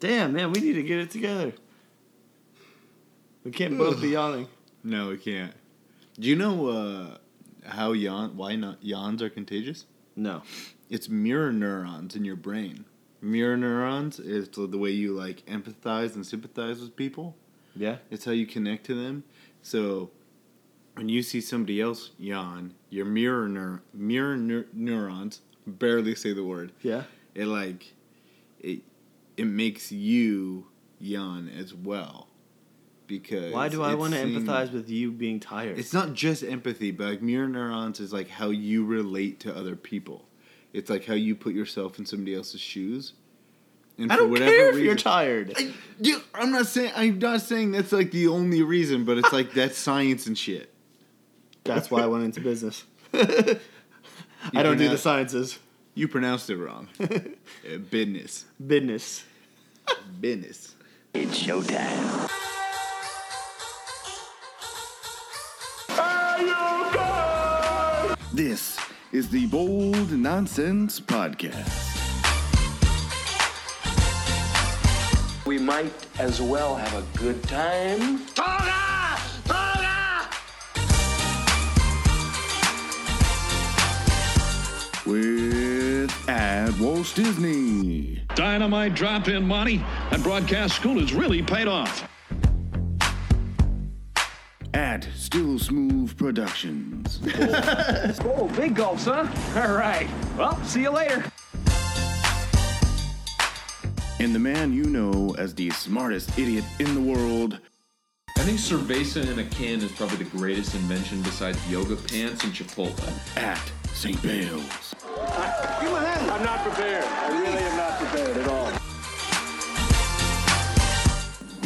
Damn, 0.00 0.32
man, 0.34 0.52
we 0.52 0.60
need 0.60 0.74
to 0.74 0.82
get 0.82 0.98
it 0.98 1.10
together. 1.10 1.52
We 3.44 3.50
can't 3.50 3.78
both 3.78 4.00
be 4.00 4.08
yawning. 4.08 4.48
No, 4.82 5.08
we 5.08 5.16
can't. 5.18 5.52
Do 6.18 6.28
you 6.28 6.36
know 6.36 6.66
uh, 6.68 7.18
how 7.68 7.92
yawn? 7.92 8.36
Why 8.36 8.56
not 8.56 8.82
yawns 8.82 9.22
are 9.22 9.30
contagious? 9.30 9.86
No. 10.14 10.42
It's 10.90 11.08
mirror 11.08 11.52
neurons 11.52 12.16
in 12.16 12.24
your 12.24 12.36
brain. 12.36 12.84
Mirror 13.20 13.56
neurons 13.56 14.18
is 14.18 14.48
the 14.48 14.78
way 14.78 14.90
you 14.90 15.12
like 15.12 15.44
empathize 15.46 16.14
and 16.14 16.26
sympathize 16.26 16.80
with 16.80 16.94
people. 16.96 17.36
Yeah. 17.74 17.96
It's 18.10 18.24
how 18.24 18.32
you 18.32 18.46
connect 18.46 18.86
to 18.86 18.94
them. 18.94 19.24
So 19.62 20.10
when 20.94 21.08
you 21.08 21.22
see 21.22 21.40
somebody 21.40 21.80
else 21.80 22.10
yawn, 22.18 22.74
your 22.90 23.04
mirror 23.04 23.48
neur- 23.48 23.80
mirror 23.92 24.36
neur- 24.36 24.66
neurons 24.72 25.40
barely 25.66 26.14
say 26.14 26.32
the 26.32 26.44
word. 26.44 26.72
Yeah. 26.82 27.04
It 27.34 27.46
like 27.46 27.92
it 28.60 28.82
it 29.36 29.46
makes 29.46 29.92
you 29.92 30.66
yawn 30.98 31.48
as 31.48 31.74
well. 31.74 32.28
Because 33.06 33.52
Why 33.52 33.68
do 33.68 33.82
I 33.82 33.94
want 33.94 34.14
to 34.14 34.20
empathize 34.20 34.72
with 34.72 34.90
you 34.90 35.12
being 35.12 35.38
tired? 35.38 35.78
It's 35.78 35.92
not 35.92 36.12
just 36.12 36.42
empathy, 36.42 36.90
but 36.90 37.06
like 37.06 37.22
mirror 37.22 37.46
neurons 37.46 38.00
is 38.00 38.12
like 38.12 38.28
how 38.28 38.50
you 38.50 38.84
relate 38.84 39.38
to 39.40 39.56
other 39.56 39.76
people. 39.76 40.26
It's 40.72 40.90
like 40.90 41.04
how 41.04 41.14
you 41.14 41.36
put 41.36 41.54
yourself 41.54 41.98
in 41.98 42.06
somebody 42.06 42.34
else's 42.34 42.60
shoes. 42.60 43.12
And 43.96 44.10
I 44.10 44.16
for 44.16 44.22
don't 44.22 44.30
whatever 44.30 44.50
care 44.50 44.70
if 44.70 44.78
you're 44.78 44.96
tired. 44.96 45.54
I, 45.56 45.72
yeah, 46.00 46.18
I'm 46.34 46.50
not 46.50 46.66
saying 46.66 46.92
I'm 46.96 47.18
not 47.18 47.40
saying 47.42 47.72
that's 47.72 47.92
like 47.92 48.10
the 48.10 48.26
only 48.26 48.62
reason, 48.62 49.04
but 49.04 49.18
it's 49.18 49.32
like 49.32 49.52
that's 49.52 49.78
science 49.78 50.26
and 50.26 50.36
shit. 50.36 50.72
That's 51.64 51.90
why 51.90 52.02
I 52.02 52.06
went 52.06 52.24
into 52.24 52.40
business. 52.40 52.84
I 53.12 54.62
don't 54.62 54.78
do 54.78 54.88
the 54.88 54.98
sciences. 54.98 55.58
You 55.96 56.08
pronounced 56.08 56.50
it 56.50 56.56
wrong. 56.58 56.88
Uh, 57.66 57.78
business, 57.78 58.44
Business. 58.64 59.24
business. 60.20 60.74
It's 61.14 61.36
showtime. 61.42 62.30
This 68.32 68.78
is 69.12 69.28
the 69.30 69.46
Bold 69.46 70.12
Nonsense 70.12 71.00
Podcast. 71.00 71.94
We 75.46 75.58
might 75.58 75.92
as 76.18 76.40
well 76.42 76.76
have 76.76 76.94
a 76.94 77.18
good 77.18 77.42
time. 77.44 78.20
At 86.76 86.82
Walsh 86.82 87.14
Disney. 87.14 88.22
Dynamite 88.34 88.94
drop 88.94 89.28
in 89.28 89.46
money 89.46 89.82
and 90.10 90.22
broadcast 90.22 90.76
school 90.76 91.00
has 91.00 91.14
really 91.14 91.42
paid 91.42 91.68
off. 91.68 92.06
At 94.74 95.08
Still 95.14 95.58
Smooth 95.58 96.16
Productions. 96.18 97.20
Oh, 98.28 98.48
big 98.56 98.74
gulps, 98.74 99.06
huh? 99.06 99.26
All 99.56 99.74
right. 99.74 100.08
Well, 100.36 100.62
see 100.64 100.82
you 100.82 100.90
later. 100.90 101.24
and 104.20 104.34
the 104.34 104.38
man 104.38 104.72
you 104.72 104.84
know 104.84 105.34
as 105.38 105.54
the 105.54 105.70
smartest 105.70 106.38
idiot 106.38 106.64
in 106.78 106.94
the 106.94 107.00
world, 107.00 107.58
I 108.36 108.40
think 108.40 108.58
cerveza 108.58 109.26
in 109.30 109.38
a 109.38 109.44
can 109.44 109.80
is 109.80 109.92
probably 109.92 110.18
the 110.18 110.36
greatest 110.36 110.74
invention 110.74 111.22
besides 111.22 111.58
yoga 111.70 111.96
pants 111.96 112.44
and 112.44 112.52
Chipotle. 112.52 113.36
at 113.38 113.60
St. 113.94 114.20
Bale's. 114.22 114.94
I'm 116.36 116.44
not 116.44 116.60
prepared. 116.60 117.02
I 117.02 117.40
really 117.40 117.62
am 117.62 117.76
not 117.78 117.98
prepared 117.98 118.36
at 118.36 118.46
all. 118.46 118.68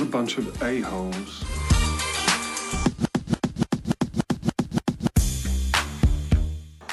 a 0.00 0.04
bunch 0.04 0.38
of 0.38 0.62
a-holes. 0.62 1.44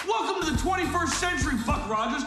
Welcome 0.08 0.44
to 0.44 0.52
the 0.52 0.58
21st 0.58 1.10
century, 1.10 1.54
Buck 1.68 1.88
Rogers. 1.88 2.24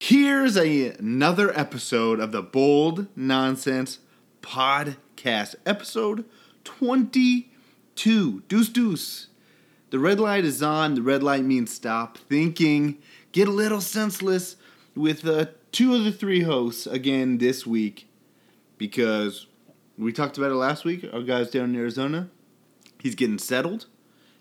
Here's 0.00 0.56
a, 0.56 0.92
another 0.92 1.54
episode 1.54 2.18
of 2.18 2.32
the 2.32 2.40
Bold 2.40 3.08
Nonsense 3.14 3.98
Podcast, 4.40 5.54
episode 5.66 6.24
22. 6.64 8.40
Deuce 8.48 8.68
Deuce. 8.70 9.26
The 9.92 9.98
red 9.98 10.18
light 10.18 10.46
is 10.46 10.62
on. 10.62 10.94
The 10.94 11.02
red 11.02 11.22
light 11.22 11.44
means 11.44 11.70
stop 11.70 12.16
thinking. 12.16 12.96
Get 13.30 13.46
a 13.46 13.50
little 13.50 13.82
senseless 13.82 14.56
with 14.94 15.26
uh, 15.26 15.48
two 15.70 15.94
of 15.94 16.04
the 16.04 16.12
three 16.12 16.40
hosts 16.40 16.86
again 16.86 17.36
this 17.36 17.66
week 17.66 18.08
because 18.78 19.48
we 19.98 20.10
talked 20.10 20.38
about 20.38 20.50
it 20.50 20.54
last 20.54 20.86
week. 20.86 21.04
Our 21.12 21.20
guy's 21.20 21.50
down 21.50 21.74
in 21.74 21.76
Arizona. 21.76 22.30
He's 23.02 23.14
getting 23.14 23.36
settled 23.36 23.84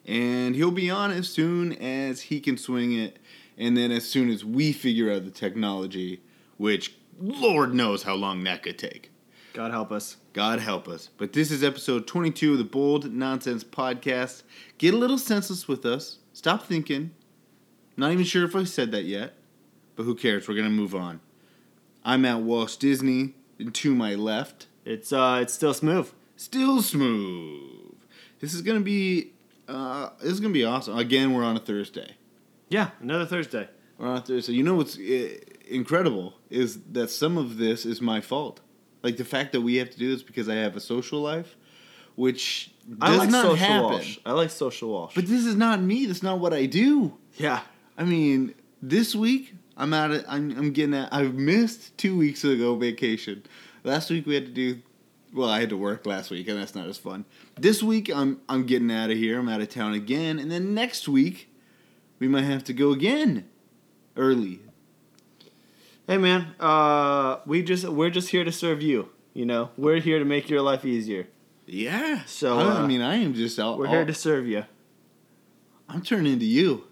and 0.06 0.56
he'll 0.56 0.72
be 0.72 0.90
on 0.90 1.12
as 1.12 1.28
soon 1.28 1.74
as 1.74 2.22
he 2.22 2.40
can 2.40 2.58
swing 2.58 2.94
it 2.94 3.20
and 3.58 3.76
then 3.76 3.92
as 3.92 4.08
soon 4.08 4.30
as 4.30 4.46
we 4.46 4.72
figure 4.72 5.12
out 5.12 5.26
the 5.26 5.32
technology 5.32 6.22
which 6.58 6.96
lord 7.20 7.74
knows 7.74 8.02
how 8.04 8.16
long 8.16 8.44
that 8.44 8.64
could 8.64 8.80
take 8.80 9.11
God 9.54 9.72
help 9.72 9.92
us. 9.92 10.18
god 10.34 10.60
help 10.60 10.88
us 10.88 11.10
but 11.18 11.34
this 11.34 11.52
is 11.52 11.64
episode 11.64 12.08
22 12.08 12.54
of 12.54 12.58
the 12.58 12.64
bold 12.64 13.12
nonsense 13.14 13.64
podcast 13.64 14.44
get 14.78 14.94
a 14.94 14.98
little 14.98 15.18
senseless 15.18 15.68
with 15.68 15.86
us 15.86 16.20
stop 16.34 16.64
thinking 16.64 17.12
not 17.98 18.12
even 18.12 18.24
sure 18.24 18.46
if 18.46 18.56
i 18.56 18.64
said 18.64 18.92
that 18.92 19.04
yet 19.04 19.34
but 19.96 20.04
who 20.04 20.16
cares 20.16 20.48
we're 20.48 20.56
gonna 20.56 20.70
move 20.70 20.96
on 20.96 21.20
i'm 22.06 22.24
at 22.24 22.40
walsh 22.40 22.76
disney 22.78 23.34
and 23.60 23.74
to 23.76 23.94
my 23.94 24.16
left 24.16 24.68
It's 24.86 25.12
uh, 25.12 25.40
it's 25.42 25.54
still 25.54 25.74
smooth. 25.74 26.10
still 26.38 26.82
smooth 26.82 27.94
this 28.40 28.54
is 28.54 28.62
gonna 28.62 28.80
be 28.80 29.32
uh, 29.68 30.10
this 30.22 30.32
is 30.32 30.40
gonna 30.40 30.54
be 30.54 30.64
awesome 30.64 30.98
again 30.98 31.34
we're 31.34 31.44
on 31.44 31.58
a 31.58 31.60
thursday 31.60 32.16
Yeah, 32.70 32.92
another 33.02 33.26
Thursday. 33.26 33.68
We're 33.98 34.08
on 34.08 34.18
a 34.18 34.22
Thursday. 34.22 34.54
You 34.54 34.64
know 34.64 34.76
what's 34.76 34.98
uh, 34.98 35.36
incredible 35.68 36.36
is 36.50 36.80
that 36.94 37.10
some 37.10 37.38
of 37.38 37.58
this 37.58 37.86
is 37.86 38.00
my 38.02 38.22
fault. 38.22 38.62
Like 39.04 39.18
the 39.18 39.26
fact 39.26 39.52
that 39.54 39.62
we 39.62 39.76
have 39.78 39.90
to 39.90 39.98
do 39.98 40.12
this 40.14 40.24
because 40.24 40.48
I 40.48 40.56
have 40.56 40.76
a 40.76 40.80
social 40.80 41.22
life, 41.22 41.56
which 42.16 42.72
does 42.88 42.98
I 43.02 43.16
like 43.16 43.30
not 43.30 43.44
social 43.44 43.56
happen. 43.56 44.08
I 44.26 44.32
like 44.34 44.50
social 44.50 44.90
Walsh. 44.90 45.16
But 45.16 45.28
this 45.28 45.46
is 45.46 45.56
not 45.56 45.82
me. 45.82 46.06
That's 46.06 46.24
not 46.24 46.40
what 46.40 46.54
I 46.54 46.66
do. 46.66 47.18
yeah, 47.38 47.62
I 47.98 48.04
mean, 48.04 48.54
this 48.82 49.16
week 49.16 49.56
I'm 49.78 49.94
out. 49.94 50.12
Of, 50.12 50.26
I'm 50.28 50.52
I'm 50.58 50.72
getting. 50.72 50.94
At, 50.94 51.14
I've 51.14 51.34
missed 51.34 51.98
two 51.98 52.18
weeks 52.18 52.44
ago 52.44 52.76
vacation. 52.76 53.44
Last 53.84 54.10
week 54.10 54.26
we 54.26 54.36
had 54.36 54.46
to 54.46 54.52
do. 54.52 54.82
Well, 55.34 55.50
I 55.50 55.62
had 55.62 55.70
to 55.70 55.78
work 55.78 56.06
last 56.06 56.30
week, 56.30 56.48
and 56.50 56.60
that's 56.60 56.76
not 56.76 56.88
as 56.88 56.98
fun. 56.98 57.26
This 57.60 57.82
week 57.82 58.10
I'm 58.14 58.42
I'm 58.48 58.66
getting 58.66 58.92
out 58.92 59.10
of 59.10 59.18
here. 59.18 59.40
I'm 59.40 59.50
out 59.50 59.62
of 59.62 59.70
town 59.70 59.94
again, 59.94 60.38
and 60.38 60.52
then 60.52 60.74
next 60.74 61.08
week 61.08 61.50
we 62.20 62.28
might 62.28 62.44
have 62.44 62.64
to 62.66 62.74
go 62.74 62.92
again, 62.92 63.50
early. 64.16 64.60
Hey 66.12 66.18
man, 66.18 66.56
uh, 66.60 67.38
we 67.46 67.64
just 67.64 67.88
we're 67.88 68.10
just 68.10 68.28
here 68.28 68.44
to 68.44 68.52
serve 68.52 68.82
you. 68.82 69.08
You 69.34 69.46
know, 69.46 69.70
we're 69.78 70.02
here 70.02 70.20
to 70.20 70.26
make 70.26 70.50
your 70.50 70.62
life 70.62 70.84
easier. 70.84 71.28
Yeah. 71.66 72.26
So, 72.26 72.60
I, 72.60 72.80
uh, 72.82 72.86
mean, 72.86 73.00
I 73.02 73.16
am 73.16 73.34
just 73.34 73.58
out. 73.58 73.78
We're 73.78 73.88
all- 73.88 73.94
here 73.94 74.04
to 74.04 74.14
serve 74.14 74.46
you. 74.46 74.66
I'm 75.88 76.02
turning 76.02 76.34
into 76.34 76.44
you. 76.44 76.84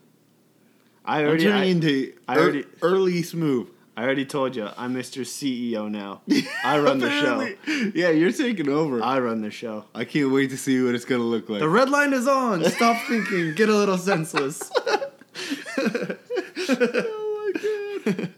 I 1.03 1.19
I'm 1.19 1.28
already, 1.28 1.44
turning 1.44 1.62
I, 1.62 1.66
into 1.66 2.13
I 2.30 2.38
already- 2.38 2.63
early 2.81 3.22
smooth. 3.22 3.68
I 3.97 4.03
already 4.03 4.24
told 4.25 4.56
you, 4.56 4.69
I'm 4.78 4.96
Mr. 4.96 5.25
CEO 5.25 5.91
now. 5.91 6.22
I 6.63 6.80
run 6.80 7.00
the 7.00 7.09
show. 7.09 7.91
Yeah, 7.94 8.12
you're 8.12 8.31
taking 8.31 8.69
over. 8.69 9.03
I, 9.03 9.18
I 9.18 9.19
run 9.19 9.41
the 9.41 9.51
show. 9.51 9.84
I 9.94 10.06
can't 10.06 10.31
wait 10.31 10.50
to 10.51 10.57
see 10.57 10.81
what 10.81 10.96
it's 10.96 11.03
gonna 11.03 11.24
look 11.24 11.50
like. 11.50 11.59
The 11.59 11.68
red 11.68 11.90
line 11.90 12.13
is 12.13 12.25
on. 12.25 12.63
Stop 12.63 12.96
thinking. 13.09 13.53
Get 13.56 13.68
a 13.68 13.75
little 13.75 13.97
senseless. 13.97 14.72
oh 15.78 17.51
my 17.53 18.13
god. 18.13 18.30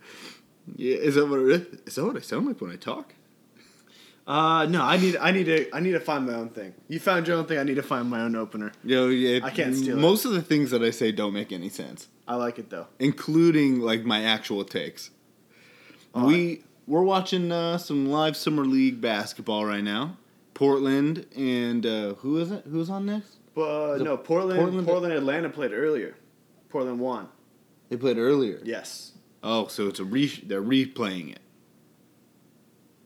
Yeah, 0.82 0.96
is 0.98 1.16
that 1.16 1.28
what 1.28 1.40
it 1.40 1.50
is? 1.50 1.80
Is 1.88 1.96
that 1.96 2.06
what 2.06 2.16
I 2.18 2.22
sound 2.22 2.48
like 2.48 2.60
when 2.62 2.72
I 2.72 2.76
talk? 2.76 3.14
Uh, 4.28 4.66
no, 4.68 4.84
I 4.84 4.98
need, 4.98 5.18
I 5.18 5.32
need 5.32 5.46
to, 5.46 5.76
I 5.76 5.80
need 5.80 5.92
to 5.94 6.00
find 6.00 6.26
my 6.28 6.34
own 6.34 6.50
thing. 6.50 6.74
You 6.88 7.00
found 7.00 7.28
your 7.28 7.38
own 7.38 7.46
thing. 7.46 7.58
I 7.58 7.64
need 7.64 7.76
to 7.76 7.84
find 7.84 8.10
my 8.10 8.22
own 8.22 8.36
opener. 8.36 8.72
Yo, 8.84 9.08
yeah. 9.08 9.40
I 9.44 9.50
can't 9.50 9.76
steal 9.76 9.98
it. 9.98 10.02
Most 10.02 10.26
of 10.26 10.32
the 10.32 10.42
things 10.42 10.72
that 10.72 10.82
I 10.84 10.92
say 10.92 11.12
don't 11.12 11.34
make 11.34 11.52
any 11.52 11.70
sense, 11.70 12.08
I 12.28 12.36
like 12.36 12.60
it 12.60 12.70
though. 12.70 12.88
including 13.00 13.80
like 13.82 14.04
my 14.06 14.24
actual 14.24 14.64
takes. 14.64 15.10
we 16.14 16.64
we're 16.88 17.04
watching 17.04 17.52
uh, 17.52 17.78
some 17.78 18.08
live 18.10 18.36
summer 18.38 18.66
league 18.66 19.02
basketball 19.02 19.66
right 19.66 19.84
now. 19.84 20.18
Portland 20.54 21.26
and 21.36 21.86
uh, 21.86 22.14
who 22.16 22.38
is 22.38 22.52
it? 22.52 22.64
Who's 22.70 22.90
on 22.90 23.06
next? 23.08 23.38
But 23.56 23.98
The 23.98 24.04
no, 24.04 24.18
Portland, 24.18 24.60
Portland- 24.60 24.88
Portland, 24.88 25.14
Atlanta 25.14 25.50
played 25.50 25.74
earlier. 25.74 26.16
Portland 26.70 27.00
won. 27.00 27.28
They 27.90 27.98
played 27.98 28.18
earlier. 28.18 28.60
Yes. 28.64 29.14
Oh, 29.44 29.68
so 29.68 29.88
it's 29.88 30.00
a 30.00 30.04
re- 30.04 30.44
they're 30.46 30.62
replaying 30.62 31.32
it. 31.32 31.40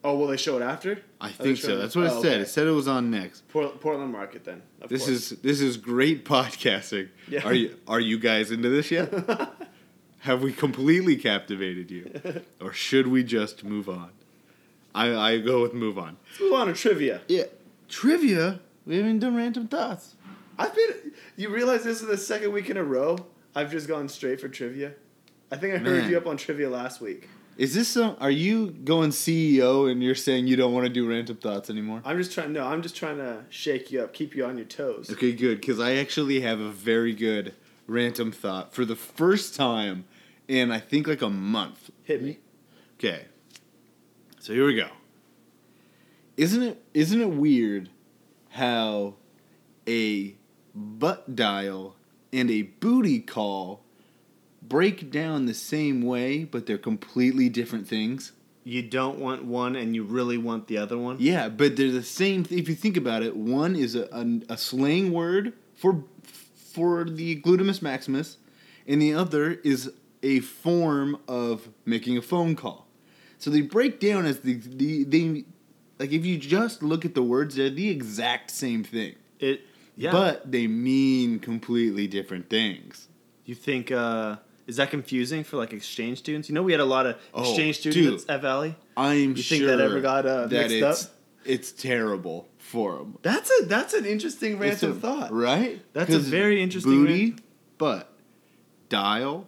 Oh, 0.03 0.17
will 0.17 0.27
they 0.27 0.37
show 0.37 0.57
it 0.57 0.61
after? 0.61 0.99
I 1.19 1.29
Oh, 1.29 1.31
think 1.31 1.57
so. 1.57 1.77
That's 1.77 1.95
what 1.95 2.05
it 2.05 2.11
oh, 2.11 2.21
said. 2.21 2.33
okay. 2.33 2.41
It 2.41 2.47
said 2.47 2.67
it 2.67 2.71
was 2.71 2.87
on 2.87 3.09
next. 3.09 3.47
Port- 3.47 3.79
Portland 3.81 4.11
market 4.11 4.43
then. 4.43 4.61
This 4.87 5.05
course. 5.05 5.31
is 5.31 5.39
this 5.41 5.61
is 5.61 5.77
great 5.77 6.25
podcasting. 6.35 7.09
Yeah. 7.27 7.43
Are 7.43 7.53
you 7.53 7.75
are 7.87 7.99
you 7.99 8.19
guys 8.19 8.51
into 8.51 8.69
this 8.69 8.91
yet? 8.91 9.11
Have 10.19 10.41
we 10.41 10.51
completely 10.53 11.15
captivated 11.17 11.91
you, 11.91 12.11
or 12.61 12.73
should 12.73 13.07
we 13.07 13.23
just 13.23 13.63
move 13.63 13.87
on? 13.89 14.09
I 14.93 15.15
I 15.15 15.39
go 15.39 15.61
with 15.63 15.73
move 15.73 15.97
on. 15.97 16.17
Let's 16.29 16.39
move 16.41 16.53
on 16.53 16.67
to 16.67 16.73
trivia. 16.73 17.21
Yeah, 17.27 17.43
trivia. 17.89 18.59
We 18.85 18.97
haven't 18.97 19.19
done 19.19 19.35
random 19.35 19.67
thoughts. 19.67 20.15
I've 20.59 20.75
been. 20.75 21.11
You 21.37 21.49
realize 21.49 21.83
this 21.83 22.01
is 22.01 22.07
the 22.07 22.17
second 22.17 22.51
week 22.53 22.69
in 22.69 22.77
a 22.77 22.83
row 22.83 23.17
I've 23.55 23.71
just 23.71 23.87
gone 23.87 24.07
straight 24.09 24.39
for 24.41 24.47
trivia. 24.49 24.93
I 25.51 25.57
think 25.57 25.75
I 25.75 25.77
heard 25.77 26.03
Man. 26.03 26.09
you 26.09 26.17
up 26.17 26.27
on 26.27 26.37
trivia 26.37 26.69
last 26.69 27.01
week. 27.01 27.29
Is 27.57 27.73
this 27.73 27.87
some? 27.87 28.17
Are 28.19 28.31
you 28.31 28.71
going 28.71 29.11
CEO 29.11 29.89
and 29.89 30.03
you're 30.03 30.15
saying 30.15 30.47
you 30.47 30.57
don't 30.57 30.73
want 30.73 30.85
to 30.85 30.91
do 30.91 31.07
random 31.07 31.37
thoughts 31.37 31.69
anymore? 31.69 32.01
I'm 32.03 32.17
just 32.17 32.33
trying. 32.33 32.51
No, 32.51 32.65
I'm 32.65 32.81
just 32.81 32.95
trying 32.95 33.17
to 33.17 33.43
shake 33.49 33.91
you 33.91 34.01
up, 34.01 34.13
keep 34.13 34.35
you 34.35 34.45
on 34.45 34.57
your 34.57 34.65
toes. 34.65 35.09
Okay, 35.09 35.31
good, 35.31 35.61
because 35.61 35.79
I 35.79 35.93
actually 35.93 36.41
have 36.41 36.59
a 36.59 36.69
very 36.69 37.13
good 37.13 37.53
random 37.87 38.31
thought 38.31 38.73
for 38.73 38.83
the 38.83 38.95
first 38.95 39.55
time 39.55 40.05
in 40.47 40.71
I 40.71 40.79
think 40.79 41.07
like 41.07 41.21
a 41.21 41.29
month. 41.29 41.91
Hit 42.03 42.21
me. 42.21 42.39
Okay. 42.99 43.25
So 44.39 44.53
here 44.53 44.65
we 44.65 44.75
go. 44.75 44.89
Isn't 46.37 46.61
it 46.61 46.83
isn't 46.93 47.21
it 47.21 47.29
weird 47.29 47.89
how 48.49 49.15
a 49.87 50.35
butt 50.73 51.35
dial 51.35 51.95
and 52.33 52.51
a 52.51 52.63
booty 52.63 53.19
call 53.21 53.84
break 54.69 55.11
down 55.11 55.45
the 55.45 55.53
same 55.53 56.01
way 56.01 56.43
but 56.43 56.65
they're 56.65 56.77
completely 56.77 57.49
different 57.49 57.87
things? 57.87 58.31
You 58.67 58.81
don't 58.81 59.19
want 59.19 59.45
one, 59.45 59.75
and 59.75 59.93
you 59.93 60.03
really 60.03 60.39
want 60.39 60.65
the 60.67 60.79
other 60.79 60.97
one. 60.97 61.17
Yeah, 61.19 61.49
but 61.49 61.75
they're 61.75 61.91
the 61.91 62.01
same. 62.01 62.43
Th- 62.45 62.59
if 62.59 62.67
you 62.67 62.73
think 62.73 62.97
about 62.97 63.21
it, 63.21 63.35
one 63.37 63.75
is 63.75 63.93
a, 63.93 64.07
a, 64.11 64.53
a 64.53 64.57
slang 64.57 65.11
word 65.13 65.53
for 65.75 66.03
for 66.73 67.03
the 67.03 67.39
glutamus 67.41 67.81
maximus, 67.83 68.37
and 68.87 68.99
the 68.99 69.13
other 69.13 69.51
is 69.63 69.91
a 70.23 70.39
form 70.39 71.17
of 71.27 71.69
making 71.85 72.17
a 72.17 72.21
phone 72.23 72.55
call. 72.55 72.87
So 73.37 73.51
they 73.51 73.61
break 73.61 73.99
down 73.99 74.25
as 74.25 74.39
the, 74.39 74.55
the 74.55 75.03
they 75.03 75.45
like 75.99 76.11
if 76.11 76.25
you 76.25 76.37
just 76.39 76.81
look 76.81 77.05
at 77.05 77.13
the 77.13 77.21
words, 77.21 77.55
they're 77.55 77.69
the 77.69 77.89
exact 77.89 78.49
same 78.49 78.83
thing, 78.83 79.13
It. 79.39 79.61
Yeah. 79.95 80.11
but 80.11 80.51
they 80.51 80.65
mean 80.65 81.37
completely 81.39 82.07
different 82.07 82.49
things. 82.49 83.07
you 83.45 83.53
think 83.53 83.91
uh, 83.91 84.37
is 84.67 84.77
that 84.77 84.89
confusing 84.89 85.43
for 85.43 85.57
like 85.57 85.73
exchange 85.73 86.17
students? 86.19 86.49
You 86.49 86.55
know, 86.55 86.63
we 86.63 86.71
had 86.71 86.81
a 86.81 86.85
lot 86.85 87.05
of 87.05 87.17
Oh, 87.33 87.41
exchange 87.41 87.81
dude. 87.81 87.93
students 87.93 88.25
at 88.27 88.41
Valley. 88.41 88.75
I'm 88.97 89.35
You 89.35 89.41
sure 89.41 89.57
think 89.57 89.67
that 89.69 89.79
ever 89.81 90.01
got, 90.01 90.25
uh, 90.25 90.47
that 90.47 90.69
mixed 90.69 90.75
it's 90.75 91.05
up? 91.05 91.11
it's 91.45 91.71
terrible 91.71 92.47
for 92.57 92.97
them. 92.97 93.17
That's 93.21 93.51
a 93.61 93.65
that's 93.65 93.93
an 93.93 94.05
interesting 94.05 94.57
random 94.57 94.91
a- 94.91 94.95
thought. 94.95 95.31
right? 95.31 95.81
That's 95.93 96.13
a 96.13 96.19
very 96.19 96.61
interesting 96.61 97.03
booty, 97.03 97.29
ran- 97.31 97.39
but 97.77 98.11
dial, 98.89 99.47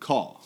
call. 0.00 0.44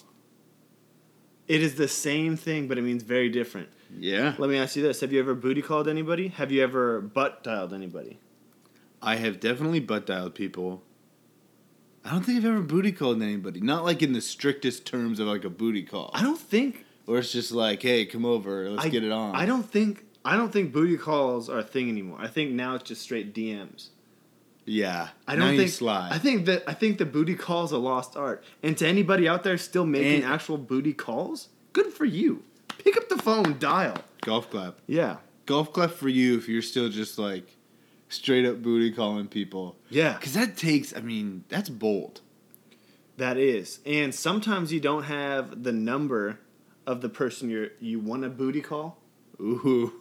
It 1.49 1.63
is 1.63 1.77
the 1.77 1.89
same 1.89 2.37
thing, 2.37 2.67
but 2.69 2.77
it 2.79 2.83
means 2.83 3.03
very 3.05 3.29
different. 3.29 3.69
Yeah, 3.99 4.35
Let 4.39 4.51
me 4.51 4.57
ask 4.59 4.75
you 4.75 4.83
this: 4.83 5.01
Have 5.01 5.13
you 5.13 5.21
ever 5.21 5.35
booty 5.35 5.63
called 5.63 5.87
anybody? 5.89 6.29
Have 6.29 6.51
you 6.51 6.61
ever 6.63 7.01
butt 7.01 7.45
dialed 7.45 7.73
anybody? 7.73 8.19
I 9.01 9.15
have 9.17 9.39
definitely 9.39 9.79
butt 9.81 10.07
dialed 10.07 10.35
people. 10.35 10.83
I 12.07 12.11
don't 12.11 12.23
think 12.25 12.39
I've 12.39 12.45
ever 12.45 12.61
booty 12.63 12.93
called 12.93 13.21
anybody. 13.21 13.61
Not 13.61 13.85
like 13.85 14.03
in 14.03 14.13
the 14.13 14.21
strictest 14.21 14.87
terms 14.87 15.19
of 15.21 15.27
like 15.27 15.45
a 15.45 15.51
booty 15.51 15.83
call. 15.83 16.11
I 16.15 16.23
don't 16.23 16.39
think. 16.39 16.85
Or 17.07 17.19
it's 17.19 17.33
just 17.33 17.53
like, 17.53 17.83
hey, 17.83 18.05
come 18.07 18.25
over, 18.25 18.69
let's 18.71 18.87
I, 18.87 18.89
get 18.89 19.05
it 19.05 19.13
on. 19.13 19.35
I 19.35 19.47
don't 19.47 19.69
think. 19.69 20.05
I 20.25 20.37
don't 20.37 20.53
think 20.53 20.73
booty 20.73 20.97
calls 20.97 21.49
are 21.49 21.59
a 21.59 21.63
thing 21.63 21.89
anymore. 21.89 22.19
I 22.21 22.27
think 22.27 22.51
now 22.53 22.75
it's 22.75 22.85
just 22.85 23.03
straight 23.03 23.33
DMs. 23.35 23.89
Yeah, 24.65 25.09
I 25.29 25.37
don't 25.37 25.57
think. 25.57 25.71
slide. 25.71 26.09
I 26.13 26.19
think 26.19 26.47
that 26.47 26.65
I 26.67 26.75
think 26.75 26.99
the 26.99 27.07
booty 27.07 27.37
calls 27.37 27.71
a 27.71 27.79
lost 27.79 28.17
art. 28.17 28.43
And 28.63 28.77
to 28.79 28.87
anybody 28.89 29.29
out 29.29 29.45
there 29.45 29.57
still 29.59 29.87
making 29.87 30.23
And- 30.23 30.33
actual 30.33 30.59
booty 30.59 30.93
calls, 30.93 31.49
good 31.73 31.93
for 31.93 32.05
you. 32.05 32.43
Pick 32.79 32.97
up 32.97 33.09
the 33.09 33.19
phone, 33.19 33.59
dial. 33.61 33.99
golf 34.23 34.51
clap. 34.51 34.79
Yeah. 34.89 35.17
Golf 35.47 35.73
clap 35.73 35.91
for 35.93 36.09
you 36.09 36.37
if 36.37 36.49
you're 36.49 36.63
still 36.63 36.89
just 36.89 37.17
like 37.19 37.56
straight 38.09 38.47
up 38.47 38.63
booty 38.63 38.91
calling 38.93 39.27
people. 39.29 39.77
Yeah. 39.91 40.15
Because 40.15 40.35
that 40.35 40.57
takes, 40.57 40.95
I 40.97 41.01
mean, 41.01 41.45
that's 41.49 41.69
bold. 41.69 42.21
That 43.17 43.37
is. 43.39 43.81
And 43.87 44.15
sometimes 44.15 44.73
you 44.73 44.81
don't 44.81 45.05
have 45.05 45.63
the 45.63 45.73
number 45.73 46.39
of 46.87 47.01
the 47.01 47.09
person 47.09 47.49
you're 47.51 47.69
you 47.81 47.99
want 47.99 48.25
a 48.25 48.29
booty 48.29 48.61
call. 48.61 48.99
Ooh, 49.41 49.93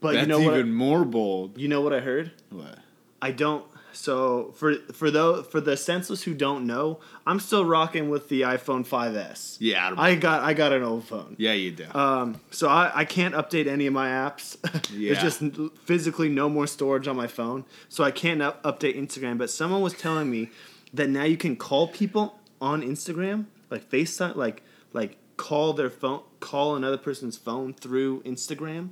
But 0.00 0.12
that's 0.14 0.22
you 0.22 0.28
know 0.28 0.40
what 0.40 0.54
I- 0.54 0.58
even 0.60 0.72
more 0.72 1.04
bold. 1.04 1.58
you 1.58 1.68
know 1.68 1.80
what 1.80 1.92
I 1.92 2.00
heard? 2.00 2.32
What? 2.50 2.78
I 3.20 3.30
don't. 3.32 3.64
So 3.96 4.52
for 4.56 4.74
for 4.92 5.10
those 5.10 5.46
for 5.46 5.60
the 5.60 5.76
senseless 5.76 6.22
who 6.24 6.34
don't 6.34 6.66
know, 6.66 7.00
I'm 7.26 7.40
still 7.40 7.64
rocking 7.64 8.10
with 8.10 8.28
the 8.28 8.42
iPhone 8.42 8.86
5s. 8.86 9.56
Yeah, 9.58 9.94
I 9.96 10.14
got 10.14 10.42
I 10.42 10.52
got 10.54 10.72
an 10.72 10.82
old 10.82 11.04
phone. 11.04 11.34
yeah, 11.38 11.52
you 11.52 11.72
do. 11.72 11.86
Um, 11.94 12.40
so 12.50 12.68
I, 12.68 12.92
I 12.94 13.04
can't 13.04 13.34
update 13.34 13.66
any 13.66 13.86
of 13.86 13.92
my 13.92 14.08
apps. 14.08 14.56
Yeah. 14.96 15.14
There's 15.14 15.22
just 15.38 15.42
physically 15.84 16.28
no 16.28 16.48
more 16.48 16.66
storage 16.66 17.08
on 17.08 17.16
my 17.16 17.26
phone, 17.26 17.64
so 17.88 18.04
I 18.04 18.10
can't 18.10 18.40
up- 18.40 18.62
update 18.62 18.96
Instagram. 18.96 19.36
But 19.38 19.50
someone 19.50 19.80
was 19.80 19.94
telling 19.94 20.30
me 20.30 20.50
that 20.94 21.08
now 21.10 21.24
you 21.24 21.36
can 21.36 21.56
call 21.56 21.88
people 21.88 22.38
on 22.60 22.82
Instagram, 22.82 23.46
like 23.70 23.90
FaceTime, 23.90 24.36
like 24.36 24.62
like 24.92 25.16
call 25.36 25.72
their 25.72 25.90
phone, 25.90 26.22
call 26.40 26.76
another 26.76 26.96
person's 26.98 27.36
phone 27.36 27.74
through 27.74 28.22
Instagram. 28.22 28.90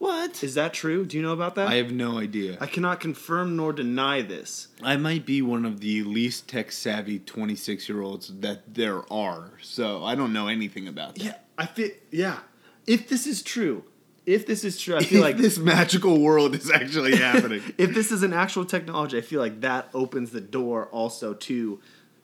What? 0.00 0.42
Is 0.42 0.54
that 0.54 0.72
true? 0.72 1.04
Do 1.04 1.16
you 1.18 1.22
know 1.22 1.32
about 1.34 1.54
that? 1.56 1.68
I 1.68 1.74
have 1.74 1.92
no 1.92 2.18
idea. 2.18 2.56
I 2.60 2.66
cannot 2.66 3.00
confirm 3.00 3.54
nor 3.54 3.72
deny 3.72 4.22
this. 4.22 4.68
I 4.82 4.96
might 4.96 5.26
be 5.26 5.42
one 5.42 5.66
of 5.66 5.80
the 5.80 6.02
least 6.02 6.48
tech 6.48 6.72
savvy 6.72 7.18
26 7.18 7.86
year 7.88 8.00
olds 8.00 8.28
that 8.40 8.74
there 8.74 9.02
are, 9.12 9.52
so 9.60 10.02
I 10.02 10.14
don't 10.14 10.32
know 10.32 10.48
anything 10.48 10.88
about 10.88 11.16
that. 11.16 11.24
Yeah, 11.24 11.34
I 11.58 11.66
feel. 11.66 11.90
Yeah, 12.10 12.38
if 12.86 13.08
this 13.10 13.26
is 13.26 13.42
true, 13.42 13.84
if 14.24 14.46
this 14.46 14.64
is 14.64 14.80
true, 14.80 14.96
I 14.96 15.02
feel 15.04 15.18
If 15.18 15.24
like 15.24 15.36
this 15.36 15.58
magical 15.58 16.18
world 16.20 16.54
is 16.54 16.70
actually 16.70 17.16
happening. 17.28 17.62
if 17.76 17.92
this 17.94 18.10
is 18.10 18.22
an 18.22 18.32
actual 18.32 18.64
technology, 18.64 19.18
I 19.18 19.20
feel 19.20 19.40
like 19.40 19.60
that 19.60 19.88
opens 19.92 20.30
the 20.30 20.40
door 20.40 20.86
also 20.86 21.34
to 21.34 21.78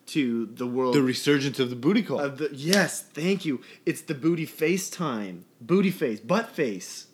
to 0.07 0.47
the 0.47 0.67
world 0.67 0.95
the 0.95 1.03
resurgence 1.03 1.59
of 1.59 1.69
the 1.69 1.77
booty 1.77 2.03
call. 2.03 2.21
of 2.21 2.39
the 2.39 2.49
yes, 2.55 3.03
thank 3.03 3.45
you. 3.45 3.61
It's 3.85 4.01
the 4.01 4.15
booty 4.15 4.47
FaceTime. 4.47 5.43
Booty 5.61 5.91
face, 5.91 6.21
butt 6.21 6.49
face. 6.49 7.09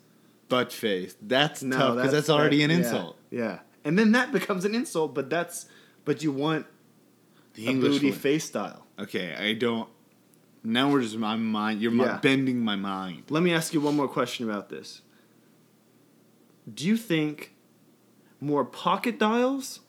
Butt 0.53 0.71
face. 0.71 1.15
That's 1.21 1.63
No, 1.63 1.77
tough 1.77 1.95
because 1.95 2.11
that's, 2.11 2.29
already 2.29 2.57
that- 2.59 2.65
an 2.65 2.71
insult. 2.79 3.17
Yeah. 3.31 3.59
And 3.85 3.97
then 3.99 4.11
that 4.13 4.31
becomes 4.31 4.63
an 4.65 4.73
insult, 4.75 5.13
but 5.13 5.29
that's 5.29 5.65
but 6.05 6.21
you 6.23 6.31
want 6.31 6.65
The 7.55 7.67
a 7.67 7.69
English 7.71 7.93
booty 7.93 8.11
face 8.11 8.45
style. 8.45 8.85
Okay, 8.99 9.27
I 9.35 9.53
don't. 9.53 9.89
Now 10.63 10.89
we're 10.91 11.01
just 11.01 11.17
my 11.17 11.35
mind. 11.35 11.81
You're 11.81 11.91
Yeah. 11.93 12.19
bending 12.21 12.59
my 12.71 12.75
mind. 12.77 13.23
Let 13.29 13.43
me 13.43 13.51
ask 13.53 13.73
you 13.73 13.81
one 13.81 13.95
more 13.95 14.07
question 14.07 14.49
about 14.49 14.69
this. 14.69 15.01
Do 16.73 16.85
you 16.87 16.95
think 16.97 17.53
more 18.39 18.63
pocket 18.63 19.19
dials 19.19 19.81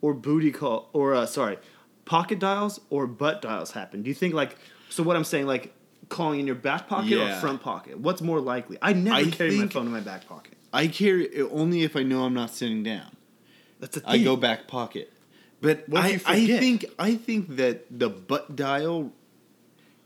or 0.00 0.14
booty 0.14 0.50
call 0.50 0.88
or 0.92 1.14
uh, 1.14 1.26
sorry, 1.26 1.58
pocket 2.04 2.38
dials 2.38 2.80
or 2.88 3.06
butt 3.06 3.42
dials 3.42 3.72
happen? 3.72 4.02
Do 4.02 4.08
you 4.08 4.14
think 4.14 4.32
like 4.34 4.56
so 4.88 5.02
what 5.02 5.16
I'm 5.16 5.24
saying 5.24 5.46
like 5.46 5.74
calling 6.08 6.40
in 6.40 6.46
your 6.46 6.56
back 6.56 6.88
pocket 6.88 7.10
Yeah. 7.10 7.36
or 7.38 7.40
front 7.40 7.62
pocket? 7.62 7.98
What's 7.98 8.20
more 8.22 8.40
likely? 8.40 8.78
I 8.82 8.92
never 8.92 9.16
I 9.16 9.30
carry 9.30 9.56
my 9.58 9.68
phone 9.68 9.86
in 9.86 9.92
my 9.92 10.00
back 10.00 10.26
pocket. 10.28 10.54
I 10.72 10.86
carry 10.88 11.24
it 11.26 11.48
only 11.52 11.82
if 11.82 11.96
I 11.96 12.02
know 12.02 12.24
I'm 12.24 12.34
not 12.34 12.50
sitting 12.50 12.82
down. 12.82 13.16
That's 13.80 13.96
a 13.96 14.00
thing. 14.00 14.10
I 14.10 14.24
go 14.24 14.36
back 14.36 14.66
pocket. 14.68 15.12
But 15.60 15.88
What 15.88 16.04
I, 16.04 16.20
I 16.26 16.46
think 16.46 16.84
I 16.98 17.14
think 17.14 17.56
that 17.56 17.86
the 17.98 18.08
butt 18.08 18.54
dial 18.54 19.12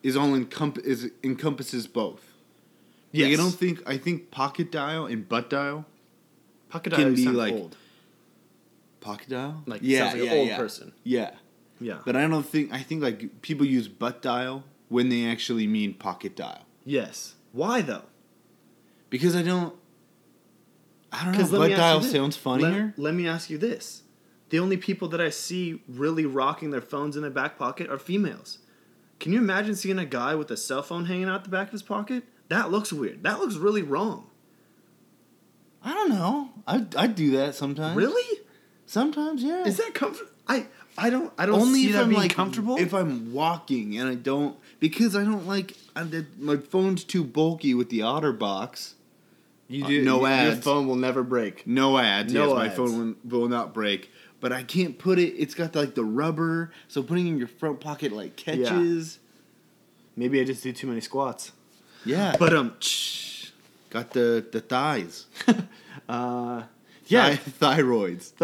is 0.02 0.16
all 0.16 0.28
encomp- 0.28 0.84
is 0.84 1.10
encompasses 1.22 1.86
both. 1.86 2.32
Yes. 3.12 3.26
Like, 3.30 3.32
I 3.38 3.42
don't 3.42 3.54
think 3.54 3.82
I 3.86 3.98
think 3.98 4.30
pocket 4.30 4.72
dial 4.72 5.06
and 5.06 5.28
butt 5.28 5.50
dial. 5.50 5.84
pocket 6.70 6.94
can 6.94 7.02
dials 7.14 7.16
be 7.16 7.28
like- 7.28 7.54
old. 7.54 7.76
Pocket 9.00 9.28
dial? 9.30 9.62
Like 9.66 9.80
yeah, 9.82 9.98
sounds 10.10 10.14
like 10.14 10.24
yeah, 10.24 10.32
an 10.32 10.38
old 10.38 10.48
yeah. 10.48 10.56
person. 10.56 10.92
Yeah. 11.02 11.30
Yeah. 11.80 11.98
But 12.04 12.14
I 12.16 12.26
don't 12.28 12.44
think 12.46 12.72
I 12.72 12.78
think 12.82 13.02
like 13.02 13.42
people 13.42 13.66
use 13.66 13.88
butt 13.88 14.22
dial 14.22 14.62
when 14.92 15.08
they 15.08 15.26
actually 15.26 15.66
mean 15.66 15.94
pocket 15.94 16.36
dial. 16.36 16.66
yes. 16.84 17.34
Why 17.52 17.82
though? 17.82 18.04
Because 19.10 19.36
I 19.36 19.42
don't 19.42 19.74
I 21.12 21.24
don't 21.24 21.38
know. 21.38 21.58
Butt 21.58 21.70
dial 21.70 22.00
sounds 22.00 22.36
funnier. 22.36 22.94
Let, 22.96 22.98
let 22.98 23.14
me 23.14 23.28
ask 23.28 23.50
you 23.50 23.58
this: 23.58 24.02
the 24.48 24.58
only 24.58 24.78
people 24.78 25.08
that 25.08 25.20
I 25.20 25.28
see 25.28 25.82
really 25.86 26.24
rocking 26.24 26.70
their 26.70 26.80
phones 26.80 27.14
in 27.16 27.22
their 27.22 27.30
back 27.30 27.58
pocket 27.58 27.90
are 27.90 27.98
females. 27.98 28.58
Can 29.20 29.32
you 29.32 29.38
imagine 29.38 29.74
seeing 29.76 29.98
a 29.98 30.06
guy 30.06 30.34
with 30.34 30.50
a 30.50 30.56
cell 30.56 30.82
phone 30.82 31.04
hanging 31.04 31.28
out 31.28 31.44
the 31.44 31.50
back 31.50 31.66
of 31.68 31.72
his 31.72 31.82
pocket? 31.82 32.24
That 32.48 32.70
looks 32.70 32.92
weird. 32.92 33.22
That 33.22 33.38
looks 33.38 33.56
really 33.56 33.82
wrong. 33.82 34.30
I 35.84 35.92
don't 35.92 36.10
know. 36.10 36.50
I 36.66 36.86
I 36.96 37.06
do 37.06 37.32
that 37.32 37.54
sometimes. 37.54 37.96
Really? 37.96 38.40
Sometimes, 38.86 39.42
yeah. 39.42 39.64
Is 39.64 39.76
that 39.76 39.94
comfortable? 39.94 40.30
I 40.48 40.66
I 40.96 41.10
don't 41.10 41.32
I 41.38 41.46
don't 41.46 41.60
only 41.60 41.80
see 41.80 41.86
if 41.88 41.92
that 41.92 42.02
I'm 42.02 42.08
being 42.08 42.20
like 42.20 42.34
comfortable. 42.34 42.76
If 42.76 42.94
I'm 42.94 43.32
walking 43.32 43.98
and 43.98 44.08
I 44.08 44.14
don't 44.14 44.56
because 44.82 45.14
I 45.14 45.22
don't 45.22 45.46
like 45.46 45.76
I, 45.94 46.04
my 46.38 46.56
phone's 46.56 47.04
too 47.04 47.22
bulky 47.22 47.72
with 47.72 47.88
the 47.88 48.00
OtterBox. 48.00 48.94
you 49.68 49.84
uh, 49.84 49.88
no 49.88 49.94
your, 49.94 50.04
Your 50.04 50.28
ads. 50.28 50.64
phone 50.64 50.88
will 50.88 50.96
never 50.96 51.22
break. 51.22 51.68
No 51.68 51.98
ads. 51.98 52.32
No 52.32 52.48
yes, 52.48 52.56
my 52.56 52.68
phone 52.68 53.16
will, 53.22 53.40
will 53.40 53.48
not 53.48 53.72
break. 53.72 54.10
But 54.40 54.52
I 54.52 54.64
can't 54.64 54.98
put 54.98 55.20
it. 55.20 55.34
It's 55.38 55.54
got 55.54 55.76
like 55.76 55.94
the 55.94 56.04
rubber, 56.04 56.72
so 56.88 57.00
putting 57.00 57.28
it 57.28 57.30
in 57.30 57.38
your 57.38 57.46
front 57.46 57.78
pocket 57.78 58.10
like 58.10 58.34
catches. 58.34 59.20
Maybe 60.16 60.40
I 60.40 60.44
just 60.44 60.64
do 60.64 60.72
too 60.72 60.88
many 60.88 61.00
squats. 61.00 61.52
Yeah, 62.04 62.34
But 62.40 62.52
um, 62.52 62.74
got 63.88 64.10
the 64.10 64.44
the 64.50 64.60
thighs. 64.60 65.26
uh, 66.08 66.64
yeah, 67.06 67.36
thyroids. 67.36 68.32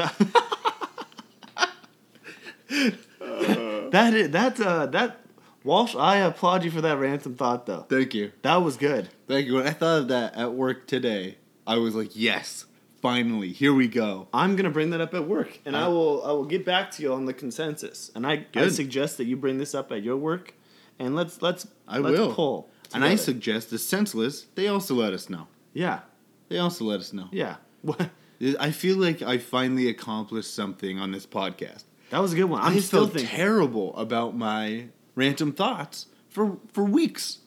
that 3.90 4.14
is, 4.14 4.30
that 4.30 4.60
uh, 4.60 4.86
that 4.86 5.20
Walsh. 5.68 5.94
I 5.94 6.16
applaud 6.16 6.64
you 6.64 6.70
for 6.70 6.80
that 6.80 6.98
ransom 6.98 7.34
thought 7.36 7.66
though. 7.66 7.86
Thank 7.88 8.14
you. 8.14 8.32
That 8.42 8.56
was 8.56 8.76
good. 8.76 9.08
Thank 9.26 9.46
you. 9.46 9.54
When 9.54 9.66
I 9.66 9.70
thought 9.70 9.98
of 10.02 10.08
that 10.08 10.34
at 10.34 10.52
work 10.54 10.86
today, 10.86 11.36
I 11.66 11.76
was 11.76 11.94
like, 11.94 12.10
yes, 12.14 12.64
finally, 13.02 13.52
here 13.52 13.74
we 13.74 13.86
go. 13.88 14.28
I'm 14.32 14.56
gonna 14.56 14.70
bring 14.70 14.90
that 14.90 15.00
up 15.00 15.14
at 15.14 15.28
work, 15.28 15.60
and 15.64 15.76
I 15.76 15.82
Uh, 15.84 15.90
will 15.90 16.24
I 16.24 16.32
will 16.32 16.44
get 16.46 16.64
back 16.64 16.90
to 16.92 17.02
you 17.02 17.12
on 17.12 17.26
the 17.26 17.34
consensus. 17.34 18.10
And 18.14 18.26
I, 18.26 18.46
I 18.54 18.68
suggest 18.68 19.18
that 19.18 19.26
you 19.26 19.36
bring 19.36 19.58
this 19.58 19.74
up 19.74 19.92
at 19.92 20.02
your 20.02 20.16
work, 20.16 20.54
and 20.98 21.14
let's 21.14 21.42
let's 21.42 21.66
I 21.86 21.98
let's 21.98 22.18
will. 22.18 22.32
pull. 22.34 22.70
And 22.94 23.04
I 23.04 23.16
suggest 23.16 23.68
the 23.70 23.78
senseless, 23.78 24.46
they 24.54 24.66
also 24.66 24.94
let 24.94 25.12
us 25.12 25.28
know. 25.28 25.46
yeah 25.74 26.00
They 26.48 26.58
also 26.58 26.86
let 26.86 27.00
us 27.00 27.12
know. 27.12 27.28
yeah. 27.32 27.56
What- 27.82 28.08
I 28.60 28.70
feel 28.70 28.96
like 28.96 29.20
I 29.20 29.36
finally 29.36 29.88
accomplished 29.88 30.54
something 30.54 30.98
on 30.98 31.10
this 31.12 31.26
podcast. 31.26 31.84
that 32.10 32.20
was 32.22 32.32
a 32.32 32.36
good 32.36 32.44
one. 32.44 32.62
I 32.62 32.68
I'm 32.68 32.80
still 32.80 33.08
terrible 33.08 33.94
about 33.96 34.34
my 34.36 34.88
random 35.18 35.52
thoughts 35.52 36.06
for 36.28 36.58
for 36.72 36.84
weeks. 36.84 37.38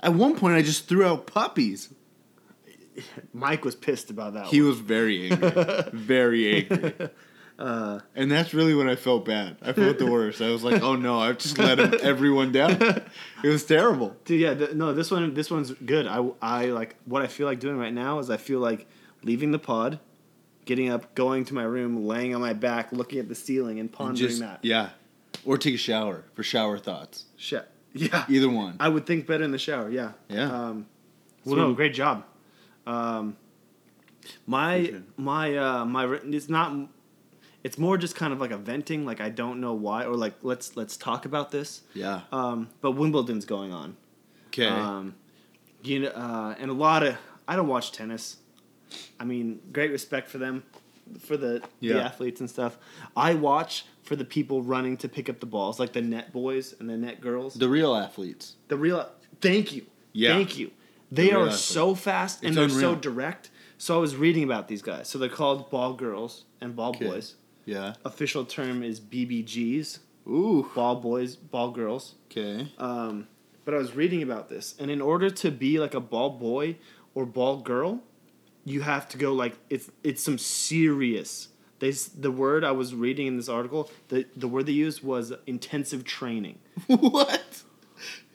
At 0.00 0.12
one 0.14 0.36
point, 0.36 0.54
I 0.54 0.62
just 0.62 0.86
threw 0.88 1.04
out 1.04 1.26
puppies. 1.26 1.88
Mike 3.32 3.64
was 3.64 3.74
pissed 3.74 4.10
about 4.10 4.34
that. 4.34 4.46
He 4.46 4.60
one. 4.60 4.68
was 4.70 4.78
very 4.80 5.30
angry, 5.30 5.50
very 5.92 6.68
angry. 6.70 7.08
Uh, 7.58 8.00
and 8.14 8.30
that's 8.30 8.52
really 8.52 8.74
when 8.74 8.88
I 8.88 8.96
felt 8.96 9.24
bad. 9.24 9.56
I 9.62 9.72
felt 9.72 9.98
the 9.98 10.06
worst. 10.10 10.40
I 10.42 10.50
was 10.50 10.62
like, 10.64 10.82
"Oh 10.82 10.94
no, 10.96 11.20
I've 11.20 11.38
just 11.38 11.56
let 11.58 11.78
him, 11.78 11.94
everyone 12.02 12.52
down." 12.52 12.72
It 13.42 13.48
was 13.48 13.64
terrible. 13.64 14.16
Dude, 14.24 14.40
yeah, 14.40 14.54
th- 14.54 14.72
no, 14.72 14.92
this 14.92 15.10
one, 15.10 15.34
this 15.34 15.50
one's 15.50 15.70
good. 15.72 16.06
I, 16.06 16.28
I 16.42 16.66
like 16.66 16.96
what 17.04 17.22
I 17.22 17.26
feel 17.28 17.46
like 17.46 17.60
doing 17.60 17.78
right 17.78 17.92
now 17.92 18.18
is 18.18 18.28
I 18.28 18.36
feel 18.36 18.58
like 18.58 18.86
leaving 19.22 19.52
the 19.52 19.58
pod, 19.58 20.00
getting 20.64 20.90
up, 20.90 21.14
going 21.14 21.44
to 21.46 21.54
my 21.54 21.62
room, 21.62 22.04
laying 22.06 22.34
on 22.34 22.40
my 22.40 22.52
back, 22.54 22.92
looking 22.92 23.18
at 23.20 23.28
the 23.28 23.34
ceiling, 23.34 23.78
and 23.80 23.90
pondering 23.90 24.28
Just 24.28 24.40
that. 24.40 24.60
yeah, 24.62 24.90
or 25.44 25.58
take 25.58 25.74
a 25.74 25.78
shower 25.78 26.24
for 26.34 26.42
shower 26.42 26.78
thoughts. 26.78 27.24
Shit. 27.36 27.68
Yeah. 27.92 28.24
Either 28.28 28.48
one. 28.48 28.76
I 28.80 28.88
would 28.88 29.06
think 29.06 29.26
better 29.26 29.44
in 29.44 29.52
the 29.52 29.58
shower. 29.58 29.88
Yeah. 29.90 30.12
Yeah. 30.28 30.50
Um, 30.50 30.86
well, 31.44 31.56
no, 31.56 31.74
great 31.74 31.94
job. 31.94 32.24
Um, 32.86 33.36
my 34.46 34.74
Appreciate 34.74 35.02
my 35.18 35.56
uh, 35.56 35.84
my 35.84 36.02
written- 36.04 36.34
it's 36.34 36.48
not. 36.48 36.88
It's 37.62 37.78
more 37.78 37.96
just 37.96 38.14
kind 38.14 38.32
of 38.32 38.40
like 38.40 38.50
a 38.50 38.58
venting. 38.58 39.06
Like 39.06 39.20
I 39.20 39.28
don't 39.30 39.60
know 39.60 39.72
why, 39.74 40.04
or 40.04 40.16
like 40.16 40.34
let's 40.42 40.76
let's 40.76 40.96
talk 40.96 41.24
about 41.24 41.50
this. 41.50 41.82
Yeah. 41.94 42.22
Um, 42.32 42.68
but 42.80 42.92
Wimbledon's 42.92 43.44
going 43.44 43.72
on. 43.72 43.96
Okay. 44.48 44.66
Um, 44.66 45.14
you 45.82 46.00
know, 46.00 46.08
uh, 46.08 46.54
and 46.58 46.70
a 46.70 46.74
lot 46.74 47.02
of 47.02 47.16
I 47.46 47.56
don't 47.56 47.68
watch 47.68 47.92
tennis. 47.92 48.38
I 49.18 49.24
mean, 49.24 49.60
great 49.72 49.90
respect 49.90 50.28
for 50.28 50.38
them, 50.38 50.62
for 51.20 51.36
the 51.36 51.62
Yeah. 51.80 51.94
the 51.94 52.02
athletes 52.02 52.40
and 52.40 52.48
stuff. 52.48 52.78
I 53.16 53.34
watch 53.34 53.84
for 54.02 54.16
the 54.16 54.24
people 54.24 54.62
running 54.62 54.96
to 54.98 55.08
pick 55.08 55.28
up 55.28 55.40
the 55.40 55.46
balls, 55.46 55.78
like 55.80 55.92
the 55.92 56.02
net 56.02 56.32
boys 56.32 56.74
and 56.78 56.88
the 56.90 56.96
net 56.96 57.20
girls. 57.20 57.54
the 57.54 57.68
real 57.68 57.94
athletes. 57.94 58.56
The 58.68 58.76
real. 58.76 59.08
Thank 59.40 59.72
you. 59.74 59.86
Yeah. 60.12 60.34
Thank 60.34 60.58
you. 60.58 60.70
They 61.10 61.28
real 61.28 61.36
are 61.40 61.46
athlete. 61.46 61.58
so 61.60 61.94
fast 61.94 62.42
and 62.42 62.56
It's 62.56 62.74
they're 62.74 62.80
so 62.82 62.94
direct. 62.94 63.50
So 63.78 63.96
I 63.96 63.98
was 63.98 64.16
reading 64.16 64.44
about 64.44 64.68
these 64.68 64.82
guys. 64.82 65.08
So 65.08 65.18
they're 65.18 65.28
called 65.28 65.70
ball 65.70 65.94
girls 65.94 66.44
and 66.60 66.74
ball 66.76 66.90
Okay. 66.90 67.06
boys. 67.06 67.34
Yeah. 67.66 67.94
Official 68.04 68.44
term 68.44 68.82
is 68.82 69.00
BBGs, 69.00 69.98
Ooh. 70.28 70.70
ball 70.74 70.96
boys, 70.96 71.36
ball 71.36 71.70
girls. 71.70 72.14
Okay. 72.30 72.72
Um, 72.78 73.26
but 73.64 73.74
I 73.74 73.78
was 73.78 73.94
reading 73.96 74.22
about 74.22 74.48
this, 74.50 74.74
and 74.78 74.90
in 74.90 75.00
order 75.00 75.30
to 75.30 75.50
be 75.50 75.78
like 75.80 75.94
a 75.94 76.00
ball 76.00 76.30
boy 76.30 76.76
or 77.14 77.24
ball 77.24 77.58
girl, 77.62 78.02
you 78.64 78.80
have 78.82 79.08
to 79.10 79.18
go 79.18 79.32
like 79.32 79.56
it's 79.70 79.90
it's 80.02 80.22
some 80.22 80.38
serious. 80.38 81.48
They 81.80 81.90
the 81.90 82.30
word 82.30 82.64
I 82.64 82.72
was 82.72 82.94
reading 82.94 83.26
in 83.26 83.36
this 83.36 83.48
article, 83.48 83.90
the 84.08 84.26
the 84.36 84.48
word 84.48 84.66
they 84.66 84.72
used 84.72 85.02
was 85.02 85.32
intensive 85.46 86.04
training. 86.04 86.58
what? 86.86 87.62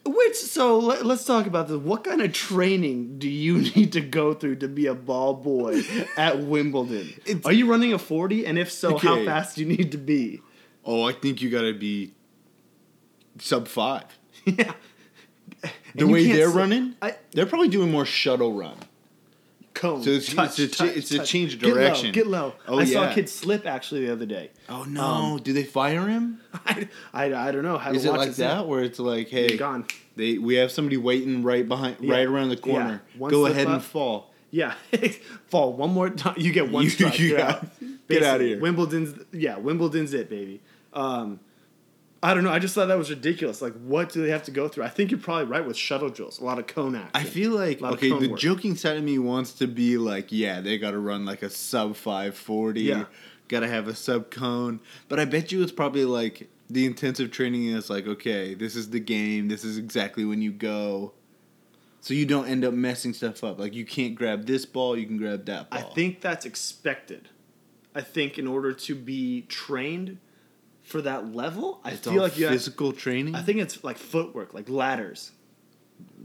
Which 0.04 0.36
so 0.36 0.78
let, 0.78 1.04
us 1.04 1.26
talk 1.26 1.46
about 1.46 1.68
this. 1.68 1.76
What 1.76 2.04
kind 2.04 2.22
of 2.22 2.32
training 2.32 3.18
do 3.18 3.28
you 3.28 3.58
need 3.76 3.92
to 3.92 4.00
go 4.00 4.32
through 4.32 4.56
to 4.56 4.68
be 4.68 4.86
a 4.86 4.94
ball 4.94 5.34
boy 5.34 5.82
at 6.16 6.38
Wimbledon? 6.40 7.12
It's- 7.26 7.44
Are 7.44 7.52
you 7.52 7.66
running 7.70 7.92
a 7.92 7.98
forty? 7.98 8.46
And 8.46 8.58
if 8.58 8.70
so, 8.70 8.96
how 8.98 9.24
fast 9.24 9.56
do 9.56 9.62
you 9.62 9.68
need 9.68 9.92
to 9.92 9.98
be? 9.98 10.40
Oh, 10.84 11.04
I 11.04 11.12
think 11.12 11.42
you 11.42 11.50
gotta 11.50 11.74
be 11.74 12.14
sub 13.38 13.68
five. 13.68 14.04
yeah. 14.44 14.72
The 15.94 16.06
way 16.06 16.30
they're 16.32 16.48
running, 16.48 16.94
I- 17.02 17.16
they're 17.32 17.46
probably 17.46 17.68
doing 17.68 17.90
more 17.90 18.06
shuttle 18.06 18.54
run. 18.54 18.76
Cone. 19.80 20.02
So 20.02 20.10
it's- 20.10 20.34
touch, 20.34 20.58
it's 20.58 20.74
a- 20.74 20.76
touch, 20.84 20.96
it's 20.96 21.10
a 21.10 21.24
change 21.24 21.54
of 21.54 21.60
Get 21.60 21.68
low, 21.68 21.74
direction. 21.74 22.12
Get 22.12 22.26
low. 22.26 22.54
Oh, 22.68 22.78
I 22.78 22.84
saw 22.84 23.10
a 23.10 23.14
kid 23.14 23.28
slip 23.28 23.66
actually 23.66 24.06
the 24.06 24.12
other 24.12 24.26
day. 24.26 24.50
Oh 24.68 24.84
no! 24.84 25.38
Do 25.42 25.52
they 25.52 25.64
fire 25.64 26.06
him? 26.06 26.40
I, 26.66 26.88
I, 27.12 27.24
I 27.34 27.50
don't 27.52 27.62
know 27.62 27.78
how 27.78 27.92
Is 27.92 28.04
it 28.04 28.10
watch 28.10 28.18
like 28.18 28.34
that, 28.36 28.66
where 28.68 28.82
it's 28.84 28.98
like, 28.98 29.28
hey, 29.28 29.48
You're 29.48 29.58
gone. 29.58 29.86
they 30.16 30.38
we 30.38 30.54
have 30.56 30.70
somebody 30.70 30.96
waiting 30.96 31.42
right 31.42 31.66
behind, 31.66 31.96
Yeah. 32.00 32.14
right 32.14 32.26
around 32.26 32.50
the 32.50 32.56
corner. 32.56 33.02
Yeah. 33.18 33.28
Go 33.30 33.46
ahead 33.46 33.66
and 33.68 33.82
fall. 33.82 34.30
Yeah, 34.52 34.74
fall 35.46 35.72
one 35.74 35.90
more 35.90 36.10
time. 36.10 36.34
You 36.36 36.52
get 36.52 36.70
one 36.70 36.84
You- 36.84 36.90
strike. 36.90 37.18
you 37.18 37.36
got- 37.36 37.50
out. 37.62 37.66
get 37.80 38.22
outta 38.22 38.38
Basically, 38.38 38.48
here. 38.48 38.60
Wimbledon's 38.60 39.24
yeah, 39.32 39.56
Wimbledon's 39.58 40.12
it, 40.12 40.28
baby. 40.28 40.60
Um, 40.92 41.38
I 42.22 42.34
don't 42.34 42.44
know. 42.44 42.50
I 42.52 42.58
just 42.58 42.74
thought 42.74 42.86
that 42.86 42.98
was 42.98 43.08
ridiculous. 43.08 43.62
Like, 43.62 43.72
what 43.80 44.10
do 44.10 44.22
they 44.22 44.30
have 44.30 44.42
to 44.42 44.50
go 44.50 44.68
through? 44.68 44.84
I 44.84 44.88
think 44.88 45.10
you're 45.10 45.20
probably 45.20 45.44
right 45.46 45.64
with 45.66 45.76
shuttle 45.76 46.10
drills. 46.10 46.38
A 46.38 46.44
lot 46.44 46.58
of 46.58 46.66
cone 46.66 46.94
action. 46.94 47.10
I 47.14 47.24
feel 47.24 47.52
like 47.52 47.80
A 47.80 47.82
lot 47.82 47.92
of 47.94 47.98
okay, 47.98 48.10
the 48.18 48.28
work. 48.30 48.38
joking 48.38 48.76
side 48.76 48.98
of 48.98 49.04
me 49.04 49.18
wants 49.18 49.52
to 49.54 49.66
be 49.66 49.96
like, 49.96 50.30
yeah, 50.30 50.60
they 50.60 50.76
got 50.76 50.90
to 50.90 50.98
run 50.98 51.24
like 51.24 51.42
a 51.42 51.48
sub 51.48 51.96
five 51.96 52.36
forty. 52.36 52.82
Yeah. 52.82 53.06
Got 53.48 53.60
to 53.60 53.68
have 53.68 53.88
a 53.88 53.94
sub 53.96 54.30
cone, 54.30 54.78
but 55.08 55.18
I 55.18 55.24
bet 55.24 55.50
you 55.50 55.60
it's 55.62 55.72
probably 55.72 56.04
like 56.04 56.48
the 56.68 56.86
intensive 56.86 57.32
training 57.32 57.66
is 57.66 57.90
like, 57.90 58.06
okay, 58.06 58.54
this 58.54 58.76
is 58.76 58.90
the 58.90 59.00
game. 59.00 59.48
This 59.48 59.64
is 59.64 59.76
exactly 59.76 60.24
when 60.24 60.40
you 60.40 60.52
go. 60.52 61.14
So 62.00 62.14
you 62.14 62.26
don't 62.26 62.46
end 62.46 62.64
up 62.64 62.72
messing 62.72 63.12
stuff 63.12 63.42
up. 63.42 63.58
Like 63.58 63.74
you 63.74 63.84
can't 63.84 64.14
grab 64.14 64.46
this 64.46 64.66
ball, 64.66 64.96
you 64.96 65.04
can 65.06 65.16
grab 65.16 65.46
that 65.46 65.68
ball. 65.70 65.80
I 65.80 65.82
think 65.94 66.20
that's 66.20 66.46
expected. 66.46 67.28
I 67.94 68.02
think 68.02 68.38
in 68.38 68.46
order 68.46 68.72
to 68.72 68.94
be 68.94 69.42
trained 69.48 70.18
for 70.90 71.02
that 71.02 71.34
level, 71.34 71.80
I 71.84 71.92
it's 71.92 72.00
feel 72.06 72.20
like 72.22 72.36
you. 72.38 72.44
Have, 72.46 72.52
physical 72.54 72.92
training. 72.92 73.34
I 73.34 73.42
think 73.42 73.58
it's 73.58 73.82
like 73.84 73.96
footwork, 73.98 74.52
like 74.54 74.68
ladders. 74.68 75.30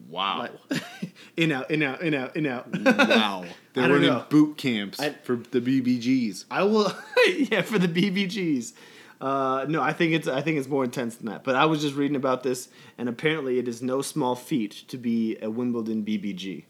wow, 0.09 0.39
Like, 0.69 0.81
in 1.37 1.51
out, 1.51 1.69
in 1.71 1.81
out, 1.83 2.01
in 2.01 2.13
out, 2.13 2.35
in 2.35 2.47
out. 2.47 2.67
wow. 2.85 3.45
They're 3.73 3.83
I 3.83 3.87
don't 3.87 3.97
running 3.97 4.09
know. 4.09 4.25
boot 4.29 4.57
camps 4.57 4.99
I- 4.99 5.11
for 5.23 5.35
the 5.37 5.61
BBGs. 5.61 6.45
I 6.49 6.63
will, 6.63 6.91
yeah, 7.27 7.61
for 7.61 7.77
the 7.79 7.87
BBGs. 7.87 8.73
Uh, 9.21 9.65
no, 9.69 9.81
I 9.81 9.93
think 9.93 10.11
it's 10.13 10.27
I 10.27 10.41
think 10.41 10.57
it's 10.57 10.67
more 10.67 10.83
intense 10.83 11.15
than 11.15 11.27
that. 11.27 11.43
But 11.45 11.55
I 11.55 11.65
was 11.65 11.81
just 11.81 11.95
reading 11.95 12.17
about 12.17 12.43
this, 12.43 12.67
and 12.97 13.07
apparently 13.07 13.59
it 13.59 13.67
is 13.67 13.81
no 13.81 14.01
small 14.01 14.35
feat 14.35 14.71
to 14.89 14.97
be 14.97 15.37
a 15.41 15.49
Wimbledon 15.49 16.03
BBG. 16.03 16.65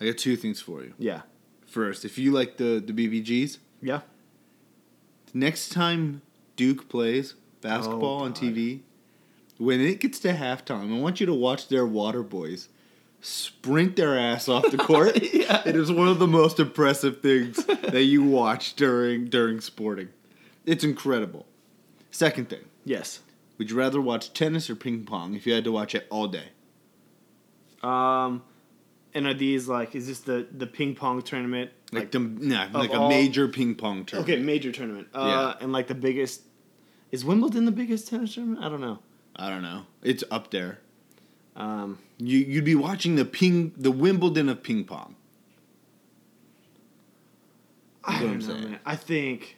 I 0.00 0.06
got 0.06 0.18
two 0.18 0.36
things 0.36 0.60
for 0.60 0.82
you. 0.82 0.94
Yeah, 0.98 1.22
First, 1.66 2.04
if 2.04 2.16
you 2.16 2.30
like 2.32 2.58
the 2.58 2.80
the 2.84 2.92
BBGs, 2.92 3.58
yeah. 3.80 4.00
next 5.34 5.70
time 5.72 6.22
Duke 6.62 6.88
plays 6.88 7.34
basketball 7.60 8.20
Oh, 8.20 8.24
on 8.24 8.32
TV, 8.34 8.82
when 9.58 9.80
it 9.80 9.98
gets 9.98 10.20
to 10.20 10.32
halftime, 10.32 10.96
I 10.96 11.00
want 11.00 11.18
you 11.18 11.26
to 11.26 11.34
watch 11.34 11.66
their 11.66 11.84
water 11.84 12.22
boys 12.22 12.68
sprint 13.20 13.96
their 13.96 14.16
ass 14.16 14.48
off 14.48 14.70
the 14.70 14.76
court. 14.78 15.16
It 15.66 15.76
is 15.76 15.90
one 15.90 16.06
of 16.08 16.18
the 16.20 16.26
most 16.28 16.60
impressive 16.60 17.20
things 17.20 17.64
that 17.66 18.04
you 18.04 18.22
watch 18.22 18.74
during 18.76 19.24
during 19.26 19.60
sporting. 19.60 20.10
It's 20.64 20.84
incredible. 20.84 21.46
Second 22.12 22.48
thing, 22.48 22.64
Yes. 22.84 23.20
would 23.58 23.70
you 23.70 23.76
rather 23.76 24.00
watch 24.00 24.32
tennis 24.32 24.70
or 24.70 24.76
ping 24.76 25.04
pong 25.04 25.34
if 25.34 25.46
you 25.46 25.52
had 25.54 25.64
to 25.64 25.72
watch 25.72 25.94
it 25.96 26.06
all 26.10 26.28
day? 26.28 26.48
Um, 27.82 28.42
and 29.14 29.26
are 29.26 29.34
these 29.34 29.66
like 29.68 29.94
is 29.96 30.06
this 30.06 30.20
the 30.20 30.46
the 30.52 30.66
ping 30.68 30.94
pong 30.94 31.22
tournament? 31.22 31.70
Like, 31.92 32.10
the 32.10 32.20
nah, 32.20 32.68
like 32.72 32.90
a 32.92 32.98
all- 33.00 33.08
major 33.08 33.48
ping 33.48 33.74
pong 33.74 34.04
tournament. 34.06 34.32
okay, 34.38 34.42
major 34.42 34.72
tournament. 34.72 35.08
Uh, 35.12 35.54
and 35.60 35.72
like 35.72 35.86
the 35.88 35.94
biggest 35.94 36.42
is 37.12 37.24
Wimbledon 37.24 37.64
the 37.66 37.70
biggest 37.72 38.08
tennis 38.08 38.34
tournament? 38.34 38.64
I 38.64 38.68
don't 38.68 38.80
know. 38.80 38.98
I 39.36 39.48
don't 39.48 39.62
know. 39.62 39.82
It's 40.02 40.24
up 40.30 40.50
there. 40.50 40.78
Um, 41.54 41.98
You 42.18 42.38
you'd 42.38 42.64
be 42.64 42.74
watching 42.74 43.14
the 43.16 43.24
ping 43.24 43.72
the 43.76 43.90
Wimbledon 43.92 44.48
of 44.48 44.62
ping 44.62 44.84
pong. 44.84 45.14
I 48.04 48.20
don't 48.20 48.38
know, 48.46 48.54
man. 48.54 48.80
I 48.84 48.96
think, 48.96 49.56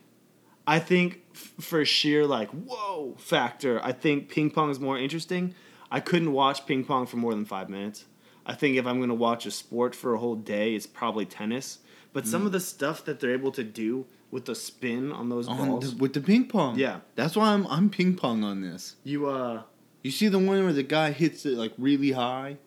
I 0.66 0.78
think 0.78 1.22
f- 1.34 1.52
for 1.60 1.84
sheer 1.84 2.26
like 2.26 2.50
whoa 2.50 3.14
factor, 3.18 3.80
I 3.82 3.92
think 3.92 4.28
ping 4.28 4.50
pong 4.50 4.70
is 4.70 4.78
more 4.78 4.98
interesting. 4.98 5.54
I 5.90 6.00
couldn't 6.00 6.32
watch 6.32 6.66
ping 6.66 6.84
pong 6.84 7.06
for 7.06 7.16
more 7.16 7.32
than 7.34 7.44
five 7.44 7.68
minutes. 7.70 8.04
I 8.44 8.54
think 8.54 8.76
if 8.76 8.86
I'm 8.86 9.00
gonna 9.00 9.14
watch 9.14 9.46
a 9.46 9.50
sport 9.50 9.94
for 9.94 10.12
a 10.14 10.18
whole 10.18 10.34
day, 10.36 10.74
it's 10.74 10.86
probably 10.86 11.24
tennis. 11.24 11.78
But 12.12 12.24
Mm. 12.24 12.28
some 12.28 12.46
of 12.46 12.52
the 12.52 12.60
stuff 12.60 13.04
that 13.06 13.18
they're 13.20 13.32
able 13.32 13.52
to 13.52 13.64
do 13.64 14.06
with 14.34 14.46
the 14.46 14.54
spin 14.56 15.12
on 15.12 15.28
those 15.28 15.46
On 15.46 15.56
balls, 15.68 15.92
the, 15.94 15.96
with 16.02 16.12
the 16.12 16.20
ping 16.20 16.46
pong. 16.48 16.76
Yeah. 16.76 17.00
That's 17.14 17.36
why 17.36 17.52
I'm 17.54 17.66
I'm 17.68 17.88
ping 17.88 18.16
pong 18.16 18.42
on 18.42 18.60
this. 18.62 18.96
you 19.04 19.26
uh, 19.28 19.62
You 20.02 20.10
see 20.10 20.26
the 20.26 20.40
one 20.40 20.64
where 20.64 20.72
the 20.72 20.82
guy 20.82 21.12
hits 21.12 21.46
it 21.46 21.56
like 21.56 21.72
really 21.78 22.10
high? 22.10 22.58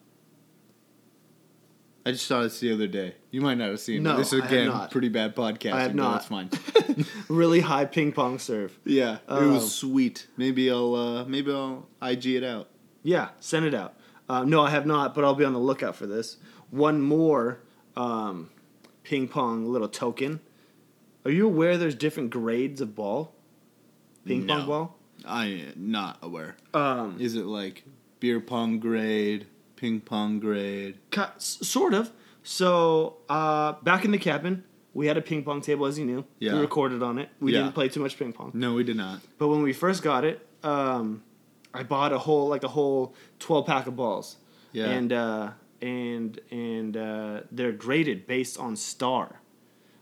I 2.05 2.11
just 2.13 2.25
saw 2.25 2.41
this 2.43 2.61
the 2.61 2.71
other 2.71 2.87
day. 2.87 3.15
You 3.31 3.41
might 3.41 3.57
not 3.57 3.67
have 3.69 3.81
seen 3.81 4.03
No, 4.03 4.13
it. 4.13 4.17
This 4.19 4.31
is 4.31 4.41
again 4.45 4.71
pretty 4.91 5.09
bad 5.09 5.35
podcasting. 5.35 5.73
I 5.73 5.81
have 5.81 5.93
not. 5.93 6.13
That's 6.13 6.27
fine. 6.27 6.49
Really 7.27 7.59
high 7.59 7.83
ping 7.85 8.11
pong 8.13 8.39
serve. 8.39 8.79
yeah, 8.85 9.15
it 9.15 9.19
Um, 9.27 9.53
was 9.55 9.75
sweet. 9.75 10.27
Maybe 10.37 10.71
I'll 10.71 10.95
uh, 10.95 11.25
maybe 11.25 11.51
I'll 11.51 11.87
IG 12.01 12.27
it 12.27 12.43
out. 12.45 12.69
Yeah, 13.03 13.29
send 13.41 13.65
it 13.65 13.73
out. 13.75 13.93
Uh, 14.29 14.43
no, 14.45 14.61
I 14.63 14.69
have 14.71 14.85
not, 14.85 15.13
but 15.13 15.23
I'll 15.25 15.35
be 15.35 15.43
on 15.45 15.53
the 15.53 15.59
lookout 15.59 15.95
for 15.97 16.07
this. 16.07 16.37
One 16.71 17.01
more 17.01 17.59
um, 17.97 18.49
ping 19.03 19.27
pong 19.27 19.65
little 19.65 19.89
token. 19.89 20.39
Are 21.27 21.31
you 21.31 21.45
aware 21.45 21.77
there's 21.77 21.93
different 21.93 22.29
grades 22.29 22.79
of 22.79 22.95
ball? 22.95 23.33
Ping 24.25 24.45
No. 24.45 24.55
pong 24.59 24.65
ball? 24.67 24.97
I 25.25 25.45
am 25.47 25.73
not 25.91 26.19
aware. 26.21 26.55
Um, 26.73 27.17
Is 27.19 27.35
it 27.35 27.45
like 27.45 27.83
beer 28.21 28.39
pong 28.39 28.79
grade, 28.79 29.45
ping 29.75 29.99
pong 29.99 30.39
grade? 30.39 30.99
S- 31.13 31.57
sort 31.63 31.93
of. 31.93 32.11
So 32.43 33.17
uh, 33.27 33.73
back 33.83 34.05
in 34.05 34.11
the 34.11 34.17
cabin, 34.17 34.63
we 34.93 35.07
had 35.07 35.17
a 35.17 35.21
ping 35.21 35.43
pong 35.43 35.59
table, 35.59 35.85
as 35.85 35.99
you 35.99 36.05
knew. 36.05 36.23
Yeah. 36.39 36.53
We 36.53 36.59
recorded 36.61 37.03
on 37.03 37.19
it. 37.19 37.27
We 37.41 37.51
Yeah. 37.51 37.59
didn't 37.63 37.73
play 37.73 37.89
too 37.89 37.99
much 37.99 38.17
ping 38.17 38.31
pong. 38.31 38.51
No, 38.53 38.73
we 38.73 38.85
did 38.85 38.95
not. 38.95 39.19
But 39.37 39.49
when 39.49 39.61
we 39.63 39.73
first 39.73 40.03
got 40.03 40.23
it, 40.23 40.47
um, 40.63 41.23
I 41.73 41.83
bought 41.83 42.13
a 42.13 42.19
whole 42.19 42.47
like 42.47 42.63
a 42.63 42.69
whole 42.69 43.13
twelve 43.39 43.65
pack 43.65 43.85
of 43.87 43.97
balls. 43.97 44.37
Yeah. 44.71 44.85
And 44.91 45.11
uh, 45.11 45.51
and 45.81 46.39
and 46.51 46.95
uh, 46.95 47.41
they're 47.51 47.73
graded 47.73 48.27
based 48.27 48.57
on 48.57 48.77
star. 48.77 49.41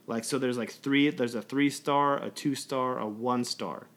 Like 0.08 0.24
so, 0.24 0.38
there's 0.38 0.58
like 0.58 0.72
three. 0.72 1.10
There's 1.10 1.36
a 1.36 1.42
three 1.42 1.70
star, 1.70 2.22
a 2.22 2.30
two 2.30 2.56
star, 2.56 3.00
a 3.00 3.08
one 3.08 3.44
star, 3.44 3.88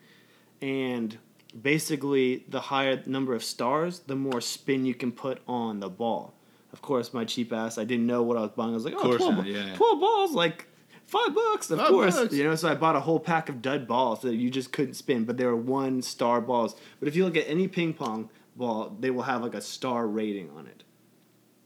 and 0.63 1.19
basically 1.61 2.45
the 2.49 2.61
higher 2.61 3.03
number 3.07 3.35
of 3.35 3.43
stars, 3.45 4.01
the 4.01 4.17
more 4.17 4.41
spin 4.41 4.85
you 4.85 4.95
can 4.95 5.13
put 5.13 5.41
on 5.47 5.81
the 5.81 5.89
ball. 5.89 6.35
Of 6.73 6.83
course, 6.83 7.15
my 7.15 7.25
cheap 7.25 7.53
ass, 7.53 7.79
I 7.79 7.85
didn't 7.85 8.07
know 8.07 8.23
what 8.23 8.37
I 8.37 8.41
was 8.43 8.51
buying. 8.51 8.71
I 8.71 8.75
was 8.75 8.85
like, 8.85 8.95
oh, 8.97 9.03
course 9.03 9.17
12, 9.19 9.37
not, 9.37 9.47
yeah. 9.47 9.75
12 9.75 10.01
balls, 10.01 10.33
like 10.33 10.67
five 11.07 11.35
bucks. 11.35 11.71
Of 11.71 11.79
Five 11.79 11.89
course, 11.89 12.17
bucks. 12.17 12.35
you 12.35 12.45
know. 12.45 12.55
So 12.55 12.69
I 12.69 12.75
bought 12.75 12.97
a 12.97 13.01
whole 13.01 13.21
pack 13.21 13.49
of 13.49 13.63
dud 13.63 13.89
balls 13.89 14.21
that 14.23 14.35
you 14.35 14.51
just 14.51 14.73
couldn't 14.73 14.95
spin, 14.95 15.25
but 15.25 15.37
they 15.37 15.45
were 15.47 15.57
one 15.57 16.03
star 16.03 16.41
balls. 16.41 16.77
But 17.01 17.09
if 17.09 17.17
you 17.17 17.25
look 17.25 17.37
at 17.37 17.49
any 17.49 17.69
ping 17.69 17.95
pong 17.95 18.31
ball, 18.57 18.97
they 19.01 19.11
will 19.11 19.23
have 19.23 19.43
like 19.43 19.55
a 19.55 19.61
star 19.63 20.07
rating 20.07 20.51
on 20.57 20.67
it. 20.67 20.85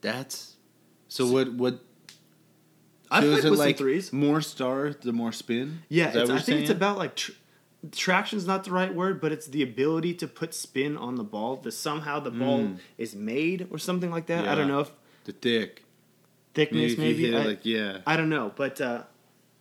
That's 0.00 0.56
so. 1.08 1.26
What 1.26 1.52
what? 1.54 1.80
I 3.12 3.20
so 3.20 3.26
played 3.26 3.38
is 3.38 3.44
it 3.44 3.48
some 3.48 3.56
like 3.58 3.78
threes. 3.78 4.12
more 4.12 4.40
stars, 4.40 4.96
the 5.02 5.12
more 5.12 5.32
spin? 5.32 5.82
Yeah, 5.88 6.10
it's, 6.14 6.30
I 6.30 6.38
think 6.40 6.60
it's 6.62 6.70
about 6.70 6.98
like 6.98 7.14
tr- 7.16 7.32
traction's 7.90 8.46
not 8.46 8.64
the 8.64 8.70
right 8.70 8.94
word, 8.94 9.20
but 9.20 9.32
it's 9.32 9.46
the 9.46 9.62
ability 9.62 10.14
to 10.14 10.26
put 10.28 10.54
spin 10.54 10.96
on 10.96 11.16
the 11.16 11.24
ball. 11.24 11.56
That 11.56 11.72
somehow 11.72 12.20
the 12.20 12.30
ball 12.30 12.60
Mm. 12.60 12.78
is 12.98 13.14
made 13.14 13.68
or 13.70 13.78
something 13.78 14.10
like 14.10 14.26
that. 14.26 14.46
I 14.48 14.54
don't 14.54 14.68
know 14.68 14.80
if 14.80 14.90
the 15.24 15.32
thick. 15.32 15.84
thickness 16.54 16.92
you 16.92 16.98
maybe. 16.98 17.36
I, 17.36 17.44
like 17.44 17.64
yeah. 17.64 17.98
I 18.06 18.16
don't 18.16 18.28
know, 18.30 18.52
but 18.56 18.80
uh, 18.80 19.02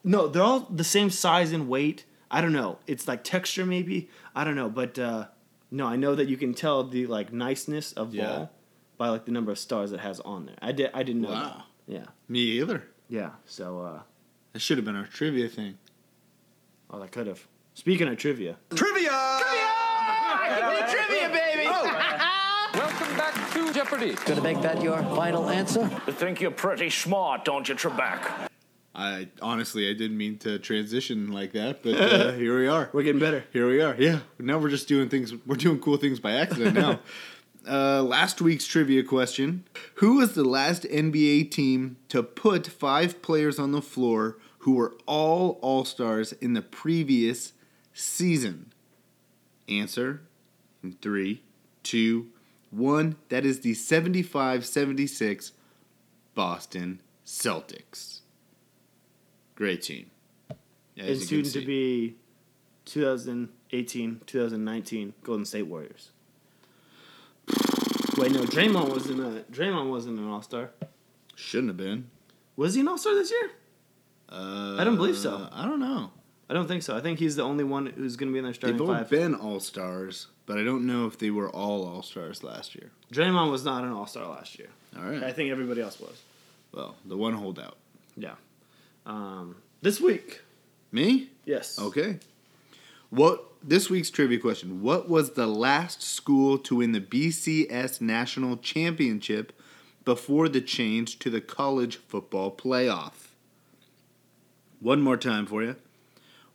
no, 0.04 0.28
they're 0.28 0.44
all 0.44 0.62
the 0.62 0.84
same 0.84 1.10
size 1.10 1.52
and 1.52 1.68
weight. 1.68 2.06
I 2.30 2.42
don't 2.42 2.54
know. 2.54 2.80
It's 2.88 3.08
like 3.08 3.24
texture 3.24 3.66
maybe. 3.66 4.10
I 4.36 4.44
don't 4.44 4.56
know, 4.56 4.70
but 4.70 4.98
uh, 5.00 5.26
no, 5.70 5.86
I 5.88 5.96
know 5.96 6.16
that 6.16 6.28
you 6.28 6.38
can 6.38 6.54
tell 6.54 6.84
the 6.84 7.08
like 7.08 7.32
niceness 7.34 7.92
of 7.94 8.14
Yeah. 8.14 8.26
ball 8.28 8.52
by 8.98 9.10
like 9.10 9.26
the 9.26 9.32
number 9.32 9.52
of 9.52 9.58
stars 9.60 9.92
it 9.92 10.00
has 10.00 10.20
on 10.22 10.46
there. 10.46 10.56
I 10.62 10.72
did. 10.74 10.92
I 10.94 11.04
didn't 11.04 11.22
know. 11.24 11.30
Wow. 11.32 11.64
That. 11.88 11.94
Yeah. 11.94 12.06
Me 12.30 12.40
either. 12.40 12.84
Yeah. 13.12 13.32
So, 13.46 13.82
uh, 13.82 14.00
That 14.54 14.60
should 14.62 14.78
have 14.78 14.86
been 14.86 14.96
our 14.96 15.06
trivia 15.06 15.50
thing. 15.50 15.78
oh, 16.90 17.00
that 17.02 17.12
could 17.12 17.28
have. 17.28 17.46
Speaking 17.74 18.08
of 18.08 18.18
trivia, 18.18 18.56
Trivia! 18.74 19.10
Trivia! 19.10 20.88
trivia, 20.90 21.30
baby! 21.30 21.66
Welcome 22.74 23.18
back 23.18 23.52
to 23.54 23.74
Jeopardy. 23.74 24.14
Gonna 24.26 24.42
make 24.42 24.62
that 24.62 24.82
your 24.82 25.02
final 25.16 25.50
answer? 25.50 25.90
You 26.08 26.14
think 26.14 26.40
you're 26.40 26.52
pretty 26.52 26.90
smart, 26.90 27.44
don't 27.44 27.68
you, 27.68 27.76
Trebek? 27.76 28.48
I 28.96 29.28
honestly 29.42 29.90
I 29.90 29.94
didn't 29.94 30.18
mean 30.18 30.38
to 30.40 30.58
transition 30.60 31.32
like 31.34 31.52
that, 31.54 31.84
but 31.84 31.96
uh, 31.96 32.32
here 32.44 32.58
we 32.60 32.68
are. 32.68 32.90
we're 32.94 33.04
getting 33.04 33.20
better. 33.20 33.44
Here 33.52 33.68
we 33.68 33.82
are. 33.82 33.96
Yeah. 33.98 34.20
Now 34.40 34.58
we're 34.58 34.70
just 34.70 34.88
doing 34.88 35.10
things. 35.10 35.34
We're 35.46 35.56
doing 35.58 35.80
cool 35.80 35.98
things 35.98 36.20
by 36.22 36.32
accident 36.34 36.76
now. 36.76 37.00
uh, 37.68 38.02
last 38.02 38.42
week's 38.42 38.66
trivia 38.66 39.04
question: 39.04 39.66
Who 39.96 40.18
was 40.18 40.34
the 40.34 40.44
last 40.44 40.84
NBA 40.84 41.52
team 41.52 41.98
to 42.10 42.24
put 42.24 42.68
five 42.68 43.22
players 43.22 43.60
on 43.60 43.72
the 43.72 43.82
floor 43.82 44.38
who 44.60 44.76
were 44.76 44.94
all 45.06 45.60
All 45.62 45.86
Stars 45.86 46.34
in 46.34 46.54
the 46.54 46.62
previous 46.62 47.54
season? 47.94 48.74
Answer 49.68 50.22
in 50.84 50.94
three, 51.02 51.44
two, 51.84 52.28
one. 52.70 53.16
That 53.30 53.46
is 53.46 53.62
the 53.62 53.74
75-76 53.74 55.52
Boston 56.34 57.02
Celtics. 57.26 58.22
Great 59.56 59.84
team. 59.84 60.10
As 60.98 61.20
and 61.20 61.22
soon 61.22 61.44
to 61.44 61.66
be 61.66 62.16
2018, 62.86 64.22
2019 64.26 65.14
Golden 65.24 65.46
State 65.46 65.64
Warriors. 65.64 66.12
Wait, 68.22 68.32
no, 68.34 68.42
Draymond 68.42 68.90
wasn't 68.90 69.20
a 69.20 69.42
Draymond 69.52 69.90
wasn't 69.90 70.20
an 70.20 70.30
All 70.30 70.42
Star. 70.44 70.70
Shouldn't 71.36 71.70
have 71.70 71.78
been. 71.78 72.10
Was 72.56 72.76
he 72.76 72.82
an 72.82 72.88
All 72.88 72.98
Star 72.98 73.16
this 73.16 73.32
year? 73.32 73.50
Uh, 74.30 74.76
I 74.78 74.84
don't 74.84 74.96
believe 74.96 75.18
so. 75.18 75.50
I 75.52 75.66
don't 75.66 75.80
know. 75.80 76.12
I 76.50 76.54
don't 76.54 76.68
think 76.68 76.84
so. 76.84 76.96
I 76.96 77.02
think 77.02 77.18
he's 77.18 77.36
the 77.36 77.44
only 77.44 77.64
one 77.64 77.88
who's 77.88 78.16
going 78.18 78.30
to 78.30 78.34
be 78.34 78.38
in 78.40 78.44
their 78.46 78.54
starting 78.54 78.78
They've 78.78 78.88
all 78.88 78.96
five. 78.96 79.10
been 79.10 79.34
all 79.36 79.60
stars, 79.60 80.28
but 80.46 80.58
I 80.60 80.64
don't 80.64 80.86
know 80.86 81.08
if 81.08 81.18
they 81.18 81.32
were 81.32 81.50
all 81.50 81.86
all 81.88 82.04
stars 82.04 82.44
last 82.44 82.76
year. 82.76 82.92
Draymond 83.12 83.50
was 83.52 83.66
not 83.66 83.84
an 83.84 83.92
All 83.92 84.06
Star 84.06 84.28
last 84.28 84.60
year. 84.60 84.68
All 84.98 85.04
right. 85.04 85.24
I 85.24 85.32
think 85.32 85.50
everybody 85.52 85.82
else 85.82 86.00
was. 86.00 86.22
well, 86.74 86.96
the 87.06 87.18
one 87.18 87.34
holdout. 87.34 87.78
Yeah. 88.16 88.36
Um, 89.06 89.56
this 89.82 90.00
week, 90.00 90.42
Me? 90.92 91.30
yes. 91.46 91.80
Okay. 91.80 92.20
What 93.10 93.44
this 93.64 93.90
week's 93.90 94.10
trivia 94.10 94.40
question? 94.40 94.82
What 94.82 95.08
was 95.08 95.32
the 95.32 95.48
last 95.48 96.02
school 96.02 96.58
to 96.60 96.78
win 96.78 96.92
the 96.92 97.02
BCS 97.02 98.02
National 98.02 98.58
Championship 98.58 99.54
before 100.04 100.50
the 100.50 100.62
change 100.62 101.20
to 101.20 101.30
the 101.30 101.42
college 101.42 101.98
football 101.98 102.56
playoff? 102.56 103.30
One 104.80 105.02
more 105.02 105.18
time 105.18 105.46
for 105.46 105.62
you. 105.64 105.76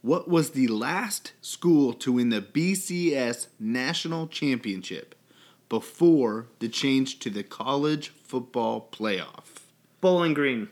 What 0.03 0.29
was 0.29 0.51
the 0.51 0.69
last 0.69 1.33
school 1.41 1.93
to 1.95 2.13
win 2.13 2.31
the 2.31 2.41
BCS 2.43 3.49
National 3.59 4.27
Championship 4.27 5.15
before 5.69 6.47
the 6.59 6.69
change 6.69 7.19
to 7.21 7.31
the 7.31 7.43
college 7.43 8.09
football 8.09 8.89
playoff? 8.93 9.63
Bowling 10.01 10.35
Green. 10.35 10.69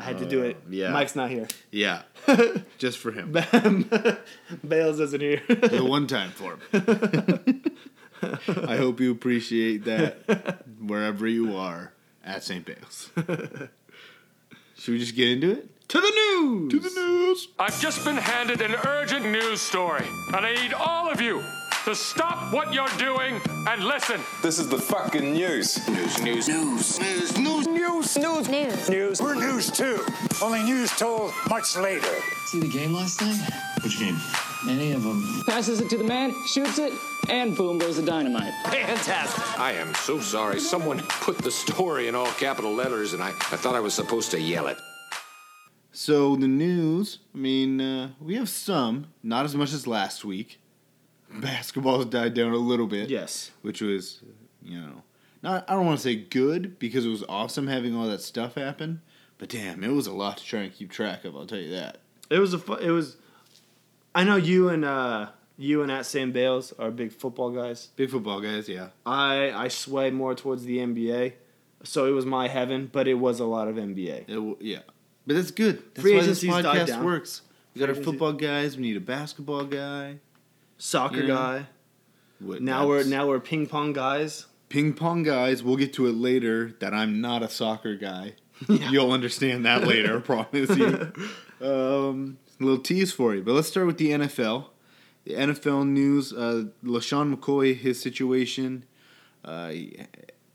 I 0.00 0.02
had 0.04 0.18
to 0.18 0.26
do 0.26 0.42
it. 0.42 0.56
yeah. 0.68 0.90
Mike's 0.90 1.14
not 1.14 1.30
here. 1.30 1.46
Yeah, 1.70 2.02
just 2.78 2.98
for 2.98 3.12
him. 3.12 3.32
Bales 4.66 4.98
isn't 5.00 5.20
here. 5.20 5.42
the 5.48 5.84
one 5.84 6.06
time 6.06 6.30
for 6.30 6.54
him. 6.72 7.62
I 8.66 8.76
hope 8.76 9.00
you 9.00 9.10
appreciate 9.12 9.84
that 9.84 10.62
wherever 10.80 11.26
you 11.26 11.56
are 11.56 11.92
at 12.24 12.42
St. 12.44 12.64
Bale's. 12.64 13.10
Should 14.76 14.92
we 14.92 14.98
just 14.98 15.14
get 15.14 15.28
into 15.28 15.50
it? 15.52 15.68
to 15.88 16.00
the 16.00 16.10
news. 16.10 16.70
To 16.70 16.78
the 16.78 16.88
news. 17.00 17.48
I've 17.58 17.80
just 17.80 18.04
been 18.04 18.16
handed 18.16 18.60
an 18.62 18.74
urgent 18.86 19.26
news 19.26 19.60
story, 19.60 20.06
and 20.28 20.46
I 20.46 20.54
need 20.54 20.72
all 20.72 21.10
of 21.10 21.20
you 21.20 21.42
to 21.90 21.96
stop 21.96 22.52
what 22.52 22.72
you're 22.72 22.86
doing 22.98 23.40
and 23.66 23.82
listen. 23.82 24.20
This 24.42 24.60
is 24.60 24.68
the 24.68 24.78
fucking 24.78 25.32
news. 25.32 25.88
News, 25.88 26.22
news, 26.22 26.48
news, 26.48 27.00
news, 27.00 27.36
news, 27.36 27.76
news, 27.76 28.16
news, 28.16 28.48
News. 28.48 28.88
news. 28.88 29.20
We're 29.20 29.34
news 29.34 29.72
too. 29.72 29.98
Only 30.40 30.62
news 30.62 30.90
told 30.92 31.32
much 31.48 31.76
later. 31.76 32.06
See 32.46 32.60
the 32.60 32.68
game 32.68 32.92
last 32.94 33.20
night? 33.20 33.40
Which 33.82 33.98
game? 33.98 34.16
Any 34.68 34.92
of 34.92 35.02
them? 35.02 35.42
Passes 35.48 35.80
it 35.80 35.90
to 35.90 35.96
the 35.96 36.04
man, 36.04 36.32
shoots 36.46 36.78
it, 36.78 36.92
and 37.28 37.56
boom 37.56 37.78
goes 37.78 37.96
the 37.96 38.04
dynamite. 38.04 38.52
Fantastic. 38.66 39.58
I 39.58 39.72
am 39.72 39.92
so 39.94 40.20
sorry. 40.20 40.60
Someone 40.60 41.00
put 41.00 41.38
the 41.38 41.50
story 41.50 42.06
in 42.06 42.14
all 42.14 42.30
capital 42.34 42.72
letters, 42.72 43.14
and 43.14 43.22
I, 43.22 43.30
I 43.30 43.56
thought 43.56 43.74
I 43.74 43.80
was 43.80 43.94
supposed 43.94 44.30
to 44.30 44.40
yell 44.40 44.68
it. 44.68 44.78
So 45.90 46.36
the 46.36 46.46
news. 46.46 47.18
I 47.34 47.38
mean, 47.38 47.80
uh, 47.80 48.10
we 48.20 48.36
have 48.36 48.48
some, 48.48 49.08
not 49.24 49.44
as 49.44 49.56
much 49.56 49.72
as 49.72 49.88
last 49.88 50.24
week. 50.24 50.60
Basketball 51.40 51.98
has 51.98 52.06
died 52.06 52.34
down 52.34 52.52
a 52.52 52.56
little 52.56 52.86
bit. 52.86 53.08
Yes. 53.10 53.50
which 53.62 53.80
was, 53.80 54.20
you 54.62 54.78
know, 54.80 55.02
not 55.42 55.64
I 55.68 55.74
don't 55.74 55.86
want 55.86 55.98
to 55.98 56.02
say 56.02 56.16
good 56.16 56.78
because 56.78 57.06
it 57.06 57.08
was 57.10 57.24
awesome 57.28 57.66
having 57.66 57.94
all 57.96 58.06
that 58.08 58.20
stuff 58.20 58.54
happen, 58.56 59.00
but 59.38 59.48
damn, 59.48 59.82
it 59.84 59.88
was 59.92 60.06
a 60.06 60.12
lot 60.12 60.36
to 60.38 60.44
try 60.44 60.60
and 60.60 60.72
keep 60.72 60.90
track 60.90 61.24
of. 61.24 61.34
I'll 61.36 61.46
tell 61.46 61.58
you 61.58 61.70
that. 61.70 61.98
It 62.30 62.38
was 62.38 62.52
a. 62.54 62.58
Fu- 62.58 62.74
it 62.74 62.90
was. 62.90 63.16
I 64.14 64.24
know 64.24 64.36
you 64.36 64.68
and 64.68 64.84
uh, 64.84 65.28
you 65.56 65.82
and 65.82 65.90
at 65.90 66.04
Sam 66.06 66.32
Bales 66.32 66.72
are 66.78 66.90
big 66.90 67.12
football 67.12 67.50
guys. 67.50 67.88
Big 67.96 68.10
football 68.10 68.40
guys, 68.40 68.68
yeah. 68.68 68.88
I 69.06 69.50
I 69.52 69.68
sway 69.68 70.10
more 70.10 70.34
towards 70.34 70.64
the 70.64 70.78
NBA, 70.78 71.34
so 71.84 72.06
it 72.06 72.10
was 72.10 72.26
my 72.26 72.48
heaven, 72.48 72.88
but 72.92 73.06
it 73.08 73.14
was 73.14 73.40
a 73.40 73.44
lot 73.46 73.68
of 73.68 73.76
NBA. 73.76 74.24
It 74.28 74.34
w- 74.34 74.56
yeah, 74.60 74.80
but 75.26 75.36
that's 75.36 75.50
good. 75.52 75.82
That's 75.94 76.00
Free 76.02 76.16
why 76.16 76.26
this 76.26 76.42
podcast 76.44 77.02
works. 77.02 77.42
We 77.74 77.78
got 77.80 77.88
our 77.88 77.92
agency- 77.94 78.10
football 78.10 78.32
guys. 78.34 78.76
We 78.76 78.82
need 78.82 78.96
a 78.96 79.00
basketball 79.00 79.64
guy. 79.64 80.18
Soccer 80.82 81.20
Yeah. 81.20 81.26
guy. 81.26 81.66
What- 82.40 82.62
now 82.62 82.88
we're 82.88 83.04
now 83.04 83.28
we're 83.28 83.38
ping 83.38 83.66
pong 83.66 83.92
guys. 83.92 84.46
ping 84.70 84.94
pong 84.94 85.22
guys. 85.22 85.62
We'll 85.62 85.76
get 85.76 85.92
to 85.94 86.06
it 86.06 86.14
later. 86.14 86.74
That 86.80 86.94
I'm 86.94 87.20
not 87.20 87.42
a 87.42 87.48
soccer 87.50 87.96
guy. 87.96 88.34
You'll 88.68 89.12
understand 89.12 89.64
that 89.66 89.86
later. 89.86 90.16
I 90.18 90.20
promise 90.20 90.76
you. 90.76 91.12
Um, 91.62 92.38
a 92.58 92.64
little 92.64 92.78
tease 92.80 93.12
for 93.12 93.34
you, 93.34 93.42
but 93.42 93.52
let's 93.52 93.68
start 93.68 93.86
with 93.86 93.98
the 93.98 94.12
NFL. 94.12 94.68
The 95.24 95.34
NFL 95.34 95.86
news: 95.86 96.32
uh, 96.32 96.64
LeSean 96.82 97.34
McCoy, 97.36 97.76
his 97.76 98.00
situation. 98.00 98.84
Uh, 99.44 99.72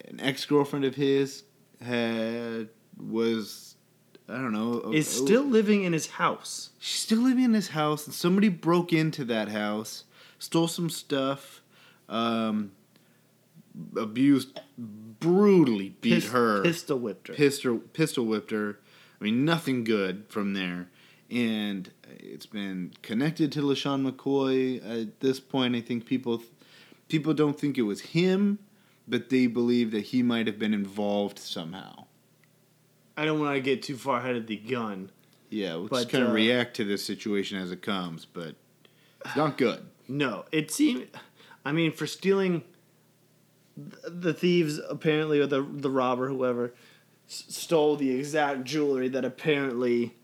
an 0.07 0.19
ex 0.19 0.45
girlfriend 0.47 0.83
of 0.83 0.95
his 0.95 1.43
had 1.79 2.69
was 2.97 3.75
I 4.27 4.37
don't 4.37 4.51
know 4.53 4.91
Is 4.93 5.07
still 5.07 5.43
living 5.43 5.83
in 5.83 5.93
his 5.93 6.07
house. 6.07 6.71
She's 6.79 7.01
still 7.01 7.21
living 7.21 7.43
in 7.43 7.53
his 7.53 7.67
house, 7.67 8.07
and 8.07 8.15
somebody 8.15 8.49
broke 8.49 8.91
into 8.91 9.23
that 9.25 9.49
house, 9.49 10.05
stole 10.39 10.67
some 10.67 10.89
stuff, 10.89 11.61
um, 12.09 12.71
abused, 13.97 14.59
brutally 14.77 15.95
beat 16.01 16.15
Pis- 16.15 16.29
her, 16.31 16.61
pistol 16.63 16.99
whipped 16.99 17.27
her. 17.29 17.33
pistol 17.33 17.77
pistol 17.93 18.25
whipped 18.25 18.51
her. 18.51 18.79
I 19.19 19.23
mean, 19.23 19.45
nothing 19.45 19.83
good 19.83 20.25
from 20.29 20.53
there, 20.53 20.89
and 21.31 21.89
it's 22.19 22.45
been 22.45 22.93
connected 23.01 23.51
to 23.53 23.61
LeSean 23.61 24.09
McCoy. 24.09 25.03
At 25.03 25.19
this 25.21 25.39
point, 25.39 25.75
I 25.75 25.81
think 25.81 26.05
people 26.05 26.43
people 27.07 27.33
don't 27.33 27.59
think 27.59 27.77
it 27.77 27.83
was 27.83 28.01
him, 28.01 28.59
but 29.07 29.29
they 29.29 29.47
believe 29.47 29.91
that 29.91 30.05
he 30.05 30.21
might 30.21 30.47
have 30.47 30.59
been 30.59 30.73
involved 30.73 31.39
somehow. 31.39 32.05
I 33.17 33.23
don't 33.23 33.39
want 33.39 33.55
to 33.55 33.61
get 33.61 33.81
too 33.81 33.95
far 33.95 34.19
ahead 34.19 34.35
of 34.35 34.47
the 34.47 34.57
gun. 34.57 35.09
Yeah, 35.49 35.75
we'll 35.75 35.87
But, 35.87 35.97
just 35.97 36.09
kind 36.09 36.23
of 36.25 36.31
uh, 36.31 36.33
react 36.33 36.75
to 36.77 36.83
this 36.83 37.05
situation 37.05 37.57
as 37.57 37.71
it 37.71 37.81
comes, 37.81 38.25
but 38.25 38.55
it's 39.23 39.35
not 39.37 39.57
good. 39.57 39.85
No, 40.07 40.45
it 40.51 40.71
seemed. 40.71 41.07
I 41.63 41.71
mean, 41.71 41.91
for 41.91 42.05
stealing 42.07 42.63
the 43.77 44.33
thieves, 44.33 44.79
apparently, 44.89 45.39
or 45.39 45.47
the 45.47 45.61
the 45.61 45.89
robber, 45.89 46.27
whoever, 46.29 46.73
s- 47.27 47.45
stole 47.49 47.95
the 47.95 48.11
exact 48.11 48.63
jewelry 48.63 49.07
that 49.09 49.25
apparently 49.25 50.15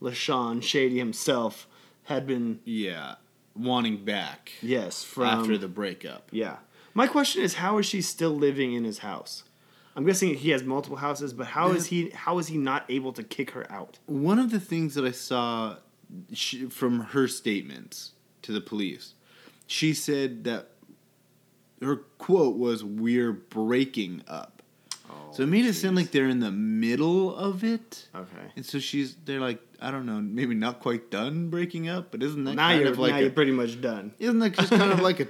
LeSean 0.00 0.62
Shady 0.62 0.98
himself 0.98 1.66
had 2.04 2.26
been. 2.26 2.60
Yeah, 2.64 3.14
wanting 3.56 4.04
back 4.04 4.52
Yes, 4.60 5.02
from 5.04 5.24
after 5.24 5.56
the 5.56 5.68
breakup. 5.68 6.28
Yeah. 6.30 6.56
My 6.96 7.06
question 7.08 7.42
is, 7.42 7.54
how 7.54 7.78
is 7.78 7.86
she 7.86 8.00
still 8.02 8.30
living 8.36 8.72
in 8.72 8.84
his 8.84 8.98
house? 8.98 9.42
I'm 9.96 10.04
guessing 10.04 10.34
he 10.34 10.50
has 10.50 10.62
multiple 10.64 10.98
houses, 10.98 11.32
but 11.32 11.46
how 11.48 11.70
is 11.72 11.86
he? 11.86 12.10
How 12.10 12.38
is 12.38 12.48
he 12.48 12.58
not 12.58 12.84
able 12.88 13.12
to 13.14 13.22
kick 13.22 13.52
her 13.52 13.70
out? 13.70 13.98
One 14.06 14.38
of 14.38 14.50
the 14.50 14.60
things 14.60 14.94
that 14.96 15.04
I 15.04 15.12
saw 15.12 15.76
she, 16.32 16.66
from 16.66 17.00
her 17.00 17.26
statements 17.28 18.12
to 18.44 18.52
the 18.52 18.60
police, 18.60 19.14
she 19.66 19.94
said 19.94 20.44
that 20.44 20.68
her 21.82 21.96
quote 22.18 22.56
was, 22.56 22.82
"We're 22.84 23.32
breaking 23.32 24.22
up." 24.26 24.54
so 25.32 25.42
it 25.42 25.46
made 25.46 25.64
it 25.64 25.74
sound 25.74 25.96
like 25.96 26.12
they're 26.12 26.28
in 26.28 26.40
the 26.40 26.50
middle 26.52 27.34
of 27.34 27.64
it. 27.64 28.08
Okay. 28.14 28.52
And 28.56 28.64
so 28.64 28.78
she's, 28.78 29.16
they're 29.24 29.40
like, 29.40 29.60
I 29.80 29.90
don't 29.90 30.06
know, 30.06 30.20
maybe 30.20 30.54
not 30.54 30.80
quite 30.80 31.10
done 31.10 31.50
breaking 31.50 31.88
up, 31.88 32.10
but 32.10 32.22
isn't 32.22 32.44
that 32.44 32.54
Now 32.54 32.68
kind 32.68 32.80
you're 32.82 32.92
of 32.92 32.98
like 32.98 33.12
now 33.12 33.18
a, 33.18 33.22
you're 33.22 33.30
pretty 33.30 33.50
much 33.52 33.80
done. 33.80 34.14
Isn't 34.18 34.38
that 34.38 34.52
just 34.52 34.70
kind 34.70 34.92
of 34.92 35.00
like 35.00 35.20
a 35.20 35.26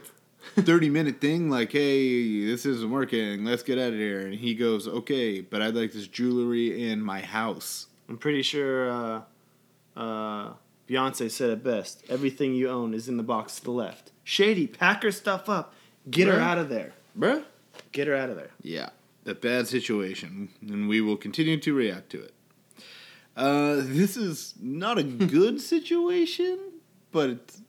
30 0.61 0.91
minute 0.91 1.21
thing? 1.21 1.49
Like, 1.49 1.73
hey, 1.73 2.45
this 2.45 2.67
isn't 2.67 2.91
working. 2.91 3.45
Let's 3.45 3.63
get 3.63 3.79
out 3.79 3.93
of 3.93 3.99
here. 3.99 4.21
And 4.21 4.35
he 4.35 4.55
goes, 4.55 4.87
okay, 4.87 5.41
but 5.41 5.63
I'd 5.63 5.75
like 5.75 5.93
this 5.93 6.07
jewelry 6.07 6.91
in 6.91 7.01
my 7.01 7.21
house. 7.21 7.87
I'm 8.09 8.19
pretty 8.19 8.43
sure 8.43 8.91
uh, 8.91 9.21
uh, 9.97 10.53
Beyonce 10.89 11.31
said 11.31 11.51
it 11.51 11.65
best. 11.65 12.03
Everything 12.09 12.55
you 12.55 12.69
own 12.69 12.93
is 12.95 13.09
in 13.09 13.17
the 13.17 13.23
box 13.23 13.57
to 13.57 13.65
the 13.65 13.71
left. 13.71 14.13
Shady, 14.23 14.67
pack 14.67 15.03
her 15.03 15.11
stuff 15.13 15.49
up. 15.49 15.75
Get 16.11 16.29
her 16.29 16.39
out 16.39 16.59
of 16.59 16.69
there. 16.69 16.93
Bruh? 17.19 17.45
Get 17.93 18.07
her 18.07 18.15
out 18.15 18.29
of 18.31 18.37
there. 18.37 18.51
Yeah, 18.63 18.91
a 19.25 19.35
bad 19.35 19.67
situation. 19.67 20.51
And 20.61 20.89
we 20.89 21.01
will 21.01 21.17
continue 21.17 21.57
to 21.59 21.73
react 21.75 22.11
to 22.11 22.23
it. 22.23 22.35
Uh, 23.37 23.77
this 23.81 24.17
is 24.17 24.55
not 24.61 24.99
a 24.99 25.03
good 25.03 25.61
situation, 25.75 26.59
but 27.13 27.31
it's 27.31 27.61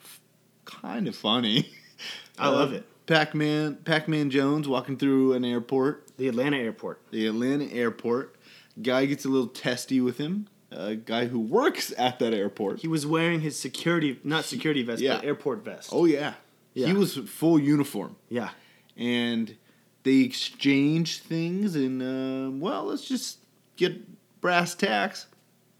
f- 0.00 0.20
kind 0.64 1.06
of 1.06 1.14
funny. 1.14 1.68
I 2.38 2.48
love 2.48 2.72
Uh, 2.72 2.76
it. 2.76 2.86
Pac-Man, 3.06 3.76
Pac-Man 3.84 4.30
Jones 4.30 4.66
walking 4.66 4.96
through 4.96 5.34
an 5.34 5.44
airport. 5.44 6.16
The 6.16 6.26
Atlanta 6.28 6.56
airport. 6.56 7.02
The 7.10 7.26
Atlanta 7.26 7.66
airport. 7.66 8.34
Guy 8.80 9.04
gets 9.04 9.26
a 9.26 9.28
little 9.28 9.46
testy 9.48 10.00
with 10.00 10.16
him. 10.16 10.48
A 10.76 10.96
guy 10.96 11.26
who 11.26 11.38
works 11.40 11.92
at 11.96 12.18
that 12.18 12.34
airport. 12.34 12.80
He 12.80 12.88
was 12.88 13.06
wearing 13.06 13.40
his 13.40 13.58
security, 13.58 14.18
not 14.24 14.44
security 14.44 14.82
vest, 14.82 15.00
Yeah. 15.00 15.16
but 15.16 15.24
airport 15.24 15.64
vest. 15.64 15.90
Oh 15.92 16.04
yeah. 16.04 16.34
Yeah. 16.74 16.88
He 16.88 16.92
was 16.92 17.16
full 17.16 17.58
uniform. 17.58 18.16
Yeah. 18.28 18.50
And 18.96 19.56
they 20.02 20.16
exchanged 20.20 21.22
things 21.22 21.74
and 21.76 22.02
uh, 22.02 22.50
well, 22.64 22.84
let's 22.86 23.04
just 23.06 23.38
get 23.76 24.02
brass 24.40 24.74
tacks. 24.74 25.26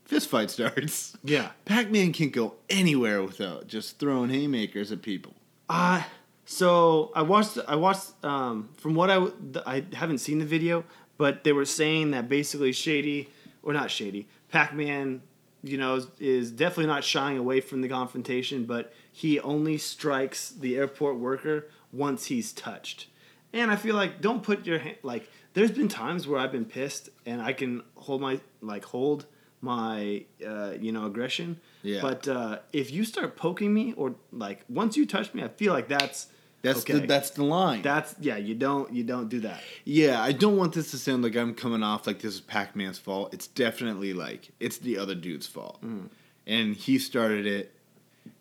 Fist 0.04 0.28
fight 0.28 0.50
starts. 0.50 1.16
Yeah. 1.24 1.50
Pac-Man 1.64 2.12
can't 2.12 2.32
go 2.32 2.54
anywhere 2.68 3.22
without 3.22 3.66
just 3.66 3.98
throwing 3.98 4.30
haymakers 4.30 4.92
at 4.92 5.02
people. 5.02 5.34
Uh 5.68 6.02
so 6.46 7.10
I 7.14 7.22
watched 7.22 7.58
I 7.66 7.76
watched 7.76 8.12
um 8.24 8.68
from 8.76 8.94
what 8.94 9.10
I 9.10 9.26
I 9.66 9.84
haven't 9.94 10.18
seen 10.18 10.38
the 10.38 10.44
video, 10.44 10.84
but 11.16 11.42
they 11.42 11.52
were 11.52 11.64
saying 11.64 12.10
that 12.12 12.28
basically 12.28 12.72
Shady 12.72 13.28
or 13.64 13.72
not 13.72 13.90
Shady, 13.90 14.28
Pac-Man, 14.50 15.22
you 15.62 15.78
know, 15.78 15.96
is, 15.96 16.06
is 16.20 16.50
definitely 16.52 16.86
not 16.86 17.02
shying 17.02 17.38
away 17.38 17.60
from 17.60 17.80
the 17.80 17.88
confrontation, 17.88 18.64
but 18.66 18.92
he 19.10 19.40
only 19.40 19.78
strikes 19.78 20.50
the 20.50 20.76
airport 20.76 21.16
worker 21.16 21.66
once 21.92 22.26
he's 22.26 22.52
touched. 22.52 23.08
And 23.52 23.70
I 23.70 23.76
feel 23.76 23.96
like 23.96 24.20
don't 24.20 24.42
put 24.42 24.66
your 24.66 24.78
hand 24.78 24.98
like 25.02 25.30
there's 25.54 25.70
been 25.70 25.88
times 25.88 26.26
where 26.26 26.40
I've 26.40 26.52
been 26.52 26.64
pissed 26.64 27.08
and 27.24 27.40
I 27.40 27.52
can 27.52 27.82
hold 27.94 28.20
my 28.20 28.40
like 28.60 28.84
hold 28.84 29.26
my 29.60 30.24
uh, 30.46 30.72
you 30.78 30.92
know 30.92 31.06
aggression. 31.06 31.60
Yeah. 31.82 32.00
But 32.02 32.28
uh, 32.28 32.58
if 32.72 32.90
you 32.90 33.04
start 33.04 33.36
poking 33.36 33.72
me 33.72 33.94
or 33.94 34.16
like 34.32 34.64
once 34.68 34.96
you 34.96 35.06
touch 35.06 35.32
me, 35.32 35.42
I 35.42 35.48
feel 35.48 35.72
like 35.72 35.88
that's 35.88 36.26
That's 36.64 36.80
okay. 36.80 36.94
the 36.94 37.06
that's 37.06 37.30
the 37.30 37.44
line. 37.44 37.82
That's 37.82 38.14
yeah. 38.20 38.38
You 38.38 38.54
don't 38.54 38.90
you 38.90 39.04
don't 39.04 39.28
do 39.28 39.40
that. 39.40 39.60
yeah, 39.84 40.22
I 40.22 40.32
don't 40.32 40.56
want 40.56 40.72
this 40.72 40.90
to 40.92 40.98
sound 40.98 41.22
like 41.22 41.36
I'm 41.36 41.54
coming 41.54 41.82
off 41.82 42.06
like 42.06 42.20
this 42.20 42.34
is 42.34 42.40
Pac-Man's 42.40 42.98
fault. 42.98 43.34
It's 43.34 43.46
definitely 43.46 44.14
like 44.14 44.48
it's 44.60 44.78
the 44.78 44.96
other 44.96 45.14
dude's 45.14 45.46
fault. 45.46 45.82
Mm. 45.84 46.08
And 46.46 46.74
he 46.74 46.98
started 46.98 47.46
it 47.46 47.74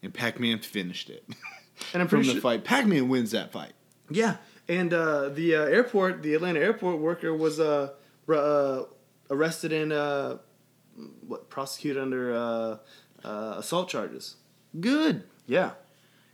and 0.01 0.13
Pac-Man 0.13 0.59
finished 0.59 1.09
it. 1.09 1.25
And 1.93 2.01
I'm 2.01 2.07
From 2.07 2.19
pretty 2.19 2.29
the 2.29 2.33
sure. 2.36 2.41
fight. 2.41 2.63
Pac-Man 2.63 3.09
wins 3.09 3.31
that 3.31 3.51
fight. 3.51 3.73
Yeah, 4.09 4.38
and 4.69 4.93
uh, 4.93 5.29
the 5.29 5.55
uh, 5.55 5.63
airport, 5.63 6.21
the 6.21 6.33
Atlanta 6.33 6.59
airport 6.62 6.99
worker 6.99 7.36
was 7.36 7.59
uh, 7.59 7.89
uh, 8.29 8.83
arrested 9.29 9.73
and 9.73 9.91
uh, 9.91 10.38
what 11.27 11.49
prosecuted 11.49 12.01
under 12.01 12.33
uh, 12.33 12.77
uh, 13.25 13.55
assault 13.57 13.89
charges. 13.89 14.38
Good. 14.79 15.23
Yeah. 15.45 15.71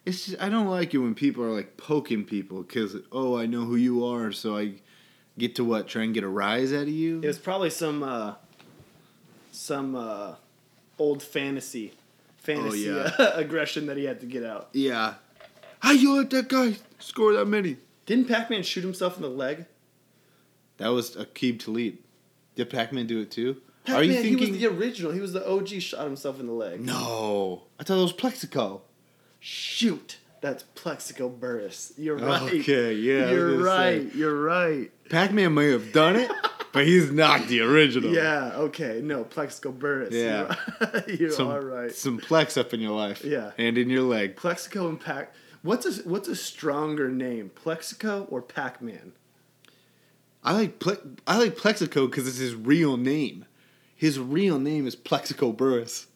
It's 0.09 0.25
just, 0.25 0.41
I 0.41 0.49
don't 0.49 0.67
like 0.67 0.93
it 0.93 0.97
when 0.97 1.13
people 1.13 1.43
are 1.43 1.51
like 1.51 1.77
poking 1.77 2.23
people 2.25 2.63
because 2.63 2.95
oh 3.11 3.37
I 3.37 3.45
know 3.45 3.61
who 3.65 3.75
you 3.75 4.03
are 4.05 4.31
so 4.31 4.57
I 4.57 4.73
get 5.37 5.55
to 5.57 5.63
what 5.63 5.87
try 5.87 6.03
and 6.03 6.13
get 6.13 6.23
a 6.23 6.27
rise 6.27 6.73
out 6.73 6.83
of 6.83 6.89
you. 6.89 7.19
It 7.23 7.27
was 7.27 7.37
probably 7.37 7.69
some 7.69 8.01
uh, 8.03 8.33
some 9.51 9.95
uh, 9.95 10.35
old 10.97 11.21
fantasy 11.21 11.93
fantasy 12.37 12.89
Oh, 12.89 12.99
uh, 13.19 13.31
aggression 13.35 13.85
that 13.87 13.97
he 13.97 14.05
had 14.05 14.19
to 14.21 14.25
get 14.25 14.43
out. 14.43 14.69
yeah. 14.73 15.15
How 15.81 15.91
you 15.91 16.17
let 16.17 16.29
that 16.31 16.49
guy 16.49 16.75
score 16.99 17.31
that 17.33 17.45
many? 17.45 17.77
Didn't 18.05 18.27
Pac-Man 18.27 18.63
shoot 18.63 18.81
himself 18.83 19.15
in 19.15 19.21
the 19.21 19.29
leg? 19.29 19.65
That 20.77 20.89
was 20.89 21.15
Aqib 21.15 21.59
Talib. 21.63 21.97
Did 22.55 22.69
Pac-Man 22.69 23.07
do 23.07 23.21
it 23.21 23.31
too? 23.31 23.61
Pac-Man, 23.85 23.99
are 24.01 24.03
you 24.03 24.21
he 24.21 24.35
was 24.35 24.51
the 24.59 24.65
original. 24.65 25.11
He 25.13 25.21
was 25.21 25.31
the 25.31 25.47
OG. 25.49 25.67
Shot 25.79 26.03
himself 26.03 26.39
in 26.39 26.47
the 26.47 26.51
leg. 26.53 26.81
no, 26.81 27.63
I 27.79 27.83
thought 27.83 27.99
it 27.99 28.01
was 28.01 28.11
Plaxico. 28.13 28.81
Shoot, 29.39 30.17
that's 30.41 30.63
Plaxico 30.75 31.29
Burress. 31.29 31.93
You're 31.97 32.17
right. 32.17 32.53
Okay, 32.53 32.93
yeah, 32.93 33.31
You're 33.31 33.57
right. 33.57 34.11
say. 34.11 34.17
You're 34.17 34.41
right. 34.41 34.91
Pac-Man 35.09 35.53
may 35.53 35.71
have 35.71 35.91
done 35.93 36.15
it, 36.15 36.29
but 36.73 36.85
he's 36.85 37.11
not 37.11 37.47
the 37.47 37.61
original. 37.61 38.13
Yeah. 38.13 38.51
Okay. 38.55 39.01
No, 39.03 39.23
Plaxico 39.23 39.71
Burress. 39.71 40.13
Yeah. 40.13 40.55
You're, 41.07 41.31
some, 41.31 41.47
all 41.47 41.59
right. 41.59 41.91
Some 41.91 42.19
Plex 42.19 42.57
up 42.59 42.73
in 42.73 42.79
your 42.79 42.91
life. 42.91 43.23
Yeah. 43.23 43.51
and 43.57 43.77
in 43.77 43.89
your 43.89 44.03
leg. 44.03 44.35
Plaxico 44.35 44.87
and 44.89 44.99
Pac. 44.99 45.33
What's 45.61 45.85
a 45.85 46.07
what's 46.07 46.27
a 46.29 46.35
stronger 46.37 47.09
name, 47.09 47.51
Plaxico 47.53 48.25
or 48.29 48.41
Pac-Man? 48.41 49.11
I 50.43 50.53
like 50.53 50.79
Ple- 50.79 51.17
I 51.27 51.37
like 51.37 51.57
Plaxico 51.57 52.07
because 52.07 52.27
it's 52.27 52.37
his 52.37 52.55
real 52.55 52.95
name. 52.95 53.45
His 53.95 54.17
real 54.19 54.57
name 54.57 54.87
is 54.87 54.95
Plaxico 54.95 55.51
Burress. 55.51 56.07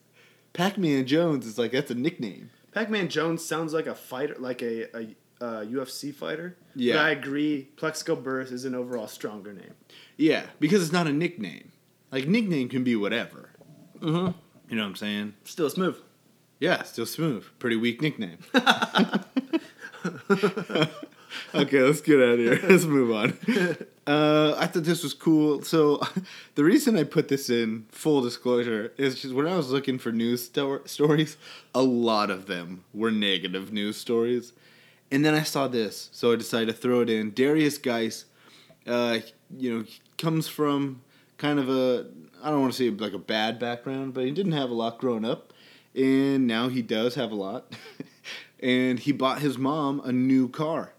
Pac-Man 0.53 1.05
Jones 1.05 1.45
is 1.45 1.57
like 1.57 1.71
that's 1.73 1.91
a 1.91 1.95
nickname. 1.95 2.51
Pac-Man 2.73 3.09
Jones 3.09 3.43
sounds 3.45 3.73
like 3.73 3.87
a 3.87 3.95
fighter, 3.95 4.35
like 4.39 4.61
a, 4.61 4.95
a, 4.97 5.15
uh 5.41 5.65
UFC 5.65 6.13
fighter. 6.13 6.57
Yeah. 6.75 6.95
But 6.95 7.05
I 7.05 7.09
agree. 7.11 7.69
Plaxico 7.75 8.15
Burress 8.15 8.51
is 8.51 8.65
an 8.65 8.75
overall 8.75 9.07
stronger 9.07 9.53
name. 9.53 9.73
Yeah, 10.17 10.45
because 10.59 10.83
it's 10.83 10.91
not 10.91 11.07
a 11.07 11.13
nickname. 11.13 11.71
Like 12.11 12.27
nickname 12.27 12.69
can 12.69 12.83
be 12.83 12.95
whatever. 12.95 13.49
Mm-hmm. 13.99 14.37
You 14.69 14.75
know 14.75 14.83
what 14.83 14.89
I'm 14.89 14.95
saying? 14.95 15.33
Still 15.43 15.69
smooth. 15.69 15.97
Yeah, 16.59 16.83
still 16.83 17.05
smooth. 17.05 17.45
Pretty 17.59 17.75
weak 17.75 18.01
nickname. 18.01 18.37
okay, 21.55 21.81
let's 21.81 22.01
get 22.01 22.19
out 22.19 22.33
of 22.33 22.39
here. 22.39 22.59
Let's 22.63 22.85
move 22.85 23.11
on. 23.15 23.37
Uh, 24.05 24.53
I 24.57 24.67
thought 24.67 24.83
this 24.83 25.03
was 25.03 25.13
cool. 25.13 25.61
So, 25.61 26.01
the 26.55 26.63
reason 26.63 26.97
I 26.97 27.03
put 27.03 27.29
this 27.29 27.49
in, 27.49 27.85
full 27.89 28.21
disclosure, 28.21 28.91
is 28.97 29.21
just 29.21 29.33
when 29.33 29.47
I 29.47 29.55
was 29.55 29.71
looking 29.71 29.97
for 29.97 30.11
news 30.11 30.45
sto- 30.45 30.83
stories, 30.85 31.37
a 31.73 31.81
lot 31.81 32.29
of 32.29 32.47
them 32.47 32.83
were 32.93 33.11
negative 33.11 33.71
news 33.71 33.97
stories. 33.97 34.53
And 35.09 35.23
then 35.23 35.33
I 35.33 35.43
saw 35.43 35.67
this, 35.67 36.09
so 36.11 36.33
I 36.33 36.35
decided 36.35 36.67
to 36.67 36.73
throw 36.73 37.01
it 37.01 37.09
in. 37.09 37.31
Derrius 37.31 37.81
Guice, 37.81 38.25
uh, 38.87 39.19
you 39.55 39.77
know, 39.77 39.85
comes 40.17 40.47
from 40.47 41.01
kind 41.37 41.59
of 41.59 41.69
a, 41.69 42.07
I 42.41 42.49
don't 42.49 42.61
want 42.61 42.73
to 42.73 42.77
say 42.77 42.89
like 42.89 43.13
a 43.13 43.19
bad 43.19 43.59
background, 43.59 44.13
but 44.13 44.25
he 44.25 44.31
didn't 44.31 44.53
have 44.53 44.69
a 44.69 44.73
lot 44.73 44.97
growing 44.97 45.23
up. 45.23 45.53
And 45.95 46.47
now 46.47 46.69
he 46.69 46.81
does 46.81 47.15
have 47.15 47.31
a 47.31 47.35
lot. 47.35 47.75
and 48.59 48.99
he 48.99 49.11
bought 49.11 49.39
his 49.39 49.57
mom 49.57 50.01
a 50.03 50.11
new 50.11 50.49
car 50.49 50.92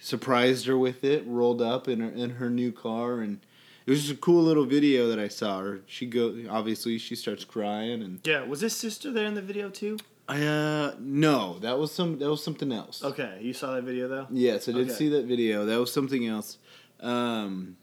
surprised 0.00 0.66
her 0.66 0.76
with 0.78 1.04
it, 1.04 1.24
rolled 1.26 1.60
up 1.62 1.88
in 1.88 2.00
her 2.00 2.10
in 2.10 2.30
her 2.30 2.50
new 2.50 2.72
car, 2.72 3.20
and 3.20 3.40
it 3.86 3.90
was 3.90 4.00
just 4.02 4.12
a 4.12 4.16
cool 4.16 4.42
little 4.42 4.64
video 4.66 5.08
that 5.08 5.18
I 5.18 5.28
saw 5.28 5.60
her. 5.60 5.80
She 5.86 6.06
go 6.06 6.34
obviously 6.48 6.98
she 6.98 7.14
starts 7.16 7.44
crying 7.44 8.02
and 8.02 8.20
Yeah, 8.26 8.44
was 8.44 8.60
his 8.60 8.76
sister 8.76 9.10
there 9.12 9.26
in 9.26 9.34
the 9.34 9.42
video 9.42 9.70
too? 9.70 9.98
I 10.28 10.42
uh 10.46 10.94
no 11.00 11.58
that 11.60 11.78
was 11.78 11.90
some 11.92 12.18
that 12.18 12.28
was 12.28 12.44
something 12.44 12.70
else. 12.72 13.02
Okay, 13.02 13.38
you 13.40 13.52
saw 13.54 13.74
that 13.74 13.84
video 13.84 14.08
though. 14.08 14.26
Yes, 14.30 14.68
I 14.68 14.72
did 14.72 14.86
Okay. 14.88 14.92
see 14.94 15.08
that 15.10 15.24
video. 15.26 15.64
That 15.64 15.80
was 15.80 15.92
something 15.92 16.26
else, 16.26 16.58
um, 17.00 17.76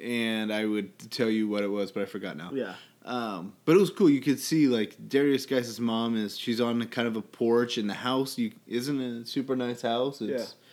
and 0.00 0.52
I 0.52 0.64
would 0.64 1.10
tell 1.10 1.28
you 1.30 1.48
what 1.48 1.64
it 1.64 1.68
was, 1.68 1.90
but 1.92 2.02
I 2.02 2.06
forgot 2.06 2.36
now. 2.36 2.50
Yeah. 2.52 2.74
Um, 3.04 3.54
but 3.64 3.74
it 3.74 3.80
was 3.80 3.90
cool. 3.90 4.10
You 4.10 4.20
could 4.20 4.38
see 4.38 4.68
like 4.68 4.96
Derrius 5.08 5.48
Guice's 5.48 5.80
mom 5.80 6.16
is 6.16 6.38
she's 6.38 6.60
on 6.60 6.84
kind 6.88 7.08
of 7.08 7.16
a 7.16 7.22
porch 7.22 7.78
in 7.78 7.86
the 7.86 7.94
house. 7.94 8.36
You 8.38 8.52
isn't 8.66 9.00
a 9.00 9.24
super 9.26 9.56
nice 9.56 9.82
house. 9.82 10.20
It's 10.20 10.30
Yeah. 10.42 10.67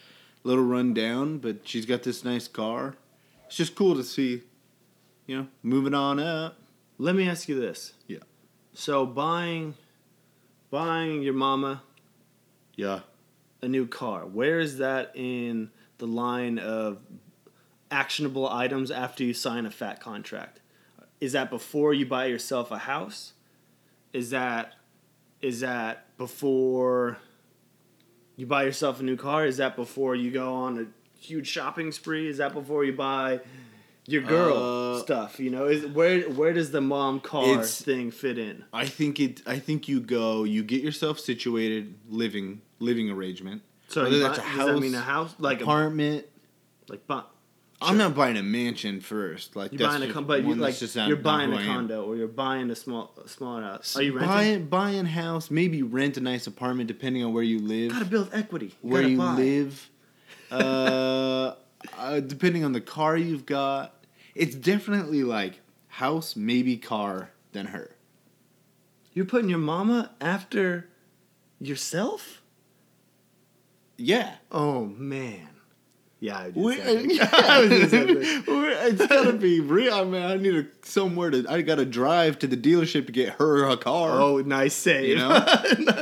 Little 0.45 0.63
run 0.63 0.93
down, 0.93 1.39
but 1.39 1.67
she's 1.67 1.85
got 1.85 2.03
this 2.03 2.23
nice 2.23 2.47
car. 2.47 2.95
It's 3.47 3.57
just 3.57 3.75
cool 3.75 3.95
to 3.95 4.03
see. 4.03 4.43
You 5.27 5.37
know, 5.37 5.47
moving 5.63 5.93
on 5.95 6.19
up. 6.19 6.57
Let 6.99 7.15
me 7.15 7.27
ask 7.27 7.49
you 7.49 7.59
this. 7.59 7.93
Yeah. 8.07 8.19
So 8.73 9.05
buying 9.05 9.73
buying 10.69 11.21
your 11.23 11.33
mama 11.33 11.81
Yeah. 12.75 13.01
a 13.61 13.67
new 13.67 13.87
car, 13.87 14.25
where 14.25 14.59
is 14.59 14.77
that 14.77 15.11
in 15.15 15.71
the 15.97 16.05
line 16.07 16.59
of 16.59 16.99
actionable 17.89 18.47
items 18.47 18.91
after 18.91 19.23
you 19.23 19.33
sign 19.33 19.65
a 19.65 19.71
fat 19.71 19.99
contract? 19.99 20.59
Is 21.19 21.31
that 21.31 21.49
before 21.49 21.93
you 21.93 22.05
buy 22.05 22.25
yourself 22.25 22.69
a 22.71 22.77
house? 22.79 23.33
Is 24.13 24.29
that 24.29 24.75
is 25.41 25.61
that 25.61 26.15
before 26.17 27.17
you 28.35 28.45
buy 28.45 28.63
yourself 28.63 28.99
a 28.99 29.03
new 29.03 29.15
car? 29.17 29.45
Is 29.45 29.57
that 29.57 29.75
before 29.75 30.15
you 30.15 30.31
go 30.31 30.53
on 30.53 30.79
a 30.79 30.85
huge 31.19 31.47
shopping 31.47 31.91
spree? 31.91 32.27
Is 32.27 32.37
that 32.37 32.53
before 32.53 32.83
you 32.83 32.93
buy 32.93 33.39
your 34.07 34.21
girl 34.21 34.57
Uh, 34.95 34.99
stuff? 34.99 35.39
You 35.39 35.49
know, 35.49 35.65
is 35.65 35.85
where 35.87 36.21
where 36.29 36.53
does 36.53 36.71
the 36.71 36.81
mom 36.81 37.19
car 37.19 37.63
thing 37.63 38.11
fit 38.11 38.37
in? 38.37 38.63
I 38.73 38.85
think 38.85 39.19
it. 39.19 39.41
I 39.47 39.59
think 39.59 39.87
you 39.87 39.99
go. 39.99 40.43
You 40.43 40.63
get 40.63 40.81
yourself 40.83 41.19
situated, 41.19 41.95
living 42.09 42.61
living 42.79 43.09
arrangement. 43.09 43.61
So 43.87 44.03
Whether 44.03 44.19
that's 44.19 44.39
buy- 44.39 44.45
a 44.53 44.57
does 44.57 44.65
that 44.67 44.79
mean 44.79 44.95
a 44.95 44.99
house 45.01 45.33
like 45.39 45.59
a, 45.61 45.63
apartment. 45.63 46.25
like 46.89 47.05
bu- 47.07 47.21
I'm 47.81 47.97
not 47.97 48.15
buying 48.15 48.37
a 48.37 48.43
mansion 48.43 49.01
first. 49.01 49.55
Like 49.55 49.73
You're 49.73 49.87
buying 49.87 50.09
a 50.09 50.21
but 50.21 50.43
you 50.43 50.55
like 50.55 50.75
you're 50.79 51.17
buying 51.17 51.53
a 51.53 51.63
condo 51.63 52.05
or 52.05 52.15
you're 52.15 52.27
buying 52.27 52.69
a 52.71 52.75
small 52.75 53.13
a 53.23 53.27
smaller 53.27 53.63
house. 53.63 53.95
Are 53.95 54.01
you 54.01 54.13
renting? 54.13 54.29
Buying 54.29 54.65
buying 54.67 55.05
house, 55.05 55.51
maybe 55.51 55.83
rent 55.83 56.17
a 56.17 56.21
nice 56.21 56.47
apartment 56.47 56.87
depending 56.87 57.23
on 57.23 57.33
where 57.33 57.43
you 57.43 57.59
live. 57.59 57.91
gotta 57.91 58.05
build 58.05 58.29
equity. 58.33 58.73
You 58.81 58.89
where 58.89 59.01
you 59.01 59.17
buy. 59.17 59.35
live, 59.35 59.89
uh, 60.51 61.53
uh, 61.97 62.19
depending 62.21 62.63
on 62.63 62.71
the 62.71 62.81
car 62.81 63.17
you've 63.17 63.45
got. 63.45 63.93
It's 64.33 64.55
definitely 64.55 65.23
like 65.23 65.61
house, 65.87 66.35
maybe 66.35 66.77
car, 66.77 67.31
then 67.51 67.67
her. 67.67 67.91
You're 69.13 69.25
putting 69.25 69.49
your 69.49 69.59
mama 69.59 70.11
after 70.19 70.89
yourself? 71.59 72.41
Yeah. 73.97 74.35
Oh 74.51 74.85
man. 74.85 75.54
Yeah, 76.21 76.37
I 76.39 76.43
did 76.45 76.55
We- 76.55 76.75
that. 76.77 77.33
I 77.49 77.59
was 77.61 77.69
gonna 77.69 77.89
say 77.89 78.43
it's 78.87 79.05
gotta 79.07 79.33
be 79.33 79.59
real. 79.59 79.93
I 79.93 80.03
mean, 80.05 80.21
I 80.23 80.35
need 80.37 80.55
a, 80.55 80.65
somewhere 80.83 81.29
to. 81.29 81.45
I 81.49 81.61
gotta 81.61 81.85
drive 81.85 82.39
to 82.39 82.47
the 82.47 82.55
dealership 82.57 83.05
to 83.07 83.11
get 83.11 83.33
her 83.33 83.67
a 83.67 83.77
car. 83.77 84.11
Oh, 84.19 84.37
nice 84.39 84.73
save. 84.73 85.09
You 85.09 85.15
know? 85.17 85.45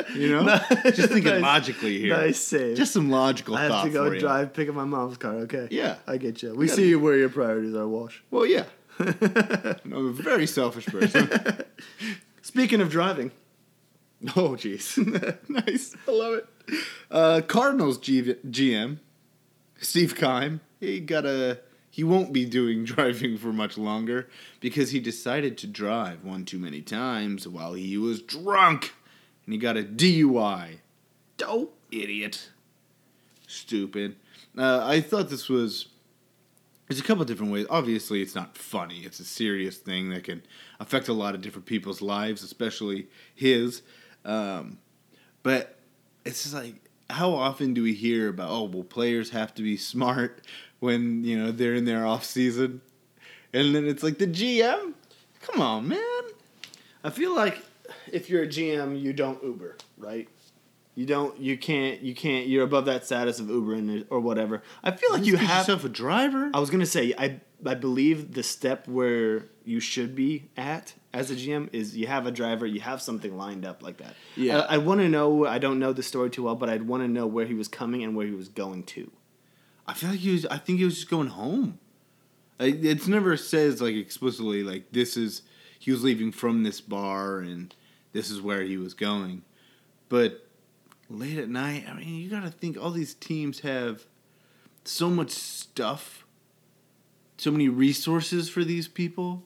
you 0.15 0.29
know, 0.31 0.43
just 0.91 1.09
thinking 1.09 1.23
Nice- 1.25 1.41
logically 1.41 1.97
here. 1.99 2.15
Nice 2.15 2.39
save. 2.39 2.77
Just 2.77 2.93
some 2.93 3.09
logical 3.09 3.55
I 3.55 3.63
have 3.63 3.83
to 3.85 3.89
go 3.89 4.11
you. 4.11 4.19
drive, 4.19 4.53
pick 4.53 4.69
up 4.69 4.75
my 4.75 4.85
mom's 4.85 5.17
car. 5.17 5.33
Okay. 5.39 5.67
Yeah. 5.71 5.95
I 6.07 6.17
get 6.17 6.41
you. 6.43 6.53
We 6.53 6.67
Yeah. 6.67 6.73
see 6.75 6.95
where 6.95 7.17
your 7.17 7.29
priorities 7.29 7.73
are, 7.75 7.87
Walsh. 7.87 8.19
Well, 8.31 8.45
yeah. 8.45 8.65
I'm 8.99 9.93
a 9.93 10.11
very 10.11 10.45
selfish 10.45 10.85
person. 10.85 11.27
Speaking 12.43 12.81
of 12.81 12.89
driving, 12.89 13.31
Oh, 14.35 14.49
jeez. 14.51 14.95
nice. 15.49 15.95
I 16.07 16.11
love 16.11 16.33
it. 16.35 16.47
Uh, 17.11 17.41
Cardinals 17.47 17.97
G- 17.97 18.35
GM, 18.47 18.99
Steve 19.83 20.15
Keim, 20.15 20.61
he 20.79 20.99
got 20.99 21.25
a. 21.25 21.59
He 21.89 22.03
won't 22.03 22.33
be 22.33 22.45
doing 22.45 22.83
driving 22.85 23.37
for 23.37 23.53
much 23.53 23.77
longer 23.77 24.27
because 24.59 24.91
he 24.91 24.99
decided 24.99 25.57
to 25.59 25.67
drive 25.67 26.23
one 26.23 26.45
too 26.45 26.57
many 26.57 26.81
times 26.81 27.47
while 27.47 27.73
he 27.73 27.97
was 27.97 28.21
drunk. 28.21 28.93
And 29.45 29.53
he 29.53 29.59
got 29.59 29.77
a 29.77 29.83
DUI. 29.83 30.79
Dope. 31.37 31.77
Idiot. 31.91 32.49
Stupid. 33.45 34.15
Uh, 34.57 34.81
I 34.83 35.01
thought 35.01 35.29
this 35.29 35.47
was. 35.47 35.87
There's 36.87 36.99
a 36.99 37.03
couple 37.03 37.23
different 37.25 37.51
ways. 37.51 37.65
Obviously, 37.69 38.21
it's 38.21 38.35
not 38.35 38.57
funny. 38.57 38.99
It's 38.99 39.19
a 39.19 39.25
serious 39.25 39.77
thing 39.77 40.09
that 40.09 40.25
can 40.25 40.43
affect 40.79 41.07
a 41.07 41.13
lot 41.13 41.33
of 41.33 41.41
different 41.41 41.65
people's 41.65 42.01
lives, 42.01 42.43
especially 42.43 43.07
his. 43.33 43.83
Um, 44.25 44.79
but 45.43 45.79
it's 46.25 46.43
just 46.43 46.53
like, 46.53 46.75
how 47.09 47.33
often 47.33 47.73
do 47.73 47.83
we 47.83 47.93
hear 47.93 48.29
about, 48.29 48.49
oh, 48.49 48.63
well, 48.63 48.83
players 48.83 49.29
have 49.31 49.53
to 49.55 49.61
be 49.61 49.77
smart 49.77 50.41
when, 50.79 51.23
you 51.23 51.37
know, 51.37 51.51
they're 51.51 51.75
in 51.75 51.85
their 51.85 52.05
off 52.05 52.23
season? 52.25 52.81
And 53.53 53.75
then 53.75 53.87
it's 53.87 54.03
like, 54.03 54.17
the 54.17 54.27
GM? 54.27 54.93
Come 55.41 55.61
on, 55.61 55.87
man. 55.87 55.99
I 57.03 57.09
feel 57.09 57.35
like 57.35 57.61
if 58.11 58.29
you're 58.29 58.43
a 58.43 58.47
GM, 58.47 58.99
you 58.99 59.13
don't 59.13 59.43
Uber, 59.43 59.77
right? 59.97 60.27
You 60.95 61.05
don't. 61.05 61.39
You 61.39 61.57
can't. 61.57 62.01
You 62.01 62.13
can't. 62.13 62.47
You're 62.47 62.63
above 62.63 62.85
that 62.85 63.05
status 63.05 63.39
of 63.39 63.49
Uber 63.49 63.73
and 63.73 64.05
or 64.09 64.19
whatever. 64.19 64.61
I 64.83 64.91
feel 64.91 65.11
like 65.11 65.25
you 65.25 65.33
get 65.33 65.41
have. 65.41 65.61
yourself 65.61 65.83
a 65.83 65.89
driver. 65.89 66.51
I 66.53 66.59
was 66.59 66.69
gonna 66.69 66.85
say 66.85 67.15
I. 67.17 67.39
I 67.65 67.75
believe 67.75 68.33
the 68.33 68.43
step 68.43 68.87
where 68.87 69.45
you 69.63 69.79
should 69.79 70.15
be 70.15 70.49
at 70.57 70.93
as 71.13 71.29
a 71.29 71.35
GM 71.35 71.69
is 71.71 71.95
you 71.95 72.07
have 72.07 72.25
a 72.25 72.31
driver, 72.31 72.65
you 72.65 72.81
have 72.81 73.01
something 73.01 73.37
lined 73.37 73.65
up 73.65 73.83
like 73.83 73.97
that. 73.97 74.15
Yeah. 74.35 74.59
Uh, 74.59 74.67
I, 74.69 74.75
I 74.75 74.77
want 74.79 75.01
to 75.01 75.09
know. 75.09 75.45
I 75.45 75.59
don't 75.59 75.79
know 75.79 75.93
the 75.93 76.03
story 76.03 76.29
too 76.29 76.43
well, 76.43 76.55
but 76.55 76.69
I'd 76.69 76.87
want 76.87 77.03
to 77.03 77.07
know 77.07 77.27
where 77.27 77.45
he 77.45 77.53
was 77.53 77.67
coming 77.67 78.03
and 78.03 78.15
where 78.15 78.25
he 78.25 78.33
was 78.33 78.49
going 78.49 78.83
to. 78.83 79.11
I 79.87 79.93
feel 79.93 80.09
like 80.09 80.19
he 80.19 80.31
was. 80.31 80.45
I 80.47 80.57
think 80.57 80.79
he 80.79 80.85
was 80.85 80.95
just 80.95 81.09
going 81.09 81.27
home. 81.27 81.79
I, 82.59 82.65
it's 82.65 83.07
never 83.07 83.35
says 83.37 83.81
like 83.81 83.95
explicitly 83.95 84.63
like 84.63 84.91
this 84.91 85.17
is 85.17 85.41
he 85.77 85.91
was 85.91 86.03
leaving 86.03 86.31
from 86.31 86.63
this 86.63 86.81
bar 86.81 87.39
and 87.39 87.75
this 88.13 88.29
is 88.29 88.41
where 88.41 88.61
he 88.61 88.77
was 88.77 88.93
going, 88.93 89.43
but 90.09 90.47
late 91.09 91.37
at 91.37 91.49
night. 91.49 91.85
I 91.89 91.93
mean, 91.93 92.15
you 92.15 92.29
got 92.29 92.43
to 92.43 92.49
think 92.49 92.77
all 92.77 92.91
these 92.91 93.13
teams 93.13 93.61
have 93.61 94.05
so 94.83 95.09
much 95.09 95.31
stuff, 95.31 96.22
so 97.37 97.51
many 97.51 97.67
resources 97.69 98.49
for 98.49 98.63
these 98.63 98.87
people. 98.87 99.43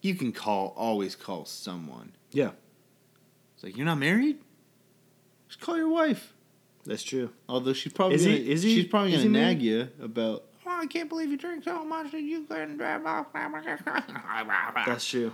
You 0.00 0.14
can 0.14 0.32
call 0.32 0.74
always 0.76 1.16
call 1.16 1.44
someone. 1.46 2.12
Yeah, 2.32 2.50
It's 3.54 3.64
like 3.64 3.76
you're 3.76 3.86
not 3.86 3.98
married. 3.98 4.38
Just 5.48 5.60
call 5.60 5.76
your 5.76 5.88
wife. 5.88 6.32
that's 6.84 7.02
true. 7.02 7.30
Although 7.48 7.72
she's 7.72 7.92
probably 7.92 8.16
Is 8.16 8.24
gonna, 8.24 8.36
he- 8.36 8.50
is 8.50 8.62
he- 8.62 8.74
she's 8.74 8.86
probably 8.90 9.12
gonna 9.12 9.28
nag 9.28 9.62
you 9.62 9.88
about. 10.02 10.44
Oh, 10.66 10.70
I 10.80 10.86
can't 10.86 11.08
believe 11.10 11.30
you 11.30 11.36
drink 11.36 11.62
so 11.64 11.84
much 11.84 12.10
that 12.12 12.22
you 12.22 12.42
couldn't 12.44 12.78
drive 12.78 13.04
off. 13.06 13.26
That's 14.86 15.06
true. 15.08 15.32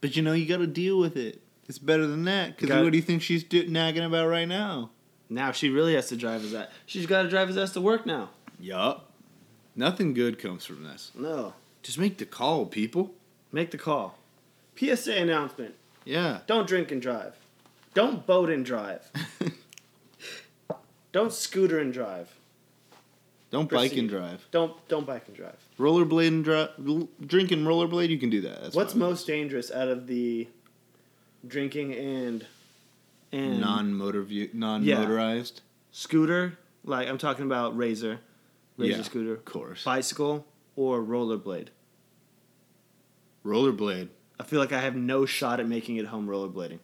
But 0.00 0.14
you 0.16 0.22
know 0.22 0.32
you 0.32 0.46
got 0.46 0.58
to 0.58 0.66
deal 0.68 0.98
with 1.00 1.16
it. 1.16 1.42
It's 1.68 1.78
better 1.78 2.06
than 2.06 2.24
that. 2.24 2.56
Because 2.56 2.82
what 2.84 2.92
do 2.92 2.96
you 2.96 3.02
think 3.02 3.20
she's 3.22 3.42
do- 3.44 3.66
nagging 3.68 4.04
about 4.04 4.28
right 4.28 4.46
now? 4.46 4.90
Now 5.28 5.50
she 5.52 5.68
really 5.68 5.94
has 5.94 6.08
to 6.08 6.16
drive 6.16 6.42
his 6.42 6.54
ass. 6.54 6.68
She's 6.86 7.06
got 7.06 7.22
to 7.24 7.28
drive 7.28 7.48
his 7.48 7.56
ass 7.58 7.72
to 7.72 7.80
work 7.80 8.06
now. 8.06 8.30
Yup. 8.60 9.07
Nothing 9.78 10.12
good 10.12 10.40
comes 10.40 10.64
from 10.64 10.82
this. 10.82 11.12
No, 11.14 11.54
Just 11.84 11.98
make 11.98 12.18
the 12.18 12.26
call, 12.26 12.66
people. 12.66 13.14
make 13.52 13.70
the 13.70 13.78
call. 13.78 14.18
PSA 14.76 15.16
announcement: 15.16 15.76
Yeah. 16.04 16.40
Don't 16.48 16.66
drink 16.66 16.90
and 16.90 17.00
drive. 17.00 17.34
Don't 17.94 18.26
boat 18.26 18.50
and 18.50 18.64
drive. 18.64 19.08
don't 21.12 21.32
scooter 21.32 21.78
and 21.78 21.92
drive. 21.92 22.28
Don't 23.50 23.70
bike 23.70 23.96
and 23.96 24.08
drive. 24.08 24.46
Don't 24.50 24.74
don't 24.88 25.06
bike 25.06 25.24
and 25.28 25.36
drive. 25.36 25.56
Rollerblade 25.78 26.26
and 26.28 26.44
drive. 26.44 26.70
Drink 27.26 27.52
and 27.52 27.64
rollerblade, 27.66 28.08
you 28.08 28.18
can 28.18 28.30
do 28.30 28.40
that. 28.42 28.60
That's 28.62 28.74
What's 28.76 28.92
fine. 28.92 29.00
most 29.00 29.26
dangerous 29.28 29.70
out 29.70 29.88
of 29.88 30.06
the 30.08 30.48
drinking 31.46 31.94
and 31.94 32.44
and 33.30 33.60
non-motor 33.60 34.22
view, 34.22 34.50
non-motorized? 34.52 35.60
scooter 35.92 36.58
Like 36.84 37.08
I'm 37.08 37.18
talking 37.18 37.44
about 37.44 37.76
razor, 37.76 38.18
razor 38.78 38.96
Yeah, 38.96 39.02
scooter, 39.02 39.32
of 39.34 39.44
course. 39.44 39.84
bicycle, 39.84 40.46
or 40.76 41.02
rollerblade. 41.02 41.68
Rollerblade. 43.44 44.08
I 44.40 44.44
feel 44.44 44.60
like 44.60 44.72
I 44.72 44.80
have 44.80 44.96
no 44.96 45.26
shot 45.26 45.60
at 45.60 45.68
making 45.68 45.96
it 45.96 46.06
home 46.06 46.26
rollerblading. 46.26 46.78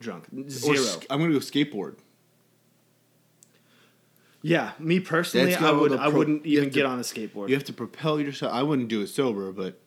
Drunk. 0.00 0.26
Zero. 0.48 0.76
sk- 0.76 1.06
I'm 1.08 1.20
gonna 1.20 1.32
go 1.32 1.38
skateboard. 1.38 1.96
yeah, 4.42 4.72
me 4.78 5.00
personally, 5.00 5.54
I 5.54 5.70
would 5.72 5.92
the 5.92 5.98
I 6.00 6.08
pro- 6.10 6.18
wouldn't 6.18 6.46
even 6.46 6.64
to- 6.64 6.70
get 6.70 6.84
on 6.86 6.98
a 6.98 7.02
skateboard. 7.02 7.48
You 7.48 7.54
have 7.54 7.64
to 7.64 7.72
propel 7.72 8.20
yourself. 8.20 8.52
I 8.52 8.62
wouldn't 8.62 8.88
do 8.88 9.00
it 9.00 9.06
sober, 9.08 9.50
but 9.52 9.80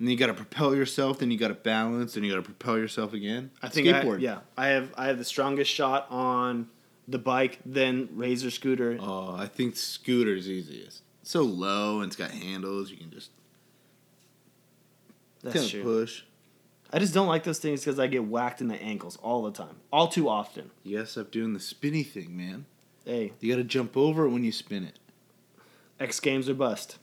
then 0.00 0.08
you 0.08 0.16
got 0.16 0.26
to 0.28 0.34
propel 0.34 0.74
yourself. 0.74 1.18
Then 1.18 1.30
you 1.30 1.38
got 1.38 1.48
to 1.48 1.54
balance, 1.54 2.16
and 2.16 2.24
you 2.24 2.32
got 2.32 2.36
to 2.38 2.42
propel 2.42 2.78
yourself 2.78 3.12
again. 3.12 3.50
I 3.62 3.68
think 3.68 3.88
I, 3.88 4.02
skateboard. 4.02 4.20
yeah, 4.20 4.38
I 4.56 4.68
have 4.68 4.92
I 4.96 5.06
have 5.08 5.18
the 5.18 5.24
strongest 5.24 5.70
shot 5.70 6.06
on 6.10 6.68
the 7.08 7.18
bike, 7.18 7.58
then 7.64 8.08
razor 8.12 8.50
scooter. 8.50 8.96
Oh, 9.00 9.34
I 9.36 9.46
think 9.46 9.76
scooter's 9.76 10.48
easiest. 10.48 11.02
So 11.22 11.42
low 11.42 12.00
and 12.00 12.06
it's 12.08 12.16
got 12.16 12.30
handles. 12.30 12.90
You 12.90 12.96
can 12.96 13.10
just 13.10 13.30
That's 15.42 15.68
true. 15.68 15.82
push. 15.82 16.22
I 16.92 16.98
just 16.98 17.12
don't 17.14 17.26
like 17.26 17.42
those 17.44 17.58
things 17.58 17.80
because 17.84 17.98
I 17.98 18.06
get 18.06 18.24
whacked 18.24 18.60
in 18.60 18.68
the 18.68 18.80
ankles 18.80 19.16
all 19.16 19.42
the 19.42 19.50
time, 19.50 19.76
all 19.92 20.06
too 20.08 20.28
often. 20.28 20.70
You 20.84 20.96
gotta 20.98 21.08
stop 21.08 21.30
doing 21.30 21.52
the 21.52 21.60
spinny 21.60 22.02
thing, 22.04 22.36
man. 22.36 22.64
Hey, 23.04 23.32
You 23.40 23.52
gotta 23.52 23.64
jump 23.64 23.96
over 23.96 24.24
it 24.24 24.30
when 24.30 24.44
you 24.44 24.52
spin 24.52 24.84
it. 24.84 24.98
X 25.98 26.20
Games 26.20 26.48
are 26.48 26.54
bust. 26.54 26.98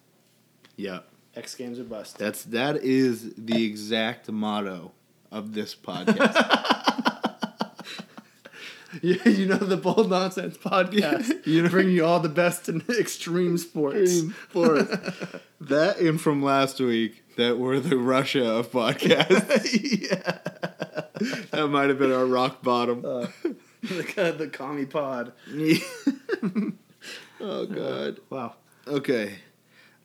Yeah, 0.78 1.00
X 1.36 1.56
Games 1.56 1.80
are 1.80 1.84
bust. 1.84 2.18
that's 2.18 2.44
that 2.46 2.78
is 2.78 3.34
the 3.38 3.66
exact 3.66 4.32
motto 4.32 4.92
of 5.32 5.54
this 5.54 5.76
podcast. 5.88 6.93
you, 9.02 9.20
you 9.26 9.46
know 9.46 9.58
the 9.58 9.78
Bold 9.78 10.10
Nonsense 10.10 10.58
podcast. 10.58 11.46
you 11.46 11.64
know, 11.64 11.70
bring 11.70 11.90
you 11.90 12.06
all 12.06 12.20
the 12.20 12.30
best 12.30 12.70
in 12.70 12.84
extreme 13.00 13.58
sports. 13.58 14.22
Sports. 14.50 14.96
that 15.62 16.00
and 16.00 16.20
from 16.20 16.44
last 16.44 16.80
week 16.80 17.24
that 17.38 17.58
were 17.58 17.80
the 17.80 17.98
Russia 17.98 18.46
of 18.46 18.72
podcasts. 18.72 20.10
yeah. 20.12 20.38
that 21.52 21.68
might 21.68 21.90
have 21.90 21.98
been 21.98 22.12
our 22.12 22.26
rock 22.26 22.62
bottom. 22.62 23.04
Uh, 23.06 23.28
the, 23.82 24.36
the 24.38 24.50
commie 24.52 24.86
pod. 24.86 25.34
oh 27.42 27.66
god. 27.66 28.20
Wow. 28.30 28.56
Okay. 28.88 29.40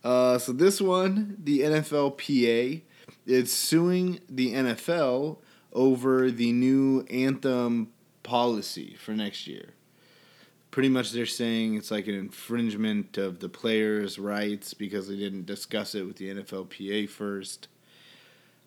Uh, 0.02 0.38
so 0.38 0.52
this 0.52 0.80
one, 0.80 1.36
the 1.42 1.60
NFLPA, 1.60 2.82
is 3.26 3.52
suing 3.52 4.20
the 4.28 4.54
NFL 4.54 5.38
over 5.72 6.30
the 6.30 6.52
new 6.52 7.04
anthem 7.10 7.92
policy 8.28 8.94
for 8.94 9.12
next 9.12 9.46
year. 9.46 9.70
Pretty 10.70 10.90
much, 10.90 11.12
they're 11.12 11.24
saying 11.24 11.76
it's 11.76 11.90
like 11.90 12.06
an 12.08 12.14
infringement 12.14 13.16
of 13.16 13.40
the 13.40 13.48
players' 13.48 14.18
rights 14.18 14.74
because 14.74 15.08
they 15.08 15.16
didn't 15.16 15.46
discuss 15.46 15.94
it 15.94 16.02
with 16.02 16.16
the 16.16 16.28
NFLPA 16.34 17.08
first. 17.08 17.68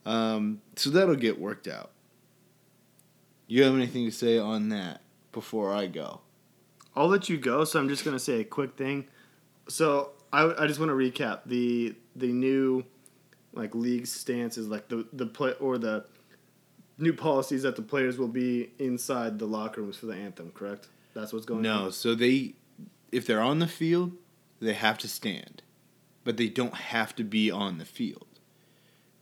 Um, 0.04 0.62
so 0.76 0.90
that'll 0.90 1.16
get 1.16 1.40
worked 1.40 1.68
out. 1.68 1.92
You 3.46 3.64
have 3.64 3.76
anything 3.76 4.06
to 4.06 4.12
say 4.12 4.40
on 4.40 4.70
that 4.70 5.02
before 5.32 5.72
I 5.74 5.86
go? 5.86 6.22
I'll 6.96 7.08
let 7.08 7.30
you 7.30 7.38
go. 7.38 7.64
So 7.66 7.80
I'm 7.80 7.88
just 7.88 8.04
gonna 8.04 8.20
say 8.20 8.40
a 8.40 8.44
quick 8.44 8.76
thing. 8.76 9.06
So 9.68 10.12
I, 10.34 10.64
I 10.64 10.68
just 10.68 10.80
want 10.80 10.90
to 10.90 10.96
recap 10.96 11.42
the 11.46 11.96
the 12.16 12.32
new 12.32 12.84
like 13.54 13.76
league 13.76 14.08
stances, 14.08 14.68
like 14.68 14.88
the 14.88 15.06
the 15.14 15.28
play 15.28 15.54
or 15.60 15.78
the 15.78 16.06
new 17.02 17.14
policies 17.14 17.64
that 17.64 17.76
the 17.76 17.82
players 17.82 18.18
will 18.18 18.28
be 18.28 18.72
inside 18.80 19.40
the 19.40 19.46
locker 19.46 19.82
rooms 19.82 19.98
for 19.98 20.06
the 20.06 20.16
anthem. 20.16 20.52
Correct? 20.54 20.88
That's 21.14 21.34
what's 21.34 21.46
going 21.46 21.62
No, 21.62 21.74
on. 21.74 21.84
No, 21.86 21.90
so 21.90 22.16
they, 22.16 22.54
if 23.12 23.26
they're 23.26 23.42
on 23.42 23.60
the 23.60 23.68
field, 23.68 24.14
they 24.60 24.74
have 24.74 24.98
to 25.00 25.08
stand, 25.08 25.62
but 26.24 26.38
they 26.38 26.48
don't 26.48 26.76
have 26.76 27.16
to 27.16 27.24
be 27.24 27.52
on 27.52 27.78
the 27.78 27.86
field. 27.86 28.28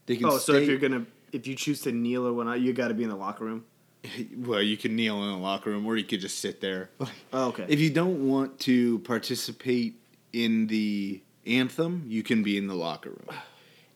They 0.06 0.18
can. 0.18 0.26
Oh, 0.26 0.38
so 0.38 0.54
if 0.54 0.68
you're 0.68 0.78
gonna 0.78 1.06
if 1.32 1.48
you 1.48 1.56
choose 1.56 1.82
to 1.82 1.92
kneel 1.92 2.28
or 2.28 2.34
whatnot, 2.34 2.62
you 2.62 2.74
got 2.74 2.90
to 2.90 2.94
be 2.94 3.04
in 3.04 3.10
the 3.10 3.16
locker 3.16 3.46
room. 3.46 3.66
well, 4.38 4.62
you 4.62 4.78
can 4.78 4.96
kneel 4.96 5.24
in 5.24 5.32
the 5.32 5.38
locker 5.38 5.70
room, 5.70 5.86
or 5.86 5.98
you 5.98 6.04
could 6.04 6.20
just 6.20 6.40
sit 6.40 6.62
there. 6.62 6.90
Oh, 7.32 7.50
okay. 7.50 7.66
If 7.68 7.80
you 7.80 7.92
don't 7.92 8.28
want 8.28 8.60
to 8.62 9.00
participate 9.00 10.02
in 10.34 10.66
the 10.66 11.22
anthem, 11.46 12.06
you 12.08 12.24
can 12.24 12.42
be 12.42 12.58
in 12.58 12.66
the 12.66 12.74
locker 12.74 13.12
room. 13.12 13.38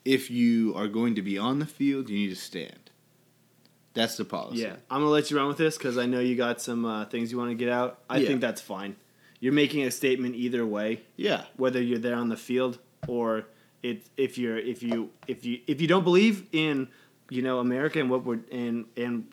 If 0.05 0.29
you 0.29 0.75
are 0.75 0.87
going 0.87 1.15
to 1.15 1.23
be 1.23 1.37
on 1.39 1.57
the 1.57 1.65
field, 1.65 2.09
you 2.09 2.17
need 2.17 2.29
to 2.29 2.35
stand. 2.35 2.82
That's 3.93 4.17
the 4.17 4.25
policy. 4.25 4.61
Yeah, 4.63 4.75
I'm 4.89 5.01
gonna 5.01 5.09
let 5.11 5.29
you 5.29 5.37
run 5.37 5.47
with 5.47 5.57
this 5.57 5.77
because 5.77 5.97
I 5.97 6.05
know 6.07 6.19
you 6.19 6.35
got 6.35 6.61
some 6.61 6.83
uh, 6.85 7.05
things 7.05 7.31
you 7.31 7.37
want 7.37 7.51
to 7.51 7.55
get 7.55 7.69
out. 7.69 7.99
I 8.09 8.17
Yeah. 8.17 8.27
think 8.27 8.41
that's 8.41 8.61
fine. 8.61 8.95
You're 9.39 9.53
making 9.53 9.83
a 9.83 9.91
statement 9.91 10.35
either 10.35 10.65
way. 10.65 11.01
Yeah. 11.15 11.43
Whether 11.57 11.81
you're 11.81 11.99
there 11.99 12.15
on 12.15 12.29
the 12.29 12.37
field 12.37 12.79
or 13.07 13.45
it, 13.83 14.03
if 14.17 14.37
you're 14.37 14.57
if 14.57 14.81
you 14.81 15.09
if 15.27 15.45
you 15.45 15.59
if 15.67 15.81
you 15.81 15.87
don't 15.87 16.03
believe 16.03 16.47
in 16.53 16.87
you 17.29 17.41
know 17.41 17.59
America 17.59 17.99
and 17.99 18.09
what 18.09 18.23
we're 18.25 18.39
and 18.51 18.85
and 18.97 19.27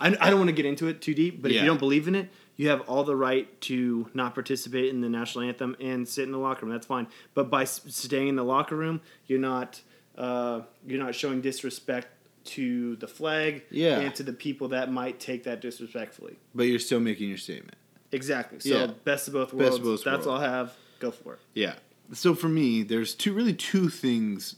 I, 0.00 0.08
I 0.20 0.28
don't 0.30 0.38
want 0.40 0.48
to 0.48 0.54
get 0.54 0.66
into 0.66 0.88
it 0.88 1.00
too 1.00 1.14
deep, 1.14 1.40
but 1.40 1.50
if 1.52 1.60
you 1.60 1.66
don't 1.66 1.78
believe 1.78 2.08
in 2.08 2.14
it, 2.16 2.28
you 2.56 2.68
have 2.68 2.80
all 2.82 3.04
the 3.04 3.16
right 3.16 3.60
to 3.62 4.10
not 4.12 4.34
participate 4.34 4.90
in 4.90 5.00
the 5.00 5.08
national 5.08 5.44
anthem 5.44 5.76
and 5.80 6.06
sit 6.06 6.24
in 6.24 6.32
the 6.32 6.38
locker 6.38 6.66
room. 6.66 6.72
That's 6.74 6.86
fine. 6.86 7.06
But 7.32 7.48
by 7.48 7.64
staying 7.64 8.28
in 8.28 8.36
the 8.36 8.44
locker 8.44 8.76
room, 8.76 9.00
you're 9.26 9.38
not 9.38 9.80
uh, 10.18 10.62
you're 10.86 10.98
not 11.02 11.14
showing 11.14 11.40
disrespect 11.40 12.08
to 12.44 12.96
the 12.96 13.08
flag 13.08 13.64
Yeah. 13.70 14.00
and 14.00 14.14
to 14.16 14.22
the 14.22 14.32
people 14.32 14.68
that 14.68 14.92
might 14.92 15.18
take 15.20 15.44
that 15.44 15.60
disrespectfully. 15.60 16.36
But 16.54 16.64
you're 16.64 16.78
still 16.78 17.00
making 17.00 17.28
your 17.28 17.38
statement. 17.38 17.76
Exactly. 18.12 18.60
So 18.60 18.68
Yeah. 18.68 18.86
best 19.04 19.28
of 19.28 19.34
both 19.34 19.52
worlds. 19.52 19.70
Best 19.70 19.78
of 19.78 19.84
both 19.84 20.04
That's 20.04 20.26
worlds. 20.26 20.26
all 20.26 20.36
I 20.36 20.44
have. 20.50 20.76
Go 21.00 21.10
for 21.10 21.34
it. 21.34 21.40
Yeah. 21.54 21.76
So 22.12 22.34
for 22.34 22.48
me, 22.48 22.82
there's 22.82 23.14
two 23.14 23.32
really 23.32 23.54
two 23.54 23.88
things 23.88 24.56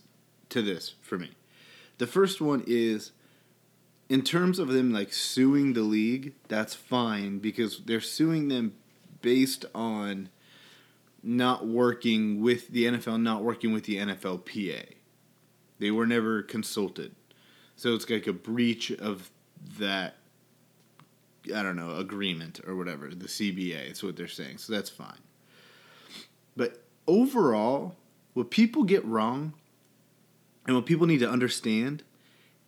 to 0.48 0.62
this 0.62 0.94
for 1.00 1.18
me. 1.18 1.30
The 1.98 2.06
first 2.06 2.40
one 2.40 2.62
is 2.66 3.12
in 4.08 4.22
terms 4.22 4.58
of 4.58 4.68
them 4.68 4.92
like 4.92 5.12
suing 5.12 5.72
the 5.72 5.82
league, 5.82 6.34
that's 6.48 6.74
fine 6.74 7.38
because 7.38 7.80
they're 7.86 8.00
suing 8.00 8.48
them 8.48 8.74
based 9.22 9.64
on 9.74 10.28
not 11.22 11.66
working 11.66 12.40
with 12.40 12.68
the 12.68 12.84
NFL, 12.84 13.20
not 13.20 13.42
working 13.42 13.72
with 13.72 13.84
the 13.84 13.96
NFLPA. 13.96 14.90
They 15.78 15.90
were 15.90 16.06
never 16.06 16.42
consulted. 16.42 17.14
So 17.76 17.94
it's 17.94 18.08
like 18.08 18.26
a 18.26 18.32
breach 18.32 18.90
of 18.90 19.30
that 19.78 20.16
I 21.54 21.62
don't 21.62 21.76
know, 21.76 21.96
agreement 21.96 22.60
or 22.66 22.74
whatever, 22.76 23.08
the 23.08 23.28
CBA. 23.28 23.88
It's 23.88 24.02
what 24.02 24.16
they're 24.16 24.26
saying. 24.28 24.58
So 24.58 24.72
that's 24.72 24.90
fine. 24.90 25.18
But 26.56 26.82
overall, 27.06 27.94
what 28.34 28.50
people 28.50 28.84
get 28.84 29.04
wrong 29.04 29.52
and 30.66 30.74
what 30.74 30.86
people 30.86 31.06
need 31.06 31.20
to 31.20 31.30
understand 31.30 32.02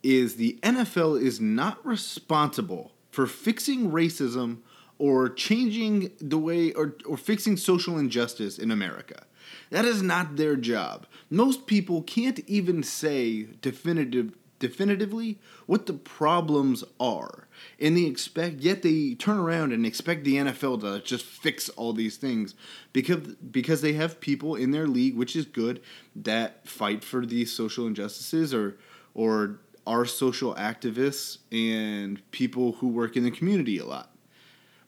is 0.01 0.35
the 0.35 0.57
NFL 0.63 1.21
is 1.21 1.41
not 1.41 1.85
responsible 1.85 2.91
for 3.11 3.27
fixing 3.27 3.91
racism 3.91 4.59
or 4.97 5.29
changing 5.29 6.11
the 6.19 6.37
way 6.37 6.71
or, 6.73 6.95
or 7.05 7.17
fixing 7.17 7.57
social 7.57 7.97
injustice 7.97 8.57
in 8.57 8.71
America. 8.71 9.23
That 9.71 9.85
is 9.85 10.01
not 10.01 10.35
their 10.35 10.55
job. 10.55 11.05
Most 11.29 11.67
people 11.67 12.01
can't 12.01 12.39
even 12.47 12.83
say 12.83 13.47
definitive 13.61 14.33
definitively 14.59 15.39
what 15.65 15.85
the 15.85 15.93
problems 15.93 16.83
are. 16.99 17.47
And 17.79 17.97
they 17.97 18.05
expect 18.05 18.59
yet 18.59 18.81
they 18.81 19.15
turn 19.15 19.37
around 19.37 19.73
and 19.73 19.85
expect 19.85 20.23
the 20.23 20.35
NFL 20.35 20.81
to 20.81 21.01
just 21.01 21.25
fix 21.25 21.69
all 21.69 21.93
these 21.93 22.17
things 22.17 22.55
because 22.93 23.35
because 23.35 23.81
they 23.81 23.93
have 23.93 24.19
people 24.19 24.55
in 24.55 24.71
their 24.71 24.87
league, 24.87 25.15
which 25.15 25.35
is 25.35 25.45
good, 25.45 25.81
that 26.15 26.67
fight 26.67 27.03
for 27.03 27.25
these 27.25 27.51
social 27.51 27.87
injustices 27.87 28.53
or 28.53 28.77
or 29.13 29.59
are 29.87 30.05
social 30.05 30.53
activists 30.55 31.39
and 31.51 32.21
people 32.31 32.73
who 32.73 32.87
work 32.87 33.17
in 33.17 33.23
the 33.23 33.31
community 33.31 33.79
a 33.79 33.85
lot. 33.85 34.11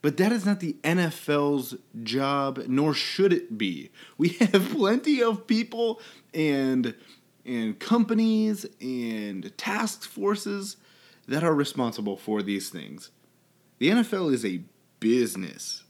But 0.02 0.18
that 0.18 0.32
is 0.32 0.46
not 0.46 0.60
the 0.60 0.78
NFL's 0.84 1.76
job, 2.04 2.64
nor 2.68 2.94
should 2.94 3.32
it 3.32 3.58
be. 3.58 3.92
We 4.18 4.30
have 4.40 4.72
plenty 4.72 5.22
of 5.22 5.48
people 5.48 6.00
and 6.34 6.96
and 7.46 7.80
companies 7.80 8.66
and 8.80 9.56
task 9.58 10.04
forces 10.04 10.78
that 11.28 11.44
are 11.44 11.54
responsible 11.54 12.18
for 12.18 12.42
these 12.42 12.70
things. 12.70 13.12
The 13.80 13.90
NFL 13.90 14.34
is 14.34 14.46
a 14.46 14.62
business. 15.00 15.84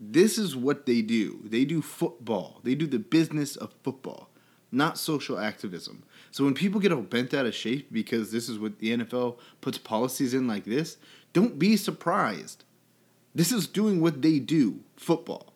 This 0.00 0.38
is 0.38 0.56
what 0.56 0.86
they 0.86 1.02
do. 1.02 1.40
They 1.44 1.64
do 1.64 1.82
football. 1.82 2.60
They 2.62 2.74
do 2.74 2.86
the 2.86 2.98
business 2.98 3.56
of 3.56 3.74
football, 3.82 4.28
not 4.70 4.98
social 4.98 5.38
activism. 5.38 6.04
So 6.30 6.44
when 6.44 6.54
people 6.54 6.80
get 6.80 6.92
all 6.92 7.02
bent 7.02 7.32
out 7.32 7.46
of 7.46 7.54
shape 7.54 7.92
because 7.92 8.32
this 8.32 8.48
is 8.48 8.58
what 8.58 8.78
the 8.78 8.96
NFL 8.96 9.38
puts 9.60 9.78
policies 9.78 10.34
in 10.34 10.46
like 10.46 10.64
this, 10.64 10.96
don't 11.32 11.58
be 11.58 11.76
surprised. 11.76 12.64
This 13.34 13.50
is 13.50 13.66
doing 13.66 14.00
what 14.00 14.22
they 14.22 14.38
do, 14.38 14.80
football. 14.96 15.54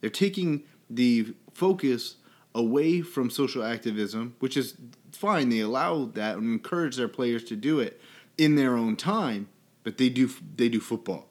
They're 0.00 0.10
taking 0.10 0.64
the 0.88 1.34
focus 1.52 2.16
away 2.54 3.00
from 3.00 3.30
social 3.30 3.62
activism, 3.62 4.34
which 4.38 4.56
is 4.56 4.76
fine. 5.12 5.48
They 5.48 5.60
allow 5.60 6.06
that 6.06 6.36
and 6.36 6.52
encourage 6.52 6.96
their 6.96 7.08
players 7.08 7.44
to 7.44 7.56
do 7.56 7.80
it 7.80 8.00
in 8.36 8.54
their 8.54 8.76
own 8.76 8.96
time, 8.96 9.48
but 9.84 9.98
they 9.98 10.08
do 10.08 10.30
they 10.56 10.68
do 10.68 10.80
football. 10.80 11.28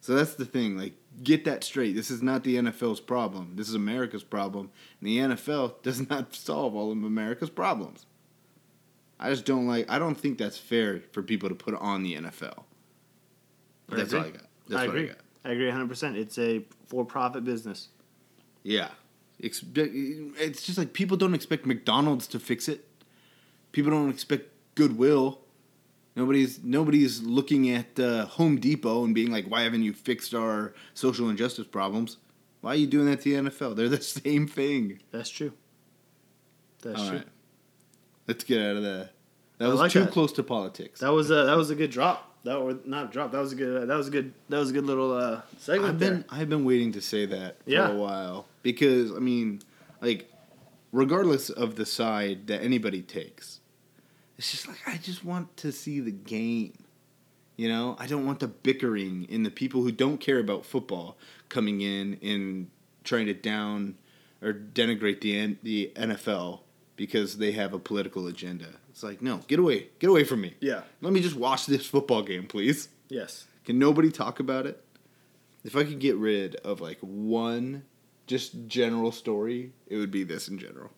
So 0.00 0.14
that's 0.14 0.34
the 0.34 0.44
thing. 0.44 0.76
Like 0.76 0.94
get 1.22 1.44
that 1.44 1.64
straight. 1.64 1.94
This 1.94 2.10
is 2.10 2.22
not 2.22 2.44
the 2.44 2.56
NFL's 2.56 3.00
problem. 3.00 3.52
This 3.56 3.68
is 3.68 3.74
America's 3.74 4.24
problem. 4.24 4.70
And 5.00 5.08
the 5.08 5.18
NFL 5.18 5.74
does 5.82 6.08
not 6.08 6.34
solve 6.34 6.74
all 6.74 6.92
of 6.92 7.04
America's 7.04 7.50
problems. 7.50 8.06
I 9.18 9.28
just 9.30 9.44
don't 9.44 9.66
like. 9.66 9.90
I 9.90 9.98
don't 9.98 10.14
think 10.14 10.38
that's 10.38 10.56
fair 10.56 11.02
for 11.12 11.22
people 11.22 11.48
to 11.50 11.54
put 11.54 11.74
on 11.74 12.02
the 12.02 12.14
NFL. 12.14 12.64
I 13.90 13.96
That's 13.96 14.14
all 14.14 14.20
I 14.20 14.30
got. 14.30 14.42
That's 14.68 14.82
I 14.82 14.86
what 14.86 14.96
agree. 14.96 15.04
I 15.04 15.12
got. 15.12 15.18
I 15.44 15.50
agree 15.52 15.70
100%. 15.70 16.16
It's 16.16 16.38
a 16.38 16.64
for-profit 16.86 17.44
business. 17.44 17.88
Yeah. 18.62 18.88
Expect, 19.42 19.90
it's 19.94 20.62
just 20.62 20.76
like 20.78 20.92
people 20.92 21.16
don't 21.16 21.34
expect 21.34 21.64
McDonald's 21.66 22.26
to 22.28 22.38
fix 22.38 22.68
it. 22.68 22.86
People 23.72 23.90
don't 23.90 24.10
expect 24.10 24.48
Goodwill. 24.74 25.40
Nobody's 26.16 26.62
nobody's 26.62 27.22
looking 27.22 27.70
at 27.70 27.98
uh, 27.98 28.26
Home 28.26 28.58
Depot 28.58 29.04
and 29.04 29.14
being 29.14 29.30
like, 29.30 29.46
"Why 29.46 29.62
haven't 29.62 29.82
you 29.84 29.92
fixed 29.92 30.34
our 30.34 30.74
social 30.94 31.30
injustice 31.30 31.66
problems?" 31.66 32.18
Why 32.60 32.72
are 32.72 32.76
you 32.76 32.86
doing 32.86 33.06
that 33.06 33.22
to 33.22 33.42
the 33.42 33.48
NFL? 33.50 33.76
They're 33.76 33.88
the 33.88 34.02
same 34.02 34.46
thing. 34.46 35.00
That's 35.12 35.30
true. 35.30 35.52
That's 36.82 37.00
All 37.00 37.08
true. 37.08 37.16
right. 37.18 37.26
Let's 38.28 38.44
get 38.44 38.60
out 38.60 38.76
of 38.76 38.82
that. 38.82 39.10
That 39.58 39.64
I 39.66 39.68
was 39.68 39.80
like 39.80 39.92
too 39.92 40.00
that. 40.00 40.12
close 40.12 40.32
to 40.32 40.42
politics. 40.42 41.00
That 41.00 41.12
was 41.12 41.30
a 41.30 41.44
that 41.46 41.56
was 41.56 41.70
a 41.70 41.74
good 41.74 41.90
drop. 41.90 42.26
That 42.44 42.56
or 42.56 42.76
not 42.84 43.12
drop. 43.12 43.32
That 43.32 43.40
was 43.40 43.52
a 43.52 43.56
good. 43.56 43.88
That 43.88 43.96
was 43.96 44.08
a 44.08 44.10
good. 44.10 44.34
That 44.50 44.58
was 44.58 44.70
a 44.70 44.72
good 44.72 44.84
little 44.86 45.12
uh, 45.16 45.40
segment. 45.58 45.88
I've 45.94 45.98
been 45.98 46.14
there. 46.14 46.24
I've 46.30 46.48
been 46.50 46.64
waiting 46.64 46.92
to 46.92 47.00
say 47.00 47.24
that 47.26 47.62
for 47.64 47.70
Yeah. 47.70 47.88
a 47.90 47.96
while 47.96 48.46
because 48.62 49.12
I 49.12 49.18
mean, 49.18 49.62
like, 50.00 50.30
regardless 50.92 51.50
of 51.50 51.76
the 51.76 51.86
side 51.86 52.46
that 52.48 52.62
anybody 52.62 53.02
takes, 53.02 53.60
it's 54.38 54.50
just 54.50 54.68
like 54.68 54.78
I 54.86 54.96
just 54.96 55.24
want 55.24 55.56
to 55.58 55.72
see 55.72 56.00
the 56.00 56.12
game. 56.12 56.72
You 57.56 57.68
know, 57.68 57.96
I 57.98 58.06
don't 58.06 58.24
want 58.24 58.40
the 58.40 58.48
bickering 58.48 59.26
and 59.30 59.44
the 59.44 59.50
people 59.50 59.82
who 59.82 59.92
don't 59.92 60.18
care 60.18 60.38
about 60.38 60.64
football 60.64 61.18
coming 61.50 61.82
in 61.82 62.18
and 62.22 62.70
trying 63.04 63.26
to 63.26 63.34
down 63.34 63.96
or 64.42 64.54
denigrate 64.54 65.20
the 65.20 65.36
N- 65.38 65.58
the 65.62 65.92
NFL 65.94 66.60
because 66.96 67.38
they 67.38 67.52
have 67.52 67.74
a 67.74 67.78
political 67.78 68.26
agenda. 68.26 68.66
It's 68.90 69.02
like, 69.02 69.22
no, 69.22 69.38
get 69.46 69.58
away, 69.58 69.88
get 69.98 70.10
away 70.10 70.24
from 70.24 70.40
me. 70.40 70.54
Yeah. 70.60 70.82
Let 71.00 71.12
me 71.12 71.20
just 71.20 71.36
watch 71.36 71.66
this 71.66 71.86
football 71.86 72.22
game, 72.22 72.46
please. 72.46 72.88
Yes. 73.08 73.46
Can 73.64 73.78
nobody 73.78 74.10
talk 74.10 74.40
about 74.40 74.66
it? 74.66 74.82
If 75.64 75.76
I 75.76 75.84
could 75.84 75.98
get 75.98 76.16
rid 76.16 76.56
of 76.56 76.80
like 76.80 76.98
one 77.00 77.84
just 78.30 78.68
general 78.68 79.10
story, 79.10 79.72
it 79.88 79.96
would 79.96 80.12
be 80.12 80.22
this 80.22 80.46
in 80.46 80.56
general. 80.56 80.90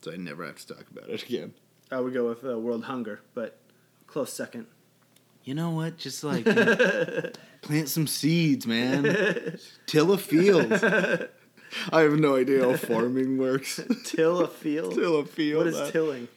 So 0.00 0.10
I 0.12 0.16
never 0.16 0.46
have 0.46 0.56
to 0.56 0.66
talk 0.74 0.86
about 0.90 1.10
it 1.10 1.22
again. 1.22 1.52
I 1.90 2.00
would 2.00 2.14
go 2.14 2.26
with 2.26 2.42
uh, 2.42 2.58
world 2.58 2.84
hunger, 2.84 3.20
but 3.34 3.58
close 4.06 4.32
second. 4.32 4.66
You 5.44 5.54
know 5.54 5.70
what? 5.70 5.98
Just 5.98 6.24
like 6.24 6.44
plant 7.62 7.88
some 7.90 8.06
seeds, 8.06 8.66
man. 8.66 9.58
Till 9.86 10.10
a 10.12 10.16
field. 10.18 10.72
I 11.92 12.00
have 12.00 12.18
no 12.18 12.36
idea 12.36 12.64
how 12.64 12.76
farming 12.78 13.36
works. 13.36 13.78
Till 14.04 14.40
a 14.40 14.48
field. 14.48 14.94
Till 14.94 15.18
a 15.18 15.26
field. 15.26 15.58
What 15.58 15.66
is 15.66 15.76
uh, 15.76 15.90
tilling? 15.90 16.28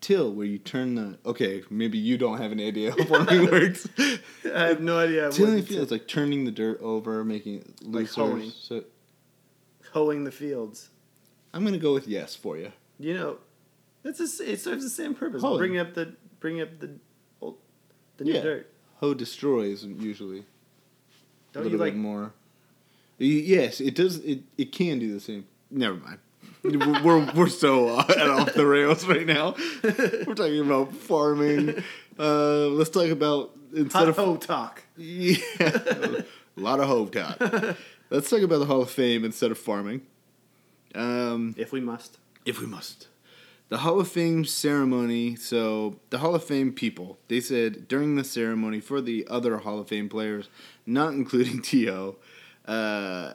Till, 0.00 0.32
where 0.32 0.46
you 0.46 0.56
turn 0.58 0.94
the. 0.94 1.18
Okay, 1.26 1.62
maybe 1.68 1.98
you 1.98 2.16
don't 2.16 2.38
have 2.38 2.50
an 2.52 2.60
idea 2.60 2.92
how 2.92 3.04
farming 3.04 3.50
works. 3.50 3.86
I 3.98 4.68
have 4.68 4.80
no 4.80 4.98
idea. 4.98 5.24
what 5.24 5.34
Tilling 5.34 5.56
the 5.56 5.62
fields 5.62 5.90
like 5.90 6.08
turning 6.08 6.46
the 6.46 6.50
dirt 6.50 6.80
over, 6.80 7.22
making 7.24 7.56
it 7.56 7.66
Like 7.82 8.16
looser. 8.16 8.20
hoeing. 8.22 8.50
so 8.50 8.84
hoeing 9.92 10.24
the 10.24 10.30
fields. 10.32 10.88
I'm 11.52 11.64
gonna 11.64 11.78
go 11.78 11.92
with 11.94 12.06
yes 12.08 12.34
for 12.36 12.56
you. 12.56 12.72
You 12.98 13.14
know, 13.14 13.36
it's 14.04 14.20
a 14.20 14.50
it 14.50 14.60
serves 14.60 14.84
the 14.84 14.90
same 14.90 15.14
purpose. 15.14 15.42
Hoeing. 15.42 15.58
Bring 15.58 15.78
up 15.78 15.94
the 15.94 16.14
bring 16.40 16.60
up 16.60 16.78
the 16.78 16.90
old, 17.40 17.56
the 18.16 18.24
new 18.24 18.32
Yeah. 18.34 18.40
dirt. 18.42 18.72
Hoe 18.96 19.14
destroys 19.14 19.84
usually. 19.84 20.44
Don't 21.52 21.62
a 21.62 21.66
you 21.66 21.70
little 21.72 21.86
like? 21.86 21.94
bit 21.94 22.00
more? 22.00 22.32
Yes, 23.18 23.80
it 23.80 23.94
does. 23.94 24.18
It 24.18 24.40
it 24.56 24.72
can 24.72 24.98
do 24.98 25.12
the 25.12 25.20
same. 25.20 25.46
Never 25.70 25.96
mind. 25.96 26.18
we're, 26.62 27.32
we're 27.34 27.48
so 27.48 27.88
uh, 27.88 28.02
off 28.40 28.54
the 28.54 28.66
rails 28.66 29.06
right 29.06 29.26
now. 29.26 29.54
We're 29.82 30.34
talking 30.34 30.60
about 30.60 30.92
farming. 30.94 31.82
Uh, 32.18 32.66
let's 32.68 32.90
talk 32.90 33.08
about 33.08 33.52
instead 33.74 33.98
Hot 34.00 34.08
of 34.08 34.16
hoe 34.16 34.36
talk. 34.36 34.82
yeah, 34.96 35.36
a 35.60 36.24
lot 36.56 36.80
of 36.80 36.86
hove 36.86 37.10
talk. 37.12 37.38
Let's 38.10 38.28
talk 38.28 38.42
about 38.42 38.58
the 38.58 38.66
Hall 38.66 38.82
of 38.82 38.90
Fame 38.90 39.24
instead 39.24 39.50
of 39.50 39.58
farming. 39.58 40.02
Um, 40.94 41.54
If 41.56 41.72
we 41.72 41.80
must. 41.80 42.18
if 42.44 42.60
we 42.60 42.66
must. 42.66 43.06
The 43.68 43.78
Hall 43.78 44.00
of 44.00 44.08
Fame 44.08 44.44
ceremony. 44.44 45.36
So, 45.36 46.00
the 46.10 46.18
Hall 46.18 46.34
of 46.34 46.42
Fame 46.42 46.72
people, 46.72 47.18
they 47.28 47.40
said 47.40 47.86
during 47.86 48.16
the 48.16 48.24
ceremony 48.24 48.80
for 48.80 49.00
the 49.00 49.26
other 49.30 49.58
Hall 49.58 49.78
of 49.78 49.88
Fame 49.88 50.08
players, 50.08 50.48
not 50.86 51.12
including 51.14 51.62
T.O., 51.62 52.16
uh, 52.66 53.32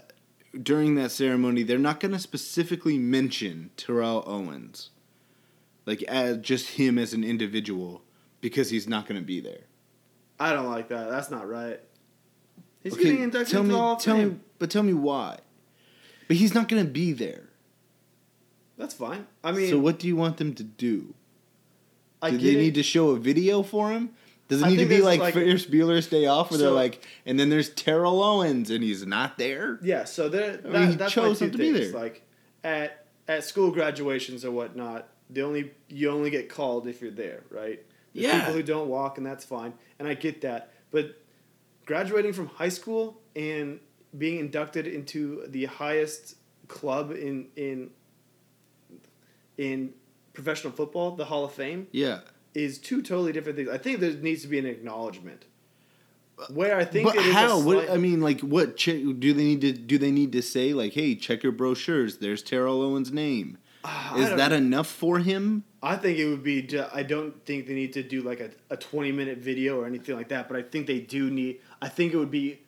during 0.61 0.95
that 0.95 1.11
ceremony, 1.11 1.63
they're 1.63 1.77
not 1.77 1.99
going 1.99 2.11
to 2.13 2.19
specifically 2.19 2.97
mention 2.97 3.71
Terrell 3.77 4.23
Owens, 4.27 4.89
like 5.85 6.03
as 6.03 6.37
just 6.39 6.71
him 6.71 6.97
as 6.97 7.13
an 7.13 7.23
individual, 7.23 8.01
because 8.41 8.69
he's 8.69 8.87
not 8.87 9.07
going 9.07 9.19
to 9.19 9.25
be 9.25 9.39
there. 9.39 9.61
I 10.39 10.51
don't 10.53 10.69
like 10.69 10.89
that. 10.89 11.09
That's 11.09 11.29
not 11.31 11.47
right. 11.47 11.79
He's 12.83 12.93
Okay, 12.93 13.03
getting 13.03 13.23
inducted 13.23 13.51
tell 13.51 13.61
into 13.61 13.69
me, 13.73 13.75
the 13.75 13.81
Hall 13.81 13.95
of 13.95 14.01
tell 14.01 14.15
Fame. 14.17 14.29
me, 14.29 14.39
but 14.59 14.69
tell 14.69 14.83
me 14.83 14.93
why. 14.93 15.39
But 16.27 16.37
he's 16.37 16.53
not 16.53 16.67
going 16.67 16.83
to 16.83 16.89
be 16.89 17.11
there. 17.13 17.43
That's 18.77 18.93
fine. 18.93 19.27
I 19.43 19.51
mean, 19.51 19.69
so 19.69 19.79
what 19.79 19.99
do 19.99 20.07
you 20.07 20.15
want 20.15 20.37
them 20.37 20.53
to 20.55 20.63
do? 20.63 21.13
I 22.21 22.31
Do 22.31 22.37
they 22.37 22.55
it. 22.55 22.57
need 22.57 22.75
to 22.75 22.83
show 22.83 23.09
a 23.11 23.17
video 23.19 23.61
for 23.63 23.91
him? 23.91 24.09
Does 24.47 24.61
it 24.61 24.65
I 24.65 24.69
need 24.69 24.77
to 24.77 24.85
be 24.85 25.01
like, 25.01 25.19
like- 25.19 25.33
Ferris 25.33 25.65
Bueller's 25.65 26.07
Day 26.07 26.25
Off, 26.25 26.51
where 26.51 26.57
they're 26.59 26.69
like, 26.71 27.05
and 27.25 27.39
then 27.39 27.49
there's 27.49 27.69
Terrell 27.69 28.21
Owens 28.23 28.69
and 28.69 28.83
he's 28.83 29.05
not 29.05 29.37
there? 29.37 29.79
Yeah, 29.81 30.03
so 30.03 30.29
there. 30.29 30.57
That, 30.57 30.71
mean, 30.71 30.89
he 30.89 30.95
that's 30.95 31.13
chose 31.13 31.41
not 31.41 31.47
two 31.47 31.51
to 31.51 31.57
be 31.57 31.71
there. 31.71 31.91
Like 31.93 32.21
at 32.63 33.05
at 33.27 33.43
school 33.43 33.71
graduations 33.71 34.45
or 34.45 34.51
whatnot, 34.51 35.07
the 35.29 35.41
only 35.41 35.71
you 35.89 36.11
only 36.11 36.29
get 36.29 36.47
called 36.49 36.87
if 36.87 37.01
you're 37.01 37.09
there, 37.11 37.43
right? 37.49 37.81
There's 38.13 38.25
Yeah. 38.27 38.39
people 38.39 38.53
who 38.53 38.63
don't 38.63 38.87
walk, 38.87 39.17
and 39.17 39.25
that's 39.25 39.43
fine, 39.45 39.73
and 39.99 40.07
I 40.07 40.13
get 40.13 40.41
that. 40.41 40.71
But 40.91 41.19
graduating 41.85 42.33
from 42.33 42.47
high 42.47 42.69
school 42.69 43.19
and 43.35 43.79
being 44.17 44.39
inducted 44.39 44.87
into 44.87 45.45
the 45.47 45.65
highest 45.65 46.35
club 46.67 47.11
in 47.11 47.47
in 47.55 47.89
in 49.57 49.93
professional 50.33 50.73
football, 50.73 51.15
the 51.15 51.25
Hall 51.25 51.45
of 51.45 51.53
Fame, 51.53 51.87
Yeah. 51.91 52.21
is 52.53 52.77
two 52.77 53.01
totally 53.01 53.31
different 53.31 53.57
things. 53.57 53.69
I 53.69 53.77
think 53.77 53.99
there 53.99 54.11
needs 54.13 54.41
to 54.41 54.47
be 54.47 54.59
an 54.59 54.65
acknowledgement. 54.65 55.45
Where 56.49 56.75
I 56.77 56.83
think 56.83 57.05
But 57.07 57.15
it 57.15 57.21
is 57.27 57.31
a 57.31 57.33
how? 57.33 57.61
What 57.61 57.89
I 57.89 57.95
mean, 57.95 58.19
like, 58.19 58.41
what 58.41 58.75
che- 58.75 59.13
do 59.13 59.31
they 59.31 59.43
need 59.45 59.61
to 59.61 59.71
do? 59.71 59.97
They 59.97 60.11
need 60.11 60.33
to 60.33 60.41
say 60.41 60.73
like, 60.73 60.91
"Hey, 60.91 61.15
check 61.15 61.43
your 61.43 61.53
brochures. 61.53 62.17
There's 62.17 62.43
Terrell 62.43 62.81
Owens' 62.81 63.09
name." 63.13 63.57
Uh, 63.85 63.87
I 64.15 64.19
Is 64.21 64.29
that 64.31 64.51
enough 64.51 64.87
for 64.87 65.19
him? 65.19 65.63
I 65.81 65.95
think 65.95 66.17
it 66.19 66.27
would 66.27 66.43
be. 66.43 66.67
I 66.91 67.03
don't 67.03 67.45
think 67.45 67.67
they 67.67 67.73
need 67.73 67.93
to 67.93 68.03
do 68.03 68.21
like 68.21 68.41
a, 68.41 68.49
a 68.69 68.75
twenty 68.75 69.13
minute 69.13 69.37
video 69.37 69.79
or 69.79 69.85
anything 69.85 70.17
like 70.17 70.27
that. 70.27 70.49
But 70.49 70.57
I 70.57 70.63
think 70.63 70.87
they 70.87 70.99
do 70.99 71.31
need. 71.31 71.61
I 71.81 71.87
think 71.87 72.13
it 72.13 72.17
would 72.17 72.31
be 72.31 72.59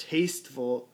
tasteful 0.00 0.88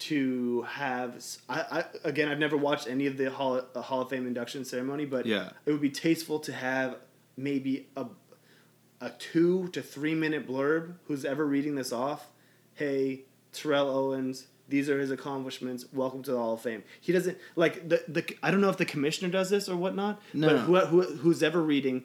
to 0.00 0.62
have. 0.62 1.24
I, 1.48 1.60
I 1.70 1.84
again, 2.04 2.28
I've 2.28 2.38
never 2.38 2.56
watched 2.56 2.86
any 2.88 3.06
of 3.06 3.16
the 3.16 3.30
Hall, 3.30 3.60
Hall 3.76 4.02
of 4.02 4.10
Fame 4.10 4.26
induction 4.26 4.64
ceremony, 4.64 5.04
but 5.06 5.26
Yeah. 5.26 5.50
it 5.66 5.72
would 5.72 5.80
be 5.80 5.90
tasteful 5.90 6.38
to 6.40 6.52
have 6.52 6.96
maybe 7.36 7.88
a 7.96 8.06
a 9.00 9.10
two 9.10 9.68
to 9.68 9.80
three 9.82 10.14
minute 10.14 10.46
blurb. 10.46 10.94
Who's 11.06 11.24
ever 11.24 11.46
reading 11.46 11.76
this 11.76 11.92
off? 11.92 12.26
Hey, 12.74 13.22
Terrell 13.52 13.88
Owens. 13.88 14.48
These 14.68 14.90
are 14.90 15.00
his 15.00 15.10
accomplishments. 15.10 15.86
Welcome 15.92 16.22
to 16.24 16.32
the 16.32 16.36
Hall 16.36 16.54
of 16.54 16.60
Fame. 16.60 16.82
He 17.00 17.12
doesn't 17.12 17.38
like 17.56 17.88
the 17.88 18.02
the. 18.06 18.36
I 18.42 18.50
don't 18.50 18.60
know 18.60 18.68
if 18.70 18.76
the 18.76 18.84
commissioner 18.84 19.30
does 19.30 19.50
this 19.50 19.68
or 19.68 19.76
whatnot. 19.76 20.20
No. 20.34 20.48
But 20.48 20.58
who, 20.88 21.00
who 21.02 21.16
who's 21.16 21.42
ever 21.42 21.62
reading, 21.62 22.04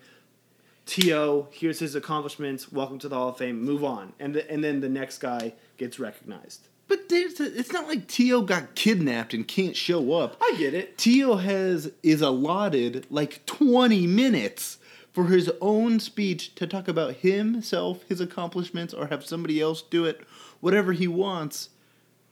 To 0.86 1.48
here's 1.52 1.80
his 1.80 1.94
accomplishments. 1.96 2.72
Welcome 2.72 3.00
to 3.00 3.10
the 3.10 3.16
Hall 3.16 3.30
of 3.30 3.38
Fame. 3.38 3.62
Move 3.64 3.84
on, 3.84 4.14
and 4.20 4.34
the, 4.36 4.50
and 4.50 4.64
then 4.64 4.80
the 4.82 4.90
next 4.90 5.18
guy 5.20 5.54
gets 5.78 6.00
recognized. 6.00 6.68
But 6.88 7.10
there's 7.10 7.40
a, 7.40 7.58
it's 7.58 7.72
not 7.72 7.88
like 7.88 8.08
T.O. 8.08 8.42
got 8.42 8.76
kidnapped 8.76 9.34
and 9.34 9.48
can't 9.48 9.76
show 9.76 10.14
up. 10.14 10.38
I 10.42 10.56
get 10.58 10.74
it. 10.74 10.98
T.O. 10.98 11.38
has 11.38 11.92
is 12.04 12.22
allotted 12.22 13.08
like 13.10 13.46
20 13.46 14.06
minutes 14.08 14.78
for 15.12 15.26
his 15.26 15.52
own 15.62 16.00
speech 16.00 16.56
to 16.56 16.68
talk 16.68 16.88
about 16.88 17.16
himself, 17.18 18.04
his 18.10 18.20
accomplishments, 18.20 18.94
or 18.94 19.08
have 19.08 19.26
somebody 19.26 19.62
else 19.62 19.82
do 19.82 20.06
it, 20.06 20.22
whatever 20.60 20.92
he 20.92 21.08
wants, 21.08 21.70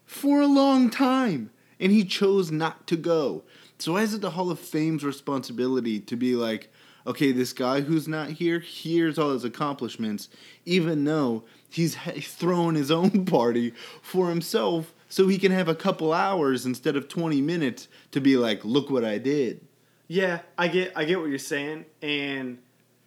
for 0.05 0.41
a 0.41 0.47
long 0.47 0.89
time. 0.89 1.51
And 1.79 1.91
he 1.91 2.03
chose 2.03 2.51
not 2.51 2.87
to 2.87 2.95
go. 2.95 3.43
So 3.77 3.93
why 3.93 4.01
is 4.01 4.13
it 4.13 4.21
the 4.21 4.31
Hall 4.31 4.51
of 4.51 4.59
Fame's 4.59 5.03
responsibility 5.03 5.99
to 6.01 6.15
be 6.15 6.35
like, 6.35 6.71
okay, 7.07 7.31
this 7.31 7.53
guy 7.53 7.81
who's 7.81 8.07
not 8.07 8.29
here, 8.29 8.59
here's 8.59 9.17
all 9.17 9.33
his 9.33 9.43
accomplishments, 9.43 10.29
even 10.65 11.03
though 11.03 11.43
he's 11.71 11.95
thrown 11.95 12.75
his 12.75 12.91
own 12.91 13.25
party 13.25 13.73
for 14.01 14.29
himself 14.29 14.93
so 15.09 15.27
he 15.27 15.37
can 15.37 15.51
have 15.51 15.67
a 15.67 15.75
couple 15.75 16.13
hours 16.13 16.65
instead 16.65 16.95
of 16.95 17.07
20 17.07 17.41
minutes 17.41 17.87
to 18.11 18.21
be 18.21 18.37
like, 18.37 18.63
look 18.63 18.89
what 18.89 19.03
I 19.03 19.17
did. 19.17 19.67
Yeah, 20.07 20.39
I 20.57 20.67
get 20.67 20.91
I 20.95 21.05
get 21.05 21.19
what 21.19 21.29
you're 21.29 21.39
saying, 21.39 21.85
and 22.01 22.57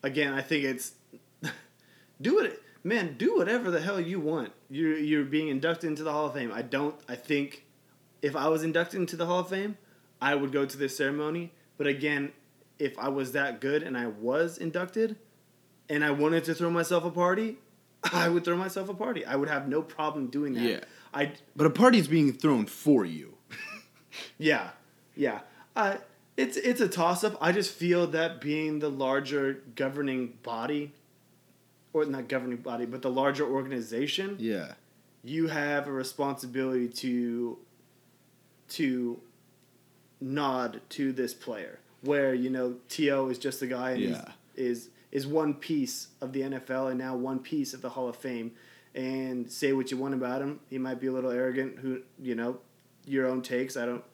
again, 0.03 0.33
I 0.33 0.41
think 0.41 0.65
it's 0.65 0.93
do 2.21 2.39
it, 2.39 2.62
man. 2.83 3.17
Do 3.19 3.37
whatever 3.37 3.71
the 3.71 3.81
hell 3.81 4.01
you 4.01 4.21
want. 4.21 4.53
you're 4.71 4.97
you're 4.97 5.25
being 5.25 5.49
inducted 5.49 5.91
into 5.91 6.03
the 6.03 6.12
Hall 6.12 6.27
of 6.27 6.33
Fame. 6.33 6.51
I 6.51 6.62
don't. 6.62 6.95
I 7.07 7.17
think 7.17 7.67
if 8.23 8.35
I 8.35 8.49
was 8.49 8.62
inducted 8.62 9.01
into 9.01 9.17
the 9.17 9.27
Hall 9.27 9.41
of 9.41 9.51
Fame, 9.51 9.77
I 10.23 10.35
would 10.35 10.51
go 10.51 10.65
to 10.65 10.79
this 10.79 10.97
ceremony. 10.97 11.53
But 11.77 11.89
again, 11.89 12.33
if 12.79 12.99
I 12.99 13.11
was 13.11 13.33
that 13.33 13.61
good 13.61 13.83
and 13.83 13.99
I 13.99 14.07
was 14.07 14.57
inducted, 14.57 15.17
and 15.91 16.03
I 16.03 16.11
wanted 16.11 16.45
to 16.45 16.55
throw 16.55 16.71
myself 16.71 17.05
a 17.05 17.11
party, 17.11 17.59
I 18.12 18.28
would 18.28 18.44
throw 18.44 18.57
myself 18.57 18.88
a 18.88 18.94
party. 18.94 19.24
I 19.24 19.36
would 19.36 19.48
have 19.48 19.68
no 19.68 19.82
problem 19.82 20.26
doing 20.28 20.55
that. 20.55 20.62
Yeah. 20.62 20.80
I 21.12 21.32
But 21.57 21.66
a 21.66 21.70
party's 21.70 22.09
being 22.09 22.32
thrown 22.32 22.66
for 22.66 23.05
you. 23.05 23.34
yeah, 24.38 24.70
yeah. 25.16 25.40
I 25.76 25.98
it's 26.36 26.57
it's 26.57 26.80
a 26.80 26.88
toss 26.88 27.24
up. 27.24 27.36
I 27.40 27.52
just 27.52 27.72
feel 27.72 28.07
that 28.09 28.40
being 28.40 28.80
the 28.80 28.90
larger 28.90 29.62
governing 29.76 30.38
body, 30.42 30.92
or 31.92 32.05
not 32.05 32.28
governing 32.28 32.59
body, 32.59 32.86
but 32.86 33.02
the 33.02 33.11
larger 33.11 33.46
organization, 33.48 34.36
Yeah. 34.40 34.72
you 35.22 35.46
have 35.48 35.86
a 35.86 35.92
responsibility 35.92 36.88
to 36.88 37.59
to 38.70 39.20
nod 40.20 40.80
to 40.90 41.12
this 41.12 41.34
player. 41.34 41.78
Where 42.02 42.34
you 42.34 42.50
know 42.50 42.76
T.O. 42.88 43.28
is 43.28 43.38
just 43.38 43.62
a 43.62 43.66
guy 43.66 43.92
and 43.92 44.02
Yeah. 44.02 44.32
is 44.57 44.90
is 45.15 45.27
one 45.27 45.55
piece 45.55 46.09
of 46.21 46.35
the 46.35 46.43
NFL 46.43 46.91
and 46.91 46.99
now 46.99 47.17
one 47.17 47.39
piece 47.39 47.73
of 47.73 47.81
the 47.81 47.89
Hall 47.89 48.09
of 48.09 48.17
Fame. 48.17 48.53
And 48.95 49.51
say 49.51 49.73
what 49.73 49.91
you 49.91 49.97
want 49.97 50.12
about 50.15 50.43
him, 50.43 50.61
he 50.69 50.77
might 50.79 51.01
be 51.01 51.07
a 51.07 51.12
little 51.12 51.31
arrogant. 51.31 51.79
Who 51.79 52.03
you 52.21 52.35
know, 52.35 52.59
your 53.07 53.27
own 53.27 53.41
takes. 53.41 53.77
I 53.77 53.87
don't, 53.87 54.05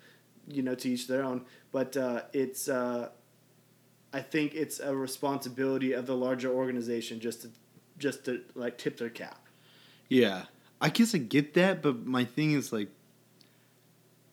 you 0.47 0.63
know, 0.63 0.77
to 0.77 0.89
each 0.89 1.09
their 1.09 1.25
own. 1.25 1.45
But 1.73 1.97
uh, 1.97 2.23
it's, 2.33 2.69
uh, 2.69 3.09
I 4.13 4.21
think 4.21 4.55
it's 4.55 4.79
a 4.79 4.95
responsibility 4.95 5.93
of 5.93 6.07
the 6.07 6.17
larger 6.17 6.51
organization 6.51 7.19
just 7.19 7.43
to, 7.43 7.51
just 7.99 8.25
to 8.27 8.43
like 8.55 8.79
tip 8.79 8.97
their 8.97 9.11
cap. 9.11 9.49
Yeah. 10.09 10.45
I 10.81 10.89
guess 10.89 11.15
I 11.15 11.19
get 11.19 11.55
that, 11.55 11.83
but 11.83 12.07
my 12.07 12.25
thing 12.25 12.53
is 12.53 12.73
like 12.73 12.89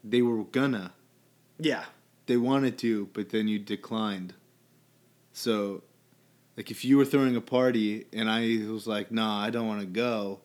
they 0.03 0.21
were 0.21 0.43
gonna. 0.45 0.93
Yeah, 1.59 1.85
They 2.27 2.37
wanted 2.37 2.77
to, 2.79 3.07
but 3.13 3.29
then 3.29 3.47
you 3.47 3.57
declined. 3.57 4.33
So 5.33 5.83
like 6.57 6.71
if 6.71 6.83
you 6.83 6.97
were 6.97 7.05
throwing 7.05 7.35
a 7.35 7.41
party 7.41 8.05
and 8.11 8.29
I 8.29 8.59
was 8.69 8.87
like, 8.87 9.11
"Nah, 9.11 9.39
I 9.41 9.49
don't 9.51 9.67
want 9.67 9.79
to 9.81 9.85
go." 9.87 10.39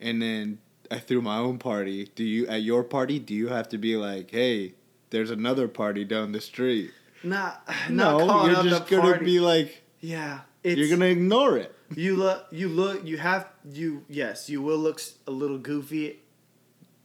And 0.00 0.20
then 0.20 0.58
I 0.90 0.98
threw 0.98 1.22
my 1.22 1.38
own 1.38 1.58
party. 1.58 2.10
Do 2.14 2.22
you 2.24 2.46
at 2.48 2.62
your 2.62 2.84
party, 2.84 3.18
do 3.18 3.34
you 3.34 3.48
have 3.48 3.68
to 3.70 3.78
be 3.78 3.96
like, 3.96 4.30
"Hey, 4.30 4.74
there's 5.10 5.30
another 5.30 5.68
party 5.68 6.04
down 6.04 6.32
the 6.32 6.40
street?" 6.40 6.90
Not, 7.24 7.62
No, 7.88 8.18
not 8.18 8.26
calling 8.28 8.52
you're 8.52 8.64
just 8.64 8.88
gonna 8.88 9.02
party. 9.02 9.24
be 9.24 9.38
like 9.40 9.82
yeah. 10.00 10.40
you're 10.64 10.88
gonna 10.88 11.04
ignore 11.06 11.56
it. 11.56 11.72
you 11.94 12.16
look 12.16 12.46
you 12.50 12.68
look 12.68 13.06
you 13.06 13.16
have 13.18 13.48
you 13.70 14.04
yes 14.08 14.50
you 14.50 14.60
will 14.60 14.78
look 14.78 15.00
a 15.28 15.30
little 15.30 15.58
goofy, 15.58 16.18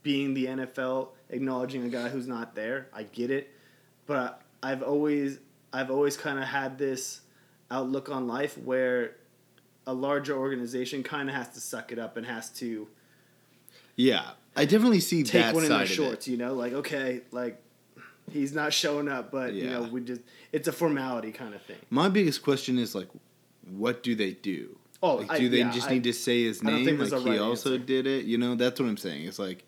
being 0.02 0.34
the 0.34 0.46
NFL 0.48 1.10
acknowledging 1.30 1.84
a 1.86 1.90
guy 1.90 2.10
who's 2.10 2.26
not 2.28 2.56
there. 2.56 2.88
I 2.94 3.04
get 3.04 3.30
it, 3.30 3.52
but 4.08 4.42
I've 4.64 4.82
always 4.82 5.38
I've 5.72 5.92
always 5.92 6.18
kind 6.18 6.40
of 6.40 6.46
had 6.46 6.80
this 6.80 7.22
outlook 7.70 8.10
on 8.10 8.28
life 8.28 8.58
where 8.58 9.16
a 9.86 9.94
larger 9.94 10.36
organization 10.38 11.04
kind 11.04 11.30
of 11.30 11.36
has 11.36 11.50
to 11.50 11.60
suck 11.62 11.92
it 11.92 12.00
up 12.00 12.18
and 12.18 12.26
has 12.26 12.50
to 12.50 12.88
Yeah, 13.96 14.32
I 14.56 14.66
definitely 14.66 15.00
see 15.00 15.24
take 15.24 15.42
that 15.44 15.54
one 15.56 15.64
in 15.64 15.70
their 15.70 15.84
of 15.84 15.90
it. 15.90 15.94
shorts. 15.94 16.28
You 16.28 16.38
know, 16.38 16.54
like 16.54 16.74
okay, 16.74 17.22
like 17.32 17.62
he's 18.32 18.54
not 18.54 18.74
showing 18.74 19.08
up, 19.08 19.32
but 19.32 19.54
you 19.54 19.70
know 19.70 19.84
we 19.84 20.02
just 20.02 20.22
it's 20.52 20.68
a 20.68 20.72
formality 20.72 21.32
kind 21.32 21.54
of 21.54 21.62
thing. 21.64 21.78
My 21.90 22.10
biggest 22.10 22.42
question 22.44 22.78
is 22.78 22.94
like, 22.96 23.08
what 23.72 24.04
do 24.04 24.16
they 24.16 24.32
do? 24.34 24.78
Oh, 25.04 25.16
like, 25.18 25.32
I- 25.32 25.38
do 25.40 25.50
they 25.50 25.60
yeah, 25.60 25.72
just 25.72 25.88
I- 25.90 25.94
need 25.94 26.04
to 26.06 26.14
say 26.14 26.44
his 26.44 26.62
I 26.64 26.70
name? 26.84 26.98
Like 27.00 27.10
he 27.24 27.38
also 27.38 27.74
answer. 27.74 27.78
did 27.78 28.08
it. 28.08 28.26
You 28.26 28.38
know, 28.38 28.56
that's 28.56 28.80
what 28.80 28.88
I'm 28.90 28.98
saying. 28.98 29.26
It's 29.28 29.40
like 29.40 29.64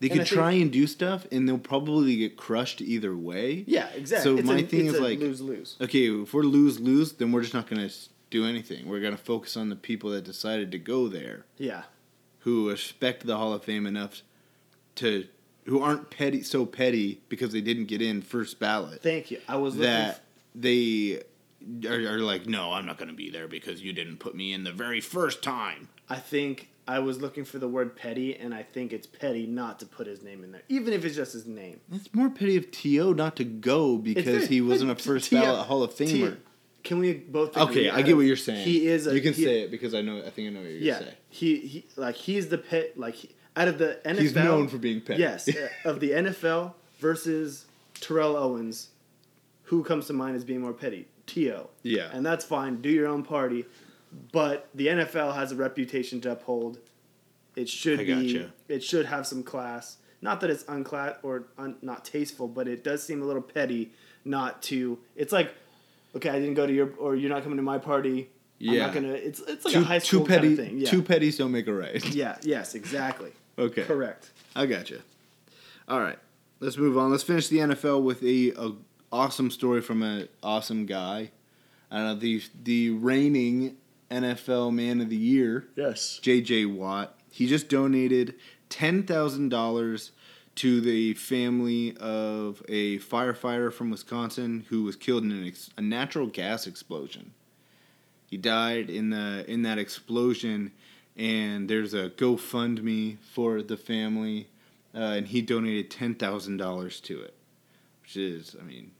they 0.00 0.08
And 0.10 0.18
could 0.20 0.26
try 0.26 0.52
and 0.52 0.70
do 0.70 0.86
stuff, 0.86 1.26
and 1.32 1.48
they'll 1.48 1.58
probably 1.58 2.16
get 2.16 2.36
crushed 2.36 2.80
either 2.82 3.16
way. 3.16 3.64
Yeah, 3.66 3.88
exactly. 3.94 4.24
So 4.32 4.38
It's 4.38 4.46
my 4.46 4.58
a- 4.58 4.62
thing 4.62 4.86
is 4.86 4.94
a 4.96 5.02
like, 5.02 5.18
lose-lose. 5.18 5.76
Okay, 5.80 6.10
if 6.22 6.34
we're 6.34 6.42
lose 6.42 6.78
lose, 6.80 7.12
then 7.14 7.32
we're 7.32 7.42
just 7.42 7.54
not 7.54 7.66
gonna 7.68 7.88
do 8.30 8.44
anything. 8.44 8.86
We're 8.88 9.00
gonna 9.00 9.16
focus 9.16 9.56
on 9.56 9.68
the 9.70 9.76
people 9.76 10.10
that 10.10 10.24
decided 10.24 10.70
to 10.72 10.78
go 10.78 11.08
there, 11.08 11.46
Yeah. 11.58 11.84
who 12.40 12.68
respect 12.70 13.26
the 13.26 13.36
Hall 13.38 13.52
of 13.54 13.64
Fame 13.64 13.86
enough 13.86 14.22
to, 14.96 15.26
who 15.64 15.80
aren't 15.80 16.10
petty 16.10 16.42
so 16.42 16.66
petty 16.66 17.20
because 17.28 17.52
they 17.52 17.60
didn't 17.60 17.86
get 17.86 18.02
in 18.02 18.20
first 18.22 18.58
ballot. 18.58 19.02
Thank 19.02 19.30
you. 19.30 19.40
I 19.48 19.56
was 19.56 19.76
looking 19.76 19.90
that 19.92 20.20
they 20.54 21.22
are, 21.86 22.14
are 22.14 22.18
like, 22.20 22.46
no, 22.46 22.72
I'm 22.72 22.86
not 22.86 22.98
going 22.98 23.08
to 23.08 23.14
be 23.14 23.30
there 23.30 23.48
because 23.48 23.82
you 23.82 23.92
didn't 23.92 24.18
put 24.18 24.34
me 24.34 24.52
in 24.52 24.62
the 24.64 24.72
very 24.72 25.00
first 25.00 25.42
time. 25.42 25.88
I 26.08 26.16
think 26.16 26.68
I 26.88 27.00
was 27.00 27.20
looking 27.20 27.44
for 27.44 27.58
the 27.58 27.66
word 27.68 27.96
petty, 27.96 28.36
and 28.36 28.54
I 28.54 28.62
think 28.62 28.92
it's 28.92 29.06
petty 29.06 29.46
not 29.46 29.80
to 29.80 29.86
put 29.86 30.06
his 30.06 30.22
name 30.22 30.44
in 30.44 30.52
there, 30.52 30.62
even 30.68 30.92
if 30.92 31.04
it's 31.04 31.16
just 31.16 31.32
his 31.32 31.46
name. 31.46 31.80
It's 31.92 32.12
more 32.14 32.30
petty 32.30 32.56
of 32.56 32.70
T.O. 32.70 33.12
not 33.12 33.36
to 33.36 33.44
go 33.44 33.96
because 33.96 34.46
he 34.46 34.60
wasn't 34.60 34.90
a 34.92 34.94
first 34.94 35.30
ballot 35.30 35.66
Hall 35.66 35.82
of 35.82 35.92
Famer. 35.94 36.36
Can 36.84 37.00
we 37.00 37.14
both? 37.14 37.56
agree? 37.56 37.88
Okay, 37.88 37.90
I 37.90 38.02
get 38.02 38.14
what 38.16 38.26
you're 38.26 38.36
saying. 38.36 38.64
He 38.64 38.86
is. 38.86 39.08
A, 39.08 39.14
you 39.14 39.20
can 39.20 39.34
say 39.34 39.62
it 39.62 39.72
because 39.72 39.92
I 39.94 40.02
know. 40.02 40.18
I 40.24 40.30
think 40.30 40.46
I 40.46 40.50
know 40.52 40.60
what 40.60 40.70
you're 40.70 40.78
Yeah, 40.78 40.94
gonna 41.00 41.06
say. 41.10 41.16
he 41.30 41.56
he 41.58 41.86
like 41.96 42.14
he's 42.14 42.48
the 42.48 42.58
pet 42.58 42.96
like 42.96 43.14
he, 43.14 43.30
out 43.56 43.66
of 43.66 43.78
the 43.78 43.98
NFL. 44.04 44.18
He's 44.20 44.34
known 44.36 44.68
for 44.68 44.78
being 44.78 45.00
petty. 45.00 45.20
Yes, 45.20 45.48
uh, 45.48 45.68
of 45.84 45.98
the 45.98 46.10
NFL 46.12 46.74
versus 47.00 47.64
Terrell 48.00 48.36
Owens, 48.36 48.90
who 49.64 49.82
comes 49.82 50.06
to 50.06 50.12
mind 50.12 50.36
as 50.36 50.44
being 50.44 50.60
more 50.60 50.72
petty? 50.72 51.08
To. 51.26 51.66
Yeah. 51.82 52.08
and 52.12 52.24
that's 52.24 52.44
fine. 52.44 52.80
Do 52.80 52.88
your 52.88 53.08
own 53.08 53.24
party, 53.24 53.64
but 54.32 54.68
the 54.74 54.86
NFL 54.88 55.34
has 55.34 55.52
a 55.52 55.56
reputation 55.56 56.20
to 56.22 56.32
uphold. 56.32 56.78
It 57.54 57.68
should 57.68 58.00
I 58.00 58.04
be. 58.04 58.32
gotcha. 58.32 58.52
It 58.68 58.82
should 58.84 59.06
have 59.06 59.26
some 59.26 59.42
class. 59.42 59.98
Not 60.20 60.40
that 60.40 60.50
it's 60.50 60.64
unclass 60.64 61.16
or 61.22 61.44
un, 61.58 61.76
not 61.82 62.04
tasteful, 62.04 62.48
but 62.48 62.68
it 62.68 62.82
does 62.84 63.02
seem 63.02 63.22
a 63.22 63.24
little 63.24 63.42
petty 63.42 63.92
not 64.24 64.62
to. 64.64 64.98
It's 65.14 65.32
like, 65.32 65.52
okay, 66.14 66.30
I 66.30 66.38
didn't 66.38 66.54
go 66.54 66.66
to 66.66 66.72
your 66.72 66.90
or 66.98 67.14
you're 67.16 67.30
not 67.30 67.42
coming 67.42 67.56
to 67.56 67.62
my 67.62 67.78
party. 67.78 68.30
Yeah. 68.58 68.72
I'm 68.72 68.78
not 68.78 68.94
gonna. 68.94 69.12
It's 69.12 69.40
it's 69.40 69.64
like 69.64 69.74
two, 69.74 69.80
a 69.80 69.84
high 69.84 69.98
school 69.98 70.26
petty, 70.26 70.48
kind 70.48 70.58
of 70.58 70.66
thing. 70.66 70.78
Yeah. 70.78 70.90
two 70.90 71.02
petties 71.02 71.38
don't 71.38 71.52
make 71.52 71.66
a 71.66 71.74
right. 71.74 72.04
Yeah. 72.14 72.36
Yes. 72.42 72.74
Exactly. 72.74 73.32
Okay. 73.58 73.82
Correct. 73.84 74.30
I 74.54 74.66
gotcha. 74.66 75.00
All 75.88 76.00
right, 76.00 76.18
let's 76.60 76.76
move 76.76 76.98
on. 76.98 77.10
Let's 77.10 77.22
finish 77.22 77.46
the 77.48 77.58
NFL 77.58 78.02
with 78.02 78.22
a, 78.24 78.50
a 78.60 78.72
awesome 79.12 79.50
story 79.52 79.80
from 79.80 80.02
an 80.02 80.28
awesome 80.42 80.84
guy. 80.84 81.30
Uh, 81.92 82.14
the 82.14 82.42
the 82.64 82.90
reigning 82.90 83.76
NFL 84.10 84.72
Man 84.72 85.00
of 85.00 85.08
the 85.10 85.16
Year, 85.16 85.66
Yes. 85.76 86.18
J.J. 86.22 86.66
Watt. 86.66 87.18
He 87.30 87.46
just 87.46 87.68
donated 87.68 88.34
ten 88.68 89.02
thousand 89.02 89.48
dollars 89.50 90.12
to 90.56 90.80
the 90.80 91.12
family 91.14 91.94
of 91.98 92.62
a 92.68 92.98
firefighter 93.00 93.70
from 93.72 93.90
Wisconsin 93.90 94.64
who 94.70 94.84
was 94.84 94.96
killed 94.96 95.22
in 95.24 95.30
an 95.32 95.46
ex- 95.46 95.70
a 95.76 95.82
natural 95.82 96.26
gas 96.28 96.66
explosion. 96.66 97.32
He 98.26 98.36
died 98.36 98.88
in 98.90 99.10
the 99.10 99.44
in 99.48 99.62
that 99.62 99.78
explosion, 99.78 100.72
and 101.16 101.68
there's 101.68 101.92
a 101.94 102.08
GoFundMe 102.10 103.18
for 103.20 103.60
the 103.62 103.76
family, 103.76 104.48
uh, 104.94 104.98
and 104.98 105.26
he 105.28 105.42
donated 105.42 105.90
ten 105.90 106.14
thousand 106.14 106.56
dollars 106.56 107.00
to 107.02 107.20
it, 107.20 107.34
which 108.02 108.16
is, 108.16 108.56
I 108.58 108.64
mean, 108.64 108.92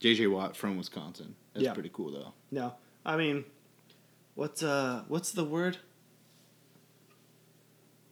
J.J. 0.00 0.26
Watt 0.26 0.56
from 0.56 0.76
Wisconsin. 0.76 1.36
That's 1.52 1.64
Yeah. 1.64 1.72
pretty 1.74 1.90
cool, 1.92 2.10
though. 2.10 2.32
No. 2.50 2.74
I 3.06 3.16
mean, 3.16 3.44
what's 4.34 4.62
uh 4.62 5.02
what's 5.08 5.32
the 5.32 5.44
word? 5.44 5.78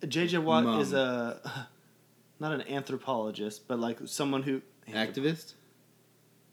JJ 0.03 0.43
Watt 0.43 0.65
Mum. 0.65 0.81
is 0.81 0.93
a 0.93 1.69
not 2.41 2.53
an 2.53 2.63
anthropologist, 2.63 3.69
but 3.69 3.79
like 3.79 3.99
someone 4.07 4.43
who 4.43 4.61
Activist? 4.91 5.55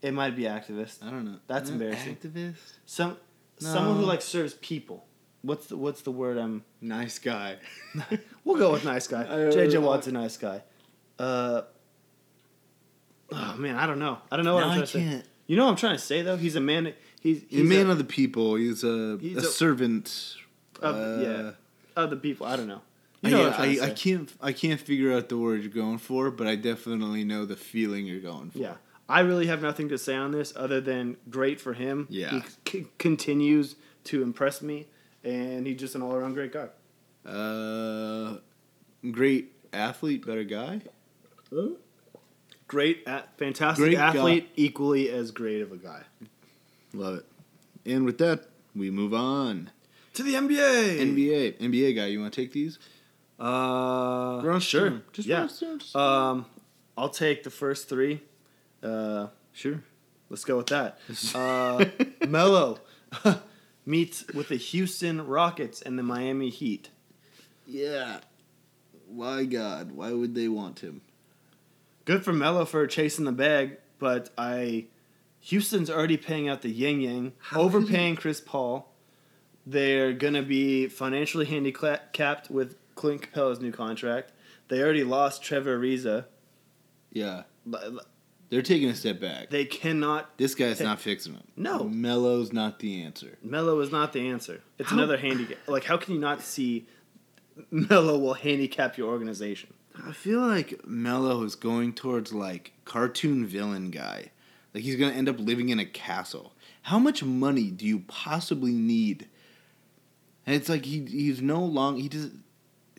it 0.02 0.14
might 0.14 0.36
be 0.36 0.44
activist. 0.44 1.04
I 1.06 1.10
don't 1.10 1.26
know. 1.26 1.38
That's 1.48 1.70
No, 1.70 1.74
embarrassing. 1.74 2.16
Activist? 2.18 2.56
Some 2.86 3.18
someone 3.58 3.98
who 3.98 4.04
like 4.04 4.22
serves 4.22 4.54
people. 4.56 5.06
What's 5.42 5.68
the 5.68 5.78
what's 5.78 6.02
the 6.02 6.12
word 6.12 6.38
I'm 6.38 6.64
Nice 6.82 7.18
guy. 7.20 7.58
We'll 8.46 8.58
go 8.58 8.72
with 8.72 8.84
nice 8.86 9.08
guy. 9.08 9.24
JJ 9.30 9.82
Watt's 9.82 10.08
a 10.08 10.12
nice 10.12 10.38
guy. 10.38 10.64
Uh 11.18 11.62
Oh 13.32 13.56
man, 13.58 13.76
I 13.76 13.86
don't 13.86 14.00
know. 14.00 14.18
I 14.32 14.36
don't 14.38 14.46
know 14.46 14.56
what 14.56 14.62
No, 14.62 14.66
I'm 14.68 14.72
I 14.72 14.86
trying 14.86 14.86
to 14.88 14.92
say. 15.22 15.24
You 15.48 15.56
know 15.58 15.66
what 15.66 15.72
I'm 15.72 15.78
trying 15.78 15.96
to 15.96 16.02
say 16.02 16.22
though? 16.22 16.38
He's 16.38 16.56
a 16.56 16.62
man 16.62 16.94
he's, 17.20 17.44
He's 17.50 17.62
a 17.62 17.64
man 17.64 17.90
of 17.90 17.98
the 17.98 18.04
people. 18.04 18.56
He's 18.56 18.84
a, 18.84 19.18
He's 19.20 19.38
a, 19.38 19.40
a- 19.40 19.44
servant. 19.44 20.36
of, 20.82 20.96
uh, 20.96 21.22
yeah, 21.24 21.52
of 21.96 22.10
the 22.10 22.16
people. 22.18 22.46
I 22.46 22.56
don't 22.56 22.68
know. 22.68 22.82
I, 23.24 23.28
You 23.28 23.36
know 23.36 23.50
I'm 23.50 23.62
I, 23.62 23.80
I 23.88 23.90
can't 23.90 24.32
I 24.42 24.54
can't 24.54 24.80
figure 24.80 25.12
out 25.14 25.28
the 25.30 25.38
word 25.38 25.62
you're 25.62 25.72
going 25.72 25.98
for, 25.98 26.32
but 26.32 26.48
I 26.48 26.56
definitely 26.56 27.24
know 27.26 27.46
the 27.46 27.58
feeling 27.58 28.06
you're 28.06 28.22
going 28.22 28.52
for. 28.52 28.60
Yeah. 28.60 28.76
I 29.10 29.22
really 29.22 29.48
have 29.48 29.62
nothing 29.62 29.90
to 29.90 29.98
say 29.98 30.16
on 30.16 30.32
this 30.32 30.54
other 30.56 30.80
than 30.80 31.18
great 31.30 31.60
for 31.60 31.74
him. 31.74 32.06
Yeah. 32.10 32.30
He 32.30 32.42
c- 32.72 32.88
continues 33.00 33.76
to 34.06 34.22
impress 34.24 34.62
me, 34.62 34.86
and 35.24 35.66
he's 35.68 35.80
just 35.80 35.96
an 35.96 36.02
all 36.04 36.14
around 36.14 36.36
great 36.36 36.54
guy. 36.54 36.68
Uh, 37.26 38.38
great 39.12 39.52
athlete, 39.74 40.26
better 40.26 40.44
guy. 40.44 40.82
Great, 42.68 43.04
at, 43.08 43.36
fantastic 43.38 43.84
Great 43.84 43.98
guy. 43.98 44.08
athlete, 44.16 44.50
equally 44.56 45.10
as 45.10 45.32
great 45.32 45.62
of 45.62 45.72
a 45.72 45.78
guy. 45.78 46.04
Love 46.94 47.16
it. 47.16 47.26
And 47.86 48.06
with 48.06 48.18
that, 48.20 48.46
we 48.76 48.90
move 48.92 49.14
on. 49.14 49.72
To 50.16 50.24
the 50.24 50.34
NBA. 50.34 51.00
NBA, 51.00 51.60
NBA 51.60 51.96
guy. 51.96 52.06
You 52.08 52.20
want 52.22 52.34
to 52.34 52.42
take 52.42 52.52
these? 52.52 52.78
Uh, 53.40 54.42
Run 54.44 54.58
us 54.58 54.64
sure. 54.64 55.02
Just 55.14 55.28
yeah. 55.28 55.48
Just- 55.48 55.96
Um, 55.96 56.46
I'll 56.98 57.10
take 57.10 57.44
the 57.44 57.50
first 57.50 57.88
three. 57.88 58.22
Uh, 58.84 59.28
sure. 59.54 59.84
let's 60.30 60.44
go 60.46 60.58
with 60.58 60.68
that. 60.68 61.00
Uh, 61.36 61.86
Melo 62.28 62.80
meets 63.86 64.26
with 64.34 64.50
the 64.50 64.58
Houston 64.58 65.26
Rockets 65.26 65.82
and 65.82 65.98
the 65.98 66.04
Miami 66.04 66.50
Heat. 66.50 66.90
Yeah. 67.66 68.20
Why 69.08 69.46
God? 69.46 69.92
Why 69.94 70.12
would 70.14 70.36
they 70.36 70.48
want 70.48 70.80
him? 70.80 71.02
Good 72.06 72.24
for 72.26 72.34
Melo 72.34 72.66
for 72.66 72.86
chasing 72.88 73.26
the 73.26 73.32
bag, 73.32 73.78
but 74.00 74.30
I 74.38 74.86
Houston's 75.42 75.90
already 75.90 76.18
paying 76.18 76.48
out 76.50 76.62
the 76.62 76.70
yin 76.70 77.02
yang, 77.02 77.34
overpaying 77.56 78.16
Chris 78.18 78.42
Paul. 78.42 78.92
They're 79.66 80.14
gonna 80.14 80.42
be 80.44 80.88
financially 80.88 81.46
handicapped 81.46 82.50
with 82.50 82.76
Clint 82.96 83.22
Capela's 83.22 83.60
new 83.60 83.72
contract. 83.72 84.32
They 84.68 84.82
already 84.82 85.04
lost 85.04 85.42
Trevor 85.44 85.80
Ariza. 85.80 86.26
Yeah. 87.12 87.44
They're 88.50 88.62
taking 88.64 88.90
a 88.90 88.96
step 88.96 89.20
back. 89.20 89.50
They 89.52 89.66
cannot. 89.66 90.38
This 90.38 90.56
guy's 90.56 90.80
not 90.82 91.00
fixing 91.00 91.34
them. 91.34 91.44
No. 91.56 91.84
Melo's 91.84 92.52
not 92.52 92.80
the 92.80 93.02
answer. 93.04 93.38
Melo 93.44 93.80
is 93.80 93.92
not 93.92 94.12
the 94.12 94.28
answer. 94.28 94.62
It's 94.80 94.90
How- 94.90 94.98
another 94.98 95.18
handicap. 95.18 95.58
Like, 95.68 95.84
how 95.84 95.98
can 95.98 96.16
you 96.16 96.20
not 96.20 96.42
see 96.42 96.88
Melo 97.72 98.18
will 98.18 98.34
handicap 98.34 98.98
your 98.98 99.10
organization? 99.10 99.74
I 100.08 100.14
feel 100.14 100.40
like 100.40 100.86
Melo 100.88 101.44
is 101.44 101.56
going 101.56 101.94
towards 101.94 102.34
like 102.34 102.74
cartoon 102.86 103.46
villain 103.46 103.92
guy. 103.92 104.32
Like 104.74 104.84
he's 104.84 104.96
gonna 104.96 105.14
end 105.14 105.30
up 105.30 105.40
living 105.40 105.70
in 105.70 105.80
a 105.80 105.86
castle. 105.86 106.54
How 106.84 107.00
much 107.00 107.24
money 107.24 107.72
do 107.72 107.86
you 107.86 108.00
possibly 108.08 108.72
need? 108.72 109.28
And 110.46 110.56
it's 110.56 110.70
like 110.70 110.86
he 110.86 111.06
he's 111.06 111.42
no 111.42 111.64
long 111.64 111.98
he 111.98 112.10
does 112.10 112.32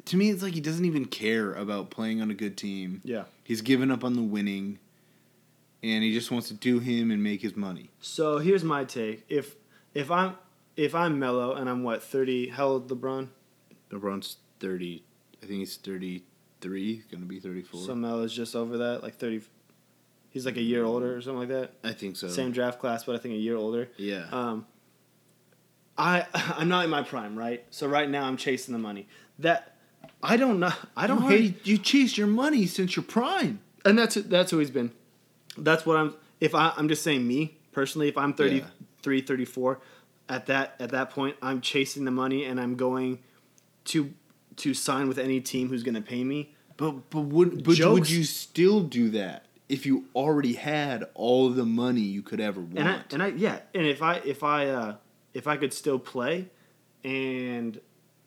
to 0.06 0.16
me 0.16 0.30
it's 0.30 0.42
like 0.42 0.54
he 0.54 0.60
doesn't 0.60 0.84
even 0.84 1.04
care 1.04 1.52
about 1.52 1.90
playing 1.90 2.20
on 2.20 2.30
a 2.30 2.34
good 2.34 2.56
team. 2.56 3.00
Yeah. 3.04 3.24
He's 3.44 3.62
given 3.62 3.90
up 3.90 4.04
on 4.04 4.14
the 4.14 4.22
winning 4.22 4.78
and 5.82 6.04
he 6.04 6.12
just 6.12 6.30
wants 6.30 6.48
to 6.48 6.54
do 6.54 6.78
him 6.78 7.10
and 7.10 7.22
make 7.22 7.42
his 7.42 7.56
money. 7.56 7.90
So 8.00 8.38
here's 8.38 8.64
my 8.64 8.84
take. 8.84 9.24
If 9.28 9.56
if 9.94 10.10
I'm 10.10 10.36
if 10.76 10.94
I'm 10.94 11.18
Melo 11.18 11.54
and 11.54 11.68
I'm 11.68 11.82
what 11.82 12.02
thirty? 12.02 12.48
How 12.48 12.66
old 12.68 12.88
LeBron? 12.88 13.28
LeBron's 13.90 14.36
thirty 14.58 15.04
I 15.42 15.46
think 15.46 15.60
he's 15.60 15.76
thirty 15.76 16.24
three, 16.60 17.02
gonna 17.10 17.26
be 17.26 17.40
thirty 17.40 17.62
four. 17.62 17.80
So 17.80 17.94
Melo's 17.94 18.34
just 18.34 18.54
over 18.54 18.78
that, 18.78 19.02
like 19.02 19.16
thirty. 19.16 19.42
He's 20.30 20.46
like 20.46 20.56
a 20.56 20.62
year 20.62 20.84
older 20.84 21.16
or 21.16 21.20
something 21.20 21.40
like 21.40 21.48
that. 21.48 21.72
I 21.82 21.92
think 21.92 22.16
so. 22.16 22.28
Same 22.28 22.52
draft 22.52 22.78
class, 22.78 23.04
but 23.04 23.16
I 23.16 23.18
think 23.18 23.34
a 23.34 23.38
year 23.38 23.56
older. 23.56 23.88
Yeah. 23.96 24.26
Um, 24.30 24.66
I 25.98 26.26
I'm 26.34 26.68
not 26.68 26.84
in 26.84 26.90
my 26.90 27.02
prime, 27.02 27.36
right? 27.38 27.64
So 27.70 27.86
right 27.88 28.08
now 28.08 28.24
I'm 28.24 28.36
chasing 28.36 28.72
the 28.72 28.78
money. 28.78 29.08
That 29.38 29.76
I 30.22 30.36
don't 30.36 30.60
know. 30.60 30.72
I 30.96 31.06
don't 31.06 31.22
You 31.22 31.28
hate, 31.28 31.32
already- 31.34 31.56
you 31.64 31.78
chase 31.78 32.16
your 32.16 32.26
money 32.26 32.66
since 32.66 32.96
your 32.96 33.02
prime. 33.04 33.60
and 33.84 33.98
that's 33.98 34.14
that's 34.14 34.50
who 34.50 34.58
he's 34.58 34.70
been. 34.70 34.92
That's 35.58 35.84
what 35.84 35.96
I'm. 35.96 36.14
If 36.40 36.54
I 36.54 36.72
I'm 36.76 36.88
just 36.88 37.02
saying 37.02 37.26
me 37.26 37.58
personally, 37.72 38.08
if 38.08 38.16
I'm 38.16 38.32
33, 38.34 39.20
34, 39.22 39.80
at 40.28 40.46
that 40.46 40.74
at 40.78 40.90
that 40.90 41.10
point 41.10 41.36
I'm 41.42 41.60
chasing 41.60 42.04
the 42.04 42.10
money 42.10 42.44
and 42.44 42.60
I'm 42.60 42.76
going 42.76 43.18
to 43.86 44.12
to 44.56 44.74
sign 44.74 45.08
with 45.08 45.18
any 45.18 45.40
team 45.40 45.68
who's 45.70 45.82
going 45.82 45.94
to 45.96 46.00
pay 46.02 46.22
me. 46.22 46.54
But 46.76 47.10
but 47.10 47.22
would 47.22 47.64
but 47.64 47.78
would 47.80 48.08
you 48.08 48.24
still 48.24 48.80
do 48.80 49.10
that 49.10 49.44
if 49.70 49.86
you 49.86 50.04
already 50.14 50.54
had 50.54 51.04
all 51.14 51.48
the 51.50 51.64
money 51.64 52.00
you 52.00 52.22
could 52.22 52.40
ever 52.40 52.60
want? 52.60 52.78
and 52.78 52.88
I, 52.88 53.02
and 53.12 53.22
I 53.22 53.26
yeah 53.28 53.60
and 53.74 53.86
if 53.86 54.02
I 54.02 54.16
if 54.24 54.42
I 54.42 54.66
uh, 54.68 54.94
if 55.32 55.46
I 55.46 55.56
could 55.56 55.72
still 55.72 55.98
play 55.98 56.48
and 57.04 57.80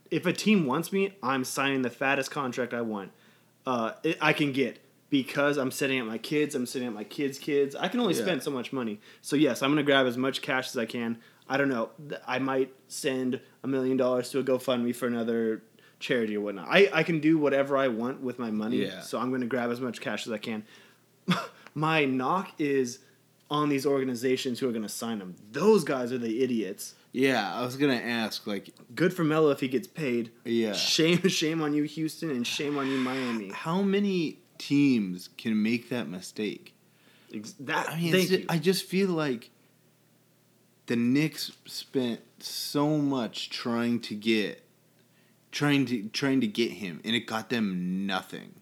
if 0.09 0.25
a 0.25 0.33
team 0.33 0.65
wants 0.65 0.91
me 0.91 1.13
I'm 1.21 1.43
signing 1.43 1.81
the 1.81 1.89
fattest 1.89 2.31
contract 2.31 2.73
I 2.73 2.81
want 2.81 3.11
uh, 3.65 3.93
it, 4.03 4.17
I 4.21 4.33
can 4.33 4.51
get 4.51 4.79
because 5.09 5.57
I'm 5.57 5.71
sitting 5.71 5.99
at 5.99 6.05
my 6.05 6.17
kids 6.17 6.55
I'm 6.55 6.65
sitting 6.65 6.87
at 6.87 6.93
my 6.93 7.03
kids 7.03 7.37
kids 7.37 7.75
I 7.75 7.87
can 7.87 7.99
only 7.99 8.15
Yeah. 8.15 8.21
spend 8.23 8.43
so 8.43 8.51
much 8.51 8.73
money 8.73 8.99
so 9.21 9.35
yes 9.35 9.61
I'm 9.61 9.71
gonna 9.71 9.83
grab 9.83 10.05
as 10.07 10.17
much 10.17 10.41
cash 10.41 10.69
as 10.69 10.77
I 10.77 10.85
can 10.85 11.17
I 11.47 11.57
don't 11.57 11.69
know 11.69 11.89
I 12.25 12.39
might 12.39 12.73
send 12.87 13.39
a 13.63 13.67
million 13.67 13.97
dollars 13.97 14.29
to 14.31 14.39
a 14.39 14.43
GoFundMe 14.43 14.95
for 14.95 15.07
another 15.07 15.61
charity 15.99 16.35
or 16.35 16.41
whatnot 16.41 16.67
I, 16.69 16.89
I 16.93 17.03
can 17.03 17.19
do 17.19 17.37
whatever 17.37 17.77
I 17.77 17.87
want 17.87 18.21
with 18.21 18.39
my 18.39 18.51
money 18.51 18.85
Yeah. 18.85 19.01
so 19.01 19.19
I'm 19.19 19.31
gonna 19.31 19.45
grab 19.45 19.71
as 19.71 19.79
much 19.79 20.01
cash 20.01 20.25
as 20.27 20.33
I 20.33 20.37
can 20.37 20.63
my 21.75 22.05
knock 22.05 22.51
is 22.59 22.99
on 23.49 23.69
these 23.69 23.85
organizations 23.85 24.59
who 24.59 24.67
are 24.67 24.71
going 24.71 24.83
to 24.83 24.89
sign 24.89 25.19
him. 25.19 25.35
Those 25.51 25.83
guys 25.83 26.11
are 26.11 26.17
the 26.17 26.43
idiots. 26.43 26.95
yeah, 27.11 27.53
I 27.55 27.63
was 27.63 27.75
gonna 27.77 27.93
ask 27.93 28.47
like 28.47 28.71
Good 28.95 29.13
for 29.13 29.23
Melo 29.23 29.51
if 29.51 29.59
he 29.59 29.67
gets 29.67 29.87
paid. 29.87 30.31
Yeah. 30.45 30.73
Shame, 30.73 31.27
shame 31.27 31.61
on 31.61 31.73
you, 31.73 31.83
Houston, 31.83 32.31
and 32.31 32.45
shame 32.47 32.77
on 32.77 32.89
you, 32.89 32.97
Miami. 32.97 33.51
how 33.51 33.81
many 33.83 34.39
teams 34.57 35.29
can 35.37 35.61
make 35.61 35.89
that 35.89 36.07
mistake? 36.07 36.73
Ex- 37.33 37.53
That, 37.59 37.89
I 37.89 37.99
mean, 37.99 38.15
you. 38.15 38.45
I 38.49 38.57
just 38.57 38.85
feel 38.85 39.09
like 39.09 39.51
the 40.87 40.95
Knicks 40.95 41.51
spent 41.65 42.21
so 42.39 42.97
much 42.97 43.49
trying 43.49 43.99
to 44.01 44.15
get 44.15 44.63
trying 45.51 45.85
to 45.85 46.07
trying 46.09 46.41
to 46.41 46.47
get 46.47 46.71
him 46.71 46.99
and 47.05 47.15
it 47.15 47.27
got 47.27 47.49
them 47.49 48.05
nothing. 48.07 48.55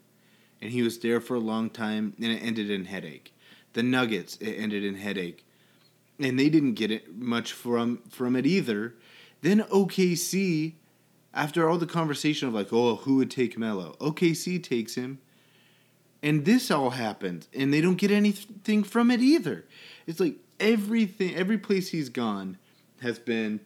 And 0.62 0.72
he 0.72 0.82
was 0.82 0.99
there 0.99 1.20
for 1.20 1.36
a 1.36 1.39
long 1.39 1.70
time 1.70 2.14
and 2.22 2.32
it 2.32 2.41
ended 2.41 2.70
in 2.70 2.86
headache. 2.86 3.34
The 3.74 3.84
Nuggets 3.84 4.38
it 4.38 4.53
ended 4.53 4.84
in 4.84 4.95
headache. 4.95 5.45
And 6.20 6.38
they 6.38 6.49
didn't 6.49 6.74
get 6.74 6.91
it 6.91 7.16
much 7.16 7.51
from 7.53 8.01
from 8.09 8.36
it 8.36 8.45
either. 8.45 8.95
Then 9.41 9.62
OKC 9.62 10.74
after 11.34 11.68
all 11.68 11.78
the 11.78 11.86
conversation 11.86 12.47
of 12.47 12.53
like, 12.53 12.72
oh, 12.72 12.97
who 12.97 13.16
would 13.18 13.32
take 13.32 13.57
Melo? 13.57 13.95
OKC 13.99 14.62
takes 14.62 14.95
him. 14.95 15.20
And 16.24 16.45
this 16.45 16.70
all 16.70 16.91
happened, 16.91 17.47
and 17.51 17.74
they 17.74 17.82
don't 17.82 17.95
get 17.95 18.12
anything 18.12 18.84
from 18.84 19.09
it 19.09 19.22
either. 19.22 19.66
It's 20.05 20.20
like 20.20 20.36
everything, 20.59 21.36
every 21.36 21.57
place 21.57 21.89
he's 21.89 22.09
gone 22.09 22.57
has 23.01 23.18
been 23.18 23.59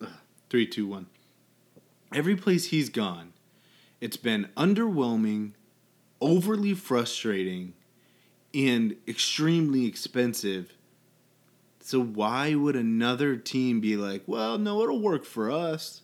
uh, 0.00 0.06
three, 0.48 0.66
two, 0.68 0.86
one. 0.86 1.06
Every 2.14 2.36
place 2.36 2.66
he's 2.66 2.90
gone, 2.90 3.32
it's 4.06 4.16
been 4.16 4.48
underwhelming, 4.56 5.50
overly 6.20 6.74
frustrating, 6.74 7.74
and 8.54 8.94
extremely 9.08 9.84
expensive. 9.84 10.74
So 11.80 12.00
why 12.00 12.54
would 12.54 12.76
another 12.76 13.36
team 13.36 13.80
be 13.80 13.96
like, 13.96 14.22
well, 14.24 14.58
no, 14.58 14.80
it'll 14.82 15.00
work 15.00 15.24
for 15.24 15.50
us? 15.50 16.02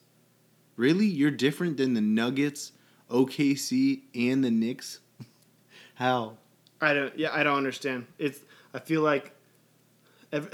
Really? 0.74 1.06
You're 1.06 1.30
different 1.30 1.76
than 1.76 1.94
the 1.94 2.00
Nuggets, 2.00 2.72
OKC, 3.08 4.00
and 4.16 4.42
the 4.42 4.50
Knicks? 4.50 4.98
How? 5.94 6.38
I 6.80 6.94
don't. 6.94 7.16
Yeah, 7.16 7.32
I 7.32 7.44
don't 7.44 7.56
understand. 7.56 8.06
It's. 8.18 8.40
I 8.74 8.80
feel 8.80 9.02
like. 9.02 9.32
Ev- 10.32 10.52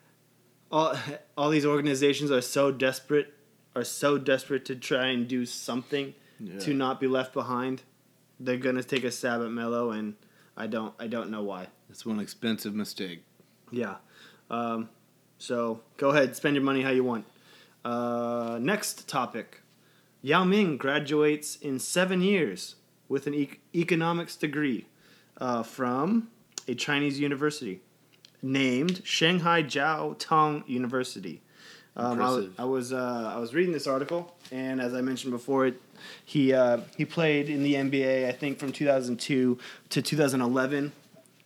all 0.72 0.96
all 1.36 1.50
these 1.50 1.66
organizations 1.66 2.30
are 2.30 2.40
so 2.40 2.72
desperate, 2.72 3.34
are 3.76 3.84
so 3.84 4.16
desperate 4.16 4.64
to 4.64 4.74
try 4.74 5.08
and 5.08 5.28
do 5.28 5.44
something 5.44 6.14
Yeah. 6.40 6.58
to 6.60 6.74
not 6.74 7.00
be 7.00 7.06
left 7.06 7.32
behind. 7.32 7.82
They're 8.40 8.56
gonna 8.56 8.82
take 8.82 9.04
a 9.04 9.10
stab 9.10 9.42
at 9.42 9.50
Melo, 9.50 9.90
and 9.90 10.14
I 10.56 10.66
don't. 10.66 10.94
I 10.98 11.06
don't 11.06 11.30
know 11.30 11.42
why. 11.42 11.68
That's 11.88 12.06
one 12.06 12.20
expensive 12.20 12.74
mistake. 12.74 13.24
Yeah. 13.70 13.96
Um, 14.50 14.88
so 15.38 15.80
go 15.96 16.10
ahead, 16.10 16.36
spend 16.36 16.54
your 16.56 16.64
money 16.64 16.82
how 16.82 16.90
you 16.90 17.04
want. 17.04 17.24
Uh, 17.84 18.58
next 18.60 19.08
topic. 19.08 19.62
Yao 20.22 20.44
Ming 20.44 20.76
graduates 20.76 21.56
in 21.56 21.78
seven 21.78 22.20
years 22.20 22.74
with 23.08 23.26
an 23.26 23.34
e- 23.34 23.60
economics 23.74 24.36
degree 24.36 24.86
uh, 25.40 25.62
from 25.62 26.28
a 26.66 26.74
Chinese 26.74 27.20
university 27.20 27.80
named 28.42 29.00
Shanghai 29.04 29.62
Jiao 29.62 30.18
Tong 30.18 30.64
University. 30.66 31.40
Um, 31.98 32.22
I, 32.22 32.30
was- 32.30 32.46
I 32.58 32.64
was 32.64 32.92
uh, 32.92 33.32
I 33.34 33.38
was 33.38 33.52
reading 33.54 33.72
this 33.72 33.86
article, 33.86 34.34
and 34.52 34.80
as 34.80 34.94
I 34.94 35.00
mentioned 35.00 35.32
before, 35.32 35.66
it, 35.66 35.80
he 36.24 36.52
uh, 36.52 36.78
he 36.96 37.04
played 37.04 37.48
in 37.50 37.62
the 37.62 37.74
NBA 37.74 38.28
I 38.28 38.32
think 38.32 38.58
from 38.58 38.70
2002 38.72 39.58
to 39.90 40.02
2011, 40.02 40.92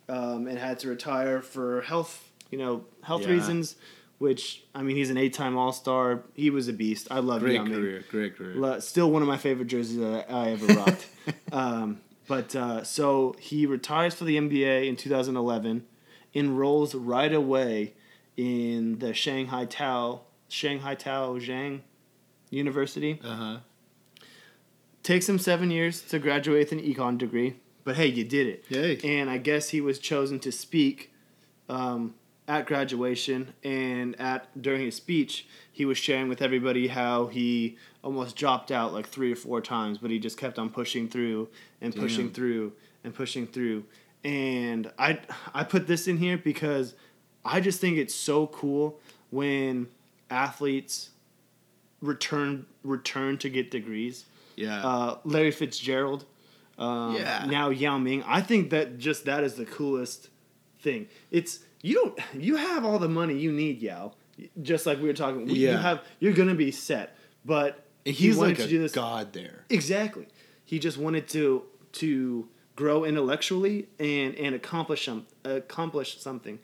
um, 0.09 0.47
and 0.47 0.57
had 0.59 0.79
to 0.79 0.89
retire 0.89 1.41
for 1.41 1.81
health 1.81 2.29
you 2.51 2.57
know 2.59 2.85
health 3.01 3.23
Yeah. 3.23 3.29
reasons. 3.33 3.75
Which 4.19 4.63
I 4.73 4.83
mean, 4.83 4.95
he's 4.95 5.09
an 5.09 5.17
eight-time 5.17 5.57
All-Star. 5.57 6.21
He 6.33 6.49
was 6.49 6.69
a 6.69 6.73
beast. 6.73 7.07
I 7.11 7.19
love 7.19 7.41
Great 7.41 7.55
Yao 7.55 7.63
Ming. 7.65 7.73
career, 7.73 8.05
great 8.09 8.37
career. 8.37 8.53
Lo- 8.55 8.79
Still 8.79 9.11
one 9.11 9.21
of 9.21 9.27
my 9.27 9.37
favorite 9.37 9.67
jerseys 9.67 9.97
that 9.97 10.31
I 10.31 10.51
ever 10.51 10.65
rocked. 10.67 11.07
um, 11.51 11.99
but 12.27 12.55
uh, 12.55 12.83
so 12.85 13.35
he 13.39 13.65
retires 13.65 14.13
for 14.13 14.23
the 14.23 14.37
NBA 14.37 14.87
in 14.87 14.95
2011, 14.95 15.83
enrolls 16.33 16.95
right 16.95 17.33
away 17.33 17.95
in 18.37 18.99
the 18.99 19.13
Shanghai 19.13 19.65
Tao 19.65 20.21
Shanghai 20.53 20.93
Tao 20.93 21.39
Zhang 21.39 21.81
University. 22.51 23.19
Uh 23.23 23.35
huh. 23.35 23.57
Takes 25.01 25.27
him 25.27 25.39
seven 25.39 25.71
years 25.71 26.01
to 26.03 26.19
graduate 26.19 26.71
with 26.71 26.79
an 26.79 26.79
econ 26.79 27.17
degree, 27.17 27.55
but 27.83 27.95
hey, 27.95 28.05
you 28.05 28.23
did 28.23 28.45
it. 28.47 28.65
Yay. 28.69 28.99
And 29.03 29.31
I 29.31 29.39
guess 29.39 29.69
he 29.69 29.81
was 29.81 29.97
chosen 29.97 30.39
to 30.41 30.51
speak 30.51 31.11
um, 31.67 32.13
at 32.47 32.67
graduation 32.67 33.55
and 33.63 34.17
at 34.21 34.61
during 34.61 34.81
his 34.81 34.95
speech, 34.95 35.47
he 35.71 35.85
was 35.85 35.97
sharing 35.97 36.29
with 36.29 36.41
everybody 36.41 36.87
how 36.87 37.27
he 37.27 37.75
almost 38.03 38.35
dropped 38.35 38.71
out 38.71 38.93
like 38.93 39.07
three 39.07 39.33
or 39.33 39.35
four 39.35 39.59
times, 39.59 39.97
but 39.97 40.11
he 40.11 40.19
just 40.19 40.37
kept 40.37 40.59
on 40.59 40.69
pushing 40.69 41.09
through 41.09 41.49
and 41.81 41.95
pushing 41.95 42.27
Damn. 42.27 42.33
through 42.35 42.73
and 43.03 43.15
pushing 43.15 43.47
through. 43.47 43.85
And 44.23 44.91
I 44.99 45.19
I 45.51 45.63
put 45.63 45.87
this 45.87 46.07
in 46.07 46.17
here 46.17 46.37
because 46.37 46.93
I 47.43 47.59
just 47.59 47.81
think 47.81 47.97
it's 47.97 48.13
so 48.15 48.47
cool 48.47 48.99
when 49.31 49.87
athletes 50.33 51.11
return 52.01 52.65
return 52.83 53.37
to 53.39 53.49
get 53.49 53.71
degrees. 53.71 54.25
Yeah. 54.55 54.85
Uh, 54.85 55.17
Larry 55.23 55.51
Fitzgerald. 55.51 56.25
Um, 56.77 57.15
Yeah. 57.15 57.45
Now 57.49 57.69
Yao 57.69 57.97
Ming. 57.97 58.23
I 58.23 58.41
think 58.41 58.69
that 58.71 58.97
just 58.97 59.25
that 59.25 59.43
is 59.43 59.55
the 59.55 59.65
coolest 59.65 60.29
thing. 60.79 61.07
It's 61.31 61.59
you 61.81 61.95
don't 61.95 62.19
you 62.43 62.55
have 62.57 62.83
all 62.85 62.99
the 62.99 63.09
money 63.09 63.37
you 63.37 63.51
need, 63.51 63.81
Yao. 63.81 64.13
Just 64.61 64.85
like 64.85 64.97
we 64.99 65.07
were 65.07 65.13
talking, 65.13 65.45
we- 65.45 65.53
you 65.53 65.69
have 65.69 66.01
you're 66.19 66.33
gonna 66.33 66.55
be 66.55 66.71
set. 66.71 67.15
But 67.45 67.83
And 68.05 68.15
he 68.15 68.27
he's 68.27 68.37
wanted 68.37 68.57
like 68.57 68.67
to 68.67 68.73
do 68.75 68.79
this 68.79 68.91
god 68.91 69.33
there. 69.33 69.65
Exactly. 69.69 70.27
He 70.65 70.79
just 70.79 70.97
wanted 70.97 71.27
to 71.29 71.63
to 71.93 72.47
grow 72.75 73.05
intellectually 73.05 73.87
and 73.99 74.33
and 74.35 74.55
accomplish 74.55 75.05
some 75.05 75.27
accomplish 75.45 76.17
something. 76.19 76.59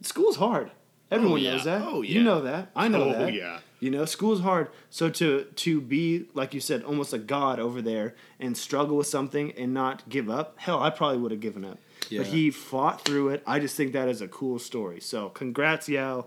School's 0.00 0.36
hard. 0.36 0.70
Everyone 1.12 1.38
Oh, 1.38 1.42
yeah. 1.42 1.50
knows 1.52 1.64
that. 1.64 1.82
Oh, 1.84 2.02
yeah. 2.02 2.10
You 2.14 2.22
know 2.24 2.40
that. 2.42 2.70
I 2.74 2.88
know 2.88 3.02
Oh, 3.04 3.12
that. 3.12 3.32
yeah. 3.34 3.58
You 3.80 3.90
know, 3.90 4.04
school's 4.04 4.40
hard. 4.40 4.68
So 4.90 5.10
to 5.10 5.44
to 5.44 5.80
be 5.80 6.26
like 6.34 6.54
you 6.54 6.60
said, 6.60 6.82
almost 6.84 7.12
a 7.12 7.18
god 7.18 7.58
over 7.60 7.82
there 7.82 8.14
and 8.40 8.56
struggle 8.56 8.96
with 8.96 9.06
something 9.08 9.52
and 9.52 9.74
not 9.74 10.08
give 10.08 10.30
up. 10.30 10.54
Hell, 10.58 10.80
I 10.82 10.90
probably 10.90 11.18
would 11.18 11.32
have 11.32 11.40
given 11.40 11.64
up. 11.64 11.78
Yeah. 12.08 12.20
But 12.20 12.28
he 12.28 12.50
fought 12.50 13.04
through 13.04 13.30
it. 13.30 13.42
I 13.46 13.58
just 13.58 13.76
think 13.76 13.92
that 13.92 14.08
is 14.08 14.20
a 14.20 14.28
cool 14.28 14.58
story. 14.58 15.00
So 15.00 15.28
congrats, 15.30 15.88
Yao. 15.88 16.26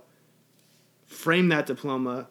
Frame 1.05 1.49
that 1.49 1.65
diploma. 1.65 2.27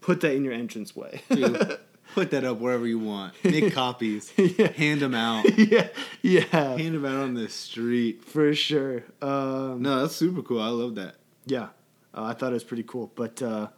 Put 0.00 0.20
that 0.22 0.34
in 0.34 0.44
your 0.44 0.52
entranceway. 0.52 1.22
Dude, 1.30 1.78
put 2.14 2.30
that 2.32 2.44
up 2.44 2.58
wherever 2.58 2.86
you 2.86 2.98
want. 2.98 3.32
Make 3.44 3.72
copies. 3.82 4.30
Hand 4.30 5.00
them 5.00 5.14
out. 5.14 5.46
yeah, 5.58 5.88
yeah, 6.22 6.40
Hand 6.76 6.94
them 6.96 7.04
out 7.04 7.22
on 7.22 7.34
the 7.34 7.48
street. 7.48 8.24
for 8.24 8.54
sure. 8.54 9.04
Um, 9.22 9.82
No, 9.82 10.00
that's 10.02 10.16
super 10.16 10.42
cool. 10.42 10.60
I 10.60 10.68
love 10.68 10.94
that. 10.96 11.14
Yeah, 11.46 11.68
uh, 12.16 12.24
I 12.24 12.32
thought 12.34 12.50
it 12.50 12.54
was 12.54 12.64
pretty 12.64 12.84
cool. 12.84 13.12
But 13.14 13.42
uh, 13.42 13.68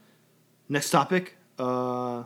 next 0.68 0.90
topic, 0.90 1.36
uh, 1.58 2.24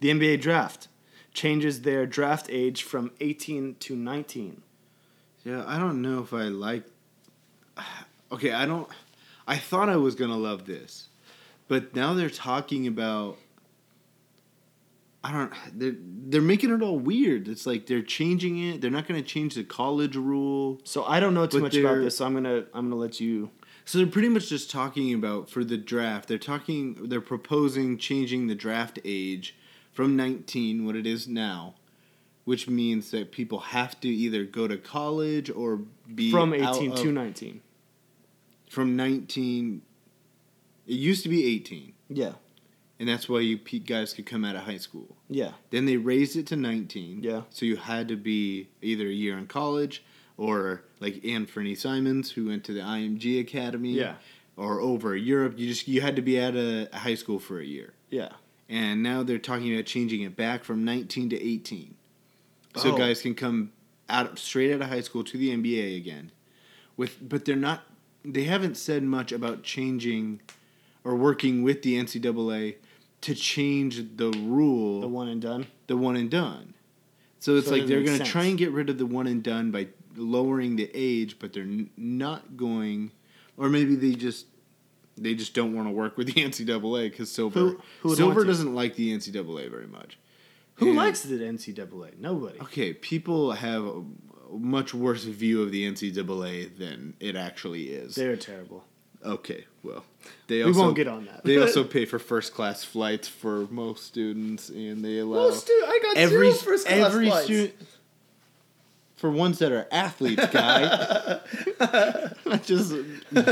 the 0.00 0.10
NBA 0.10 0.40
draft 0.40 0.88
changes 1.32 1.82
their 1.82 2.06
draft 2.06 2.46
age 2.50 2.82
from 2.82 3.12
18 3.20 3.76
to 3.80 3.96
19. 3.96 4.62
Yeah, 5.44 5.64
I 5.66 5.78
don't 5.78 6.02
know 6.02 6.22
if 6.22 6.32
I 6.32 6.44
like. 6.44 6.84
Okay, 8.32 8.52
I 8.52 8.66
don't. 8.66 8.88
I 9.46 9.56
thought 9.56 9.88
I 9.88 9.94
was 9.94 10.16
gonna 10.16 10.36
love 10.36 10.66
this, 10.66 11.06
but 11.68 11.94
now 11.94 12.14
they're 12.14 12.28
talking 12.28 12.88
about. 12.88 13.36
I 15.22 15.30
don't. 15.30 15.52
They're 15.72 15.94
they're 15.96 16.42
making 16.42 16.70
it 16.74 16.82
all 16.82 16.98
weird. 16.98 17.46
It's 17.46 17.64
like 17.64 17.86
they're 17.86 18.02
changing 18.02 18.58
it. 18.58 18.80
They're 18.80 18.90
not 18.90 19.06
gonna 19.06 19.22
change 19.22 19.54
the 19.54 19.62
college 19.62 20.16
rule. 20.16 20.80
So 20.82 21.04
I 21.04 21.20
don't 21.20 21.34
know 21.34 21.46
too 21.46 21.60
much 21.60 21.76
about 21.76 21.98
this. 21.98 22.16
So 22.16 22.26
I'm 22.26 22.34
gonna 22.34 22.64
I'm 22.74 22.90
gonna 22.90 22.96
let 22.96 23.20
you. 23.20 23.50
So 23.86 23.98
they're 23.98 24.06
pretty 24.08 24.28
much 24.28 24.48
just 24.48 24.70
talking 24.70 25.14
about 25.14 25.48
for 25.48 25.62
the 25.64 25.76
draft. 25.76 26.28
They're 26.28 26.38
talking. 26.38 27.08
They're 27.08 27.20
proposing 27.20 27.96
changing 27.98 28.48
the 28.48 28.54
draft 28.56 28.98
age 29.04 29.54
from 29.92 30.16
19, 30.16 30.84
what 30.84 30.96
it 30.96 31.06
is 31.06 31.26
now, 31.28 31.76
which 32.44 32.68
means 32.68 33.10
that 33.12 33.30
people 33.32 33.60
have 33.60 33.98
to 34.00 34.08
either 34.08 34.44
go 34.44 34.66
to 34.68 34.76
college 34.76 35.48
or 35.50 35.80
be 36.14 36.30
From 36.30 36.52
out 36.52 36.76
18 36.76 36.94
to 36.96 37.12
19. 37.12 37.60
from 38.68 38.96
19 38.96 39.80
it 40.86 40.92
used 40.92 41.22
to 41.22 41.28
be 41.28 41.46
18 41.46 41.92
Yeah, 42.08 42.32
and 43.00 43.08
that's 43.08 43.28
why 43.28 43.40
you 43.40 43.56
guys 43.58 44.12
could 44.12 44.26
come 44.26 44.44
out 44.44 44.54
of 44.56 44.62
high 44.62 44.76
school 44.78 45.16
yeah, 45.28 45.52
then 45.70 45.86
they 45.86 45.96
raised 45.96 46.36
it 46.36 46.46
to 46.48 46.56
19 46.56 47.22
Yeah. 47.22 47.42
so 47.50 47.64
you 47.64 47.76
had 47.76 48.06
to 48.08 48.16
be 48.16 48.68
either 48.82 49.06
a 49.06 49.12
year 49.12 49.38
in 49.38 49.46
college 49.46 50.04
or 50.36 50.82
like 51.00 51.14
Anfernee 51.22 51.76
Simons 51.76 52.30
who 52.32 52.46
went 52.48 52.64
to 52.64 52.72
the 52.72 52.80
img 52.80 53.40
academy 53.40 53.92
Yeah. 53.92 54.14
or 54.56 54.80
over 54.80 55.16
europe 55.16 55.54
you 55.58 55.68
just 55.68 55.86
you 55.88 56.00
had 56.00 56.16
to 56.16 56.22
be 56.22 56.40
out 56.40 56.56
of 56.56 56.92
high 56.92 57.14
school 57.14 57.38
for 57.38 57.58
a 57.60 57.64
year 57.64 57.92
yeah. 58.10 58.30
and 58.68 59.02
now 59.02 59.22
they're 59.22 59.38
talking 59.38 59.72
about 59.74 59.86
changing 59.86 60.22
it 60.22 60.36
back 60.36 60.64
from 60.64 60.84
19 60.84 61.30
to 61.30 61.42
18 61.42 61.94
so 62.76 62.92
Oh. 62.94 62.98
guys 62.98 63.22
can 63.22 63.34
come 63.34 63.72
out 64.08 64.38
straight 64.38 64.72
out 64.74 64.82
of 64.82 64.88
high 64.88 65.00
school 65.00 65.24
to 65.24 65.36
the 65.38 65.50
NBA 65.50 65.96
again 65.96 66.30
with 66.96 67.16
but 67.26 67.44
they're 67.44 67.56
not 67.56 67.82
they 68.24 68.44
haven't 68.44 68.76
said 68.76 69.02
much 69.02 69.32
about 69.32 69.62
changing 69.62 70.40
or 71.04 71.14
working 71.14 71.62
with 71.62 71.82
the 71.82 71.94
NCAA 71.96 72.74
to 73.22 73.34
change 73.34 74.16
the 74.16 74.30
rule 74.30 75.00
The 75.00 75.08
one 75.08 75.28
and 75.28 75.40
done. 75.40 75.66
the 75.86 75.96
one 75.96 76.16
and 76.16 76.30
done 76.30 76.74
so 77.40 77.56
it's 77.56 77.66
So 77.68 77.72
like 77.74 77.86
they're 77.86 78.02
going 78.02 78.18
to 78.18 78.24
try 78.24 78.44
and 78.44 78.58
get 78.58 78.70
rid 78.72 78.90
of 78.90 78.98
the 78.98 79.06
one 79.06 79.26
and 79.26 79.42
done 79.42 79.70
by 79.70 79.88
lowering 80.16 80.76
the 80.76 80.90
age 80.94 81.38
but 81.38 81.52
they're 81.52 81.62
n- 81.62 81.90
not 81.96 82.56
going 82.56 83.10
or 83.56 83.68
maybe 83.68 83.94
they 83.94 84.12
just 84.14 84.46
they 85.18 85.34
just 85.34 85.54
don't 85.54 85.74
want 85.74 85.88
to 85.88 85.92
work 85.92 86.16
with 86.18 86.26
the 86.26 86.32
NCAA 86.44 87.10
because 87.10 87.30
Silver 87.30 87.58
Who- 87.60 87.80
who 88.02 88.14
Silver 88.16 88.44
doesn't 88.44 88.74
like 88.74 88.96
the 88.96 89.14
NCAA 89.16 89.70
very 89.70 89.86
much. 89.86 90.18
Who 90.74 90.88
And- 90.88 90.96
likes 90.96 91.22
the 91.22 91.36
NCAA? 91.38 92.18
Nobody. 92.18 92.60
Okay, 92.60 92.92
people 92.92 93.52
have 93.52 93.82
a 93.86 94.02
much 94.52 94.92
worse 94.92 95.24
view 95.24 95.62
of 95.62 95.70
the 95.72 95.90
NCAA 95.90 96.76
than 96.76 97.14
it 97.18 97.34
actually 97.34 97.84
is. 97.88 98.14
They're 98.14 98.36
terrible. 98.36 98.84
okay, 99.24 99.64
well, 99.82 100.04
they 100.48 100.62
also, 100.62 100.72
We 100.78 100.84
won't 100.84 100.96
get 100.96 101.08
on 101.08 101.24
that. 101.24 101.44
they 101.44 101.58
also 101.58 101.82
pay 101.96 102.04
for 102.04 102.18
first 102.18 102.52
class 102.52 102.84
flights 102.84 103.26
for 103.26 103.66
most 103.70 104.04
students, 104.04 104.68
and 104.68 105.02
they 105.02 105.18
allow 105.20 105.48
Most 105.48 105.62
stu- 105.62 105.72
I 105.86 105.98
got 106.02 106.16
every 106.18 106.50
two 106.50 106.56
first-class 106.58 107.06
every 107.06 107.26
flights. 107.28 107.44
student 107.46 107.74
for 109.16 109.30
ones 109.30 109.58
that 109.58 109.72
are 109.72 109.88
athletes, 109.90 110.46
guy. 110.46 111.40
Not 112.44 112.62
just 112.64 112.94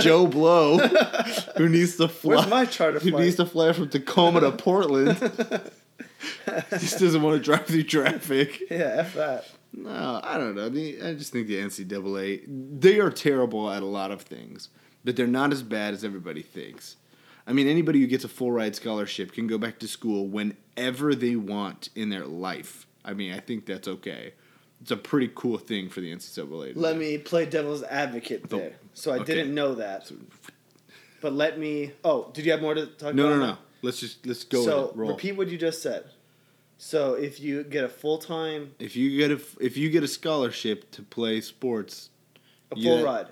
Joe 0.01 0.27
Blow 0.27 0.79
who 1.57 1.69
needs 1.69 1.97
to 1.97 2.09
fly. 2.09 2.37
Where's 2.37 2.49
my 2.49 2.65
charter 2.67 2.99
Who 2.99 3.11
needs 3.13 3.37
to 3.37 3.47
fly 3.47 3.73
from 3.73 3.89
Tacoma 3.89 4.41
to 4.41 4.53
Portland? 4.53 5.19
just 6.71 6.99
doesn't 7.01 7.23
want 7.23 7.37
to 7.37 7.43
drive 7.43 7.67
through 7.67 7.85
traffic. 7.85 8.61
Yeah, 8.71 8.97
f 8.99 9.15
that. 9.15 9.47
No, 9.73 10.21
I 10.23 10.39
don't 10.39 10.55
know. 10.55 10.69
The, 10.69 11.03
I 11.03 11.15
just 11.15 11.33
think 11.33 11.49
the 11.49 11.57
NCAA 11.57 12.45
they 12.79 13.01
are 13.01 13.11
terrible 13.11 13.71
at 13.71 13.83
a 13.83 13.87
lot 13.87 14.11
of 14.11 14.23
things, 14.23 14.69
but 15.05 15.17
they're 15.17 15.27
not 15.27 15.53
as 15.53 15.63
bad 15.63 15.95
as 15.95 16.05
everybody 16.05 16.43
thinks. 16.43 16.97
I 17.47 17.53
mean, 17.53 17.67
anybody 17.67 18.01
who 18.01 18.07
gets 18.07 18.25
a 18.25 18.29
full 18.29 18.53
ride 18.53 18.75
scholarship 18.77 19.33
can 19.33 19.47
go 19.47 19.59
back 19.59 19.79
to 19.81 19.89
school 19.89 20.29
whenever 20.29 21.15
they 21.15 21.37
want 21.37 21.91
in 21.95 22.09
their 22.09 22.25
life. 22.25 22.87
I 23.05 23.13
mean, 23.13 23.33
I 23.33 23.41
think 23.41 23.67
that's 23.67 23.87
okay. 23.87 24.33
It's 24.85 24.91
a 24.91 24.99
pretty 24.99 25.31
cool 25.35 25.57
thing 25.57 25.89
for 25.89 26.03
the 26.03 26.15
NCAA. 26.15 26.73
Let 26.77 26.93
do. 26.93 26.99
me 26.99 27.17
play 27.17 27.47
devil's 27.47 27.83
advocate 27.85 28.51
there. 28.51 28.75
So 28.93 29.13
I 29.13 29.17
okay. 29.21 29.35
didn't 29.35 29.55
know 29.55 29.77
that. 29.77 30.13
But 31.23 31.33
let 31.33 31.59
me. 31.59 31.93
Oh, 32.05 32.31
did 32.35 32.45
you 32.45 32.53
have 32.53 32.61
more 32.61 32.75
to 32.75 32.85
talk 32.85 33.15
No, 33.15 33.29
about? 33.29 33.37
no, 33.39 33.43
on 33.45 33.49
no. 33.53 33.57
Let's 33.81 33.99
just 33.99 34.27
let's 34.27 34.45
go 34.45 34.63
So 34.63 34.83
with 34.83 34.91
it. 34.91 34.97
Roll. 34.99 35.11
repeat 35.13 35.33
what 35.39 35.49
you 35.49 35.57
just 35.57 35.81
said. 35.81 36.05
So 36.77 37.15
if 37.15 37.41
you 37.41 37.65
get 37.65 37.83
a 37.85 37.89
full 37.89 38.19
time, 38.19 38.75
If 38.79 38.95
you 38.95 39.17
get 39.17 39.31
a 39.31 39.41
if 39.59 39.79
you 39.79 39.89
get 39.89 40.03
a 40.03 40.09
scholarship 40.09 40.91
to 40.91 41.03
play 41.03 41.41
sports, 41.41 42.11
a 42.71 42.75
full 42.75 42.99
get- 42.99 43.05
ride. 43.07 43.29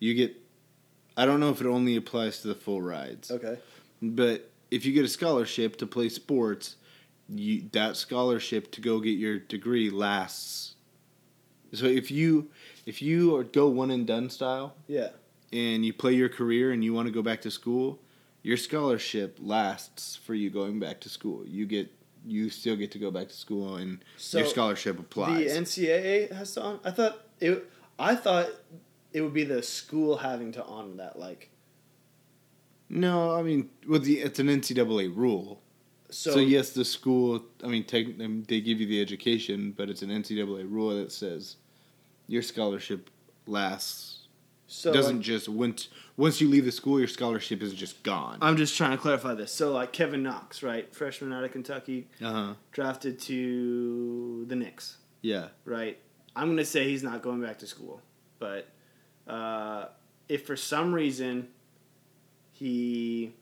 you 0.00 0.12
get. 0.12 0.36
I 1.16 1.24
don't 1.24 1.40
know 1.40 1.48
if 1.48 1.62
it 1.62 1.66
only 1.66 1.96
applies 1.96 2.42
to 2.42 2.48
the 2.48 2.54
full 2.54 2.82
rides. 2.82 3.30
Okay. 3.30 3.58
But 4.02 4.50
if 4.70 4.84
you 4.84 4.92
get 4.92 5.06
a 5.06 5.08
scholarship 5.08 5.76
to 5.78 5.86
play 5.86 6.10
sports, 6.10 6.76
you 7.30 7.64
that 7.72 7.96
scholarship 7.96 8.70
to 8.72 8.82
go 8.82 9.00
get 9.00 9.16
your 9.18 9.38
degree 9.38 9.88
lasts. 9.88 10.74
So 11.72 11.86
if 11.86 12.10
you 12.10 12.50
if 12.86 13.00
you 13.02 13.36
are- 13.36 13.44
go 13.44 13.68
one 13.68 13.90
and 13.90 14.06
done 14.06 14.30
style 14.30 14.74
Yeah. 14.88 15.10
and 15.52 15.84
you 15.84 15.92
play 15.92 16.14
your 16.14 16.28
career 16.28 16.72
and 16.72 16.82
you 16.82 16.92
want 16.92 17.06
to 17.06 17.12
go 17.12 17.22
back 17.22 17.40
to 17.42 17.50
school, 17.50 18.00
your 18.42 18.56
scholarship 18.56 19.38
lasts 19.40 20.16
for 20.16 20.34
you 20.34 20.50
going 20.50 20.80
back 20.80 21.00
to 21.02 21.08
school. 21.08 21.46
You 21.46 21.66
get 21.66 21.90
you 22.26 22.50
still 22.50 22.76
get 22.76 22.90
to 22.92 22.98
go 22.98 23.10
back 23.10 23.28
to 23.28 23.34
school 23.34 23.76
and 23.76 23.98
your 24.32 24.44
scholarship 24.46 24.98
applies. 24.98 25.52
The 25.52 25.58
NCAA 25.60 26.32
has 26.32 26.54
to 26.54 26.62
honor. 26.62 26.80
I 26.84 26.90
thought 26.90 27.26
it. 27.40 27.70
I 27.98 28.14
thought 28.14 28.48
it 29.12 29.20
would 29.22 29.34
be 29.34 29.44
the 29.44 29.62
school 29.62 30.18
having 30.18 30.52
to 30.52 30.64
honor 30.64 30.96
that. 30.96 31.18
Like 31.18 31.50
no, 32.88 33.36
I 33.36 33.42
mean, 33.42 33.70
well, 33.88 34.00
the, 34.00 34.18
it's 34.20 34.38
an 34.40 34.48
NCAA 34.48 35.14
rule. 35.14 35.62
So. 36.10 36.32
So, 36.32 36.38
yes, 36.40 36.70
the 36.70 36.84
school. 36.84 37.44
I 37.64 37.66
mean, 37.68 37.84
take, 37.84 38.18
they 38.18 38.60
give 38.60 38.80
you 38.80 38.86
the 38.86 39.00
education, 39.00 39.72
but 39.76 39.88
it's 39.90 40.02
an 40.02 40.10
NCAA 40.10 40.70
rule 40.70 40.96
that 40.96 41.12
says 41.12 41.56
your 42.26 42.42
scholarship 42.42 43.10
lasts. 43.46 44.16
So 44.72 44.92
doesn't 44.92 45.16
like, 45.16 45.24
just 45.24 45.48
once 45.48 45.88
once 46.16 46.40
you 46.40 46.48
leave 46.48 46.64
the 46.64 46.70
school, 46.70 47.00
your 47.00 47.08
scholarship 47.08 47.60
is 47.60 47.74
just 47.74 48.04
gone. 48.04 48.38
I'm 48.40 48.56
just 48.56 48.76
trying 48.76 48.92
to 48.92 48.98
clarify 48.98 49.34
this. 49.34 49.52
So 49.52 49.72
like 49.72 49.92
Kevin 49.92 50.22
Knox, 50.22 50.62
right, 50.62 50.94
freshman 50.94 51.32
out 51.32 51.42
of 51.42 51.50
Kentucky, 51.50 52.06
Uh 52.22 52.32
huh. 52.32 52.54
drafted 52.70 53.18
to 53.22 54.44
the 54.46 54.54
Knicks. 54.54 54.98
Yeah. 55.22 55.48
right? 55.64 55.98
I'm 56.36 56.48
gonna 56.48 56.64
say 56.64 56.88
he's 56.88 57.02
not 57.02 57.20
going 57.20 57.42
back 57.42 57.58
to 57.58 57.66
school, 57.66 58.00
but 58.38 58.68
uh, 59.26 59.86
if 60.28 60.46
for 60.46 60.54
some 60.56 60.92
reason 60.94 61.48
he 62.52 63.32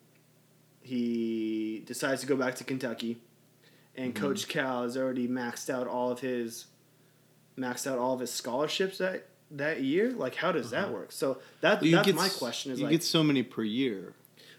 he 0.88 1.82
decides 1.86 2.20
to 2.22 2.26
go 2.26 2.36
back 2.36 2.54
to 2.56 2.64
Kentucky, 2.64 3.18
and 3.96 4.14
Mm-hmm. 4.14 4.24
Coach 4.24 4.48
Cal 4.48 4.82
has 4.84 4.96
already 4.96 5.28
maxed 5.28 5.68
out 5.70 5.86
all 5.86 6.10
of 6.10 6.20
his 6.20 6.66
maxed 7.58 7.86
out 7.90 7.98
all 7.98 8.14
of 8.14 8.20
his 8.20 8.32
scholarships 8.32 8.98
that 8.98 9.26
that 9.50 9.82
year. 9.82 10.12
Like, 10.12 10.34
how 10.36 10.52
does 10.52 10.70
that 10.70 10.92
work? 10.92 11.10
So 11.12 11.38
that 11.60 11.82
You 11.82 11.92
that's 11.96 12.06
get 12.06 12.14
my 12.14 12.28
question. 12.28 12.72
Is 12.72 12.78
you 12.78 12.84
like, 12.86 12.92
get 12.92 13.02
so 13.02 13.22
many 13.24 13.42
per 13.42 13.62
year. 13.62 14.14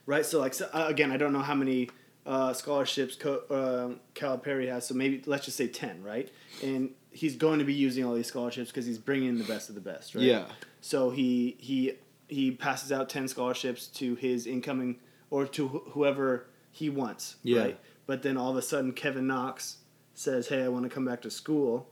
right? 0.06 0.26
So 0.26 0.40
like 0.40 0.54
so, 0.54 0.70
uh, 0.74 0.86
again, 0.88 1.12
I 1.12 1.18
don't 1.18 1.32
know 1.34 1.42
how 1.52 1.56
many 1.56 1.90
uh, 2.26 2.54
scholarships 2.54 3.16
Co- 3.16 3.98
Calipari 4.16 4.68
has. 4.70 4.88
So 4.88 4.94
maybe 4.96 5.22
let's 5.26 5.46
just 5.46 5.58
say 5.58 5.68
ten, 5.68 6.04
right? 6.04 6.30
And 6.64 6.92
he's 7.12 7.36
going 7.38 7.60
to 7.60 7.66
be 7.66 7.74
using 7.74 8.04
all 8.06 8.14
these 8.14 8.28
scholarships 8.28 8.70
because 8.72 8.86
he's 8.86 8.98
bringing 9.00 9.30
in 9.30 9.38
the 9.38 9.44
best 9.46 9.70
of 9.70 9.76
the 9.76 9.82
best, 9.82 10.16
right? 10.16 10.24
Yeah. 10.26 10.46
So 10.82 11.10
he 11.12 11.56
he 11.60 11.94
he 12.28 12.52
passes 12.52 12.92
out 12.92 13.10
ten 13.10 13.28
scholarships 13.28 13.88
to 13.88 14.16
his 14.16 14.46
incoming 14.46 15.00
or 15.30 15.46
to 15.48 15.68
wh- 15.68 15.92
whoever 15.92 16.48
he 16.72 16.90
wants, 16.90 17.36
Yeah. 17.44 17.60
right? 17.62 17.80
But 18.06 18.24
then 18.24 18.38
all 18.38 18.50
of 18.52 18.58
a 18.58 18.62
sudden, 18.62 18.94
Kevin 18.94 19.28
Knox 19.28 19.78
says, 20.14 20.48
"Hey, 20.48 20.64
I 20.64 20.68
want 20.68 20.84
to 20.84 20.90
come 20.90 21.06
back 21.06 21.22
to 21.24 21.30
school." 21.32 21.88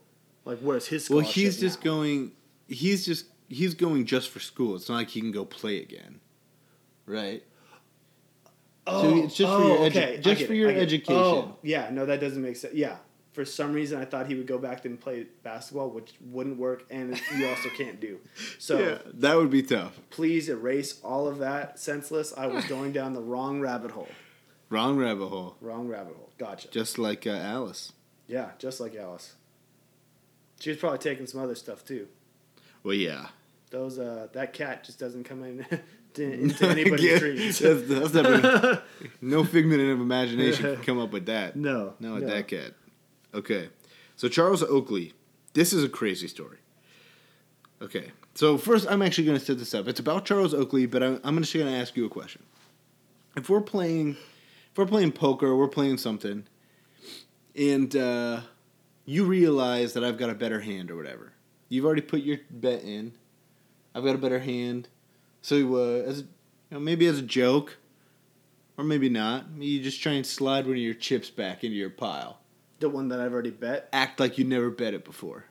Like, 0.46 0.60
where's 0.60 0.88
his 0.88 1.10
Well, 1.10 1.20
he's 1.20 1.60
just 1.60 1.80
now? 1.80 1.92
going. 1.92 2.32
He's 2.68 3.06
just 3.06 3.26
he's 3.50 3.74
going 3.74 4.06
just 4.06 4.30
for 4.30 4.40
school. 4.40 4.76
It's 4.76 4.90
not 4.90 4.96
like 4.96 5.10
he 5.10 5.22
can 5.22 5.32
go 5.32 5.46
play 5.46 5.82
again, 5.82 6.20
right? 7.06 7.44
Oh, 8.86 9.02
So 9.04 9.24
it's 9.26 9.36
just 9.36 9.52
for 9.52 9.62
oh, 9.62 9.68
your 9.68 9.78
edu- 9.78 9.88
okay. 9.98 10.18
Just 10.22 10.44
for 10.44 10.54
it, 10.54 10.58
your 10.58 10.70
I 10.70 10.74
get 10.74 10.82
it. 10.82 10.86
education. 10.86 11.14
Oh, 11.16 11.56
yeah, 11.62 11.90
no, 11.92 12.06
that 12.06 12.20
doesn't 12.22 12.42
make 12.42 12.56
sense. 12.56 12.74
Yeah, 12.74 12.98
for 13.38 13.46
some 13.46 13.72
reason, 13.72 14.02
I 14.02 14.06
thought 14.06 14.26
he 14.26 14.34
would 14.34 14.48
go 14.48 14.58
back 14.58 14.84
and 14.84 15.00
play 15.00 15.28
basketball, 15.44 15.92
which 15.92 16.12
wouldn't 16.20 16.58
work, 16.58 16.86
and 16.90 17.22
you 17.38 17.48
also 17.48 17.70
can't 17.70 18.00
do. 18.00 18.18
So 18.58 18.80
yeah, 18.80 18.98
that 19.14 19.38
would 19.38 19.52
be 19.52 19.62
tough. 19.62 20.00
please 20.10 20.50
erase 20.50 21.00
all 21.04 21.28
of 21.28 21.38
that. 21.38 21.78
Senseless. 21.80 22.34
I 22.36 22.48
was 22.48 22.66
going 22.66 22.94
down 22.94 23.14
the 23.14 23.22
wrong 23.22 23.62
rabbit 23.62 23.92
hole. 23.92 24.10
Wrong 24.72 24.98
rabbit 24.98 25.28
hole. 25.28 25.56
Wrong 25.62 25.88
rabbit 25.88 26.16
hole. 26.16 26.32
Gotcha. 26.40 26.70
Just 26.72 26.98
like 26.98 27.28
uh, 27.28 27.30
Alice. 27.30 27.94
Yeah, 28.26 28.50
just 28.58 28.80
like 28.80 28.96
Alice. 28.96 29.36
She 30.60 30.72
was 30.72 30.80
probably 30.80 30.98
taking 30.98 31.28
some 31.28 31.40
other 31.42 31.54
stuff 31.54 31.86
too. 31.86 32.08
Well, 32.82 32.96
yeah. 32.96 33.28
Those 33.70 34.00
uh, 34.00 34.30
that 34.34 34.52
cat 34.54 34.84
just 34.84 34.98
doesn't 34.98 35.26
come 35.26 35.44
in 35.44 35.64
to, 36.16 36.24
into 36.34 36.68
anybody's 36.70 37.06
Yeah, 37.06 37.20
dreams. 37.20 37.60
that's, 37.60 38.12
that's 38.14 38.82
no 39.22 39.44
figment 39.44 39.82
of 39.82 40.02
imagination 40.02 40.76
can 40.78 40.84
come 40.84 40.98
up 41.00 41.12
with 41.12 41.28
that. 41.28 41.56
No, 41.56 41.94
Not 42.00 42.16
with 42.16 42.24
no. 42.24 42.30
that 42.30 42.48
cat. 42.48 42.74
Okay. 43.34 43.70
So 44.16 44.28
Charles 44.28 44.64
Oakley. 44.64 45.14
This 45.54 45.74
is 45.74 45.84
a 45.84 45.90
crazy 45.90 46.28
story. 46.28 46.58
Okay. 47.82 48.12
So 48.36 48.58
first, 48.58 48.88
I'm 48.90 49.02
actually 49.02 49.26
going 49.26 49.40
to 49.40 49.44
set 49.44 49.58
this 49.58 49.74
up. 49.74 49.88
It's 49.88 50.00
about 50.00 50.26
Charles 50.26 50.54
Oakley, 50.54 50.86
but 50.86 51.02
I'm, 51.02 51.20
I'm 51.24 51.38
just 51.40 51.54
going 51.54 51.66
to 51.66 51.72
ask 51.72 51.96
you 51.96 52.06
a 52.06 52.10
question. 52.10 52.44
If 53.36 53.50
we're 53.50 53.62
playing, 53.62 54.18
if 54.72 54.78
we're 54.78 54.86
playing 54.86 55.12
poker, 55.14 55.56
we're 55.56 55.68
playing 55.68 55.98
something, 55.98 56.46
and 57.56 57.96
uh, 57.96 58.42
you 59.06 59.26
realize 59.26 59.94
that 59.94 60.04
I've 60.04 60.18
got 60.18 60.30
a 60.30 60.36
better 60.36 60.60
hand 60.60 60.92
or 60.92 60.96
whatever. 60.96 61.34
You've 61.70 61.86
already 61.86 62.02
put 62.02 62.22
your 62.22 62.38
bet 62.50 62.84
in. 62.84 63.14
I've 63.94 64.04
got 64.04 64.16
a 64.16 64.20
better 64.20 64.40
hand. 64.40 64.88
So 65.42 65.76
uh, 65.76 66.08
as 66.08 66.20
you 66.20 66.28
know, 66.72 66.80
maybe 66.80 67.08
as 67.08 67.20
a 67.20 67.24
joke, 67.24 67.78
or 68.78 68.84
maybe 68.84 69.10
not, 69.10 69.46
you 69.58 69.82
just 69.82 70.02
try 70.02 70.14
and 70.14 70.26
slide 70.26 70.66
one 70.66 70.76
of 70.76 70.82
your 70.82 70.94
chips 70.94 71.30
back 71.30 71.64
into 71.64 71.76
your 71.76 71.90
pile. 71.90 72.40
The 72.80 72.90
one 72.90 73.08
that 73.10 73.20
I've 73.20 73.34
already 73.34 73.50
bet. 73.52 73.90
Act 73.92 74.20
like 74.20 74.38
you 74.38 74.44
never 74.46 74.70
bet 74.70 74.94
it 74.94 75.04
before. 75.04 75.46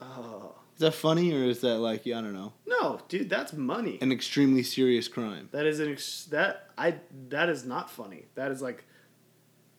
Oh 0.00 0.54
Is 0.74 0.80
that 0.80 0.92
funny 0.94 1.32
or 1.34 1.44
is 1.44 1.60
that 1.60 1.78
like 1.78 2.06
I 2.06 2.10
don't 2.22 2.32
know 2.32 2.52
no, 2.66 3.00
dude, 3.08 3.28
that's 3.28 3.52
money. 3.52 3.98
an 4.00 4.10
extremely 4.12 4.62
serious 4.62 5.08
crime? 5.08 5.48
That 5.52 5.66
is 5.66 5.80
an 5.80 5.92
ex- 5.92 6.24
that 6.30 6.70
I 6.78 6.94
that 7.28 7.48
is 7.50 7.64
not 7.66 7.90
funny. 7.90 8.24
That 8.36 8.50
is 8.50 8.62
like, 8.62 8.84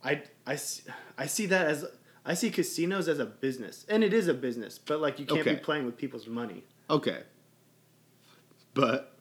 I 0.03 0.21
I 0.45 0.55
see, 0.57 0.83
I 1.17 1.25
see 1.25 1.45
that 1.47 1.65
as 1.67 1.85
I 2.23 2.35
see 2.35 2.51
casinos 2.51 3.07
as 3.07 3.17
a 3.17 3.25
business, 3.25 3.85
and 3.89 4.03
it 4.03 4.13
is 4.13 4.27
a 4.27 4.33
business. 4.35 4.77
But 4.77 5.01
like, 5.01 5.17
you 5.19 5.25
can't 5.25 5.39
Okay. 5.39 5.55
be 5.55 5.59
playing 5.61 5.85
with 5.85 5.97
people's 5.97 6.27
money. 6.27 6.63
Okay, 6.91 7.23
but 8.75 9.17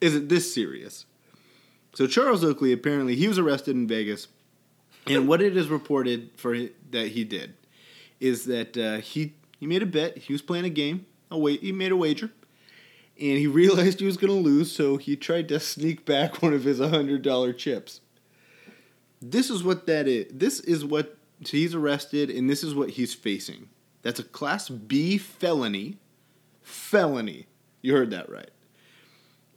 is 0.00 0.14
it 0.14 0.28
this 0.28 0.54
serious? 0.54 1.06
So 1.94 2.06
Charles 2.06 2.44
Oakley 2.44 2.72
apparently 2.72 3.16
he 3.16 3.26
was 3.26 3.38
arrested 3.38 3.74
in 3.74 3.88
Vegas, 3.88 4.28
and 5.06 5.28
what 5.28 5.42
it 5.42 5.56
is 5.56 5.68
reported 5.68 6.30
for 6.36 6.56
that 6.90 7.08
he 7.08 7.24
did 7.24 7.54
is 8.20 8.44
that 8.46 8.76
uh, 8.76 8.98
he 8.98 9.34
he 9.58 9.66
made 9.66 9.82
a 9.82 9.86
bet. 9.86 10.18
He 10.18 10.32
was 10.32 10.42
playing 10.42 10.64
a 10.64 10.70
game. 10.70 11.06
A 11.30 11.38
wait, 11.38 11.60
he 11.60 11.72
made 11.72 11.92
a 11.92 11.96
wager, 11.96 12.30
and 13.18 13.38
he 13.38 13.46
realized 13.62 14.00
he 14.00 14.06
was 14.06 14.16
going 14.16 14.32
to 14.32 14.38
lose, 14.38 14.72
so 14.72 14.96
he 14.96 15.16
tried 15.16 15.48
to 15.48 15.60
sneak 15.60 16.04
back 16.04 16.42
one 16.42 16.52
of 16.52 16.64
his 16.64 16.78
hundred 16.78 17.22
dollar 17.22 17.52
chips. 17.52 18.00
This 19.20 19.50
is 19.50 19.62
what 19.64 19.86
that 19.86 20.06
is. 20.06 20.26
This 20.30 20.60
is 20.60 20.84
what 20.84 21.16
so 21.42 21.56
he's 21.56 21.74
arrested, 21.74 22.30
and 22.30 22.48
this 22.48 22.62
is 22.62 22.74
what 22.74 22.90
he's 22.90 23.14
facing. 23.14 23.68
That's 24.02 24.20
a 24.20 24.24
Class 24.24 24.68
B 24.68 25.18
felony. 25.18 25.98
Felony. 26.62 27.46
You 27.82 27.94
heard 27.94 28.10
that 28.10 28.30
right. 28.30 28.50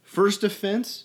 First 0.02 0.42
offense, 0.42 1.04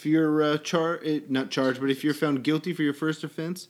if 0.00 0.06
you're 0.06 0.42
uh, 0.42 0.56
char 0.56 0.98
eh, 1.04 1.20
not 1.28 1.50
charged, 1.50 1.78
but 1.78 1.90
if 1.90 2.02
you're 2.02 2.14
found 2.14 2.42
guilty 2.42 2.72
for 2.72 2.82
your 2.82 2.94
first 2.94 3.22
offense, 3.22 3.68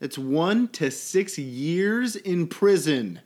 that's 0.00 0.18
one 0.18 0.66
to 0.68 0.90
six 0.90 1.38
years 1.38 2.16
in 2.16 2.48
prison, 2.48 3.20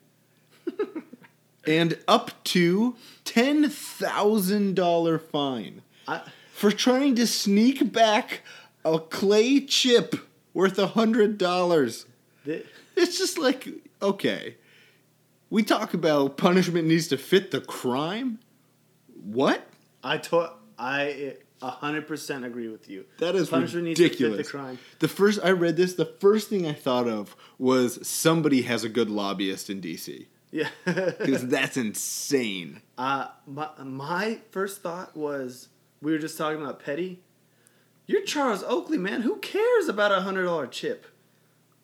and 1.66 1.98
up 2.06 2.44
to 2.44 2.94
ten 3.24 3.70
thousand 3.70 4.76
dollar 4.76 5.18
fine 5.18 5.80
I, 6.06 6.20
for 6.52 6.70
trying 6.70 7.14
to 7.14 7.26
sneak 7.26 7.90
back 7.90 8.42
a 8.84 8.98
clay 8.98 9.60
chip 9.60 10.14
worth 10.52 10.78
a 10.78 10.88
hundred 10.88 11.38
dollars. 11.38 12.04
It's 12.44 13.16
just 13.16 13.38
like 13.38 13.66
okay, 14.02 14.56
we 15.48 15.62
talk 15.62 15.94
about 15.94 16.36
punishment 16.36 16.86
needs 16.86 17.08
to 17.08 17.16
fit 17.16 17.50
the 17.50 17.62
crime. 17.62 18.40
What? 19.24 19.66
I 20.04 20.18
to, 20.18 20.50
I 20.78 21.36
hundred 21.70 22.06
percent 22.06 22.44
agree 22.44 22.68
with 22.68 22.88
you. 22.88 23.04
That 23.18 23.34
is 23.34 23.48
Punishment 23.50 23.86
ridiculous. 23.86 24.46
the 24.46 24.50
crime. 24.58 24.78
The 24.98 25.08
first 25.08 25.40
I 25.42 25.50
read 25.50 25.76
this, 25.76 25.94
the 25.94 26.04
first 26.06 26.48
thing 26.48 26.66
I 26.66 26.72
thought 26.72 27.08
of 27.08 27.36
was 27.58 28.06
somebody 28.06 28.62
has 28.62 28.84
a 28.84 28.88
good 28.88 29.10
lobbyist 29.10 29.70
in 29.70 29.80
DC 29.80 30.26
Yeah. 30.50 30.68
because 30.84 31.46
that's 31.48 31.76
insane. 31.76 32.80
uh, 32.98 33.28
my 33.46 33.68
my 33.82 34.38
first 34.50 34.82
thought 34.82 35.16
was 35.16 35.68
we 36.00 36.12
were 36.12 36.18
just 36.18 36.36
talking 36.38 36.60
about 36.60 36.82
petty. 36.82 37.22
You're 38.06 38.22
Charles 38.22 38.62
Oakley, 38.64 38.98
man. 38.98 39.22
Who 39.22 39.36
cares 39.36 39.88
about 39.88 40.10
a 40.12 40.20
hundred 40.22 40.44
dollar 40.44 40.66
chip? 40.66 41.06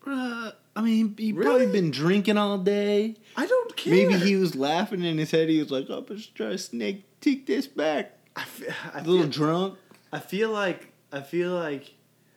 Uh, 0.07 0.51
I 0.74 0.81
mean, 0.81 1.14
he 1.18 1.33
Really? 1.33 1.45
probably 1.45 1.66
been 1.66 1.91
drinking 1.91 2.37
all 2.39 2.59
day. 2.59 3.16
I 3.37 3.47
don't 3.47 3.76
care. 3.76 3.93
Maybe 3.95 4.14
he 4.24 4.37
was 4.37 4.55
laughing 4.55 5.03
in 5.05 5.18
his 5.18 5.31
head. 5.31 5.49
He 5.49 5.59
was 5.61 5.70
like, 5.70 5.89
"I'm 5.91 6.05
just 6.07 6.35
trying 6.35 6.53
to 6.53 6.59
snake 6.59 7.05
take 7.20 7.47
this 7.47 7.66
back." 7.66 8.18
I 8.39 8.45
feel, 8.45 8.72
I 8.95 8.99
A 9.01 9.03
little 9.03 9.22
feel, 9.22 9.30
drunk. 9.30 9.78
I 10.12 10.18
feel 10.20 10.51
like 10.51 10.93
I 11.12 11.20
feel 11.20 11.53
like 11.53 11.95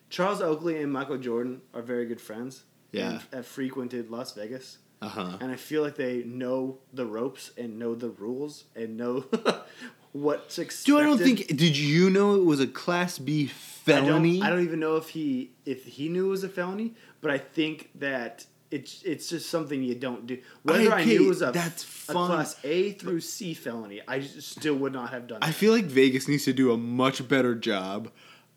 Charles 0.09 0.41
Oakley 0.41 0.81
and 0.81 0.91
Michael 0.91 1.17
Jordan 1.17 1.61
are 1.73 1.81
very 1.81 2.05
good 2.05 2.19
friends. 2.21 2.63
Yeah. 2.91 3.11
and 3.11 3.21
have 3.31 3.47
frequented 3.47 4.09
Las 4.09 4.33
Vegas, 4.33 4.79
Uh 5.01 5.07
huh. 5.07 5.37
and 5.39 5.49
I 5.51 5.55
feel 5.55 5.81
like 5.81 5.95
they 5.95 6.23
know 6.23 6.79
the 6.93 7.05
ropes 7.05 7.51
and 7.57 7.79
know 7.79 7.95
the 7.95 8.09
rules 8.09 8.65
and 8.75 8.97
know 8.97 9.23
what's 10.11 10.59
expected. 10.59 10.91
Dude, 10.91 11.01
I 11.01 11.03
don't 11.05 11.17
think. 11.17 11.47
Did 11.47 11.77
you 11.77 12.09
know 12.09 12.35
it 12.35 12.43
was 12.43 12.59
a 12.59 12.67
Class 12.67 13.17
B 13.17 13.47
felony? 13.47 14.39
don't, 14.39 14.47
I 14.47 14.49
don't 14.49 14.63
even 14.63 14.79
know 14.81 14.97
if 14.97 15.09
he 15.09 15.51
if 15.65 15.85
he 15.85 16.09
knew 16.09 16.25
it 16.27 16.29
was 16.29 16.43
a 16.43 16.49
felony, 16.49 16.93
but 17.21 17.31
I 17.31 17.37
think 17.37 17.91
that 17.95 18.45
it's 18.71 19.03
it's 19.03 19.29
just 19.29 19.49
something 19.49 19.83
you 19.83 19.95
don't 19.95 20.25
do. 20.25 20.39
Whether 20.63 20.91
I 20.91 21.01
Okay, 21.01 21.17
knew 21.17 21.25
it 21.25 21.27
was 21.27 21.41
a, 21.41 21.51
that's 21.51 21.83
a 22.09 22.13
class 22.13 22.55
A 22.63 22.93
through 22.93 23.19
C 23.21 23.53
felony, 23.53 24.01
I 24.07 24.21
still 24.21 24.75
would 24.75 24.93
not 24.93 25.09
have 25.11 25.27
done 25.27 25.41
it. 25.43 25.45
I 25.47 25.51
feel 25.51 25.73
like 25.73 25.85
Vegas 25.85 26.27
needs 26.27 26.45
to 26.45 26.53
do 26.53 26.71
a 26.71 26.77
much 26.77 27.27
better 27.27 27.53
job 27.55 28.09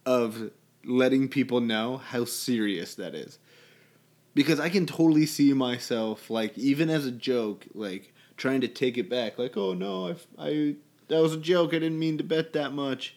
of 0.06 0.50
letting 0.84 1.28
people 1.28 1.60
know 1.60 1.96
how 1.98 2.24
serious 2.24 2.94
that 2.94 3.14
is. 3.14 3.38
Because 4.34 4.58
I 4.58 4.68
can 4.68 4.84
totally 4.86 5.26
see 5.26 5.52
myself, 5.52 6.28
like, 6.28 6.58
even 6.58 6.90
as 6.90 7.06
a 7.06 7.12
joke, 7.12 7.66
like, 7.72 8.12
trying 8.36 8.60
to 8.62 8.68
take 8.68 8.98
it 8.98 9.08
back. 9.08 9.38
Like, 9.38 9.56
oh 9.56 9.74
no, 9.74 10.08
I, 10.08 10.46
I 10.48 10.74
that 11.08 11.20
was 11.22 11.34
a 11.34 11.38
joke. 11.38 11.70
I 11.70 11.78
didn't 11.78 11.98
mean 11.98 12.18
to 12.18 12.24
bet 12.24 12.52
that 12.54 12.72
much. 12.72 13.14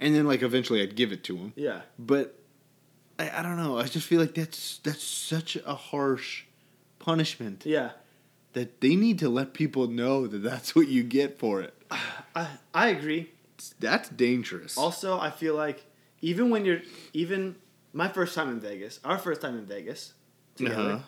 And 0.00 0.14
then, 0.14 0.26
like, 0.26 0.42
eventually 0.42 0.82
I'd 0.82 0.96
give 0.96 1.12
it 1.12 1.24
to 1.24 1.36
him. 1.36 1.52
yeah, 1.56 1.82
But 1.98 2.38
I, 3.18 3.30
I 3.38 3.42
don't 3.42 3.56
know. 3.56 3.78
I 3.78 3.84
just 3.84 4.06
feel 4.06 4.20
like 4.20 4.34
that's 4.34 4.78
that's 4.78 5.02
such 5.02 5.56
a 5.56 5.74
harsh 5.74 6.44
punishment 6.98 7.64
yeah. 7.64 7.90
that 8.52 8.80
they 8.80 8.96
need 8.96 9.18
to 9.20 9.28
let 9.28 9.54
people 9.54 9.86
know 9.88 10.26
that 10.26 10.38
that's 10.38 10.74
what 10.74 10.88
you 10.88 11.02
get 11.02 11.38
for 11.38 11.60
it. 11.62 11.74
I 12.34 12.48
I 12.74 12.88
agree. 12.88 13.30
That's 13.80 14.08
dangerous. 14.10 14.76
Also, 14.76 15.18
I 15.18 15.30
feel 15.30 15.54
like 15.54 15.84
even 16.20 16.50
when 16.50 16.64
you're 16.64 16.82
even 17.12 17.56
my 17.92 18.08
first 18.08 18.34
time 18.34 18.48
in 18.50 18.60
Vegas, 18.60 19.00
our 19.04 19.18
first 19.18 19.40
time 19.40 19.56
in 19.58 19.64
Vegas 19.64 20.12
together, 20.56 20.92
Uh-huh. 20.92 20.98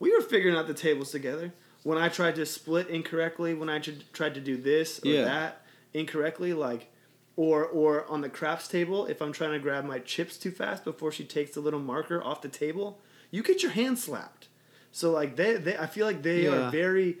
we 0.00 0.12
were 0.12 0.22
figuring 0.22 0.56
out 0.56 0.66
the 0.66 0.74
tables 0.74 1.10
together. 1.12 1.52
When 1.84 1.98
I 1.98 2.08
tried 2.08 2.34
to 2.36 2.46
split 2.46 2.88
incorrectly, 2.88 3.54
when 3.54 3.68
I 3.68 3.78
tried 3.78 4.34
to 4.34 4.40
do 4.40 4.56
this 4.56 4.98
or 5.04 5.08
Yeah. 5.08 5.24
that 5.24 5.62
incorrectly, 5.94 6.52
like 6.52 6.90
Or 7.36 7.64
or 7.66 8.06
on 8.06 8.22
the 8.22 8.30
craps 8.30 8.66
table, 8.66 9.04
if 9.06 9.20
I'm 9.20 9.30
trying 9.32 9.52
to 9.52 9.58
grab 9.58 9.84
my 9.84 9.98
chips 9.98 10.38
too 10.38 10.50
fast 10.50 10.84
before 10.84 11.12
she 11.12 11.22
takes 11.24 11.52
the 11.52 11.60
little 11.60 11.80
marker 11.80 12.22
off 12.24 12.40
the 12.40 12.48
table, 12.48 12.98
you 13.30 13.42
get 13.42 13.62
your 13.62 13.72
hand 13.72 13.98
slapped. 13.98 14.48
So 14.90 15.10
like 15.10 15.36
they, 15.36 15.54
they 15.56 15.76
I 15.76 15.86
feel 15.86 16.06
like 16.06 16.22
they 16.22 16.44
Yeah. 16.44 16.68
are 16.68 16.70
very 16.70 17.18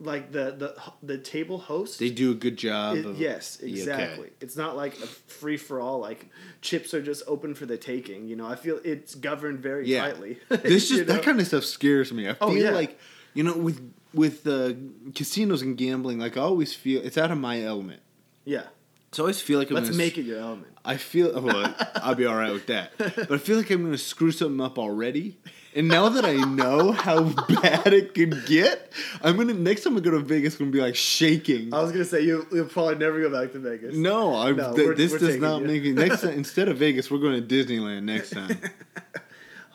like 0.00 0.32
the 0.32 0.50
the 0.50 0.74
the 1.00 1.16
table 1.16 1.58
host. 1.58 2.00
They 2.00 2.10
do 2.10 2.32
a 2.32 2.34
good 2.34 2.56
job. 2.56 2.96
It- 2.96 3.06
of, 3.06 3.20
yes, 3.20 3.58
Yeah, 3.62 3.66
okay. 3.68 3.80
exactly. 3.80 4.30
It's 4.40 4.56
not 4.56 4.76
like 4.76 4.94
a 4.98 5.06
free 5.06 5.56
for 5.56 5.80
all. 5.80 6.00
Like 6.00 6.28
chips 6.60 6.92
are 6.92 7.00
just 7.02 7.22
open 7.28 7.54
for 7.54 7.64
the 7.66 7.76
taking. 7.76 8.26
You 8.26 8.34
know, 8.34 8.46
I 8.48 8.56
feel 8.56 8.80
it's 8.82 9.14
governed 9.14 9.60
very 9.60 9.86
Yeah. 9.86 10.02
tightly. 10.02 10.38
this 10.48 10.88
just 10.88 11.06
that 11.06 11.22
kind 11.22 11.38
of 11.38 11.46
stuff 11.46 11.62
scares 11.64 12.12
me. 12.12 12.28
I 12.28 12.34
feel 12.34 12.48
Oh, 12.48 12.52
yeah. 12.52 12.70
like 12.72 12.98
you 13.32 13.44
know 13.44 13.56
with 13.56 13.78
with 14.12 14.44
uh, 14.44 14.72
casinos 15.14 15.62
and 15.62 15.76
gambling, 15.76 16.18
like 16.18 16.36
I 16.36 16.40
always 16.40 16.74
feel 16.74 17.00
it's 17.04 17.16
out 17.16 17.30
of 17.30 17.38
my 17.38 17.62
element. 17.62 18.02
yeah. 18.44 18.64
So 19.12 19.22
I 19.22 19.24
always 19.24 19.40
feel 19.42 19.58
like 19.58 19.68
I'm 19.70 19.74
Let's 19.76 19.88
gonna 19.90 19.98
make 19.98 20.14
s- 20.14 20.18
it 20.18 20.24
your 20.26 20.38
element. 20.40 20.68
I 20.84 20.96
feel 20.96 21.38
well, 21.40 21.74
I'll 21.96 22.14
be 22.14 22.24
all 22.26 22.34
right 22.34 22.52
with 22.52 22.66
that, 22.66 22.92
but 22.98 23.30
I 23.30 23.36
feel 23.38 23.56
like 23.58 23.70
I'm 23.70 23.84
gonna 23.84 23.98
screw 23.98 24.30
something 24.32 24.60
up 24.60 24.78
already. 24.78 25.38
And 25.74 25.88
now 25.88 26.08
that 26.10 26.24
I 26.24 26.34
know 26.34 26.92
how 26.92 27.22
bad 27.62 27.92
it 27.94 28.14
could 28.14 28.44
get, 28.46 28.90
I'm 29.22 29.36
gonna 29.36 29.54
next 29.54 29.84
time 29.84 29.96
I 29.96 30.00
go 30.00 30.10
to 30.12 30.20
Vegas, 30.20 30.54
I'm 30.54 30.60
gonna 30.66 30.70
be 30.72 30.80
like 30.80 30.96
shaking. 30.96 31.72
I 31.74 31.82
was 31.82 31.92
gonna 31.92 32.04
say 32.06 32.22
you 32.22 32.46
you'll 32.52 32.66
probably 32.66 32.94
never 32.96 33.20
go 33.20 33.30
back 33.30 33.52
to 33.52 33.58
Vegas. 33.58 33.94
No, 33.94 34.34
I, 34.34 34.52
No, 34.52 34.74
th- 34.74 34.86
we're- 34.86 34.96
this 34.96 35.12
we're 35.12 35.18
does 35.18 35.36
not 35.36 35.60
you. 35.60 35.66
make 35.68 35.84
it. 35.84 35.92
Next 35.94 36.22
time, 36.22 36.30
instead 36.44 36.68
of 36.68 36.78
Vegas, 36.78 37.10
we're 37.10 37.18
going 37.18 37.46
to 37.46 37.54
Disneyland 37.54 38.04
next 38.04 38.30
time. 38.30 38.58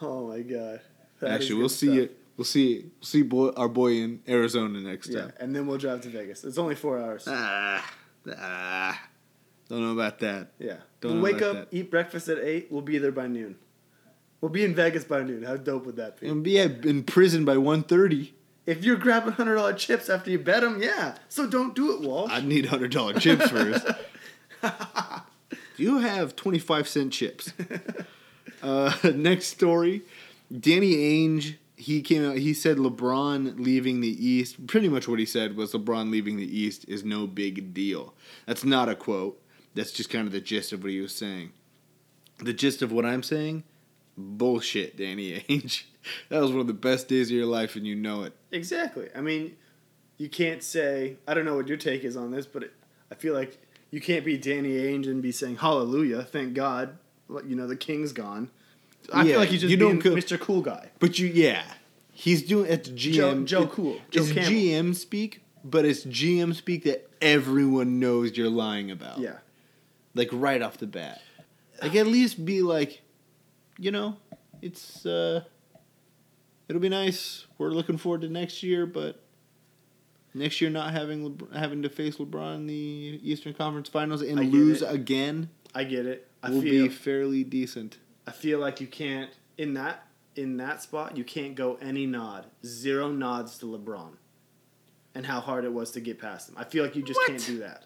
Oh 0.02 0.28
my 0.28 0.42
god. 0.42 0.82
That 1.20 1.32
Actually, 1.32 1.60
we'll 1.60 1.70
see 1.70 1.88
stuff. 1.88 1.98
it. 2.00 2.18
We'll 2.38 2.46
see 2.46 2.82
We'll 2.84 2.92
see 3.02 3.22
boy, 3.24 3.50
our 3.50 3.68
boy 3.70 3.94
in 3.94 4.20
Arizona 4.28 4.80
next 4.80 5.10
Yeah, 5.10 5.22
time. 5.22 5.34
and 5.40 5.56
then 5.56 5.66
we'll 5.68 5.78
drive 5.80 6.02
to 6.02 6.10
Vegas. 6.10 6.44
It's 6.44 6.58
only 6.60 6.76
four 6.76 7.00
hours. 7.00 7.24
Ah, 7.28 7.84
ah, 8.36 9.02
don't 9.70 9.82
know 9.82 9.94
about 9.94 10.20
that. 10.20 10.52
yeah. 10.60 10.78
Don't 11.02 11.22
we'll 11.22 11.34
wake 11.34 11.42
up, 11.42 11.68
eat 11.72 11.92
breakfast 11.92 12.28
at 12.28 12.40
eight. 12.40 12.68
We'll 12.72 12.82
be 12.82 12.98
there 12.98 13.12
by 13.12 13.28
noon. 13.28 13.58
We'll 14.42 14.50
be 14.50 14.64
in 14.64 14.74
Vegas 14.76 15.04
by 15.04 15.24
noon. 15.24 15.44
How 15.44 15.58
dope 15.58 15.86
would 15.86 15.96
that 15.98 16.20
be? 16.20 16.28
And 16.28 16.44
be 16.44 16.58
in 16.60 17.04
prison 17.04 17.46
by 17.46 17.56
1.30. 17.56 18.32
If 18.68 18.84
you're 18.84 18.98
grabbing 18.98 19.32
hundred 19.32 19.56
dollar 19.56 19.74
chips 19.74 20.10
after 20.10 20.30
you 20.30 20.40
bet 20.40 20.62
them, 20.62 20.82
yeah. 20.82 21.16
So 21.30 21.48
don't 21.48 21.74
do 21.74 21.94
it, 21.94 22.02
Walsh. 22.02 22.32
I'd 22.34 22.46
need 22.46 22.66
hundred 22.66 22.92
dollar 22.92 23.14
chips 23.14 23.50
first. 23.50 23.88
you 25.78 26.00
have 26.00 26.36
twenty 26.36 26.60
five 26.60 26.86
cent 26.88 27.14
chips. 27.14 27.54
Uh, 28.62 28.94
next 29.16 29.48
story, 29.48 30.02
Danny 30.52 30.96
Ainge. 30.96 31.56
He 31.78 32.02
came 32.02 32.26
out. 32.30 32.38
He 32.38 32.54
said 32.54 32.76
LeBron 32.76 33.58
leaving 33.64 34.02
the 34.02 34.10
East. 34.28 34.68
Pretty 34.68 34.90
much 34.90 35.08
what 35.08 35.20
he 35.20 35.26
said 35.26 35.56
was 35.56 35.72
LeBron 35.72 36.12
leaving 36.12 36.36
the 36.36 36.60
East 36.60 36.84
is 36.90 37.06
no 37.06 37.26
big 37.28 37.74
deal. 37.74 38.16
That's 38.48 38.66
not 38.66 38.90
a 38.90 38.96
quote. 38.96 39.42
That's 39.78 39.92
just 39.92 40.10
kind 40.10 40.26
of 40.28 40.34
the 40.34 40.42
gist 40.42 40.74
of 40.74 40.82
what 40.84 40.92
he 40.92 41.00
was 41.00 41.16
saying. 41.16 41.52
The 42.40 42.54
gist 42.54 42.82
of 42.82 42.92
what 42.92 43.06
I'm 43.06 43.24
saying, 43.24 43.64
bullshit, 44.18 44.98
Danny 44.98 45.40
Ainge. 45.50 45.84
That 46.30 46.42
was 46.42 46.52
one 46.52 46.62
of 46.62 46.68
the 46.68 46.74
best 46.74 47.08
days 47.08 47.30
of 47.30 47.36
your 47.36 47.46
life, 47.46 47.76
and 47.76 47.86
you 47.86 47.96
know 47.96 48.24
it. 48.24 48.34
Exactly. 48.52 49.10
I 49.16 49.22
mean, 49.22 49.56
you 50.18 50.30
can't 50.30 50.64
say. 50.64 51.18
I 51.28 51.34
don't 51.34 51.46
know 51.46 51.56
what 51.56 51.68
your 51.68 51.78
take 51.78 52.04
is 52.04 52.16
on 52.18 52.32
this, 52.32 52.46
but 52.46 52.64
it, 52.64 52.74
I 53.12 53.16
feel 53.16 53.34
like 53.34 53.58
you 53.92 54.02
can't 54.02 54.24
be 54.26 54.38
Danny 54.38 54.72
Ainge 54.78 55.06
and 55.08 55.22
be 55.22 55.32
saying 55.32 55.58
Hallelujah, 55.58 56.24
thank 56.24 56.54
God. 56.54 56.98
You 57.46 57.56
know 57.56 57.68
the 57.68 57.76
king's 57.76 58.14
gone. 58.14 58.50
I 59.14 59.24
Yeah, 59.24 59.32
feel 59.32 59.40
like 59.40 59.50
he's 59.50 59.62
just 59.62 59.72
you 59.72 59.78
being 59.78 60.00
go- 60.00 60.12
Mr. 60.16 60.40
Cool 60.40 60.62
Guy. 60.62 60.92
But 61.00 61.20
you, 61.20 61.28
yeah, 61.28 61.64
he's 62.12 62.42
doing 62.44 62.72
it's 62.72 62.90
GM. 62.90 63.14
Joe- 63.14 63.44
Joe 63.46 63.62
it- 63.64 63.72
Cool, 63.72 63.94
Joe 64.12 64.22
it's 64.24 64.32
Campbell. 64.32 64.52
GM 64.54 64.96
speak, 64.96 65.42
but 65.64 65.84
it's 65.86 66.06
GM 66.06 66.56
speak 66.56 66.84
that 66.86 67.10
everyone 67.22 68.00
knows 68.00 68.38
you're 68.38 68.50
lying 68.50 68.92
about. 68.92 69.20
Yeah. 69.20 69.38
Like 70.18 70.30
right 70.32 70.62
off 70.62 70.78
the 70.78 70.88
bat. 70.88 71.22
Like 71.82 71.96
at 71.96 72.08
least 72.08 72.44
be 72.44 72.62
like, 72.62 73.02
you 73.78 73.92
know, 73.92 74.18
it's 74.62 75.06
uh, 75.06 75.44
it'll 76.68 76.82
be 76.82 76.90
nice. 76.90 77.46
We're 77.58 77.70
looking 77.70 77.98
forward 77.98 78.22
to 78.22 78.30
next 78.30 78.64
year, 78.64 78.86
but 78.86 79.24
next 80.34 80.60
year 80.62 80.70
not 80.70 80.92
having 80.94 81.30
LeBron, 81.30 81.56
having 81.56 81.84
to 81.84 81.90
face 81.90 82.18
LeBron 82.18 82.56
in 82.56 82.68
the 82.68 83.20
Eastern 83.24 83.54
Conference 83.54 83.90
Finals 83.90 84.22
and 84.22 84.52
lose 84.52 84.82
it. 84.82 84.92
again 84.92 85.50
I 85.76 85.84
get 85.84 86.06
it. 86.06 86.28
I 86.42 86.50
will 86.50 86.62
feel 86.62 86.88
be 86.88 86.90
fairly 86.90 87.44
decent. 87.44 87.98
I 88.26 88.32
feel 88.32 88.60
like 88.60 88.82
you 88.82 88.88
can't 88.88 89.30
in 89.58 89.74
that 89.76 90.08
in 90.36 90.58
that 90.58 90.82
spot 90.82 91.18
you 91.18 91.24
can't 91.24 91.56
go 91.56 91.78
any 91.82 92.06
nod. 92.06 92.46
Zero 92.66 93.12
nods 93.12 93.58
to 93.60 93.66
LeBron. 93.66 94.14
And 95.16 95.26
how 95.26 95.40
hard 95.40 95.66
it 95.66 95.74
was 95.74 95.92
to 95.94 96.00
get 96.00 96.20
past 96.20 96.50
him. 96.50 96.56
I 96.60 96.64
feel 96.64 96.84
like 96.84 96.96
you 96.96 97.02
just 97.02 97.20
What? 97.20 97.28
can't 97.28 97.44
do 97.46 97.60
that. 97.60 97.86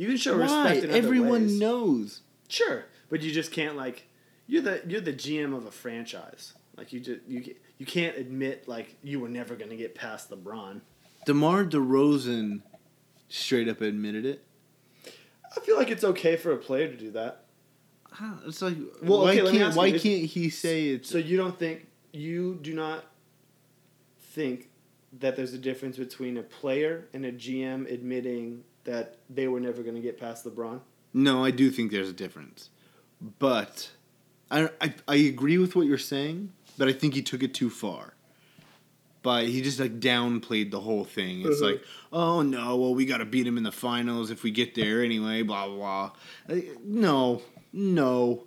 You 0.00 0.06
can 0.08 0.16
show 0.16 0.38
Why? 0.38 0.44
respect 0.70 0.84
in 0.84 0.90
Everyone 0.92 1.42
ways. 1.42 1.60
knows. 1.60 2.22
Sure, 2.48 2.86
but 3.10 3.20
you 3.20 3.30
just 3.30 3.52
can't 3.52 3.76
like 3.76 4.06
you're 4.46 4.62
the 4.62 4.82
you're 4.86 5.02
the 5.02 5.12
GM 5.12 5.54
of 5.54 5.66
a 5.66 5.70
franchise. 5.70 6.54
Like 6.74 6.90
you 6.94 7.00
just 7.00 7.20
you 7.28 7.54
you 7.76 7.84
can't 7.84 8.16
admit 8.16 8.66
like 8.66 8.96
you 9.02 9.20
were 9.20 9.28
never 9.28 9.56
going 9.56 9.68
to 9.68 9.76
get 9.76 9.94
past 9.94 10.30
LeBron. 10.30 10.80
DeMar 11.26 11.66
DeRozan 11.66 12.62
straight 13.28 13.68
up 13.68 13.82
admitted 13.82 14.24
it. 14.24 14.42
I 15.54 15.60
feel 15.60 15.76
like 15.76 15.90
it's 15.90 16.04
okay 16.04 16.36
for 16.36 16.52
a 16.52 16.56
player 16.56 16.88
to 16.88 16.96
do 16.96 17.10
that. 17.10 17.44
It's 18.46 18.62
like 18.62 18.78
Well, 19.02 19.20
why 19.20 19.38
okay, 19.38 19.58
can't 19.58 19.74
why 19.76 19.86
you, 19.86 20.00
can't 20.00 20.24
he 20.24 20.48
say 20.48 20.88
it? 20.88 21.04
So 21.04 21.18
you 21.18 21.36
don't 21.36 21.58
think 21.58 21.88
you 22.12 22.58
do 22.62 22.72
not 22.72 23.04
think 24.18 24.70
that 25.18 25.36
there's 25.36 25.52
a 25.52 25.58
difference 25.58 25.98
between 25.98 26.38
a 26.38 26.42
player 26.42 27.08
and 27.12 27.26
a 27.26 27.32
GM 27.32 27.92
admitting 27.92 28.64
that 28.84 29.16
they 29.28 29.48
were 29.48 29.60
never 29.60 29.82
going 29.82 29.94
to 29.96 30.00
get 30.00 30.18
past 30.18 30.44
LeBron? 30.44 30.80
No, 31.12 31.44
I 31.44 31.50
do 31.50 31.70
think 31.70 31.90
there's 31.90 32.08
a 32.08 32.12
difference, 32.14 32.70
but 33.38 33.90
I, 34.50 34.70
I 34.80 34.94
I 35.08 35.16
agree 35.16 35.58
with 35.58 35.74
what 35.74 35.86
you're 35.86 35.98
saying, 35.98 36.52
but 36.78 36.86
I 36.88 36.92
think 36.92 37.14
he 37.14 37.22
took 37.22 37.42
it 37.42 37.52
too 37.54 37.68
far. 37.70 38.14
But 39.22 39.48
he 39.48 39.60
just 39.60 39.78
like 39.78 40.00
downplayed 40.00 40.70
the 40.70 40.80
whole 40.80 41.04
thing. 41.04 41.40
It's 41.46 41.60
Uh-huh. 41.60 41.72
like, 41.72 41.82
oh 42.12 42.42
no, 42.42 42.76
well 42.76 42.94
we 42.94 43.04
got 43.04 43.18
to 43.18 43.24
beat 43.26 43.46
him 43.46 43.56
in 43.58 43.64
the 43.64 43.72
finals 43.72 44.30
if 44.30 44.42
we 44.42 44.50
get 44.50 44.74
there 44.74 45.02
anyway. 45.02 45.42
Blah 45.42 45.66
blah 45.66 46.10
blah. 46.48 46.60
No, 46.84 47.42
no. 47.72 48.44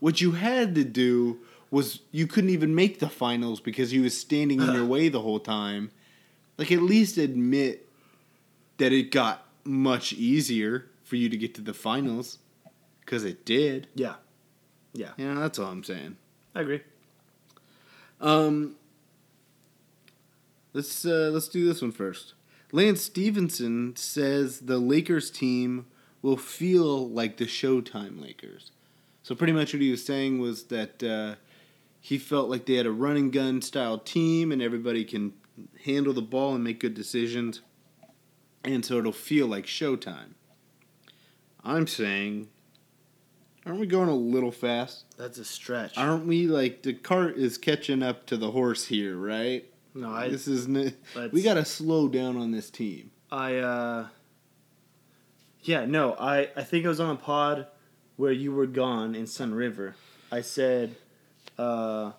What 0.00 0.20
you 0.20 0.32
had 0.32 0.74
to 0.74 0.84
do 0.84 1.38
was 1.70 2.00
you 2.12 2.26
couldn't 2.26 2.50
even 2.50 2.74
make 2.74 2.98
the 2.98 3.08
finals 3.08 3.60
because 3.60 3.90
he 3.90 3.98
was 3.98 4.18
standing 4.18 4.60
in 4.60 4.72
your 4.72 4.84
way 4.94 5.08
the 5.08 5.20
whole 5.20 5.38
time. 5.40 5.90
Like 6.58 6.72
at 6.72 6.82
least 6.82 7.18
admit 7.18 7.88
that 8.78 8.92
it 8.92 9.10
got 9.12 9.45
much 9.66 10.12
easier 10.12 10.86
for 11.04 11.16
you 11.16 11.28
to 11.28 11.36
get 11.36 11.54
to 11.54 11.60
the 11.60 11.74
finals 11.74 12.38
because 13.00 13.24
it 13.24 13.44
did. 13.44 13.88
Yeah. 13.94 14.14
Yeah. 14.92 15.12
Yeah, 15.16 15.34
that's 15.34 15.58
all 15.58 15.70
I'm 15.70 15.84
saying. 15.84 16.16
I 16.54 16.60
agree. 16.62 16.80
Um, 18.20 18.76
let's 20.72 21.04
uh, 21.04 21.30
let's 21.32 21.48
do 21.48 21.66
this 21.66 21.82
one 21.82 21.92
first. 21.92 22.34
Lance 22.72 23.02
Stephenson 23.02 23.94
says 23.96 24.60
the 24.60 24.78
Lakers 24.78 25.30
team 25.30 25.86
will 26.22 26.36
feel 26.36 27.08
like 27.08 27.36
the 27.36 27.44
Showtime 27.44 28.20
Lakers. 28.20 28.72
So 29.22 29.34
pretty 29.34 29.52
much 29.52 29.72
what 29.72 29.82
he 29.82 29.90
was 29.90 30.04
saying 30.04 30.40
was 30.40 30.64
that 30.64 31.02
uh, 31.02 31.36
he 32.00 32.18
felt 32.18 32.48
like 32.48 32.66
they 32.66 32.74
had 32.74 32.86
a 32.86 32.92
run 32.92 33.16
and 33.16 33.32
gun 33.32 33.62
style 33.62 33.98
team 33.98 34.50
and 34.50 34.62
everybody 34.62 35.04
can 35.04 35.32
handle 35.84 36.12
the 36.12 36.22
ball 36.22 36.54
and 36.54 36.64
make 36.64 36.80
good 36.80 36.94
decisions, 36.94 37.60
and 38.66 38.84
so 38.84 38.98
it'll 38.98 39.12
feel 39.12 39.46
like 39.46 39.66
Showtime. 39.66 40.34
I'm 41.64 41.86
saying, 41.86 42.48
aren't 43.64 43.80
we 43.80 43.86
going 43.86 44.08
a 44.08 44.14
little 44.14 44.52
fast? 44.52 45.04
That's 45.16 45.38
a 45.38 45.44
stretch. 45.44 45.96
Aren't 45.96 46.26
we 46.26 46.46
like 46.46 46.82
the 46.82 46.92
cart 46.92 47.36
is 47.36 47.58
catching 47.58 48.02
up 48.02 48.26
to 48.26 48.36
the 48.36 48.50
horse 48.50 48.86
here, 48.86 49.16
right? 49.16 49.64
No, 49.94 50.10
I 50.10 50.28
this 50.28 50.46
is 50.46 50.68
we 51.32 51.42
got 51.42 51.54
to 51.54 51.64
slow 51.64 52.08
down 52.08 52.36
on 52.36 52.50
this 52.50 52.70
team. 52.70 53.10
I 53.32 53.56
uh 53.56 54.08
Yeah, 55.62 55.86
no, 55.86 56.14
I 56.14 56.50
I 56.56 56.62
think 56.62 56.84
it 56.84 56.88
was 56.88 57.00
on 57.00 57.10
a 57.10 57.18
pod 57.18 57.66
where 58.16 58.32
you 58.32 58.52
were 58.52 58.66
gone 58.66 59.14
in 59.14 59.26
Sun 59.26 59.54
River. 59.54 59.96
I 60.30 60.42
said 60.42 60.96
uh 61.58 62.12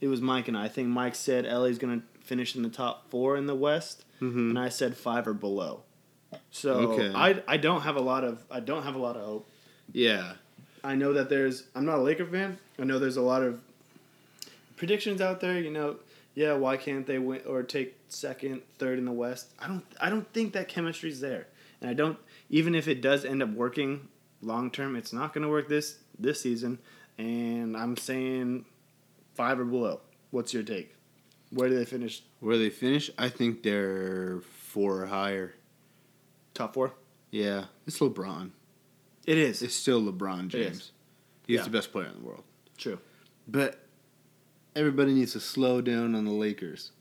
it 0.00 0.08
was 0.08 0.20
Mike 0.20 0.48
and 0.48 0.56
I. 0.56 0.64
I 0.64 0.68
think 0.68 0.88
Mike 0.88 1.14
said 1.14 1.44
LA's 1.44 1.78
going 1.78 2.02
finish 2.28 2.54
in 2.54 2.62
the 2.62 2.68
top 2.68 3.08
4 3.10 3.36
in 3.36 3.46
the 3.46 3.54
West 3.54 4.04
Mhm. 4.20 4.50
and 4.50 4.58
I 4.58 4.68
said 4.68 4.96
5 4.96 5.26
or 5.26 5.32
below. 5.34 5.82
So 6.50 6.72
Okay. 6.92 7.10
I 7.14 7.42
I 7.48 7.56
don't 7.56 7.80
have 7.82 7.96
a 7.96 8.00
lot 8.12 8.22
of 8.22 8.44
I 8.50 8.60
don't 8.60 8.82
have 8.82 8.94
a 8.94 8.98
lot 8.98 9.16
of 9.16 9.22
hope. 9.24 9.46
Yeah, 9.92 10.34
I 10.84 10.94
know 10.94 11.14
that 11.14 11.28
there's. 11.30 11.64
I'm 11.74 11.86
not 11.86 11.98
a 11.98 12.02
Laker 12.02 12.26
fan. 12.26 12.58
I 12.78 12.84
know 12.84 12.98
there's 12.98 13.16
a 13.16 13.22
lot 13.22 13.42
of 13.42 13.60
predictions 14.76 15.20
out 15.20 15.40
there. 15.40 15.58
You 15.58 15.70
know, 15.70 15.96
yeah, 16.34 16.52
why 16.52 16.76
can't 16.76 17.06
they 17.06 17.18
win 17.18 17.40
or 17.46 17.62
take 17.62 17.96
second, 18.08 18.60
third 18.78 18.98
in 18.98 19.04
the 19.06 19.12
West? 19.12 19.46
I 19.58 19.66
don't. 19.68 19.84
I 20.00 20.10
don't 20.10 20.30
think 20.34 20.52
that 20.52 20.68
chemistry's 20.68 21.20
there, 21.20 21.46
and 21.80 21.88
I 21.90 21.94
don't. 21.94 22.18
Even 22.50 22.74
if 22.74 22.86
it 22.88 23.00
does 23.00 23.24
end 23.24 23.42
up 23.42 23.50
working 23.50 24.08
long 24.42 24.70
term, 24.70 24.96
it's 24.96 25.12
not 25.12 25.32
going 25.32 25.42
to 25.42 25.48
work 25.48 25.68
this 25.68 25.98
this 26.18 26.40
season. 26.42 26.78
And 27.16 27.76
I'm 27.76 27.96
saying 27.96 28.66
five 29.34 29.58
or 29.58 29.64
below. 29.64 30.00
What's 30.30 30.52
your 30.52 30.62
take? 30.62 30.94
Where 31.50 31.68
do 31.68 31.76
they 31.76 31.84
finish? 31.84 32.22
where 32.40 32.58
they 32.58 32.70
finish, 32.70 33.10
I 33.18 33.28
think 33.28 33.62
they're 33.62 34.40
four 34.40 35.02
or 35.02 35.06
higher. 35.06 35.54
Top 36.54 36.74
four. 36.74 36.92
Yeah, 37.30 37.64
it's 37.86 37.98
LeBron. 37.98 38.50
It 39.26 39.38
is. 39.38 39.62
It's 39.62 39.74
still 39.74 40.00
LeBron 40.02 40.48
James. 40.48 40.92
He's 41.46 41.58
Yeah. 41.58 41.62
the 41.64 41.70
best 41.70 41.92
player 41.92 42.06
in 42.06 42.14
the 42.20 42.26
world. 42.26 42.44
True. 42.76 42.98
But 43.46 43.86
everybody 44.76 45.12
needs 45.14 45.32
to 45.32 45.40
slow 45.40 45.80
down 45.80 46.14
on 46.14 46.24
the 46.24 46.30
Lakers. 46.32 46.92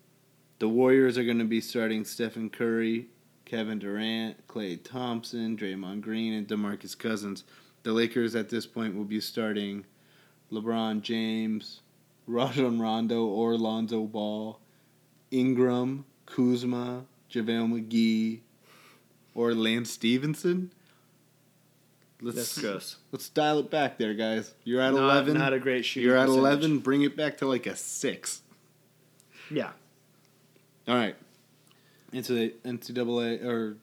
The 0.60 0.68
Warriors 0.70 1.18
are 1.18 1.24
going 1.24 1.40
to 1.40 1.46
be 1.46 1.62
starting 1.62 2.04
Stephen 2.04 2.50
Curry, 2.50 3.08
Kevin 3.46 3.80
Durant, 3.80 4.48
Klay 4.48 4.82
Thompson, 4.84 5.56
Draymond 5.56 6.02
Green, 6.02 6.34
and 6.34 6.48
DeMarcus 6.48 6.98
Cousins. 6.98 7.44
The 7.84 7.94
Lakers 7.94 8.36
at 8.36 8.50
this 8.50 8.66
point 8.66 8.96
will 8.96 9.06
be 9.06 9.22
starting 9.22 9.86
LeBron 10.52 11.02
James, 11.02 11.82
Rajon 12.28 12.80
Rondo, 12.80 13.26
or 13.26 13.58
Lonzo 13.58 14.02
Ball, 14.04 14.60
Ingram, 15.32 16.06
Kuzma, 16.26 17.06
JaVale 17.32 17.88
McGee, 17.88 18.40
or 19.34 19.54
Lance 19.54 19.92
Stephenson. 19.92 20.72
Let's. 22.22 22.62
Let's 23.12 23.30
dial 23.30 23.60
it 23.60 23.70
back 23.70 23.98
there, 23.98 24.14
guys. 24.14 24.54
You're 24.64 24.82
at 24.82 24.94
Not- 24.94 25.04
11. 25.04 25.38
not 25.38 25.54
a 25.54 25.60
great 25.60 25.86
shooting 25.86 26.08
You're 26.10 26.18
at 26.18 26.26
percentage. 26.28 26.40
11. 26.64 26.80
Bring 26.80 27.04
it 27.04 27.16
back 27.16 27.38
to 27.38 27.48
like 27.48 27.68
a 27.68 27.76
6. 27.76 28.42
Yeah. 29.52 29.72
All 30.88 30.96
right. 30.96 31.16
The 32.12 32.54
NCAA, 32.66 33.46
or 33.46 33.78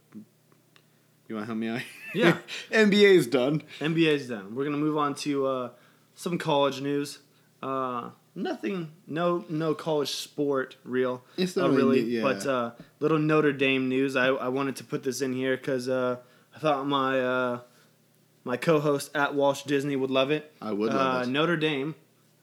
you 1.29 1.35
want 1.37 1.43
to 1.43 1.47
help 1.47 1.59
me 1.59 1.69
out? 1.69 1.81
Yeah. 2.15 2.39
NBA 2.71 3.17
is 3.17 3.27
done. 3.27 3.63
NBA's 3.81 4.29
done. 4.29 4.55
We're 4.55 4.63
gonna 4.65 4.77
move 4.77 4.97
on 4.97 5.17
to 5.17 5.47
uh, 5.47 5.71
some 6.15 6.39
college 6.39 6.81
news. 6.81 7.19
Uh, 7.61 8.11
nothing, 8.35 8.91
no, 9.07 9.45
no 9.49 9.75
college 9.75 10.11
sport 10.11 10.77
real. 10.85 11.23
It's 11.37 11.57
uh, 11.57 11.63
not 11.63 11.71
really, 11.77 12.01
really- 12.01 12.17
yeah. 12.17 12.23
but 12.23 12.47
uh, 12.47 12.71
little 13.01 13.19
Notre 13.19 13.53
Dame 13.53 13.89
news. 13.89 14.17
I, 14.17 14.27
I 14.29 14.49
wanted 14.49 14.77
to 14.77 14.85
put 14.85 15.03
this 15.03 15.21
in 15.21 15.33
here 15.33 15.57
because 15.57 15.89
uh, 15.89 16.17
I 16.55 16.59
thought 16.59 16.87
my 16.87 17.21
uh, 17.21 17.61
my 18.45 18.57
co-host 18.57 19.11
at 19.15 19.35
Walsh 19.35 19.63
Disney 19.63 19.97
would 19.97 20.11
love 20.11 20.31
it. 20.31 20.53
I 20.61 20.73
would 20.73 20.93
love 20.93 21.17
uh, 21.17 21.23
it. 21.23 21.29
Notre 21.29 21.57
Dame, 21.57 21.95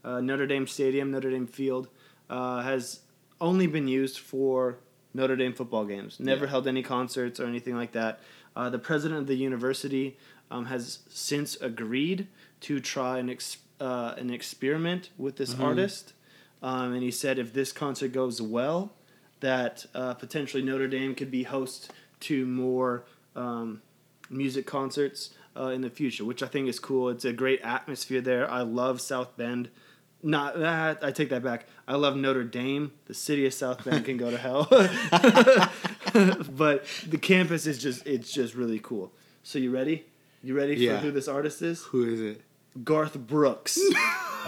uh, 0.04 0.20
Notre 0.22 0.48
Dame 0.48 0.68
Stadium, 0.68 1.12
Notre 1.12 1.30
Dame 1.30 1.48
Field, 1.48 1.88
uh, 2.30 2.62
has 2.62 3.02
only 3.40 3.68
been 3.68 3.88
used 3.88 4.18
for 4.20 4.78
Notre 5.14 5.36
Dame 5.36 5.54
football 5.54 5.86
games. 5.86 6.20
Never 6.20 6.46
Yeah. 6.46 6.52
held 6.52 6.68
any 6.68 6.84
concerts 6.84 7.40
or 7.40 7.46
anything 7.46 7.76
like 7.76 7.92
that. 7.92 8.20
Uh, 8.56 8.70
the 8.70 8.80
president 8.80 9.20
of 9.22 9.28
the 9.28 9.36
university 9.36 10.18
um, 10.50 10.66
has 10.66 11.00
since 11.10 11.56
agreed 11.62 12.28
to 12.62 12.80
try 12.80 13.18
and. 13.20 13.30
ex- 13.30 13.58
uh, 13.82 14.14
an 14.18 14.30
experiment 14.30 15.10
with 15.18 15.36
this 15.38 15.56
Mhm. 15.56 15.64
artist, 15.64 16.14
um, 16.62 16.94
and 16.94 17.02
he 17.04 17.12
said 17.12 17.40
if 17.40 17.52
this 17.54 17.72
concert 17.74 18.14
goes 18.14 18.42
well, 18.42 18.94
that 19.42 19.86
uh, 19.96 20.14
potentially 20.14 20.62
Notre 20.64 20.88
Dame 20.88 21.16
could 21.16 21.32
be 21.32 21.44
host 21.44 21.92
to 22.22 22.46
more 22.46 23.04
um, 23.36 23.82
music 24.30 24.66
concerts 24.68 25.32
uh, 25.58 25.68
in 25.76 25.82
the 25.82 25.90
future, 25.90 26.24
which 26.24 26.44
I 26.44 26.48
think 26.48 26.68
is 26.70 26.80
cool. 26.80 27.10
It's 27.10 27.26
a 27.26 27.34
great 27.34 27.60
atmosphere 27.62 28.22
there. 28.22 28.50
I 28.50 28.62
love 28.62 29.02
South 29.02 29.36
Bend. 29.36 29.70
Not 30.24 30.60
that 30.60 31.04
I 31.04 31.12
take 31.12 31.30
that 31.30 31.42
back. 31.44 31.66
I 31.88 31.96
love 31.96 32.16
Notre 32.16 32.44
Dame. 32.44 32.92
The 33.06 33.14
city 33.16 33.46
of 33.48 33.54
South 33.54 33.84
Bend 33.84 34.06
can 34.06 34.18
go 34.18 34.30
to 34.30 34.38
hell, 34.38 34.68
but 36.56 36.86
the 37.08 37.18
campus 37.20 37.66
is 37.66 37.78
just 37.80 38.06
it's 38.06 38.32
just 38.32 38.54
really 38.54 38.80
cool. 38.80 39.12
So 39.44 39.58
you 39.60 39.72
ready? 39.72 40.06
You 40.44 40.56
ready 40.56 40.76
Yeah. 40.76 40.98
for 41.00 41.06
who 41.06 41.12
this 41.12 41.28
artist 41.28 41.62
is? 41.62 41.84
Who 41.86 42.06
is 42.06 42.22
it? 42.22 42.42
Garth 42.84 43.18
Brooks. 43.18 43.80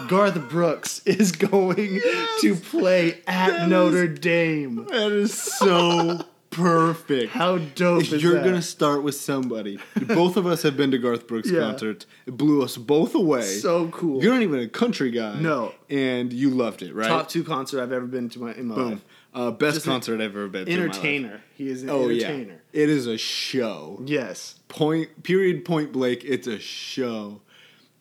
Garth 0.08 0.48
Brooks 0.48 1.00
is 1.06 1.32
going 1.32 2.00
to 2.40 2.54
play 2.56 3.20
at 3.26 3.68
Notre 3.68 4.08
Dame. 4.08 4.86
That 4.86 5.12
is 5.12 5.34
so 5.34 6.20
perfect. 6.50 7.32
How 7.32 7.58
dope 7.58 8.02
is 8.02 8.22
You're 8.22 8.34
that? 8.34 8.44
gonna 8.44 8.62
start 8.62 9.02
with 9.02 9.14
somebody. 9.16 9.78
Both 10.06 10.36
of 10.36 10.46
us 10.46 10.62
have 10.62 10.76
been 10.76 10.90
to 10.92 10.98
Garth 10.98 11.26
Brooks 11.26 11.50
Yeah. 11.50 11.60
concerts. 11.60 12.06
It 12.26 12.36
blew 12.36 12.62
us 12.62 12.76
both 12.76 13.14
away. 13.14 13.42
So 13.42 13.88
cool. 13.88 14.22
You're 14.22 14.32
not 14.34 14.42
even 14.42 14.60
a 14.60 14.68
country 14.68 15.10
guy. 15.10 15.38
No. 15.40 15.72
and 15.90 16.32
you 16.32 16.50
loved 16.50 16.82
it, 16.82 16.94
right? 16.94 17.08
Top 17.08 17.28
two 17.28 17.44
concert 17.44 17.82
I've 17.82 17.92
ever 17.92 18.06
been 18.06 18.28
to 18.30 18.38
my, 18.40 18.54
in 18.54 18.66
my 18.68 18.74
Boom. 18.74 18.90
life. 18.92 19.04
Uh, 19.34 19.50
best 19.50 19.74
Just 19.74 19.86
concert 19.86 20.14
I've 20.20 20.30
ever 20.36 20.46
been 20.48 20.64
to. 20.66 20.70
in 20.72 20.78
my 20.78 20.86
life. 20.86 20.94
Entertainer. 20.96 21.40
He 21.56 21.68
is 21.68 21.82
an 21.82 21.90
Oh 21.90 22.04
entertainer. 22.08 22.60
yeah, 22.72 22.82
it 22.82 22.88
is 22.88 23.06
a 23.08 23.18
show. 23.18 24.00
Yes. 24.06 24.60
Point. 24.68 25.22
Period. 25.24 25.64
Point 25.64 25.92
blank. 25.92 26.22
It's 26.24 26.46
a 26.46 26.58
show. 26.60 27.40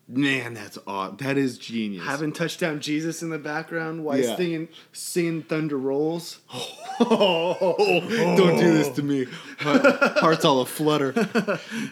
Man, 0.08 0.54
that's 0.54 0.78
odd. 0.86 1.20
That 1.20 1.38
is 1.38 1.58
genius. 1.58 2.04
Having 2.06 2.34
touchdown 2.34 2.82
Jesus 2.82 3.22
in 3.24 3.30
the 3.30 3.38
background 3.40 4.04
while 4.04 4.18
Yeah. 4.20 4.36
singing 4.36 4.68
singing 4.92 5.44
Thunder 5.44 5.78
Rolls. 5.78 6.40
Don't 7.00 8.58
do 8.60 8.74
this 8.74 8.90
to 8.90 9.04
me. 9.04 9.28
My 9.64 9.78
heart's 10.18 10.46
all 10.46 10.62
a 10.62 10.66
flutter. 10.66 11.14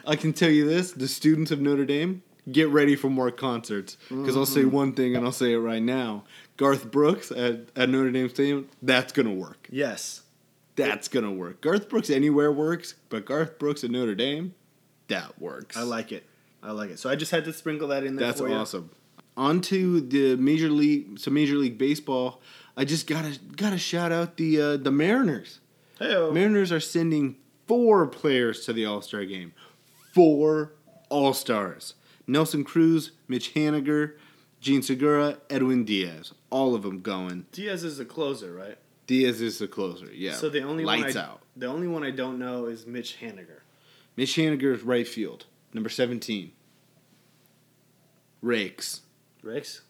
I 0.05 0.16
can 0.16 0.34
tell 0.34 0.49
you 0.49 0.68
this: 0.68 0.91
the 0.91 1.07
students 1.07 1.51
of 1.51 1.62
Notre 1.62 1.86
Dame 1.86 2.24
get 2.51 2.68
ready 2.70 2.95
for 2.95 3.09
more 3.09 3.32
concerts. 3.32 3.97
Because 4.09 4.36
I'll 4.36 4.45
say 4.45 4.64
Mhm. 4.64 4.72
one 4.72 4.93
thing, 4.93 5.16
and 5.16 5.26
I'll 5.26 5.32
say 5.32 5.53
it 5.53 5.57
right 5.59 5.82
now: 5.82 6.24
Garth 6.57 6.91
Brooks 6.91 7.32
at, 7.32 7.70
at 7.76 7.89
Notre 7.89 8.12
Dame 8.12 8.30
Stadium. 8.30 8.68
That's 8.82 9.14
gonna 9.14 9.34
work. 9.34 9.68
Yes. 9.72 10.22
That's 10.76 11.07
gonna 11.07 11.32
work. 11.32 11.62
Garth 11.62 11.89
Brooks 11.89 12.09
anywhere 12.09 12.51
works, 12.51 12.95
but 13.09 13.26
Garth 13.26 13.59
Brooks 13.59 13.84
at 13.84 13.91
Notre 13.91 14.16
Dame, 14.16 14.53
that 15.07 15.39
works. 15.39 15.76
I 15.78 15.82
like 15.84 16.12
it. 16.12 16.26
I 16.64 16.72
like 16.72 16.91
it. 16.91 16.99
So 16.99 17.09
I 17.09 17.16
just 17.16 17.32
had 17.32 17.45
to 17.45 17.53
sprinkle 17.53 17.88
that 17.89 18.03
in 18.03 18.16
there. 18.16 18.28
That's 18.28 18.41
awesome. 18.41 18.91
On 19.38 19.62
to 19.62 20.01
the 20.01 20.36
major 20.36 20.70
league, 20.70 21.20
some 21.20 21.34
Major 21.34 21.55
League 21.55 21.78
Baseball. 21.78 22.41
I 22.76 22.86
just 22.86 23.07
gotta 23.07 23.39
gotta 23.55 23.78
shout 23.78 24.12
out 24.12 24.38
the 24.38 24.62
uh, 24.62 24.78
the 24.78 24.91
Mariners. 24.91 25.59
Hey, 25.99 26.30
Mariners 26.32 26.72
are 26.72 26.80
sending 26.80 27.38
four 27.68 28.07
players 28.07 28.66
to 28.66 28.74
the 28.74 28.86
All 28.86 29.01
Star 29.01 29.26
game. 29.26 29.53
Four 30.14 30.74
All 31.09 31.34
Stars. 31.34 31.95
Nelson 32.28 32.64
Cruz, 32.64 33.12
Mitch 33.28 33.53
Haniger, 33.53 34.14
Jean 34.59 34.82
Segura, 34.82 35.38
Edwin 35.49 35.84
Diaz. 35.86 36.34
All 36.49 36.76
of 36.76 36.84
them 36.84 37.01
going. 37.01 37.45
Diaz 37.51 37.84
is 37.84 37.97
the 37.97 38.05
closer, 38.05 38.53
right? 38.53 38.78
Diaz 39.07 39.41
is 39.41 39.59
the 39.59 39.68
closer. 39.68 40.07
Yeah. 40.14 40.34
So 40.34 40.49
the 40.49 40.62
only 40.62 40.86
lights 40.86 41.16
one 41.16 41.24
I, 41.24 41.28
out. 41.28 41.41
The 41.55 41.66
only 41.66 41.88
one 41.88 42.03
I 42.03 42.12
don't 42.12 42.39
know 42.39 42.66
is 42.66 42.86
Mitch 42.86 43.18
Haniger. 43.22 43.62
Mitch 44.16 44.36
Haniger 44.36 44.74
is 44.74 44.84
right 44.84 45.07
field, 45.07 45.45
number 45.74 45.89
seventeen. 45.89 46.51
Rakes. 48.41 49.01
Rakes. 49.43 49.82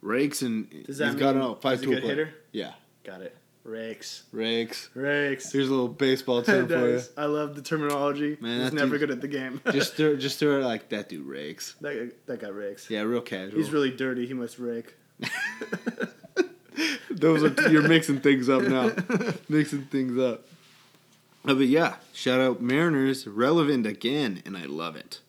Rakes 0.00 0.42
and 0.42 0.70
Does 0.86 0.98
that 0.98 1.06
he's 1.12 1.14
got 1.16 1.34
mean 1.36 1.44
a 1.44 1.54
five 1.56 1.78
he's 1.78 1.82
a 1.82 1.84
tool 1.84 1.94
good 1.94 2.02
player. 2.02 2.14
hitter? 2.14 2.34
Yeah. 2.52 2.72
Got 3.04 3.22
it. 3.22 3.36
Rakes. 3.64 4.22
Rakes. 4.32 4.88
Rakes. 4.94 5.52
Here's 5.52 5.68
a 5.68 5.70
little 5.70 5.88
baseball 5.88 6.42
term 6.42 6.68
for 6.68 6.86
you. 6.88 6.92
Nice. 6.94 7.10
I 7.18 7.26
love 7.26 7.54
the 7.54 7.60
terminology. 7.62 8.38
Man, 8.40 8.60
He's 8.62 8.70
that 8.70 8.76
never 8.76 8.92
dude- 8.96 9.00
good 9.00 9.10
at 9.10 9.20
the 9.20 9.28
game. 9.28 9.60
just 9.72 9.94
throw, 9.94 10.16
just 10.16 10.38
throw 10.38 10.58
it 10.60 10.64
like 10.64 10.88
that 10.90 11.08
dude 11.10 11.26
rakes. 11.26 11.74
that 11.80 11.94
guy, 11.94 12.14
that 12.26 12.40
guy 12.40 12.48
rakes. 12.48 12.88
Yeah, 12.88 13.00
real 13.02 13.20
casual. 13.20 13.58
He's 13.58 13.70
really 13.70 13.90
dirty. 13.90 14.26
He 14.26 14.32
must 14.34 14.58
rake. 14.58 14.94
Those 17.10 17.42
are 17.42 17.68
you're 17.70 17.86
mixing 17.88 18.20
things 18.20 18.48
up 18.48 18.62
now. 18.62 18.92
mixing 19.48 19.82
things 19.86 20.16
up. 20.18 20.46
Uh, 21.44 21.54
but 21.54 21.66
yeah, 21.66 21.96
shout 22.12 22.40
out 22.40 22.60
Mariners, 22.62 23.26
relevant 23.26 23.84
again, 23.86 24.42
and 24.46 24.56
I 24.56 24.64
love 24.66 24.94
it. 24.94 25.20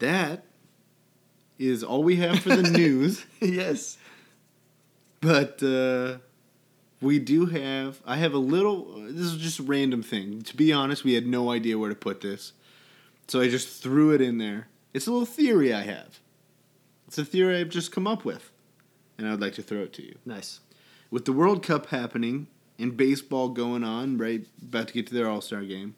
That 0.00 0.44
is 1.58 1.82
all 1.84 2.02
we 2.02 2.16
have 2.16 2.40
for 2.40 2.50
the 2.56 2.70
news. 2.78 3.24
yes. 3.40 3.96
But 5.20 5.62
uh, 5.62 6.18
we 7.00 7.18
do 7.18 7.46
have. 7.46 8.00
I 8.06 8.16
have 8.16 8.34
a 8.34 8.38
little. 8.38 9.00
This 9.02 9.26
is 9.26 9.36
just 9.36 9.58
a 9.58 9.62
random 9.62 10.02
thing. 10.02 10.42
To 10.42 10.56
be 10.56 10.72
honest, 10.72 11.04
we 11.04 11.14
had 11.14 11.26
no 11.26 11.50
idea 11.50 11.78
where 11.78 11.90
to 11.90 11.94
put 11.94 12.20
this, 12.22 12.52
so 13.28 13.40
I 13.40 13.48
just 13.48 13.82
threw 13.82 14.12
it 14.12 14.20
in 14.20 14.38
there. 14.38 14.68
It's 14.94 15.06
a 15.06 15.12
little 15.12 15.26
theory 15.26 15.72
I 15.72 15.82
have. 15.82 16.20
It's 17.06 17.18
a 17.18 17.24
theory 17.24 17.60
I've 17.60 17.68
just 17.68 17.92
come 17.92 18.06
up 18.06 18.24
with, 18.24 18.50
and 19.18 19.28
I'd 19.28 19.40
like 19.40 19.54
to 19.54 19.62
throw 19.62 19.80
it 19.80 19.92
to 19.94 20.02
you. 20.02 20.16
Nice. 20.24 20.60
With 21.10 21.24
the 21.26 21.32
World 21.32 21.62
Cup 21.62 21.86
happening 21.86 22.46
and 22.78 22.96
baseball 22.96 23.48
going 23.50 23.84
on, 23.84 24.16
right, 24.16 24.46
about 24.62 24.88
to 24.88 24.94
get 24.94 25.06
to 25.08 25.14
their 25.14 25.28
All 25.28 25.40
Star 25.42 25.62
game, 25.62 25.96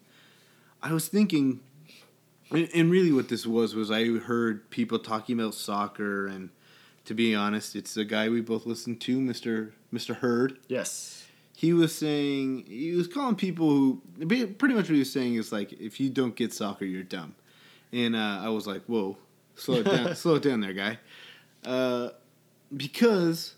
I 0.81 0.91
was 0.91 1.07
thinking, 1.07 1.61
and 2.53 2.69
and 2.73 2.91
really 2.91 3.11
what 3.11 3.29
this 3.29 3.45
was 3.45 3.75
was 3.75 3.91
I 3.91 4.05
heard 4.05 4.69
people 4.69 4.99
talking 4.99 5.39
about 5.39 5.53
soccer, 5.53 6.27
and 6.27 6.49
to 7.05 7.13
be 7.13 7.35
honest, 7.35 7.75
it's 7.75 7.97
a 7.97 8.05
guy 8.05 8.29
we 8.29 8.41
both 8.41 8.65
listened 8.65 9.01
to, 9.01 9.19
Mister 9.19 9.73
Mister 9.91 10.15
Hurd. 10.15 10.59
Yes. 10.67 11.25
He 11.55 11.71
was 11.71 11.95
saying 11.95 12.65
he 12.67 12.93
was 12.93 13.07
calling 13.07 13.35
people 13.35 13.69
who 13.69 14.01
pretty 14.17 14.73
much 14.73 14.89
what 14.89 14.93
he 14.93 14.99
was 14.99 15.11
saying 15.11 15.35
is 15.35 15.51
like 15.51 15.71
if 15.73 15.99
you 15.99 16.09
don't 16.09 16.35
get 16.35 16.51
soccer, 16.51 16.85
you're 16.85 17.03
dumb, 17.03 17.35
and 17.91 18.15
uh, 18.15 18.41
I 18.43 18.49
was 18.49 18.67
like, 18.67 18.83
whoa, 18.85 19.17
slow 19.55 19.75
it 19.75 19.83
down, 19.85 20.15
slow 20.15 20.35
it 20.35 20.43
down 20.43 20.59
there, 20.59 20.73
guy, 20.73 20.99
uh, 21.65 22.09
because 22.75 23.55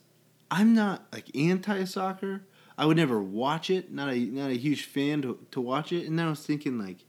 I'm 0.52 0.74
not 0.74 1.06
like 1.12 1.36
anti 1.36 1.86
soccer. 1.86 2.44
I 2.78 2.86
would 2.86 2.98
never 2.98 3.22
watch 3.22 3.70
it. 3.70 3.92
Not 3.92 4.14
a 4.14 4.20
not 4.20 4.52
a 4.52 4.58
huge 4.58 4.86
fan 4.86 5.22
to, 5.22 5.40
to 5.52 5.62
watch 5.62 5.92
it. 5.92 6.08
And 6.08 6.20
then 6.20 6.28
I 6.28 6.30
was 6.30 6.46
thinking 6.46 6.78
like, 6.78 7.05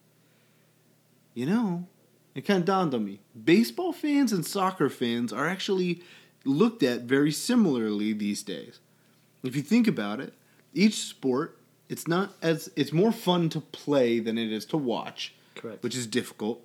you 1.36 1.46
know, 1.46 1.86
it 2.34 2.46
kind 2.46 2.60
of 2.60 2.64
dawned 2.64 2.94
on 2.94 3.04
me. 3.04 3.20
Baseball 3.44 3.92
fans 3.92 4.32
and 4.32 4.44
soccer 4.44 4.88
fans 4.88 5.32
are 5.32 5.46
actually 5.46 6.02
looked 6.44 6.82
at 6.82 7.02
very 7.02 7.30
similarly 7.30 8.12
these 8.12 8.42
days. 8.42 8.80
If 9.44 9.54
you 9.54 9.62
think 9.62 9.86
about 9.86 10.18
it, 10.18 10.32
each 10.74 10.94
sport 10.94 11.58
it's 11.88 12.08
not 12.08 12.34
as 12.42 12.68
it's 12.74 12.92
more 12.92 13.12
fun 13.12 13.48
to 13.50 13.60
play 13.60 14.18
than 14.18 14.38
it 14.38 14.50
is 14.50 14.64
to 14.66 14.76
watch. 14.76 15.34
Correct. 15.54 15.82
Which 15.84 15.94
is 15.94 16.06
difficult. 16.06 16.60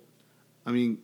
I 0.66 0.72
mean, 0.72 0.98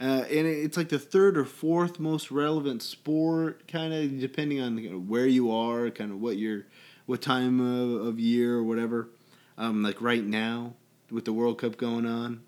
Uh, 0.00 0.24
and 0.30 0.46
it's 0.46 0.76
like 0.76 0.90
the 0.90 0.98
third 0.98 1.36
or 1.36 1.44
fourth 1.44 1.98
most 1.98 2.30
relevant 2.30 2.82
sport, 2.82 3.66
kind 3.66 3.92
of 3.92 4.20
depending 4.20 4.60
on 4.60 4.78
you 4.78 4.90
know, 4.90 4.98
where 4.98 5.26
you 5.26 5.50
are, 5.50 5.90
kind 5.90 6.12
of 6.12 6.20
what 6.20 6.36
your, 6.36 6.66
what 7.06 7.20
time 7.20 7.58
of, 7.60 8.06
of 8.06 8.20
year 8.20 8.54
or 8.54 8.62
whatever. 8.62 9.08
Um, 9.56 9.82
like 9.82 10.00
right 10.00 10.24
now 10.24 10.74
with 11.10 11.24
the 11.24 11.32
World 11.32 11.58
Cup 11.58 11.76
going 11.76 12.06
on. 12.06 12.42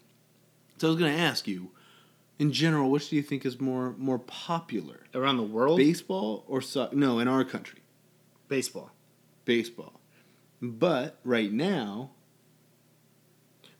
So 0.80 0.88
I 0.88 0.90
was 0.92 0.98
going 0.98 1.14
to 1.14 1.20
ask 1.20 1.46
you, 1.46 1.72
in 2.38 2.52
general, 2.52 2.90
which 2.90 3.10
do 3.10 3.16
you 3.16 3.22
think 3.22 3.44
is 3.44 3.60
more 3.60 3.94
more 3.98 4.18
popular, 4.18 5.00
Around 5.14 5.36
the 5.36 5.42
world, 5.42 5.76
baseball 5.76 6.42
or 6.48 6.62
soccer? 6.62 6.96
No, 6.96 7.18
in 7.18 7.28
our 7.28 7.44
country, 7.44 7.80
baseball. 8.48 8.90
baseball. 9.44 10.00
But 10.62 11.18
right 11.22 11.52
now, 11.52 12.12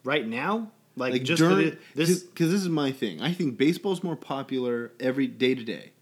Right 0.04 0.26
now, 0.26 0.72
like, 0.94 1.12
like 1.12 1.22
just 1.22 1.40
during 1.40 1.70
the, 1.70 1.78
this, 1.94 2.22
because 2.22 2.50
this 2.50 2.60
is 2.60 2.68
my 2.68 2.92
thing. 2.92 3.22
I 3.22 3.32
think 3.32 3.56
baseball's 3.56 4.02
more 4.02 4.16
popular 4.16 4.92
every 5.00 5.26
day 5.26 5.54
to 5.54 5.64
day. 5.64 5.92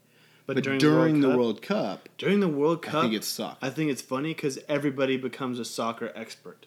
but, 0.45 0.55
But 0.55 0.63
during, 0.65 0.79
during, 0.79 1.21
the 1.21 1.29
the 1.29 1.37
World 1.37 1.61
Cup, 1.61 1.77
World 1.77 2.03
Cup, 2.03 2.09
during 2.17 2.39
the 2.41 2.49
World 2.49 2.81
Cup, 2.81 2.95
I 2.95 3.01
think 3.03 3.13
it's 3.13 3.27
soccer. 3.27 3.57
I 3.61 3.69
think 3.69 3.89
it's 3.89 4.01
funny 4.01 4.33
because 4.33 4.59
everybody 4.67 5.15
becomes 5.15 5.59
a 5.59 5.65
soccer 5.65 6.11
expert. 6.13 6.65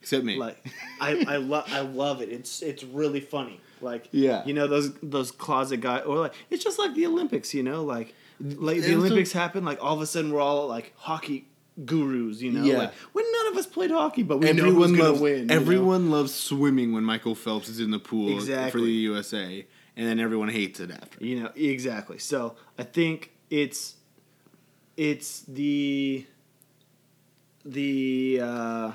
Except 0.00 0.24
me. 0.24 0.36
Like, 0.36 0.64
I 1.00 1.24
I 1.28 1.36
love 1.36 1.64
I 1.68 1.80
love 1.80 2.22
it. 2.22 2.28
It's 2.28 2.60
it's 2.60 2.82
really 2.82 3.20
funny. 3.20 3.60
Like, 3.82 4.08
Yeah. 4.12 4.44
you 4.46 4.52
know 4.54 4.66
those 4.66 4.92
those 5.02 5.30
closet 5.30 5.78
guys, 5.80 6.04
or 6.04 6.18
like 6.18 6.34
it's 6.50 6.62
just 6.64 6.78
like 6.78 6.94
the 6.94 7.06
Olympics. 7.06 7.52
You 7.54 7.62
know, 7.62 7.84
like 7.84 8.14
like 8.40 8.80
the 8.82 8.94
Olympics 8.94 9.32
happen. 9.32 9.64
Like 9.64 9.82
all 9.82 9.94
of 9.94 10.00
a 10.00 10.06
sudden 10.06 10.32
we're 10.32 10.40
all 10.40 10.66
like 10.68 10.92
hockey 10.96 11.48
gurus. 11.84 12.40
You 12.42 12.52
know, 12.52 12.64
Yeah. 12.64 12.78
like 12.78 12.94
when 13.12 13.24
none 13.32 13.52
of 13.52 13.56
us 13.58 13.66
played 13.66 13.90
hockey, 13.90 14.22
but 14.22 14.38
we 14.38 14.52
know 14.52 14.64
everyone 14.66 14.88
who's 14.90 14.98
gonna 14.98 15.08
loves 15.10 15.20
win. 15.20 15.38
you 15.38 15.44
know? 15.46 15.54
everyone 15.54 16.10
loves 16.10 16.34
swimming 16.34 16.92
when 16.92 17.04
Michael 17.04 17.34
Phelps 17.34 17.68
is 17.68 17.80
in 17.80 17.90
the 17.90 17.98
pool 17.98 18.32
exactly. 18.34 18.70
for 18.80 18.84
the 18.84 18.92
USA, 18.92 19.66
and 19.96 20.06
then 20.06 20.18
everyone 20.20 20.48
hates 20.48 20.80
it 20.80 20.90
after. 20.90 21.24
You 21.24 21.40
know 21.42 21.50
exactly. 21.54 22.18
So 22.18 22.56
I 22.78 22.82
think 22.84 23.32
it's 23.50 23.94
it's 24.96 25.42
the 25.42 26.26
the 27.64 28.40
uh, 28.42 28.92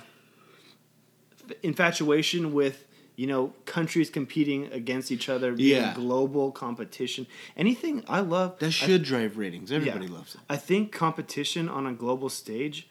infatuation 1.62 2.54
with 2.54 2.86
you 3.16 3.28
know 3.28 3.54
countries 3.66 4.10
competing 4.10 4.66
against 4.72 5.12
each 5.12 5.30
other, 5.30 5.54
being 5.54 5.82
Yeah. 5.82 5.94
global 5.94 6.52
competition. 6.52 7.28
Anything 7.56 8.04
I 8.08 8.22
love 8.22 8.58
That 8.60 8.68
I- 8.68 8.70
should 8.70 9.04
drive 9.04 9.38
ratings. 9.38 9.72
Everybody 9.72 10.06
yeah. 10.08 10.14
loves 10.14 10.36
it. 10.36 10.42
I 10.50 10.58
think 10.58 10.92
competition 10.92 11.70
on 11.70 11.86
a 11.86 11.94
global 11.94 12.30
stage 12.30 12.88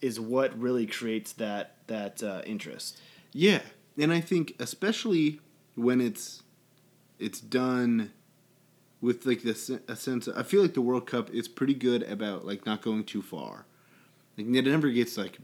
is 0.00 0.18
what 0.20 0.58
really 0.58 0.86
creates 0.86 1.32
that 1.34 1.76
that 1.88 2.22
uh, 2.22 2.42
interest. 2.46 3.00
Yeah, 3.32 3.60
and 3.98 4.12
I 4.12 4.20
think 4.20 4.54
especially 4.58 5.40
when 5.74 6.00
it's 6.00 6.42
it's 7.18 7.40
done 7.40 8.12
with 9.00 9.26
like 9.26 9.42
this 9.42 9.70
a 9.88 9.96
sense. 9.96 10.26
Of, 10.28 10.36
I 10.38 10.42
feel 10.42 10.62
like 10.62 10.74
the 10.74 10.80
World 10.80 11.06
Cup 11.06 11.30
is 11.30 11.48
pretty 11.48 11.74
good 11.74 12.02
about 12.04 12.46
like 12.46 12.64
not 12.66 12.82
going 12.82 13.04
too 13.04 13.22
far. 13.22 13.66
Like 14.38 14.46
it 14.46 14.64
never 14.64 14.88
gets 14.90 15.16
like 15.18 15.38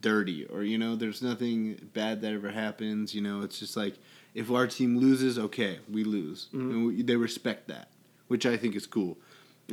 dirty 0.00 0.44
or 0.46 0.62
you 0.62 0.76
know 0.76 0.96
there's 0.96 1.22
nothing 1.22 1.88
bad 1.94 2.20
that 2.22 2.32
ever 2.32 2.50
happens. 2.50 3.14
You 3.14 3.20
know 3.20 3.42
it's 3.42 3.58
just 3.58 3.76
like 3.76 3.94
if 4.34 4.50
our 4.50 4.66
team 4.66 4.98
loses, 4.98 5.38
okay, 5.38 5.78
we 5.90 6.04
lose, 6.04 6.48
and 6.52 6.86
we, 6.86 7.02
they 7.02 7.16
respect 7.16 7.68
that, 7.68 7.90
which 8.28 8.46
I 8.46 8.56
think 8.56 8.76
is 8.76 8.86
cool. 8.86 9.18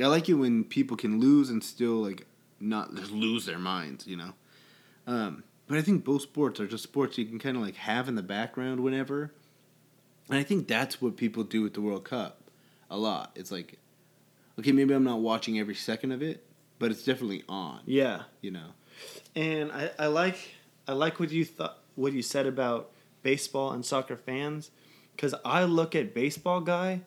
I 0.00 0.06
like 0.06 0.28
it 0.28 0.34
when 0.34 0.64
people 0.64 0.96
can 0.96 1.20
lose 1.20 1.50
and 1.50 1.62
still 1.62 2.02
like 2.02 2.26
not 2.60 2.94
just 2.94 3.10
lose 3.12 3.46
their 3.46 3.58
minds. 3.58 4.06
You 4.06 4.16
know. 4.16 4.32
Um, 5.06 5.44
but 5.66 5.78
I 5.78 5.82
think 5.82 6.04
both 6.04 6.22
sports 6.22 6.60
are 6.60 6.66
just 6.66 6.84
sports 6.84 7.18
you 7.18 7.26
can 7.26 7.38
kind 7.38 7.56
of 7.56 7.62
like 7.62 7.76
have 7.76 8.08
in 8.08 8.14
the 8.14 8.22
background 8.22 8.80
whenever. 8.80 9.32
And 10.28 10.38
I 10.38 10.42
think 10.42 10.66
that's 10.66 11.00
what 11.00 11.16
people 11.16 11.44
do 11.44 11.62
with 11.62 11.74
the 11.74 11.80
World 11.80 12.04
Cup 12.04 12.50
a 12.90 12.96
lot. 12.96 13.32
It's 13.34 13.50
like, 13.50 13.78
okay, 14.58 14.72
maybe 14.72 14.94
I'm 14.94 15.04
not 15.04 15.20
watching 15.20 15.58
every 15.58 15.74
second 15.74 16.12
of 16.12 16.22
it, 16.22 16.44
but 16.78 16.90
it's 16.90 17.04
definitely 17.04 17.44
on. 17.48 17.80
Yeah. 17.84 18.22
You 18.40 18.52
know. 18.52 18.70
And 19.34 19.70
I, 19.72 19.90
I 19.98 20.06
like 20.06 20.38
I 20.88 20.92
like 20.92 21.18
what 21.20 21.30
you 21.30 21.44
thought 21.44 21.78
what 21.94 22.12
you 22.12 22.22
said 22.22 22.46
about 22.46 22.90
baseball 23.22 23.72
and 23.72 23.84
soccer 23.84 24.16
fans 24.16 24.70
because 25.14 25.34
I 25.44 25.64
look 25.64 25.94
at 25.94 26.14
baseball 26.14 26.60
guy 26.60 27.00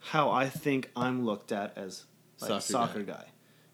how 0.00 0.30
I 0.30 0.48
think 0.48 0.90
I'm 0.96 1.24
looked 1.24 1.52
at 1.52 1.76
as 1.78 2.04
like 2.40 2.48
Soccer 2.48 2.60
soccer, 2.62 3.02
guy. 3.02 3.12
guy. 3.12 3.24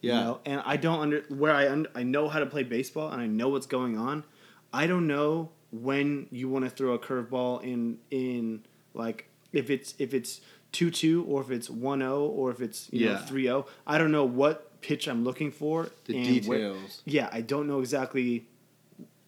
Yeah. 0.00 0.18
You 0.18 0.24
know? 0.24 0.40
And 0.44 0.62
I 0.64 0.76
don't 0.76 1.00
under 1.00 1.20
where 1.28 1.54
I 1.54 1.68
un, 1.70 1.86
I 1.94 2.02
know 2.02 2.28
how 2.28 2.38
to 2.40 2.46
play 2.46 2.62
baseball 2.62 3.10
and 3.10 3.20
I 3.22 3.26
know 3.26 3.48
what's 3.48 3.66
going 3.66 3.98
on. 3.98 4.24
I 4.72 4.86
don't 4.86 5.06
know 5.06 5.50
when 5.72 6.26
you 6.30 6.48
want 6.48 6.64
to 6.64 6.70
throw 6.70 6.92
a 6.92 6.98
curveball 6.98 7.62
in 7.62 7.98
in 8.10 8.64
like 8.94 9.28
if 9.52 9.70
it's 9.70 9.94
if 9.98 10.12
it's 10.12 10.40
2-2 10.74 11.26
or 11.26 11.40
if 11.40 11.50
it's 11.50 11.68
1-0 11.68 12.20
or 12.20 12.50
if 12.50 12.60
it's 12.60 12.88
you 12.92 13.06
know 13.06 13.12
Yeah. 13.12 13.18
3-0. 13.26 13.66
I 13.86 13.96
don't 13.96 14.12
know 14.12 14.24
what 14.26 14.67
pitch 14.80 15.08
I'm 15.08 15.24
looking 15.24 15.50
for. 15.50 15.88
The 16.06 16.16
and 16.16 16.46
where- 16.46 16.58
details. 16.58 17.02
yeah, 17.04 17.28
I 17.32 17.40
don't 17.40 17.66
know 17.66 17.80
exactly. 17.80 18.46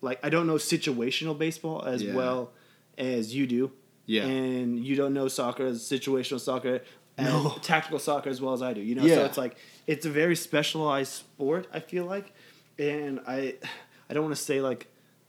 Like 0.01 0.18
I 0.24 0.28
don't 0.31 0.47
know 0.47 0.55
situational 0.55 1.36
baseball 1.36 1.82
as 1.85 2.02
Yeah. 2.02 2.14
well 2.14 2.52
as 2.97 3.35
you 3.35 3.47
do. 3.47 3.72
Yeah. 4.06 4.24
And 4.24 4.85
you 4.85 4.97
don't 4.97 5.14
know 5.14 5.28
soccer 5.28 5.66
as 5.66 5.82
situational 5.82 6.40
soccer 6.40 6.81
and 7.16 7.28
No. 7.28 7.56
tactical 7.62 7.98
soccer 7.98 8.31
as 8.31 8.40
well 8.40 8.55
as 8.55 8.62
I 8.62 8.72
do. 8.72 8.81
You 8.81 8.94
know, 8.94 9.06
so 9.06 9.24
it's 9.24 9.36
like 9.39 9.56
it's 9.86 10.06
a 10.06 10.10
very 10.10 10.35
specialized 10.36 11.12
sport. 11.12 11.66
I 11.72 11.81
feel 11.81 12.05
like, 12.05 12.32
and 12.78 13.20
I, 13.27 13.55
I 14.09 14.14
don't 14.14 14.24
want 14.24 14.35
to 14.36 14.43
say 14.43 14.60
like, 14.60 14.86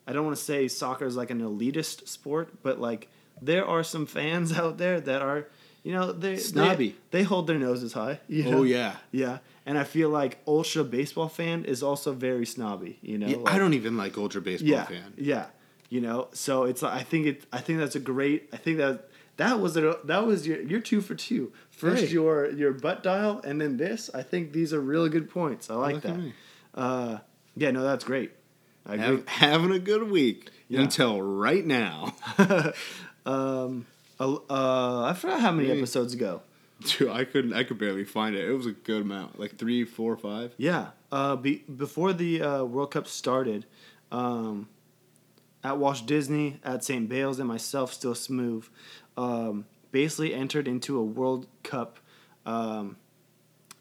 I 0.08 0.14
don't 0.14 0.26
want 0.26 0.38
to 0.38 0.44
say 0.44 0.68
soccer 0.68 1.06
is 1.06 1.16
like 1.16 1.30
an 1.32 1.42
elitist 1.42 2.08
sport, 2.08 2.50
but 2.64 2.80
like 2.80 3.08
there 3.42 3.66
are 3.66 3.84
some 3.84 4.06
fans 4.06 4.52
out 4.58 4.78
there 4.78 5.00
that 5.02 5.22
are, 5.22 5.48
you 5.84 5.92
know, 5.94 6.12
they 6.12 6.38
Snobby. 6.38 6.96
They, 7.12 7.20
they 7.20 7.24
hold 7.24 7.48
their 7.48 7.60
noses 7.60 7.94
high. 7.94 8.20
you 8.28 8.46
oh, 8.48 8.52
know? 8.52 8.58
Oh, 8.60 8.64
yeah. 8.64 8.96
Yeah, 9.12 9.40
and 9.66 9.78
I 9.78 9.84
feel 9.84 10.10
like 10.10 10.40
ultra 10.48 10.84
baseball 10.84 11.28
fan 11.30 11.66
is 11.66 11.84
also 11.84 12.14
very 12.14 12.46
snobby. 12.46 13.00
You 13.02 13.18
know, 13.18 13.28
Yeah, 13.28 13.38
Like- 13.38 13.54
I 13.56 13.58
don't 13.58 13.74
even 13.74 13.98
like 13.98 14.18
ultra 14.18 14.42
baseball 14.42 14.70
yeah, 14.70 14.86
fan. 14.86 15.14
Yeah, 15.18 15.46
you 15.90 16.02
know, 16.02 16.30
so 16.34 16.64
it's 16.64 16.84
I 16.84 17.04
think 17.04 17.28
it 17.28 17.46
I 17.52 17.60
think 17.60 17.80
that's 17.80 17.96
a 17.96 18.00
great 18.00 18.50
I 18.54 18.58
think 18.58 18.78
that 18.78 19.10
that 19.38 19.60
was 19.60 19.76
a, 19.78 19.98
that 20.06 20.26
was 20.28 20.46
your 20.46 20.62
you're 20.62 20.82
two 20.82 21.02
for 21.02 21.16
two. 21.16 21.52
First 21.70 22.06
Hey. 22.06 22.10
your 22.12 22.50
your 22.52 22.74
butt 22.74 23.02
dial 23.04 23.42
and 23.44 23.60
then 23.62 23.78
this. 23.78 24.10
I 24.14 24.24
think 24.24 24.52
these 24.54 24.74
are 24.74 24.82
really 24.82 25.10
good 25.10 25.30
points. 25.30 25.70
I 25.70 25.76
like 25.76 25.96
Look 25.96 26.04
that. 26.04 26.20
Uh, 26.76 27.18
yeah, 27.56 27.72
no, 27.72 27.84
that's 27.84 28.04
great. 28.04 28.32
I 28.86 28.96
agree. 28.96 29.06
Have, 29.06 29.28
having 29.28 29.72
a 29.72 29.80
good 29.80 30.10
week 30.10 30.50
Yeah. 30.68 30.82
until 30.82 31.22
right 31.22 31.66
now. 31.66 32.16
um, 33.26 33.86
uh, 34.20 34.36
uh, 34.50 35.04
I 35.06 35.14
forgot 35.14 35.40
how 35.42 35.52
many 35.52 35.72
episodes 35.72 36.14
ago. 36.14 36.42
Dude, 36.82 37.10
I 37.10 37.24
couldn't. 37.26 37.54
I 37.54 37.64
could 37.64 37.78
barely 37.78 38.04
find 38.04 38.36
it. 38.36 38.48
It 38.48 38.54
was 38.54 38.66
a 38.66 38.72
good 38.72 39.02
amount, 39.02 39.40
like 39.40 39.58
three, 39.58 39.84
four, 39.86 40.16
five. 40.18 40.54
Yeah. 40.58 40.90
Uh, 41.12 41.36
be, 41.36 41.64
before 41.76 42.14
the 42.14 42.42
uh, 42.42 42.64
World 42.64 42.92
Cup 42.92 43.08
started, 43.08 43.66
um, 44.12 44.68
at 45.64 45.78
Walsh 45.78 46.02
Disney, 46.02 46.60
at 46.64 46.84
St. 46.84 47.08
Bales, 47.08 47.40
and 47.40 47.48
myself, 47.48 47.94
still 47.94 48.16
smooth, 48.16 48.66
um, 49.18 49.66
basically 49.92 50.34
entered 50.34 50.68
into 50.68 50.98
a 50.98 51.04
World 51.04 51.48
Cup 51.64 52.00
um, 52.46 52.98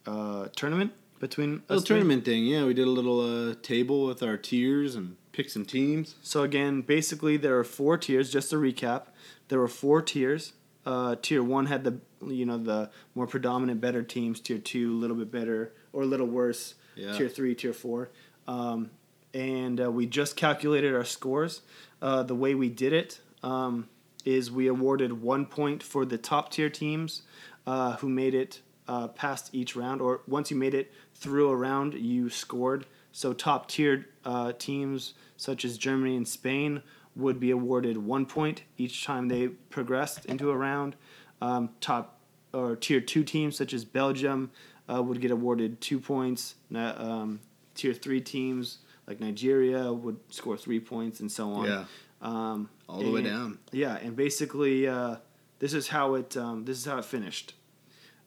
uh, 0.07 0.49
tournament 0.57 0.93
between 1.21 1.63
Little 1.69 1.77
us 1.77 1.83
three. 1.85 1.97
tournament 1.97 2.25
thing. 2.25 2.45
Yeah, 2.45 2.65
we 2.65 2.75
did 2.75 2.87
a 2.87 2.91
little 2.91 3.21
uh, 3.51 3.55
table 3.63 4.05
with 4.07 4.23
our 4.23 4.37
tiers 4.37 4.95
and 4.95 5.17
picked 5.33 5.53
some 5.53 5.65
teams. 5.65 6.17
So 6.23 6.43
again, 6.43 6.83
basically 6.83 7.37
there 7.37 7.59
are 7.59 7.65
four 7.65 7.97
tiers. 7.97 8.31
Just 8.33 8.51
to 8.51 8.57
recap, 8.57 9.05
there 9.49 9.59
were 9.59 9.69
four 9.69 10.03
tiers. 10.03 10.53
Uh, 10.91 11.15
tier 11.23 11.43
one 11.43 11.67
had 11.67 11.85
the 11.85 11.99
you 12.27 12.45
know 12.45 12.59
the 12.59 12.91
more 13.15 13.27
predominant 13.27 13.81
better 13.81 14.03
teams. 14.03 14.41
Tier 14.41 14.59
two 14.59 14.93
a 14.93 14.99
little 14.99 15.17
bit 15.17 15.31
better 15.31 15.73
or 15.93 16.03
a 16.03 16.07
little 16.07 16.27
worse. 16.27 16.75
Yeah. 16.97 17.17
Tier 17.17 17.29
three, 17.29 17.55
tier 17.55 17.73
four, 17.73 18.11
um, 18.49 18.91
and 19.33 19.81
uh, 19.81 19.91
we 19.91 20.07
just 20.07 20.37
calculated 20.37 20.93
our 20.95 21.05
scores. 21.05 21.63
Uh, 22.03 22.25
the 22.25 22.35
way 22.35 22.57
we 22.57 22.69
did 22.69 22.93
it 22.93 23.21
um, 23.45 23.89
is 24.25 24.51
we 24.51 24.67
awarded 24.67 25.23
one 25.23 25.47
point 25.47 25.83
for 25.83 26.05
the 26.05 26.19
top 26.19 26.51
tier 26.51 26.69
teams 26.69 27.23
uh, 27.67 27.97
who 27.97 28.09
made 28.09 28.35
it 28.35 28.61
uh, 28.89 29.07
past 29.07 29.51
each 29.55 29.77
round, 29.77 30.01
or 30.01 30.23
once 30.27 30.51
you 30.51 30.57
made 30.57 30.75
it 30.75 30.93
through 31.15 31.51
a 31.51 31.57
round, 31.57 31.95
you 31.95 32.29
scored. 32.29 32.85
So 33.13 33.33
top 33.33 33.69
tier 33.69 34.07
uh, 34.25 34.53
teams 34.59 35.15
such 35.37 35.65
as 35.65 35.79
Germany 35.79 36.17
and 36.17 36.27
Spain 36.27 36.83
would 37.21 37.39
be 37.39 37.51
awarded 37.51 37.99
one 37.99 38.27
point 38.27 38.63
each 38.79 39.05
time 39.05 39.29
they 39.29 39.49
progressed 39.49 40.25
into 40.27 40.51
a 40.51 40.57
round. 40.57 40.97
Um, 41.43 41.71
top 41.81 42.19
or 42.53 42.77
tier 42.77 43.01
two 43.01 43.23
teams 43.25 43.57
such 43.57 43.73
as 43.73 43.85
Belgium 43.85 44.51
uh, 44.93 45.03
would 45.03 45.21
get 45.21 45.31
awarded 45.31 45.81
two 45.81 46.01
points. 46.01 46.55
Um, 46.75 47.41
tier 47.75 47.95
three 47.95 48.21
teams 48.21 48.79
like 49.07 49.21
Nigeria 49.21 49.93
would 49.93 50.19
score 50.29 50.57
three 50.57 50.81
points, 50.81 51.21
and 51.21 51.31
so 51.31 51.53
on. 51.53 51.67
Yeah. 51.67 51.85
Um, 52.23 52.69
All 52.89 53.01
the 53.01 53.11
way 53.11 53.21
and- 53.21 53.29
down. 53.29 53.59
Yeah, 53.73 53.97
and 53.97 54.15
basically, 54.15 54.87
uh, 54.87 55.17
this 55.59 55.73
is 55.75 55.89
how 55.89 56.15
it 56.15 56.37
um, 56.37 56.65
this 56.65 56.79
is 56.79 56.85
how 56.85 56.99
it 56.99 57.05
finished. 57.05 57.55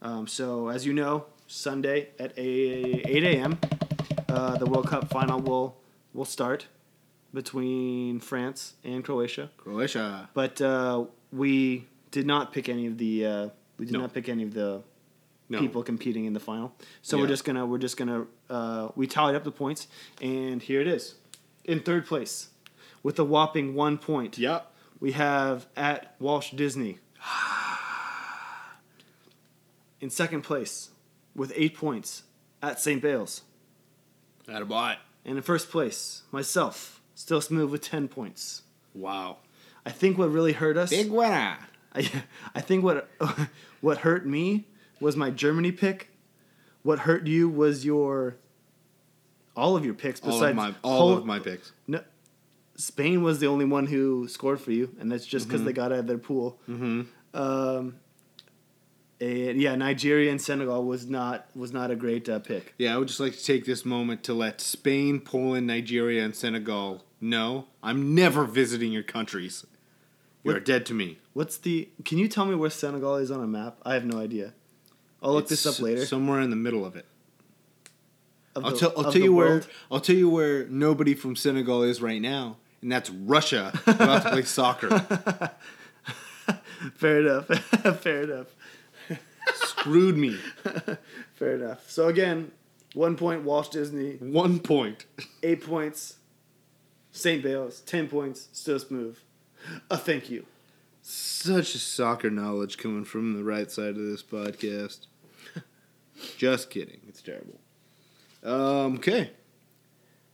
Um, 0.01 0.27
so 0.27 0.67
as 0.69 0.85
you 0.85 0.93
know, 0.93 1.25
Sunday 1.47 2.09
at 2.19 2.33
8 2.35 3.23
a.m., 3.23 3.57
uh, 4.27 4.57
the 4.57 4.65
World 4.65 4.87
Cup 4.87 5.09
final 5.09 5.39
will 5.39 5.77
will 6.13 6.25
start 6.25 6.67
between 7.33 8.19
France 8.19 8.73
and 8.83 9.03
Croatia. 9.03 9.49
Croatia. 9.57 10.29
But 10.33 10.61
uh, 10.61 11.05
we 11.31 11.87
did 12.11 12.25
not 12.27 12.53
pick 12.53 12.69
any 12.69 12.85
of 12.87 12.97
the 12.97 13.25
uh, 13.25 13.49
We 13.77 13.85
did 13.85 13.93
No. 13.93 14.01
not 14.01 14.13
pick 14.13 14.29
any 14.29 14.43
of 14.43 14.53
the 14.53 14.83
No. 15.49 15.59
people 15.59 15.83
competing 15.83 16.25
in 16.25 16.33
the 16.33 16.39
final. 16.39 16.73
So 17.01 17.17
we're 17.17 17.27
just 17.27 17.43
gonna 17.45 17.65
we're 17.65 17.79
just 17.79 17.97
gonna 17.97 18.27
uh, 18.49 18.89
we 18.95 19.07
tallied 19.07 19.35
up 19.35 19.43
the 19.43 19.51
points, 19.51 19.87
and 20.21 20.61
here 20.61 20.79
it 20.81 20.87
is, 20.87 21.15
in 21.65 21.79
third 21.79 22.05
place, 22.05 22.49
with 23.01 23.17
a 23.19 23.23
whopping 23.23 23.73
one 23.73 23.97
point. 23.97 24.37
Yep. 24.37 24.71
We 24.99 25.11
have 25.13 25.67
at 25.75 26.15
Walsh 26.19 26.51
Disney. 26.51 26.99
In 29.99 30.09
second 30.09 30.41
place, 30.41 30.89
with 31.35 31.53
eight 31.55 31.75
points, 31.77 32.23
at 32.61 32.79
St. 32.79 33.01
Bale's. 33.01 33.41
Attaboy. 34.47 34.97
And 35.25 35.37
in 35.37 35.41
first 35.43 35.69
place, 35.71 36.23
myself, 36.31 37.01
still 37.15 37.41
smooth 37.41 37.69
with 37.71 37.81
ten 37.81 38.07
points. 38.07 38.63
Wow. 38.93 39.37
I 39.85 39.89
think 39.91 40.17
what 40.17 40.31
really 40.31 40.53
hurt 40.53 40.77
us. 40.77 40.89
Big 40.91 41.11
winner. 41.11 41.57
I, 41.95 42.09
I 42.55 42.61
think 42.61 42.83
what 42.83 43.07
what 43.81 43.99
hurt 43.99 44.25
me 44.25 44.65
was 44.99 45.15
my 45.15 45.29
Germany 45.29 45.71
pick. 45.71 46.09
What 46.83 46.99
hurt 46.99 47.27
you 47.27 47.47
was 47.49 47.85
your 47.85 48.35
all 49.55 49.75
of 49.77 49.85
your 49.85 49.93
picks 49.93 50.19
All 50.21 50.31
besides 50.31 50.49
of 50.51 50.55
my 50.55 50.73
all 50.83 51.09
Pol- 51.09 51.17
of 51.19 51.25
my 51.25 51.39
picks. 51.39 51.71
No, 51.87 52.01
Spain 52.75 53.21
was 53.23 53.39
the 53.39 53.47
only 53.47 53.65
one 53.65 53.85
who 53.85 54.27
scored 54.27 54.59
for 54.59 54.71
you, 54.71 54.95
and 54.99 55.11
that's 55.11 55.25
just 55.25 55.47
because 55.47 55.61
Mhm. 55.61 55.65
they 55.65 55.73
got 55.73 55.91
out 55.91 55.99
of 55.99 56.07
their 56.07 56.17
pool. 56.17 56.59
Mm-hmm. 56.67 57.01
Um, 57.35 57.95
and 59.21 59.61
yeah, 59.61 59.75
Nigeria 59.75 60.31
and 60.31 60.41
Senegal 60.41 60.83
was 60.85 61.07
not 61.07 61.47
was 61.55 61.71
not 61.71 61.91
a 61.91 61.95
great 61.95 62.27
uh, 62.29 62.39
pick. 62.39 62.73
Yeah, 62.77 62.93
I 62.93 62.97
would 62.97 63.07
just 63.07 63.19
like 63.19 63.33
to 63.37 63.43
take 63.43 63.65
this 63.65 63.85
moment 63.85 64.23
to 64.23 64.33
let 64.33 64.59
Spain, 64.61 65.19
Poland, 65.19 65.67
Nigeria, 65.67 66.23
and 66.25 66.35
Senegal 66.35 67.03
know 67.21 67.67
I'm 67.81 68.13
never 68.15 68.43
visiting 68.45 68.91
your 68.91 69.03
countries. 69.03 69.65
You're 70.43 70.55
What- 70.55 70.65
dead 70.65 70.85
to 70.87 70.93
me. 70.93 71.19
What's 71.33 71.57
the? 71.57 71.89
Can 72.05 72.17
you 72.17 72.27
tell 72.27 72.45
me 72.45 72.53
where 72.55 72.69
Senegal 72.69 73.15
is 73.15 73.31
on 73.31 73.41
a 73.41 73.47
map? 73.47 73.77
I 73.85 73.93
have 73.95 74.05
no 74.05 74.19
idea. 74.19 74.53
I'll 75.21 75.33
look 75.33 75.47
this 75.47 75.65
up 75.65 75.79
later. 75.79 76.05
Somewhere 76.05 76.41
in 76.41 76.49
the 76.49 76.55
middle 76.57 76.85
of 76.85 76.95
it. 76.95 77.05
Of 78.55 78.65
I'll 78.65 78.71
the- 78.71 78.77
tell. 78.77 78.93
I'll 78.97 79.11
tell 79.11 79.21
you 79.21 79.33
world? 79.33 79.63
where. 79.63 79.71
I'll 79.91 79.99
tell 80.01 80.15
you 80.15 80.29
where 80.29 80.67
nobody 80.67 81.13
from 81.15 81.35
Senegal 81.35 81.81
is 81.83 82.01
right 82.01 82.21
now, 82.21 82.57
and 82.81 82.91
that's 82.91 83.09
Russia 83.09 83.71
about 83.87 84.23
to 84.23 84.29
play 84.31 84.41
soccer. 84.57 84.89
Fair 86.95 87.21
enough. 87.21 87.45
Fair 88.01 88.23
enough. 88.23 88.47
Screwed 89.55 90.17
me. 90.17 90.37
Fair 91.35 91.55
enough. 91.55 91.89
So 91.89 92.07
again, 92.07 92.51
one 92.93 93.15
point 93.17 93.43
Walsh 93.43 93.69
Disney, 93.69 94.15
One 94.19 94.59
point. 94.59 95.05
eight 95.41 95.63
points. 95.63 96.17
St. 97.11 97.43
Bale's, 97.43 97.81
ten 97.81 98.07
points. 98.07 98.47
Still 98.53 98.79
smooth. 98.79 99.17
A 99.89 99.97
thank 99.97 100.29
you. 100.29 100.45
Such 101.01 101.75
soccer 101.77 102.29
knowledge 102.29 102.77
coming 102.77 103.03
from 103.05 103.33
the 103.33 103.43
right 103.43 103.69
side 103.69 103.89
of 103.89 103.97
this 103.97 104.23
podcast. 104.23 105.07
Just 106.37 106.69
kidding. 106.69 107.01
It's 107.07 107.21
terrible. 107.21 107.59
Um, 108.43 108.95
okay. 108.95 109.31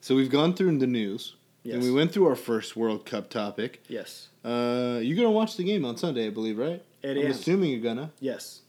So 0.01 0.15
we've 0.15 0.29
gone 0.29 0.53
through 0.53 0.77
the 0.77 0.87
news. 0.87 1.35
Yes. 1.63 1.75
And 1.75 1.83
we 1.83 1.91
went 1.91 2.11
through 2.13 2.27
our 2.27 2.35
first 2.35 2.75
World 2.77 3.05
Cup 3.05 3.29
topic. 3.29 3.83
Yes. 3.87 4.29
Uh, 4.45 4.99
you're 5.01 5.17
gonna 5.17 5.31
watch 5.31 5.57
the 5.57 5.63
game 5.63 5.83
on 5.85 5.97
Sunday, 5.97 6.27
I 6.27 6.29
believe, 6.29 6.57
right? 6.57 6.81
8 7.03 7.11
I'm 7.11 7.17
a.m.. 7.17 7.31
assuming 7.31 7.71
you're 7.71 7.81
gonna. 7.81 8.11
Yes. 8.19 8.61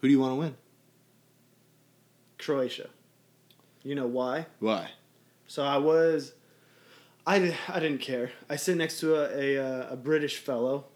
Who 0.00 0.08
do 0.08 0.12
you 0.12 0.20
want 0.20 0.32
to 0.32 0.36
win? 0.36 0.56
Croatia. 2.38 2.88
You 3.82 3.94
know 3.94 4.06
why? 4.06 4.46
Why? 4.60 4.90
So 5.46 5.62
I 5.62 5.78
was, 5.78 6.32
I, 7.26 7.56
I 7.68 7.80
didn't 7.80 8.00
care. 8.00 8.32
I 8.50 8.56
sit 8.56 8.76
next 8.76 9.00
to 9.00 9.14
a 9.14 9.56
a, 9.56 9.64
uh, 9.64 9.92
a 9.92 9.96
British 9.96 10.38
fellow. 10.38 10.86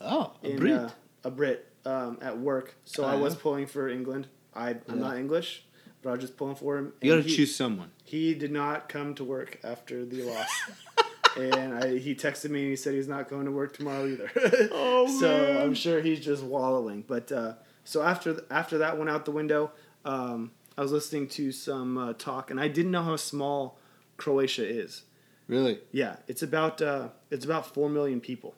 Oh, 0.00 0.32
a 0.42 0.50
in, 0.50 0.56
Brit. 0.56 0.72
Uh, 0.72 0.88
a 1.24 1.30
Brit 1.30 1.72
um, 1.84 2.18
at 2.20 2.38
work. 2.38 2.74
So 2.84 3.04
I 3.04 3.14
Ah, 3.14 3.18
was 3.18 3.34
pulling 3.36 3.66
for 3.66 3.88
England. 3.88 4.26
I 4.54 4.70
I'm 4.70 4.80
Yeah. 4.88 4.94
not 4.96 5.16
English, 5.16 5.64
but 6.02 6.10
I 6.10 6.12
was 6.12 6.20
just 6.22 6.36
pulling 6.36 6.56
for 6.56 6.76
him. 6.76 6.92
You 7.00 7.12
gotta 7.12 7.22
he- 7.22 7.36
choose 7.36 7.54
someone. 7.54 7.90
He 8.04 8.34
did 8.34 8.50
not 8.50 8.88
come 8.88 9.14
to 9.14 9.24
work 9.24 9.58
after 9.62 10.04
the 10.04 10.22
loss. 10.22 10.48
and 11.38 11.74
I, 11.74 11.98
he 11.98 12.14
texted 12.16 12.50
me 12.50 12.62
and 12.62 12.70
he 12.70 12.76
said 12.76 12.94
he's 12.94 13.06
not 13.08 13.28
going 13.30 13.44
to 13.44 13.52
work 13.52 13.76
tomorrow 13.76 14.06
either. 14.06 14.30
Oh, 14.72 15.06
so 15.20 15.28
man. 15.28 15.62
I'm 15.62 15.74
sure 15.74 16.00
he's 16.00 16.18
just 16.20 16.42
wallowing. 16.42 17.04
But 17.06 17.30
uh, 17.30 17.54
so 17.90 18.02
after 18.02 18.44
after 18.50 18.78
that 18.78 18.98
went 18.98 19.10
out 19.10 19.24
the 19.24 19.32
window, 19.32 19.72
um, 20.04 20.52
I 20.78 20.82
was 20.82 20.92
listening 20.92 21.26
to 21.30 21.50
some 21.50 21.98
uh, 21.98 22.12
talk, 22.12 22.48
and 22.48 22.60
I 22.60 22.68
didn't 22.68 22.92
know 22.92 23.02
how 23.02 23.16
small 23.16 23.78
Croatia 24.16 24.64
is. 24.64 25.02
Really? 25.48 25.80
Yeah, 25.90 26.16
it's 26.28 26.40
about 26.40 26.80
uh, 26.80 27.08
it's 27.32 27.44
about 27.44 27.74
four 27.74 27.88
million 27.88 28.20
people. 28.20 28.54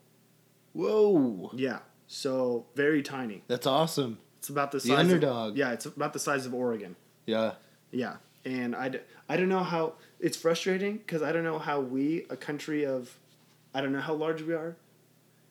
Whoa. 0.74 1.50
Yeah, 1.54 1.78
so 2.06 2.66
very 2.74 3.02
tiny. 3.02 3.42
That's 3.48 3.66
awesome. 3.66 4.18
It's 4.36 4.50
about 4.50 4.70
the 4.70 4.80
size 4.80 4.88
The 4.88 4.96
underdog. 4.96 5.52
Of, 5.52 5.56
yeah, 5.56 5.72
it's 5.72 5.86
about 5.86 6.12
the 6.12 6.18
size 6.18 6.44
of 6.44 6.52
Oregon. 6.52 6.96
Yeah. 7.24 7.52
Yeah, 7.90 8.16
and 8.44 8.76
I, 8.76 8.88
d- 8.90 9.00
I 9.28 9.36
don't 9.38 9.48
know 9.48 9.62
how 9.62 9.94
it's 10.20 10.36
frustrating 10.36 10.98
because 10.98 11.22
I 11.22 11.32
don't 11.32 11.44
know 11.44 11.58
how 11.58 11.80
we, 11.80 12.26
a 12.28 12.36
country 12.36 12.84
of, 12.84 13.18
I 13.74 13.80
don't 13.80 13.92
know 13.92 14.00
how 14.00 14.14
large 14.14 14.42
we 14.42 14.52
are, 14.54 14.76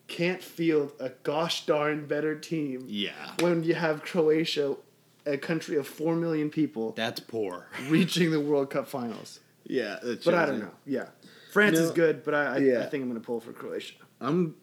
can't 0.08 0.42
field 0.42 0.92
a 1.00 1.10
gosh 1.22 1.66
darn 1.66 2.06
better 2.06 2.34
team 2.38 2.84
Yeah. 2.88 3.12
when 3.40 3.62
you 3.64 3.74
have 3.74 4.02
Croatia, 4.02 4.76
a 5.24 5.38
country 5.38 5.76
of 5.76 5.86
four 5.86 6.16
million 6.16 6.50
people, 6.50 6.92
That's 6.92 7.20
poor. 7.20 7.66
reaching 7.88 8.30
the 8.30 8.40
World 8.40 8.70
Cup 8.70 8.86
finals. 8.88 9.40
Yeah. 9.64 9.98
But 10.24 10.34
I 10.34 10.46
don't 10.46 10.58
know. 10.60 10.72
Yeah, 10.86 11.06
France 11.52 11.78
is 11.78 11.90
good, 11.92 12.24
but 12.24 12.34
I, 12.34 12.44
I, 12.44 12.56
I 12.82 12.86
think 12.86 13.02
I'm 13.02 13.08
gonna 13.08 13.20
pull 13.20 13.40
for 13.40 13.52
Croatia. 13.52 13.94
I'm. 14.20 14.54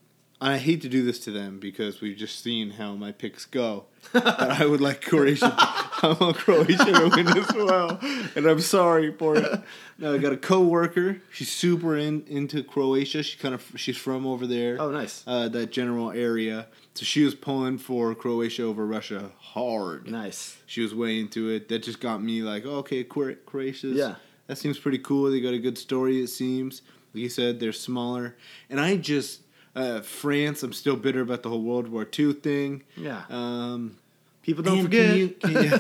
I 0.42 0.58
hate 0.58 0.82
to 0.84 0.90
do 0.90 1.04
this 1.04 1.20
to 1.22 1.32
them 1.32 1.60
because 1.60 2.00
we've 2.00 2.16
just 2.16 2.42
seen 2.42 2.72
how 2.72 2.94
my 2.94 3.12
picks 3.12 3.46
go. 3.46 3.86
but 4.14 4.40
I 4.40 4.66
would 4.66 4.80
like 4.80 5.02
Croatia. 5.02 5.54
I 5.58 6.16
want 6.20 6.38
Croatia 6.38 6.86
to 6.86 7.12
win 7.14 7.28
as 7.28 7.54
well, 7.54 8.00
and 8.36 8.46
I'm 8.46 8.62
sorry 8.62 9.12
for 9.12 9.36
it. 9.36 9.62
Now 9.98 10.14
I 10.14 10.18
got 10.18 10.32
a 10.32 10.38
coworker. 10.38 11.22
She's 11.32 11.52
super 11.52 11.98
in, 11.98 12.24
into 12.28 12.64
Croatia. 12.64 13.22
She 13.22 13.38
kind 13.38 13.54
of 13.54 13.70
she's 13.76 13.98
from 13.98 14.26
over 14.26 14.48
there. 14.48 14.78
Oh, 14.80 14.92
nice. 14.92 15.26
Uh, 15.28 15.50
that 15.50 15.72
general 15.72 16.12
area. 16.12 16.68
So 16.94 17.04
she 17.04 17.24
was 17.24 17.36
pulling 17.36 17.78
for 17.78 18.16
Croatia 18.16 18.64
over 18.64 18.86
Russia 18.86 19.32
hard. 19.40 20.10
Nice. 20.10 20.58
She 20.66 20.82
was 20.82 20.96
way 20.96 21.20
into 21.20 21.50
it. 21.50 21.68
That 21.68 21.84
just 21.84 22.00
got 22.00 22.24
me 22.24 22.42
like, 22.42 22.66
oh, 22.66 22.78
okay, 22.78 23.04
Cro- 23.04 23.36
Croatia's. 23.46 23.98
Yeah. 23.98 24.16
That 24.48 24.58
seems 24.58 24.80
pretty 24.80 25.00
cool. 25.00 25.30
They 25.30 25.42
got 25.42 25.54
a 25.54 25.60
good 25.60 25.78
story, 25.78 26.22
it 26.22 26.28
seems. 26.28 26.82
Like 27.14 27.24
you 27.24 27.30
said, 27.30 27.60
they're 27.60 27.72
smaller. 27.72 28.36
And 28.70 28.80
I 28.80 28.98
just, 28.98 29.42
uh, 29.80 30.02
France, 30.02 30.64
I'm 30.64 30.74
still 30.74 30.96
bitter 30.96 31.22
about 31.22 31.44
the 31.44 31.50
whole 31.50 31.62
World 31.62 31.88
War 31.88 32.08
II 32.18 32.34
thing. 32.34 32.84
Yeah. 32.98 33.24
Um, 33.30 33.98
People 34.42 34.64
don't 34.64 34.76
man, 34.76 34.84
forget. 34.86 35.10
Can 35.10 35.18
you, 35.18 35.30
can 35.30 35.64
you, 35.64 35.78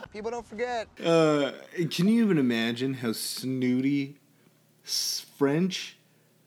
People 0.12 0.30
don't 0.30 0.46
forget. 0.46 0.88
uh, 1.04 1.52
can 1.90 2.08
you 2.08 2.24
even 2.24 2.38
imagine 2.38 2.94
how 2.94 3.12
snooty 3.12 4.16
French 4.82 5.96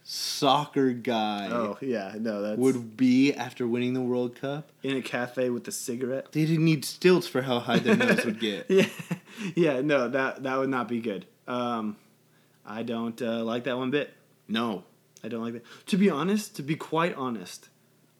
soccer 0.05 0.91
guy 0.91 1.47
oh 1.49 1.77
yeah, 1.79 2.13
no, 2.19 2.41
that's 2.41 2.59
would 2.59 2.97
be 2.97 3.33
after 3.33 3.65
winning 3.65 3.93
the 3.93 4.01
World 4.01 4.35
Cup? 4.35 4.71
in 4.83 4.97
a 4.97 5.01
cafe 5.01 5.49
with 5.49 5.67
a 5.67 5.71
cigarette. 5.71 6.31
They 6.33 6.45
didn't 6.45 6.65
need 6.65 6.83
stilts 6.83 7.27
for 7.27 7.41
how 7.41 7.59
high 7.59 7.79
their 7.79 7.95
nose 7.95 8.25
would 8.25 8.39
get. 8.39 8.65
yeah, 8.69 8.87
yeah, 9.55 9.81
no, 9.81 10.09
that 10.09 10.43
that 10.43 10.57
would 10.57 10.69
not 10.69 10.87
be 10.89 10.99
good. 10.99 11.25
Um, 11.47 11.95
I 12.65 12.83
don't 12.83 13.21
uh, 13.21 13.43
like 13.43 13.63
that 13.63 13.77
one 13.77 13.91
bit. 13.91 14.13
No. 14.47 14.83
I 15.23 15.27
don't 15.29 15.41
like 15.43 15.53
that. 15.53 15.63
To 15.87 15.97
be 15.97 16.09
honest, 16.09 16.55
to 16.57 16.63
be 16.63 16.75
quite 16.75 17.15
honest, 17.15 17.69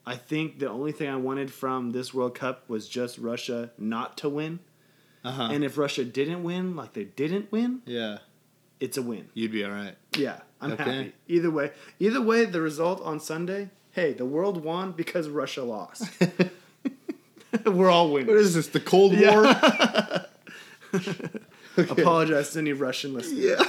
I 0.05 0.15
think 0.15 0.59
the 0.59 0.69
only 0.69 0.91
thing 0.91 1.09
I 1.09 1.15
wanted 1.17 1.51
from 1.51 1.91
this 1.91 2.13
World 2.13 2.35
Cup 2.35 2.69
was 2.69 2.87
just 2.87 3.17
Russia 3.17 3.71
not 3.77 4.17
to 4.19 4.29
win. 4.29 4.59
Uh-huh. 5.23 5.49
And 5.51 5.63
if 5.63 5.77
Russia 5.77 6.03
didn't 6.03 6.43
win, 6.43 6.75
like 6.75 6.93
they 6.93 7.05
didn't 7.05 7.51
win, 7.51 7.81
yeah. 7.85 8.17
it's 8.79 8.97
a 8.97 9.01
win. 9.01 9.29
You'd 9.33 9.51
be 9.51 9.63
all 9.63 9.71
right. 9.71 9.95
Yeah, 10.17 10.39
I'm 10.59 10.73
Okay. 10.73 10.83
happy. 10.83 11.13
Either 11.27 11.49
way, 11.49 11.71
either 11.99 12.21
way, 12.21 12.45
the 12.45 12.61
result 12.61 13.01
on 13.03 13.19
Sunday. 13.19 13.69
Hey, 13.91 14.11
the 14.13 14.25
world 14.25 14.63
won 14.63 14.91
because 14.91 15.29
Russia 15.29 15.63
lost. 15.63 16.09
We're 17.65 17.89
all 17.89 18.11
winners. 18.11 18.27
What 18.29 18.37
is 18.37 18.53
this? 18.55 18.67
The 18.67 18.79
Cold 18.79 19.17
War? 19.17 19.45
okay. 21.77 22.01
Apologize 22.01 22.51
to 22.51 22.59
any 22.59 22.73
Russian 22.73 23.13
listeners. 23.13 23.39
Yeah. 23.39 23.63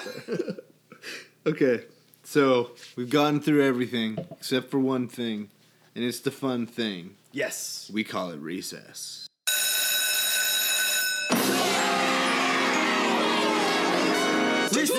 okay, 1.46 1.84
so 2.24 2.70
we've 2.96 3.10
gotten 3.10 3.40
through 3.40 3.62
everything 3.64 4.18
except 4.32 4.70
for 4.70 4.78
one 4.78 5.08
thing, 5.08 5.50
and 5.94 6.04
it's 6.04 6.20
the 6.20 6.30
fun 6.30 6.66
thing. 6.66 7.16
Yes. 7.32 7.90
We 7.92 8.04
call 8.04 8.30
it 8.30 8.38
recess. 8.38 9.26
Let's 14.72 14.90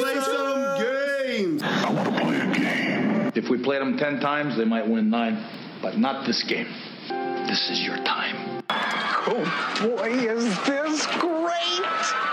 play 0.00 0.20
some 0.20 0.78
games. 0.80 1.62
If 3.36 3.48
we 3.48 3.58
played 3.58 3.80
them 3.80 3.96
10 3.96 4.20
times, 4.20 4.56
they 4.56 4.64
might 4.64 4.86
win 4.88 5.10
nine, 5.10 5.44
but 5.80 5.98
not 5.98 6.26
this 6.26 6.42
game. 6.44 6.66
This 7.46 7.70
is 7.70 7.80
your 7.82 7.96
time. 7.98 8.62
Oh 8.70 9.44
boy, 9.80 10.10
is 10.10 10.44
this 10.66 11.06
great! 11.18 11.82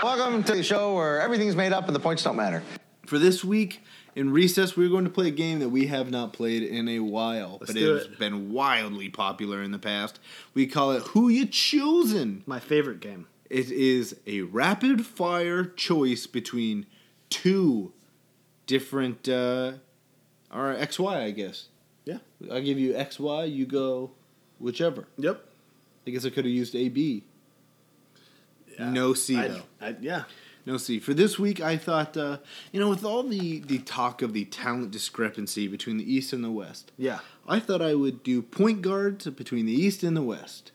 Welcome 0.03 0.43
to 0.43 0.55
the 0.55 0.63
show 0.63 0.95
where 0.95 1.21
everything's 1.21 1.55
made 1.55 1.73
up 1.73 1.87
and 1.87 1.95
the 1.95 1.99
points 1.99 2.23
don't 2.23 2.35
matter. 2.35 2.63
For 3.05 3.19
this 3.19 3.43
week, 3.43 3.81
In 4.15 4.31
recess, 4.31 4.77
we're 4.77 4.87
going 4.87 5.03
to 5.03 5.09
play 5.09 5.27
a 5.27 5.31
game 5.31 5.59
that 5.59 5.69
we 5.69 5.87
have 5.87 6.09
not 6.09 6.31
played 6.31 6.63
in 6.63 6.87
a 6.87 6.99
while, 7.01 7.57
Let's 7.59 7.73
but 7.73 7.81
it 7.81 7.85
has 7.85 8.07
been 8.07 8.49
wildly 8.53 9.09
popular 9.09 9.61
in 9.61 9.71
the 9.71 9.79
past. 9.79 10.19
We 10.53 10.67
call 10.67 10.91
it 10.91 11.03
Who 11.07 11.27
You 11.27 11.45
Choosing? 11.45 12.41
My 12.45 12.61
favorite 12.61 13.01
game. 13.01 13.27
It 13.49 13.69
is 13.69 14.15
a 14.25 14.41
rapid 14.41 15.05
fire 15.05 15.65
choice 15.65 16.27
between 16.27 16.85
two 17.29 17.91
different, 18.67 19.27
uh, 19.27 19.73
or 20.49 20.73
XY, 20.75 21.13
I 21.13 21.31
guess. 21.31 21.67
Yeah. 22.05 22.19
I'll 22.49 22.61
give 22.61 22.79
you 22.79 22.93
XY, 22.93 23.53
you 23.53 23.65
go 23.65 24.11
whichever. 24.59 25.07
Yep. 25.17 25.43
I 26.07 26.09
guess 26.11 26.25
I 26.25 26.29
could 26.29 26.45
have 26.45 26.53
used 26.53 26.73
AB. 26.73 27.23
No 28.79 29.13
C 29.13 29.35
though. 29.35 29.63
I, 29.81 29.95
yeah. 29.99 30.23
No 30.65 30.77
see, 30.77 30.99
For 30.99 31.13
this 31.13 31.37
week, 31.37 31.61
I 31.61 31.77
thought, 31.77 32.17
uh, 32.17 32.37
you 32.71 32.79
know, 32.79 32.89
with 32.89 33.03
all 33.05 33.21
the, 33.21 33.59
the 33.59 33.77
talk 33.79 34.21
of 34.23 34.33
the 34.33 34.45
talent 34.45 34.89
discrepancy 34.91 35.67
between 35.67 35.97
the 35.97 36.11
East 36.11 36.33
and 36.33 36.43
the 36.43 36.51
West, 36.51 36.91
Yeah. 36.97 37.19
I 37.47 37.59
thought 37.59 37.81
I 37.83 37.93
would 37.93 38.23
do 38.23 38.41
point 38.41 38.81
guards 38.81 39.27
between 39.27 39.67
the 39.67 39.73
East 39.73 40.01
and 40.01 40.17
the 40.17 40.23
West. 40.23 40.71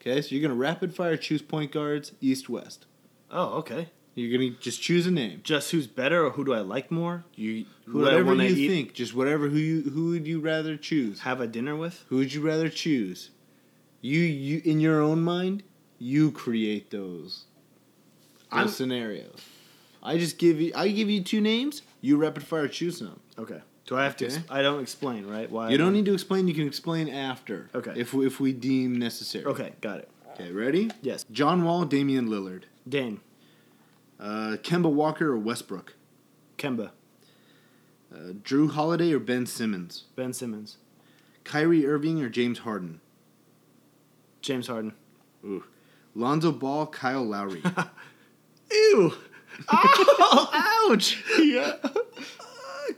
Okay, 0.00 0.20
so 0.22 0.34
you're 0.34 0.40
going 0.42 0.50
to 0.50 0.56
rapid 0.60 0.94
fire 0.94 1.16
choose 1.16 1.42
point 1.42 1.70
guards, 1.70 2.12
East 2.20 2.48
West. 2.48 2.86
Oh, 3.30 3.58
okay. 3.58 3.90
You're 4.16 4.36
going 4.36 4.54
to 4.54 4.60
just 4.60 4.82
choose 4.82 5.06
a 5.06 5.10
name. 5.12 5.40
Just 5.44 5.70
who's 5.70 5.86
better 5.86 6.24
or 6.24 6.30
who 6.30 6.44
do 6.44 6.52
I 6.52 6.60
like 6.60 6.90
more? 6.90 7.24
You 7.36 7.66
Who 7.86 8.00
whatever 8.00 8.34
you 8.34 8.42
eat? 8.56 8.68
think, 8.68 8.94
just 8.94 9.14
whatever 9.14 9.48
who 9.48 9.56
you 9.58 9.82
who 9.90 10.10
would 10.10 10.26
you 10.26 10.40
rather 10.40 10.76
choose? 10.76 11.20
Have 11.20 11.40
a 11.40 11.46
dinner 11.46 11.76
with? 11.76 12.04
Who 12.08 12.16
would 12.16 12.34
you 12.34 12.40
rather 12.40 12.68
choose? 12.68 13.30
You 14.00 14.18
you 14.20 14.62
in 14.64 14.80
your 14.80 15.00
own 15.00 15.22
mind, 15.22 15.62
you 15.98 16.32
create 16.32 16.90
those 16.90 17.44
those 18.50 18.58
I'm- 18.58 18.68
scenarios. 18.68 19.40
I 20.02 20.16
just 20.16 20.38
give 20.38 20.60
you 20.60 20.72
I 20.74 20.88
give 20.88 21.10
you 21.10 21.22
two 21.22 21.40
names, 21.42 21.82
you 22.00 22.16
rapid 22.16 22.42
fire 22.42 22.66
choose 22.68 22.98
them. 23.00 23.20
Okay. 23.38 23.60
Do 23.86 23.96
I 23.96 24.04
have 24.04 24.16
to? 24.18 24.26
Okay. 24.26 24.36
Ex- 24.36 24.44
I 24.48 24.62
don't 24.62 24.80
explain, 24.80 25.26
right? 25.26 25.50
Why? 25.50 25.68
You 25.70 25.76
don't 25.76 25.92
need 25.92 26.04
to 26.06 26.14
explain, 26.14 26.48
you 26.48 26.54
can 26.54 26.66
explain 26.66 27.08
after. 27.08 27.68
Okay. 27.74 27.92
If 27.96 28.14
we, 28.14 28.26
if 28.26 28.40
we 28.40 28.52
deem 28.52 28.98
necessary. 28.98 29.44
Okay, 29.46 29.72
got 29.80 29.98
it. 29.98 30.08
Okay, 30.32 30.52
ready? 30.52 30.90
Yes. 31.02 31.24
John 31.32 31.64
Wall, 31.64 31.84
Damian 31.84 32.28
Lillard. 32.28 32.62
Dane, 32.88 33.20
Uh, 34.18 34.56
Kemba 34.62 34.90
Walker 34.90 35.32
or 35.32 35.38
Westbrook. 35.38 35.94
Kemba, 36.56 36.90
Uh, 38.14 38.32
Jrue 38.42 38.70
Holiday 38.70 39.12
or 39.12 39.18
Ben 39.18 39.44
Simmons. 39.44 40.04
Ben 40.16 40.32
Simmons, 40.32 40.78
Kyrie 41.44 41.86
Irving 41.86 42.22
or 42.22 42.28
James 42.30 42.60
Harden. 42.60 43.00
James 44.40 44.66
Harden. 44.68 44.94
Ooh. 45.44 45.64
Lonzo 46.14 46.52
Ball, 46.52 46.86
Kyle 46.86 47.24
Lowry. 47.24 47.62
Ew. 48.70 49.12
Oh, 49.72 50.88
ouch. 50.90 51.22
yeah. 51.38 51.76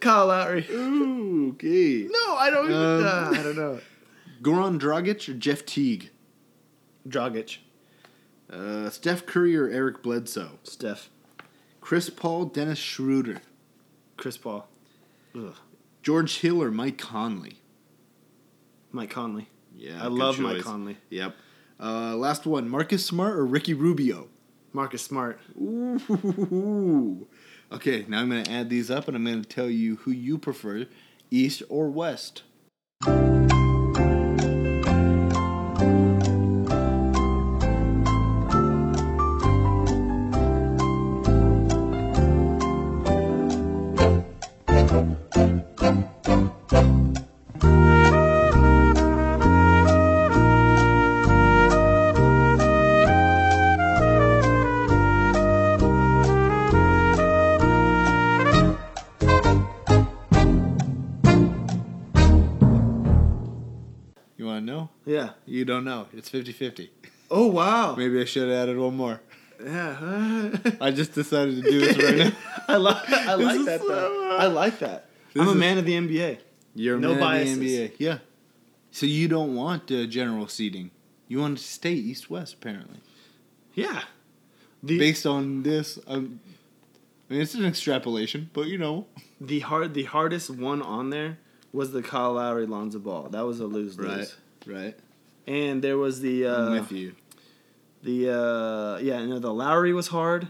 Kyle 0.00 0.26
Lowry. 0.28 0.66
Ooh, 0.70 1.50
okay. 1.54 2.06
No, 2.10 2.36
I 2.36 2.50
don't. 2.50 2.72
Um, 2.72 3.04
uh, 3.04 3.30
I 3.38 3.42
don't 3.42 3.56
know. 3.56 3.80
Goran 4.42 4.78
Dragic 4.80 5.28
or 5.28 5.34
Jeff 5.34 5.66
Teague. 5.66 6.10
Dragic, 7.08 7.58
Uh, 8.50 8.88
Steph 8.90 9.26
Curry 9.26 9.56
or 9.56 9.68
Eric 9.68 10.02
Bledsoe. 10.02 10.58
Steph, 10.62 11.10
Chris 11.80 12.08
Paul, 12.10 12.44
Dennis 12.46 12.78
Schroeder. 12.78 13.40
Chris 14.16 14.36
Paul, 14.36 14.68
Ugh. 15.34 15.54
George 16.02 16.38
Hill 16.38 16.62
or 16.62 16.70
Mike 16.70 16.96
Conley. 16.98 17.58
Mike 18.92 19.10
Conley. 19.10 19.48
Yeah, 19.74 20.02
I 20.02 20.06
love 20.06 20.38
Mike. 20.38 20.62
Conley. 20.62 20.96
Yep. 21.10 21.34
Uh, 21.80 22.14
last 22.16 22.46
one, 22.46 22.68
Marcus 22.68 23.04
Smart 23.04 23.36
or 23.36 23.44
Ricky 23.44 23.74
Rubio. 23.74 24.28
Marcus 24.72 25.02
Smart. 25.02 25.40
Ooh. 25.56 27.26
Okay, 27.70 28.04
now 28.08 28.20
I'm 28.20 28.30
going 28.30 28.44
to 28.44 28.50
add 28.50 28.68
these 28.68 28.90
up 28.90 29.08
and 29.08 29.16
I'm 29.16 29.24
going 29.24 29.42
to 29.42 29.48
tell 29.48 29.70
you 29.70 29.96
who 29.96 30.10
you 30.10 30.38
prefer, 30.38 30.86
East 31.30 31.62
or 31.68 31.90
West. 31.90 32.42
You 65.62 65.66
don't 65.66 65.84
know. 65.84 66.08
It's 66.12 66.28
50 66.28 66.50
50. 66.50 66.90
Oh 67.30 67.46
wow. 67.46 67.94
Maybe 67.96 68.20
I 68.20 68.24
should 68.24 68.48
have 68.48 68.68
added 68.68 68.76
one 68.78 68.96
more. 68.96 69.20
Yeah. 69.64 70.56
I 70.80 70.90
just 70.90 71.12
decided 71.12 71.62
to 71.62 71.70
do 71.70 71.78
this 71.78 71.96
right 71.96 72.16
now. 72.16 72.32
I 72.68 72.76
like. 72.78 73.08
I 73.12 73.34
like 73.34 73.64
that. 73.66 73.80
though. 73.80 74.30
uh, 74.32 74.36
I 74.38 74.46
like 74.48 74.80
that. 74.80 75.06
this 75.32 75.40
I'm 75.40 75.46
a 75.46 75.54
man 75.54 75.78
of 75.78 75.84
the 75.84 75.92
NBA. 75.92 76.38
You're 76.74 76.96
a 76.96 76.98
No 77.00 77.10
man 77.10 77.20
biases. 77.20 77.54
of 77.54 77.60
the 77.60 77.78
NBA. 77.78 77.92
Yeah. 77.98 78.18
So 78.90 79.06
you 79.06 79.28
don't 79.28 79.54
want 79.54 79.88
uh, 79.92 80.04
general 80.06 80.48
seating. 80.48 80.90
You 81.28 81.38
want 81.38 81.58
to 81.58 81.62
stay 81.62 81.92
East 81.92 82.28
West, 82.28 82.54
apparently. 82.54 82.98
Yeah. 83.74 84.02
The 84.82 84.98
Based 84.98 85.26
on 85.26 85.62
this, 85.62 85.96
um, 86.08 86.40
I 87.30 87.34
mean, 87.34 87.42
it's 87.42 87.54
an 87.54 87.64
extrapolation, 87.64 88.50
but 88.52 88.66
you 88.66 88.78
know. 88.78 89.06
the 89.40 89.60
hard 89.60 89.94
the 89.94 90.02
hardest 90.06 90.50
one 90.50 90.82
on 90.82 91.10
there 91.10 91.38
was 91.72 91.92
the 91.92 92.02
Kyle 92.02 92.32
Lowry 92.32 92.66
Lonzo 92.66 92.98
Ball. 92.98 93.28
That 93.28 93.46
was 93.46 93.60
a 93.60 93.66
lose 93.66 93.96
lose. 93.96 94.36
Right. 94.66 94.76
Right. 94.82 94.98
And 95.46 95.82
there 95.82 95.96
was 95.98 96.20
the 96.20 96.46
uh, 96.46 96.66
I'm 96.66 96.72
with 96.72 96.92
you. 96.92 97.14
the 98.02 98.30
uh, 98.30 98.98
yeah 98.98 99.24
no 99.24 99.38
the 99.38 99.52
Lowry 99.52 99.92
was 99.92 100.08
hard, 100.08 100.48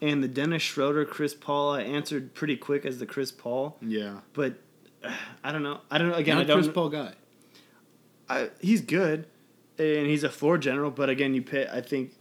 and 0.00 0.22
the 0.22 0.28
Dennis 0.28 0.62
Schroeder 0.62 1.04
Chris 1.04 1.34
Paul 1.34 1.72
I 1.74 1.82
answered 1.82 2.34
pretty 2.34 2.56
quick 2.56 2.86
as 2.86 2.98
the 2.98 3.06
Chris 3.06 3.30
Paul, 3.32 3.76
Yeah. 3.82 4.20
but 4.32 4.54
uh, 5.04 5.12
I 5.44 5.52
don't 5.52 5.62
know 5.62 5.80
I 5.90 5.98
don't 5.98 6.08
know 6.08 6.14
again 6.14 6.36
Not 6.36 6.44
I 6.44 6.46
don't 6.46 6.62
Chris 6.62 6.72
Paul 6.72 6.88
guy. 6.88 7.12
I, 8.30 8.50
he's 8.60 8.82
good, 8.82 9.26
and 9.78 10.06
he's 10.06 10.22
a 10.22 10.28
floor 10.28 10.58
general. 10.58 10.90
But 10.90 11.08
again, 11.08 11.32
you 11.34 11.40
pay. 11.42 11.66
I 11.66 11.80
think 11.80 12.12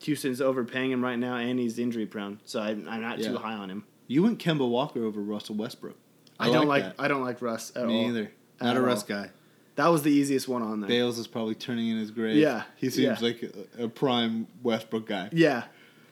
Houston's 0.00 0.40
overpaying 0.40 0.90
him 0.90 1.02
right 1.04 1.18
now, 1.18 1.36
and 1.36 1.58
he's 1.58 1.78
injury 1.78 2.04
prone. 2.06 2.40
So 2.44 2.60
I, 2.60 2.70
I'm 2.70 3.00
not 3.00 3.20
too 3.20 3.36
high 3.36 3.54
on 3.54 3.70
him. 3.70 3.84
You 4.08 4.24
went 4.24 4.40
Kemba 4.40 4.68
Walker 4.68 5.04
over 5.04 5.20
Russell 5.20 5.54
Westbrook. 5.54 5.96
I, 6.40 6.50
don't 6.50 6.66
like. 6.66 6.82
that. 6.82 6.96
I 6.98 7.06
don't 7.06 7.22
like 7.22 7.40
Russ 7.40 7.70
at 7.76 7.86
Me 7.86 7.94
all. 8.02 8.08
either. 8.10 8.32
Not 8.60 8.70
At 8.70 8.76
a 8.76 8.80
all. 8.80 8.86
Russ 8.86 9.04
guy. 9.04 9.30
That 9.76 9.88
was 9.88 10.02
the 10.02 10.10
easiest 10.10 10.48
one 10.48 10.62
on 10.62 10.80
there. 10.80 10.88
Bales 10.88 11.18
is 11.18 11.26
probably 11.26 11.54
turning 11.54 11.88
in 11.88 11.96
his 11.98 12.10
grave. 12.10 12.36
Yeah, 12.36 12.64
He 12.76 12.90
seems 12.90 13.20
yeah. 13.22 13.26
like 13.26 13.42
a, 13.78 13.84
a 13.84 13.88
prime 13.88 14.46
Westbrook 14.62 15.06
guy. 15.06 15.30
Yeah, 15.32 15.64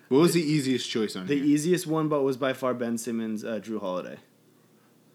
What 0.09 0.19
was 0.21 0.33
the 0.33 0.43
easiest 0.43 0.89
choice 0.89 1.15
on 1.17 1.27
the 1.27 1.35
here? 1.35 1.45
easiest 1.45 1.87
one, 1.87 2.09
but 2.09 2.23
was 2.23 2.37
by 2.39 2.53
far 2.55 2.73
Ben 2.75 2.97
Simmons, 2.97 3.45
uh, 3.45 3.61
Jrue 3.63 3.79
Holiday. 3.81 4.17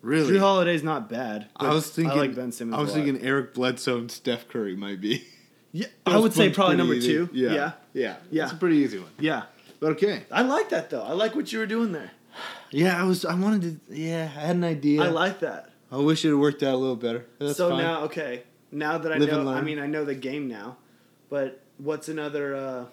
really? 0.02 0.34
Jrue 0.34 0.40
Holiday's 0.40 0.84
not 0.84 1.10
bad. 1.10 1.48
I 1.56 1.74
was 1.74 1.90
thinking. 1.90 2.12
I 2.18 2.22
like 2.22 2.36
Ben 2.36 2.52
Simmons. 2.52 2.78
I 2.78 2.82
was 2.82 2.94
thinking 2.94 3.20
Eric 3.22 3.54
Bledsoe 3.56 3.98
and 3.98 4.12
Steph 4.12 4.48
Curry 4.48 4.76
might 4.76 5.02
be. 5.02 5.26
Yeah, 5.72 5.88
I 6.06 6.18
would 6.20 6.34
say 6.34 6.50
probably 6.52 6.78
number 6.78 6.94
easy. 6.94 7.08
two. 7.14 7.30
Yeah. 7.34 7.50
yeah, 7.54 7.72
Yeah. 7.94 8.16
Yeah. 8.32 8.42
That's 8.44 8.54
a 8.54 8.58
pretty 8.58 8.78
easy 8.78 9.00
one. 9.00 9.10
yeah. 9.20 9.44
But 9.80 9.92
okay. 9.94 10.24
I 10.32 10.42
like 10.44 10.70
that 10.70 10.90
though. 10.90 11.02
I 11.04 11.12
like 11.14 11.36
what 11.36 11.52
you 11.52 11.60
were 11.60 11.66
doing 11.66 11.92
there. 11.92 12.12
Yeah, 12.72 13.00
I 13.00 13.04
was. 13.06 13.24
I 13.26 13.36
wanted 13.36 13.62
to. 13.88 13.96
Yeah, 13.96 14.24
I 14.36 14.40
had 14.42 14.56
an 14.58 14.64
idea. 14.66 15.02
I 15.04 15.08
like 15.08 15.40
that. 15.40 15.70
I 15.92 15.98
wish 15.98 16.26
it 16.26 16.30
had 16.30 16.38
worked 16.38 16.64
out 16.64 16.74
a 16.74 16.78
little 16.78 16.96
better. 16.96 17.26
That's 17.40 17.58
so 17.58 17.70
fine. 17.70 17.84
now, 17.84 18.02
okay, 18.06 18.44
now 18.72 18.98
that 18.98 19.12
I 19.12 19.18
Live 19.18 19.30
and 19.30 19.46
know, 19.46 19.52
I 19.52 19.62
mean, 19.62 19.80
I 19.80 19.88
know 19.88 20.04
the 20.04 20.16
game 20.16 20.48
now, 20.48 20.78
but 21.30 21.62
what's 21.78 22.10
another? 22.10 22.56
uh 22.56 22.86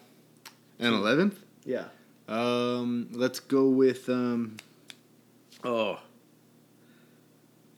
An 0.78 0.92
eleventh. 0.94 1.38
Yeah, 1.64 1.86
Um, 2.28 3.08
let's 3.12 3.40
go 3.40 3.68
with 3.68 4.08
um. 4.08 4.56
Oh. 5.64 6.00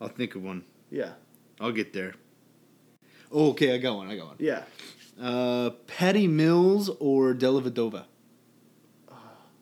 I'll 0.00 0.08
think 0.08 0.34
of 0.34 0.42
one. 0.42 0.64
yeah, 0.90 1.12
I'll 1.60 1.72
get 1.72 1.92
there. 1.92 2.14
Oh, 3.30 3.50
okay. 3.50 3.74
I 3.74 3.78
got 3.78 3.96
one. 3.96 4.10
I 4.10 4.16
got 4.16 4.26
one. 4.26 4.36
yeah. 4.38 4.62
Uh, 5.20 5.70
Patty 5.86 6.26
Mills 6.26 6.90
or 6.98 7.34
Dellavedova? 7.34 8.04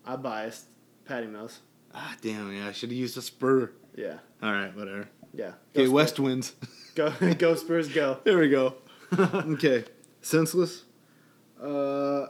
I 0.05 0.17
biased 0.17 0.65
Patty 1.05 1.27
Mills. 1.27 1.61
Ah, 1.95 2.17
damn. 2.23 2.51
Yeah, 2.57 2.69
I 2.69 2.73
should 2.73 2.89
have 2.89 2.99
used 2.99 3.17
a 3.19 3.23
spur. 3.23 3.71
Yeah, 3.95 4.17
All 4.43 4.51
right, 4.53 4.75
whatever. 4.75 5.09
Yeah. 5.35 5.53
Okay, 5.75 5.87
Go 5.87 5.91
West 5.93 6.17
Spurs. 6.17 6.25
wins. 6.25 6.53
Go, 6.95 7.11
go 7.39 7.55
Spurs, 7.55 7.89
go. 7.89 8.19
There 8.23 8.39
we 8.39 8.51
go. 8.51 8.75
okay, 9.19 9.85
senseless. 10.21 10.85
Uh, 11.59 12.27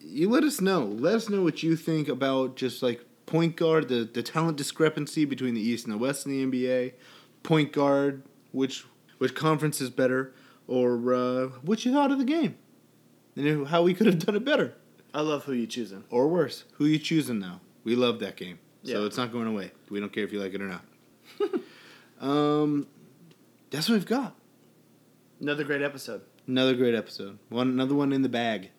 you 0.00 0.30
let 0.30 0.44
us 0.44 0.62
know. 0.62 0.84
Let 0.84 1.14
us 1.14 1.28
know 1.28 1.42
what 1.42 1.62
you 1.62 1.76
think 1.76 2.08
about 2.08 2.56
just 2.56 2.82
like 2.82 3.04
point 3.26 3.56
guard, 3.56 3.88
the 3.88 4.04
the 4.10 4.22
talent 4.22 4.56
discrepancy 4.56 5.26
between 5.26 5.52
the 5.54 5.60
East 5.60 5.84
and 5.84 5.92
the 5.92 5.98
West 5.98 6.24
in 6.26 6.32
the 6.32 6.46
NBA. 6.46 6.94
Point 7.42 7.70
guard, 7.72 8.22
which 8.52 8.86
which 9.18 9.34
conference 9.34 9.80
is 9.82 9.90
better, 9.90 10.32
or 10.66 11.12
uh, 11.12 11.46
what 11.62 11.84
you 11.84 11.92
thought 11.92 12.10
of 12.10 12.16
the 12.18 12.24
game, 12.24 12.56
and 13.36 13.66
how 13.68 13.82
we 13.82 13.92
could 13.92 14.06
have 14.06 14.18
done 14.20 14.36
it 14.36 14.44
better 14.44 14.74
I 15.12 15.20
love 15.20 15.44
who 15.44 15.52
you 15.52 15.66
choosing. 15.66 16.04
or 16.10 16.28
worse. 16.28 16.64
Who 16.74 16.86
you 16.86 16.98
choosing 16.98 17.38
now? 17.40 17.60
We 17.84 17.94
love 17.94 18.20
that 18.20 18.36
game. 18.36 18.58
yeah. 18.82 18.94
So 18.94 19.06
it's 19.06 19.16
not 19.16 19.32
going 19.32 19.46
away. 19.48 19.72
We 19.90 20.00
don't 20.00 20.12
care 20.12 20.24
if 20.24 20.32
you 20.32 20.40
like 20.40 20.54
it 20.54 20.60
or 20.62 20.68
not. 20.68 20.84
um, 22.20 22.86
that's 23.70 23.88
what 23.88 23.94
we've 23.96 24.06
got. 24.06 24.34
Another 25.40 25.64
great 25.64 25.82
episode. 25.82 26.22
Another 26.46 26.74
great 26.74 26.94
episode. 26.94 27.38
One 27.48 27.68
another 27.68 27.94
one 27.94 28.12
in 28.12 28.22
the 28.22 28.28
bag. 28.28 28.70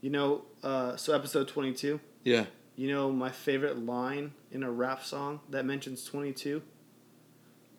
You 0.00 0.10
know, 0.10 0.44
uh, 0.62 0.96
so 0.96 1.14
episode 1.14 1.48
22. 1.48 2.00
Yeah. 2.24 2.46
You 2.74 2.88
know 2.88 3.10
my 3.10 3.30
favorite 3.30 3.78
line 3.78 4.32
in 4.50 4.62
a 4.62 4.70
rap 4.70 5.02
song 5.02 5.40
that 5.50 5.64
mentions 5.64 6.04
22? 6.04 6.62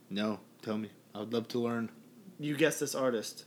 No, 0.09 0.39
tell 0.61 0.77
me. 0.77 0.91
I 1.13 1.19
would 1.19 1.33
love 1.33 1.47
to 1.49 1.59
learn. 1.59 1.89
You 2.39 2.55
guess 2.55 2.79
this 2.79 2.95
artist. 2.95 3.45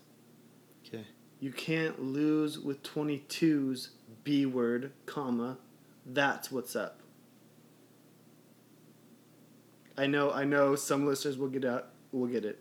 Okay. 0.86 1.04
You 1.38 1.52
can't 1.52 2.02
lose 2.02 2.58
with 2.58 2.82
22's 2.82 3.90
B 4.24 4.44
word, 4.44 4.92
comma. 5.06 5.58
That's 6.04 6.50
what's 6.52 6.76
up. 6.76 6.99
I 9.96 10.06
know, 10.06 10.30
I 10.32 10.44
know 10.44 10.74
some 10.76 11.06
listeners 11.06 11.36
will 11.36 11.48
get 11.48 11.64
out 11.64 11.88
will 12.12 12.26
get 12.26 12.44
it. 12.44 12.58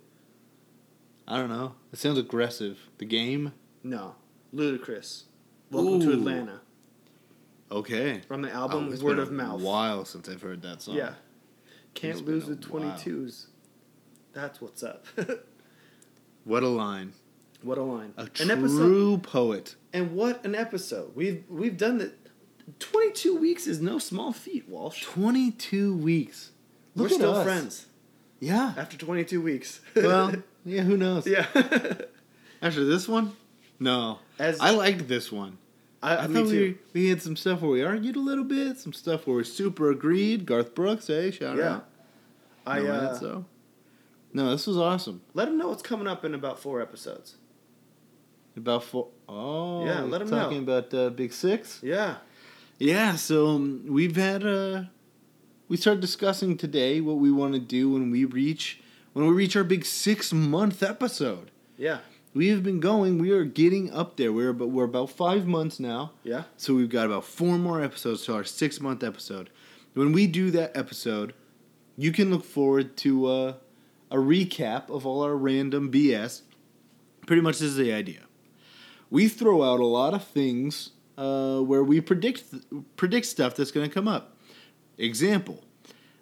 I 1.27 1.38
don't 1.38 1.49
know. 1.49 1.76
It 1.93 1.99
sounds 1.99 2.18
aggressive. 2.18 2.80
The 2.97 3.06
game? 3.06 3.53
No. 3.84 4.15
Ludacris. 4.53 5.23
Welcome 5.72 5.99
to 6.01 6.11
Atlanta. 6.11 6.61
Okay. 7.72 8.22
From 8.27 8.41
the 8.41 8.51
oh, 8.51 8.61
album 8.61 8.88
Oh, 8.89 8.91
it's 8.93 9.01
Word 9.03 9.15
been 9.18 9.23
of 9.23 9.31
Mouth. 9.31 9.61
a 9.61 9.64
while 9.64 10.06
since 10.06 10.27
I've 10.27 10.41
heard 10.41 10.61
that 10.64 10.81
song. 10.81 10.95
Yeah. 10.95 11.14
Can't 11.93 12.18
been 12.26 12.35
lose 12.35 12.45
a 12.47 12.49
with 12.51 12.65
while. 12.68 12.81
22's. 12.97 13.47
That's 14.34 14.61
what's 14.61 14.84
up. 14.84 15.06
What 16.45 16.64
a 16.64 16.68
line. 16.68 17.14
what 17.61 17.77
a 17.77 17.84
line. 17.84 18.14
A 18.18 18.22
An 18.41 18.49
episode 18.49 18.77
true 18.77 19.18
poet. 19.19 19.76
and 19.93 20.14
what 20.15 20.43
an 20.45 20.56
episode. 20.56 21.15
We've 21.15 21.43
we've 21.49 21.77
done 21.77 21.99
that 21.99 22.14
22 22.80 23.38
weeks 23.38 23.68
is 23.68 23.81
no 23.81 23.99
small 23.99 24.31
feat, 24.31 24.68
Walsh. 24.68 25.03
22 25.03 25.95
weeks. 25.97 26.51
Look 26.99 27.09
We're 27.11 27.15
still 27.17 27.35
us. 27.35 27.43
friends 27.45 27.85
Yeah. 28.39 28.73
after 28.77 28.97
22 28.97 29.41
weeks. 29.41 29.80
Well, 29.95 30.34
yeah, 30.65 30.81
who 30.84 30.97
knows? 30.97 31.26
yeah. 31.27 31.45
After 32.61 32.84
this 32.84 33.07
one? 33.07 33.31
No. 33.80 34.19
As 34.38 34.59
I 34.59 34.71
liked 34.71 35.07
this 35.07 35.31
one. 35.31 35.57
I, 36.03 36.17
I 36.17 36.27
thought 36.27 36.49
too. 36.49 36.76
we, 36.93 37.01
we 37.01 37.09
had 37.09 37.21
some 37.21 37.35
stuff 37.38 37.61
where 37.61 37.71
we 37.71 37.84
argued 37.84 38.15
a 38.17 38.19
little 38.19 38.43
bit, 38.43 38.77
some 38.77 38.91
stuff 38.93 39.26
where 39.26 39.38
we 39.38 39.43
super 39.45 39.89
agreed. 39.91 40.45
Garth 40.45 40.76
Brooks, 40.76 41.07
hey, 41.07 41.31
shout 41.31 41.57
Yeah. 41.57 41.76
out. 41.76 41.85
I 42.67 42.80
No, 42.81 42.91
uh, 42.91 43.13
so. 43.15 43.45
No, 44.34 44.51
this 44.51 44.67
was 44.67 44.77
awesome. 44.77 45.21
let 45.34 45.45
them 45.45 45.57
know 45.57 45.69
what's 45.69 45.81
coming 45.81 46.07
up 46.07 46.23
in 46.26 46.34
about 46.35 46.59
four 46.59 46.81
episodes. 46.81 47.35
About 48.57 48.84
four. 48.84 49.07
Oh, 49.30 49.85
Yeah, 49.85 50.01
let 50.01 50.21
'em 50.21 50.30
know. 50.30 50.39
talking 50.39 50.59
about 50.59 50.93
uh, 50.93 51.09
Big 51.11 51.31
Six. 51.34 51.80
Yeah. 51.81 52.15
Yeah, 52.77 53.15
so 53.15 53.47
um, 53.47 53.85
we've 53.88 54.15
had 54.17 54.45
uh 54.45 54.84
we 55.70 55.78
start 55.78 56.02
discussing 56.02 56.58
today 56.58 57.00
what 57.00 57.18
we 57.18 57.32
want 57.32 57.54
to 57.54 57.60
do 57.60 57.91
when 57.91 58.12
we 58.12 58.26
reach 58.26 58.82
when 59.14 59.26
we 59.26 59.34
reach 59.34 59.56
our 59.56 59.64
big 59.64 59.86
six 59.86 60.34
month 60.34 60.84
episode. 60.84 61.52
Yeah. 61.78 62.00
We 62.34 62.50
have 62.50 62.64
been 62.64 62.80
going. 62.80 63.18
We 63.18 63.32
are 63.32 63.44
getting 63.44 63.91
up 63.91 64.18
there. 64.18 64.34
We're 64.34 64.50
about 64.50 64.70
we're 64.70 64.84
about 64.84 65.12
five 65.12 65.48
months 65.48 65.80
now. 65.80 66.12
Yeah. 66.24 66.44
So 66.58 66.74
we've 66.74 66.90
got 66.90 67.06
about 67.06 67.24
four 67.24 67.58
more 67.58 67.82
episodes 67.82 68.26
to 68.26 68.34
our 68.34 68.44
six 68.44 68.82
month 68.82 69.04
episode. 69.04 69.52
When 69.94 70.12
we 70.12 70.28
do 70.28 70.52
that 70.52 70.76
episode, 70.76 71.34
you 71.98 72.12
can 72.12 72.30
look 72.32 72.44
forward 72.44 72.98
to 72.98 73.28
uh, 73.28 73.54
a 74.12 74.18
recap 74.18 74.90
of 74.90 75.06
all 75.06 75.24
our 75.24 75.36
random 75.36 75.91
BS. 75.91 76.41
Pretty 77.28 77.41
much 77.41 77.60
this 77.60 77.70
is 77.70 77.76
the 77.76 77.94
idea. 77.94 78.22
We 79.12 79.28
throw 79.28 79.64
out 79.64 79.80
a 79.80 79.86
lot 79.86 80.14
of 80.14 80.24
things 80.24 80.91
uh, 81.18 81.60
where 81.60 81.84
we 81.84 82.02
predict 82.02 82.44
predict 82.96 83.28
stuff 83.28 83.56
that's 83.56 83.72
going 83.72 83.88
to 83.88 83.94
come 83.94 84.08
up. 84.08 84.39
Example. 84.99 85.63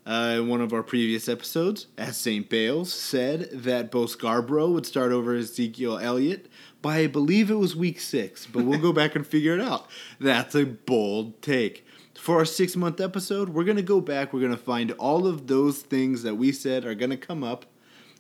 Uh, 0.05 0.37
in 0.37 0.47
one 0.47 0.61
of 0.61 0.71
our 0.71 0.83
previous 0.83 1.27
episodes, 1.27 1.87
at 1.97 2.15
St. 2.15 2.47
Bales 2.47 2.93
said 2.93 3.49
that 3.51 3.91
Bo 3.91 4.05
Scarborough 4.05 4.69
would 4.69 4.85
start 4.85 5.11
over 5.11 5.35
Ezekiel 5.35 5.97
Elliott 5.97 6.47
by 6.81 6.99
I 6.99 7.07
believe 7.07 7.51
it 7.51 7.55
was 7.55 7.75
week 7.75 7.99
six, 7.99 8.45
but 8.45 8.63
we'll 8.63 8.79
go 8.79 8.93
back 8.93 9.15
and 9.15 9.27
figure 9.27 9.53
it 9.53 9.59
out. 9.59 9.89
That's 10.17 10.55
a 10.55 10.63
bold 10.63 11.41
take. 11.41 11.85
For 12.15 12.37
our 12.37 12.45
six 12.45 12.77
month 12.77 13.01
episode, 13.01 13.49
we're 13.49 13.65
going 13.65 13.75
to 13.75 13.83
go 13.83 13.99
back. 13.99 14.31
We're 14.31 14.39
going 14.39 14.51
to 14.53 14.57
find 14.57 14.91
all 14.93 15.27
of 15.27 15.47
those 15.47 15.79
things 15.79 16.23
that 16.23 16.35
we 16.35 16.53
said 16.53 16.85
are 16.85 16.95
going 16.95 17.09
to 17.09 17.17
come 17.17 17.43
up. 17.43 17.65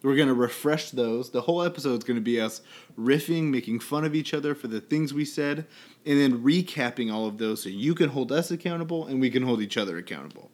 We're 0.07 0.15
going 0.15 0.29
to 0.29 0.33
refresh 0.33 0.91
those. 0.91 1.31
The 1.31 1.41
whole 1.41 1.61
episode 1.61 1.97
is 1.97 2.03
going 2.05 2.15
to 2.15 2.21
be 2.21 2.39
us 2.39 2.61
riffing, 2.97 3.49
making 3.51 3.81
fun 3.81 4.05
of 4.05 4.15
each 4.15 4.33
other 4.33 4.55
for 4.55 4.69
the 4.69 4.79
things 4.79 5.13
we 5.13 5.25
said, 5.25 5.67
and 6.05 6.17
then 6.17 6.41
recapping 6.45 7.11
all 7.13 7.25
of 7.27 7.37
those 7.39 7.61
so 7.61 7.67
you 7.67 7.93
can 7.93 8.07
hold 8.07 8.31
us 8.31 8.49
accountable 8.49 9.05
and 9.05 9.19
we 9.19 9.29
can 9.29 9.43
hold 9.43 9.61
each 9.61 9.75
other 9.75 9.97
accountable. 9.97 10.49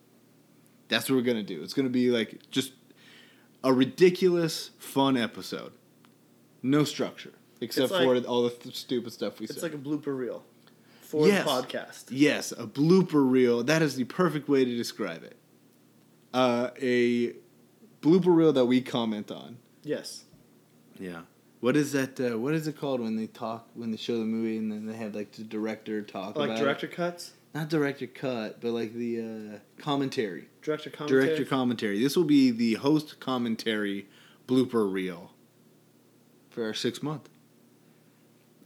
That's 0.88 1.08
what 1.08 1.18
we're 1.18 1.22
going 1.22 1.38
to 1.38 1.44
do. 1.44 1.62
It's 1.62 1.76
going 1.76 1.86
to 1.86 1.92
be 1.92 2.10
like 2.10 2.50
just 2.50 2.74
a 3.64 3.72
ridiculous, 3.72 4.72
fun 4.80 5.18
episode. 5.18 5.72
No 6.64 6.84
structure, 6.84 7.34
except 7.62 7.92
like- 7.92 8.02
for 8.08 8.28
all 8.28 8.42
the 8.46 8.50
th- 8.50 8.76
stupid 8.76 9.14
stuff 9.14 9.40
we 9.40 9.44
It's 9.46 9.54
said. 9.54 9.64
It's 9.64 9.76
like 9.76 9.80
a 9.80 9.86
blooper 9.86 10.18
reel 10.18 10.44
for 11.02 11.28
Yes. 11.28 11.46
the 11.46 11.52
podcast. 11.52 12.06
Yes, 12.10 12.54
a 12.54 12.66
blooper 12.66 13.30
reel. 13.30 13.64
That 13.64 13.84
is 13.84 13.98
the 13.98 14.06
perfect 14.06 14.50
way 14.50 14.66
to 14.66 14.76
describe 14.76 15.22
it. 15.24 15.38
Uh, 16.34 16.72
a 16.82 17.36
blooper 18.04 18.36
reel 18.36 18.54
that 18.54 18.66
we 18.66 18.82
comment 18.82 19.32
on. 19.32 19.58
Yes. 19.82 20.26
Yeah. 21.00 21.22
What 21.62 21.76
is 21.78 21.94
that? 21.94 22.20
Uh, 22.20 22.38
what 22.38 22.54
is 22.54 22.68
it 22.68 22.78
called 22.78 23.00
when 23.00 23.16
they 23.16 23.28
talk 23.28 23.68
when 23.74 23.90
they 23.92 23.98
show 23.98 24.18
the 24.20 24.26
movie 24.26 24.58
and 24.58 24.72
then 24.72 24.86
they 24.86 24.96
have 24.98 25.16
like 25.16 25.32
the 25.32 25.44
director 25.44 26.02
talk 26.02 26.36
Like 26.36 26.50
about 26.52 26.60
director 26.60 26.88
it? 26.88 26.92
cuts, 26.94 27.32
Not 27.56 27.70
director 27.70 28.06
cut, 28.08 28.60
but 28.62 28.72
like 28.72 28.94
the 28.94 29.20
uh, 29.22 29.82
commentary. 29.82 30.50
director 30.62 30.90
commentary. 30.90 31.26
Director 31.26 31.46
commentary. 31.46 32.00
This 32.04 32.16
will 32.18 32.26
be 32.26 32.52
the 32.52 32.74
host 32.76 33.20
commentary 33.22 34.08
blooper 34.48 34.92
reel 34.92 35.32
for 36.50 36.66
our 36.66 36.74
six 36.74 37.02
month. 37.02 37.30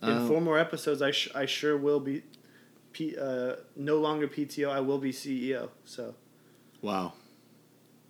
In 0.01 0.09
Uh, 0.09 0.27
four 0.27 0.41
more 0.41 0.57
episodes, 0.59 1.01
I 1.01 1.11
sh- 1.11 1.29
I 1.35 1.45
sure 1.45 1.77
will 1.77 1.99
be, 1.99 2.23
P- 2.93 3.15
uh, 3.17 3.57
no 3.75 3.97
longer 3.97 4.27
PTO. 4.27 4.69
I 4.71 4.79
will 4.79 4.99
be 4.99 5.11
CEO. 5.11 5.69
So 5.85 6.15
wow. 6.81 7.13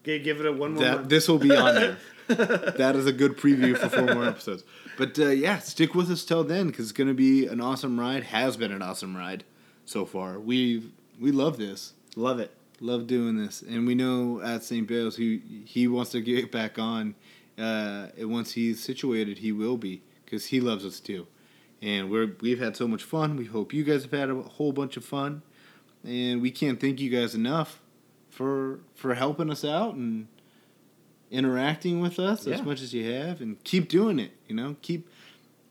Give 0.08 0.40
it 0.40 0.46
a 0.46 0.52
one 0.52 0.74
more. 0.74 0.84
That 0.84 0.96
month. 0.98 1.10
this 1.10 1.28
will 1.28 1.40
be 1.40 1.56
on 1.56 1.76
there. 1.76 1.98
that 2.28 2.96
is 2.96 3.06
a 3.06 3.14
good 3.14 3.38
preview 3.38 3.78
for 3.78 3.90
four 3.90 4.14
more 4.14 4.26
episodes. 4.26 4.64
But 4.98 5.18
uh, 5.18 5.28
yeah, 5.30 5.60
stick 5.60 5.96
with 5.96 6.10
us 6.12 6.26
till 6.26 6.44
then 6.44 6.68
because 6.68 6.86
it's 6.86 6.98
going 6.98 7.08
to 7.08 7.14
be 7.14 7.46
an 7.46 7.62
awesome 7.62 8.00
ride. 8.00 8.26
Has 8.26 8.58
been 8.58 8.72
an 8.72 8.82
awesome 8.82 9.16
ride 9.16 9.44
so 9.86 10.06
far. 10.06 10.40
We 10.40 10.92
we 11.20 11.32
love 11.32 11.58
this. 11.58 11.94
Love 12.16 12.40
it. 12.40 12.52
Love 12.80 13.08
doing 13.08 13.38
this, 13.38 13.62
and 13.62 13.88
we 13.88 13.96
know 13.96 14.42
at 14.42 14.64
St. 14.64 14.88
Bale's 14.88 15.18
he 15.18 15.42
he 15.66 15.88
wants 15.88 16.12
to 16.12 16.22
get 16.22 16.52
back 16.52 16.78
on. 16.78 17.16
Uh, 17.58 18.08
and 18.18 18.30
once 18.30 18.52
he's 18.52 18.84
situated, 18.84 19.40
he 19.40 19.52
will 19.52 19.78
be 19.78 20.04
because 20.24 20.48
he 20.48 20.60
loves 20.60 20.86
us 20.86 21.00
too. 21.00 21.26
And 21.82 22.12
we're 22.12 22.36
we've 22.42 22.60
had 22.60 22.76
so 22.76 22.88
much 22.88 23.04
fun. 23.04 23.36
We 23.36 23.46
hope 23.46 23.74
you 23.74 23.84
guys 23.84 24.04
have 24.04 24.12
had 24.12 24.30
a 24.30 24.36
whole 24.36 24.74
bunch 24.74 24.98
of 24.98 25.06
fun, 25.06 25.42
and 26.04 26.42
we 26.42 26.52
can't 26.52 26.80
thank 26.80 27.00
you 27.00 27.10
guys 27.10 27.34
enough 27.34 27.80
for 28.38 28.80
for 28.94 29.16
helping 29.16 29.50
us 29.50 29.66
out 29.66 29.96
and 29.96 30.28
interacting 31.32 32.00
with 32.00 32.20
us 32.20 32.46
Yeah. 32.46 32.56
as 32.56 32.64
much 32.64 32.82
as 32.82 32.94
you 32.94 33.12
have, 33.12 33.42
and 33.42 33.62
keep 33.64 33.90
doing 33.90 34.20
it. 34.20 34.32
You 34.48 34.56
know, 34.56 34.76
keep. 34.82 35.10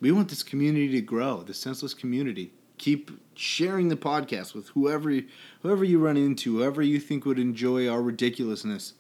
We 0.01 0.13
want 0.13 0.29
this 0.29 0.43
community 0.43 0.89
to 0.89 1.01
grow, 1.01 1.43
the 1.43 1.55
senseless 1.55 1.95
community. 1.95 2.53
Keep 2.77 3.11
sharing 3.35 3.89
the 3.89 3.97
podcast 3.97 4.53
with 4.55 4.69
whoever 4.71 5.21
whoever 5.63 5.85
you 5.85 5.99
run 5.99 6.17
into, 6.17 6.57
whoever 6.59 6.83
you 6.83 6.99
think 7.01 7.25
would 7.25 7.39
enjoy 7.39 7.89
our 7.89 8.03
ridiculousness. 8.03 8.95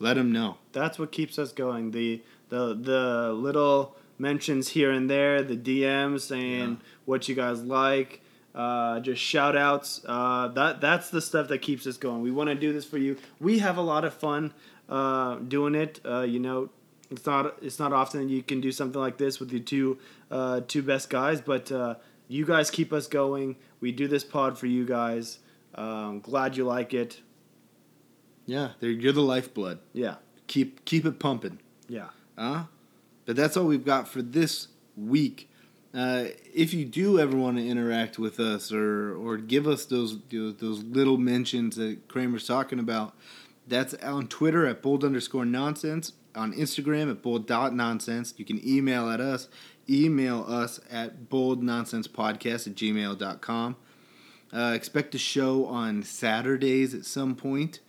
Let 0.00 0.14
them 0.14 0.32
know. 0.32 0.56
That's 0.72 0.98
what 0.98 1.12
keeps 1.12 1.38
us 1.38 1.52
going. 1.52 1.90
The 1.92 2.22
the 2.48 2.74
the 2.74 3.32
little 3.32 3.96
mentions 4.18 4.68
here 4.70 4.90
and 4.90 5.08
there, 5.10 5.42
the 5.42 5.56
DMs 5.56 6.22
saying 6.22 6.80
what 7.04 7.28
you 7.28 7.34
guys 7.34 7.62
like, 7.62 8.22
uh, 8.54 9.00
just 9.00 9.20
shout 9.22 9.56
outs. 9.56 10.00
Uh, 10.06 10.48
that 10.48 10.80
that's 10.80 11.10
the 11.10 11.20
stuff 11.20 11.48
that 11.48 11.58
keeps 11.58 11.86
us 11.86 11.96
going. 11.96 12.22
We 12.22 12.30
want 12.30 12.48
to 12.48 12.54
do 12.54 12.72
this 12.72 12.84
for 12.84 12.98
you. 12.98 13.16
We 13.40 13.58
have 13.60 13.76
a 13.76 13.82
lot 13.82 14.04
of 14.04 14.12
fun 14.14 14.52
uh, 14.88 15.36
doing 15.36 15.74
it. 15.74 16.00
Uh, 16.04 16.20
you 16.22 16.38
know, 16.38 16.70
it's 17.10 17.24
not 17.26 17.56
it's 17.62 17.78
not 17.78 17.92
often 17.92 18.28
you 18.28 18.42
can 18.42 18.60
do 18.60 18.72
something 18.72 19.00
like 19.00 19.16
this 19.18 19.40
with 19.40 19.50
your 19.52 19.62
two 19.62 19.98
uh, 20.30 20.60
two 20.66 20.82
best 20.82 21.08
guys, 21.10 21.40
but 21.40 21.70
uh, 21.72 21.94
you 22.28 22.44
guys 22.44 22.70
keep 22.70 22.92
us 22.92 23.06
going. 23.06 23.56
We 23.80 23.92
do 23.92 24.06
this 24.08 24.24
pod 24.24 24.58
for 24.58 24.66
you 24.66 24.84
guys. 24.86 25.38
Um, 25.74 26.20
glad 26.20 26.56
you 26.56 26.64
like 26.64 26.92
it. 26.94 27.20
Yeah, 28.44 28.70
you're 28.80 29.12
the 29.12 29.20
lifeblood. 29.22 29.78
Yeah, 29.92 30.16
Keep 30.48 30.84
keep 30.84 31.04
it 31.06 31.18
pumping. 31.18 31.58
yeah. 31.88 32.08
Huh? 32.36 32.64
But 33.24 33.36
that's 33.36 33.56
all 33.56 33.66
we've 33.66 33.84
got 33.84 34.08
for 34.08 34.20
this 34.20 34.68
week. 34.96 35.48
Uh, 35.94 36.24
if 36.54 36.72
you 36.72 36.84
do 36.86 37.18
ever 37.18 37.36
want 37.36 37.58
to 37.58 37.68
interact 37.68 38.18
with 38.18 38.40
us 38.40 38.72
or 38.72 39.14
or 39.14 39.36
give 39.36 39.66
us 39.66 39.84
those 39.84 40.18
those 40.30 40.82
little 40.82 41.18
mentions 41.18 41.76
that 41.76 42.08
Kramer's 42.08 42.46
talking 42.46 42.78
about, 42.78 43.14
that's 43.66 43.94
on 43.94 44.26
Twitter 44.26 44.66
at 44.66 44.80
bold 44.80 45.04
underscore 45.04 45.44
nonsense, 45.44 46.12
on 46.34 46.54
Instagram 46.54 47.10
at 47.10 47.22
bold 47.22 47.46
dot 47.46 47.74
nonsense. 47.74 48.32
You 48.38 48.44
can 48.46 48.66
email 48.66 49.10
at 49.10 49.20
us, 49.20 49.48
email 49.88 50.44
us 50.48 50.80
at 50.90 51.28
bold 51.28 51.62
nonsense 51.62 52.08
podcast 52.08 52.66
at 52.66 52.74
gmail.com. 52.74 53.76
Uh, 54.54 54.72
expect 54.74 55.14
a 55.14 55.18
show 55.18 55.66
on 55.66 56.02
Saturdays 56.02 56.94
at 56.94 57.04
some 57.04 57.34
point. 57.34 57.80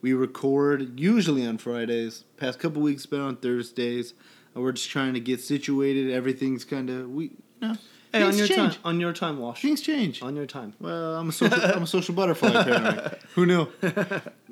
We 0.00 0.12
record 0.12 0.98
usually 0.98 1.46
on 1.46 1.58
Fridays. 1.58 2.24
Past 2.36 2.58
couple 2.58 2.82
weeks 2.82 3.06
been 3.06 3.20
on 3.20 3.36
Thursdays. 3.36 4.14
And 4.54 4.62
we're 4.62 4.72
just 4.72 4.90
trying 4.90 5.14
to 5.14 5.20
get 5.20 5.40
situated. 5.40 6.10
Everything's 6.10 6.64
kind 6.64 6.90
of 6.90 7.08
we. 7.10 7.30
You 7.62 7.68
know, 7.68 7.76
Hey, 8.12 8.22
on 8.24 8.36
your 8.36 8.46
change. 8.46 8.74
time, 8.74 8.80
on 8.84 9.00
your 9.00 9.12
time, 9.14 9.38
Walsh. 9.38 9.62
Things 9.62 9.80
change. 9.80 10.20
On 10.20 10.36
your 10.36 10.44
time. 10.44 10.74
Well, 10.78 11.16
I'm 11.16 11.30
a 11.30 11.32
social, 11.32 11.62
I'm 11.62 11.84
a 11.84 11.86
social 11.86 12.14
butterfly 12.14 12.50
apparently. 12.54 13.18
Who 13.34 13.46
knew? 13.46 13.68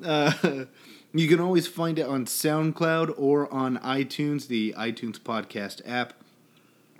Uh, 0.03 0.65
you 1.13 1.27
can 1.27 1.39
always 1.39 1.67
find 1.67 1.99
it 1.99 2.07
on 2.07 2.25
SoundCloud 2.25 3.13
or 3.17 3.53
on 3.53 3.77
iTunes, 3.79 4.47
the 4.47 4.73
iTunes 4.75 5.19
podcast 5.19 5.81
app, 5.85 6.13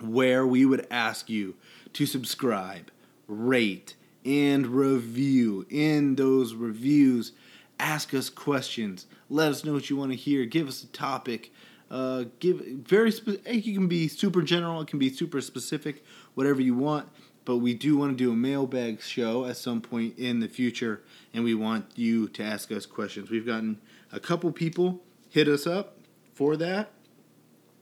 where 0.00 0.46
we 0.46 0.64
would 0.64 0.86
ask 0.88 1.28
you 1.28 1.56
to 1.94 2.06
subscribe, 2.06 2.92
rate, 3.26 3.96
and 4.24 4.68
review. 4.68 5.66
In 5.68 6.14
those 6.14 6.54
reviews, 6.54 7.32
ask 7.80 8.14
us 8.14 8.30
questions. 8.30 9.06
Let 9.28 9.50
us 9.50 9.64
know 9.64 9.72
what 9.72 9.90
you 9.90 9.96
want 9.96 10.12
to 10.12 10.16
hear. 10.16 10.44
Give 10.44 10.68
us 10.68 10.84
a 10.84 10.88
topic. 10.88 11.52
Uh, 11.92 12.24
give 12.40 12.58
very. 12.58 13.12
Spe- 13.12 13.44
it 13.44 13.62
can 13.62 13.86
be 13.86 14.08
super 14.08 14.40
general. 14.40 14.80
It 14.80 14.88
can 14.88 14.98
be 14.98 15.12
super 15.12 15.42
specific. 15.42 16.02
Whatever 16.34 16.62
you 16.62 16.74
want. 16.74 17.08
But 17.44 17.58
we 17.58 17.74
do 17.74 17.96
want 17.96 18.16
to 18.16 18.24
do 18.24 18.32
a 18.32 18.36
mailbag 18.36 19.02
show 19.02 19.44
at 19.44 19.56
some 19.56 19.80
point 19.80 20.16
in 20.18 20.40
the 20.40 20.48
future, 20.48 21.02
and 21.34 21.44
we 21.44 21.54
want 21.54 21.86
you 21.96 22.28
to 22.28 22.42
ask 22.42 22.72
us 22.72 22.86
questions. 22.86 23.30
We've 23.30 23.44
gotten 23.44 23.80
a 24.10 24.20
couple 24.20 24.50
people 24.52 25.02
hit 25.28 25.48
us 25.48 25.66
up 25.66 25.98
for 26.34 26.56
that. 26.56 26.92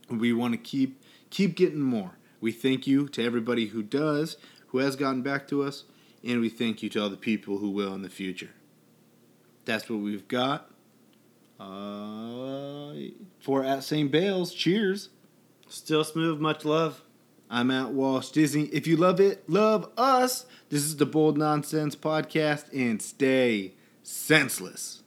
We 0.09 0.33
want 0.33 0.55
to 0.55 0.59
keep 0.59 1.01
keep 1.31 1.55
getting 1.55 1.81
more. 1.81 2.13
We 2.41 2.51
thank 2.51 2.87
you 2.87 3.07
to 3.09 3.25
everybody 3.25 3.67
who 3.67 3.83
does, 3.83 4.39
who 4.69 4.79
has 4.79 4.97
gotten 4.97 5.23
back 5.23 5.47
to 5.49 5.63
us, 5.63 5.85
and 6.25 6.41
we 6.41 6.49
thank 6.49 6.83
you 6.83 6.89
to 6.91 7.03
all 7.03 7.11
the 7.11 7.17
people 7.17 7.59
who 7.59 7.71
will 7.71 7.95
in 7.95 8.03
the 8.03 8.09
future. 8.09 8.51
That's 9.67 9.89
what 9.89 10.01
we've 10.01 10.27
got. 10.27 10.69
Uh, 11.61 12.95
for 13.41 13.63
at 13.63 13.85
St. 13.85 14.11
Bales, 14.11 14.55
cheers. 14.55 15.11
Still 15.69 16.05
Smoove, 16.05 16.41
much 16.41 16.65
love. 16.65 17.03
I'm 17.51 17.71
at 17.71 17.91
Walsh 17.91 18.31
Disney. 18.31 18.65
If 18.67 18.87
you 18.87 18.97
love 18.97 19.21
it, 19.21 19.49
love 19.49 19.91
us. 19.99 20.47
This 20.71 20.83
is 20.83 20.97
the 20.97 21.07
Bold 21.07 21.37
Nonsense 21.37 21.95
Podcast, 21.97 22.73
and 22.73 23.03
stay 23.03 23.75
senseless. 24.03 25.03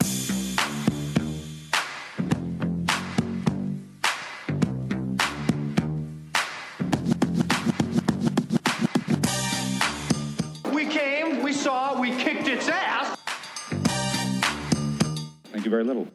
Little. 15.94 16.08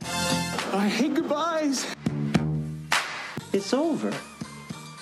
I 0.72 0.88
hate 0.88 1.14
goodbyes. 1.14 1.86
It's 3.52 3.72
over. 3.72 4.12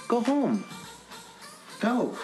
Go 0.08 0.20
home. 0.20 0.64
Go. 1.80 2.16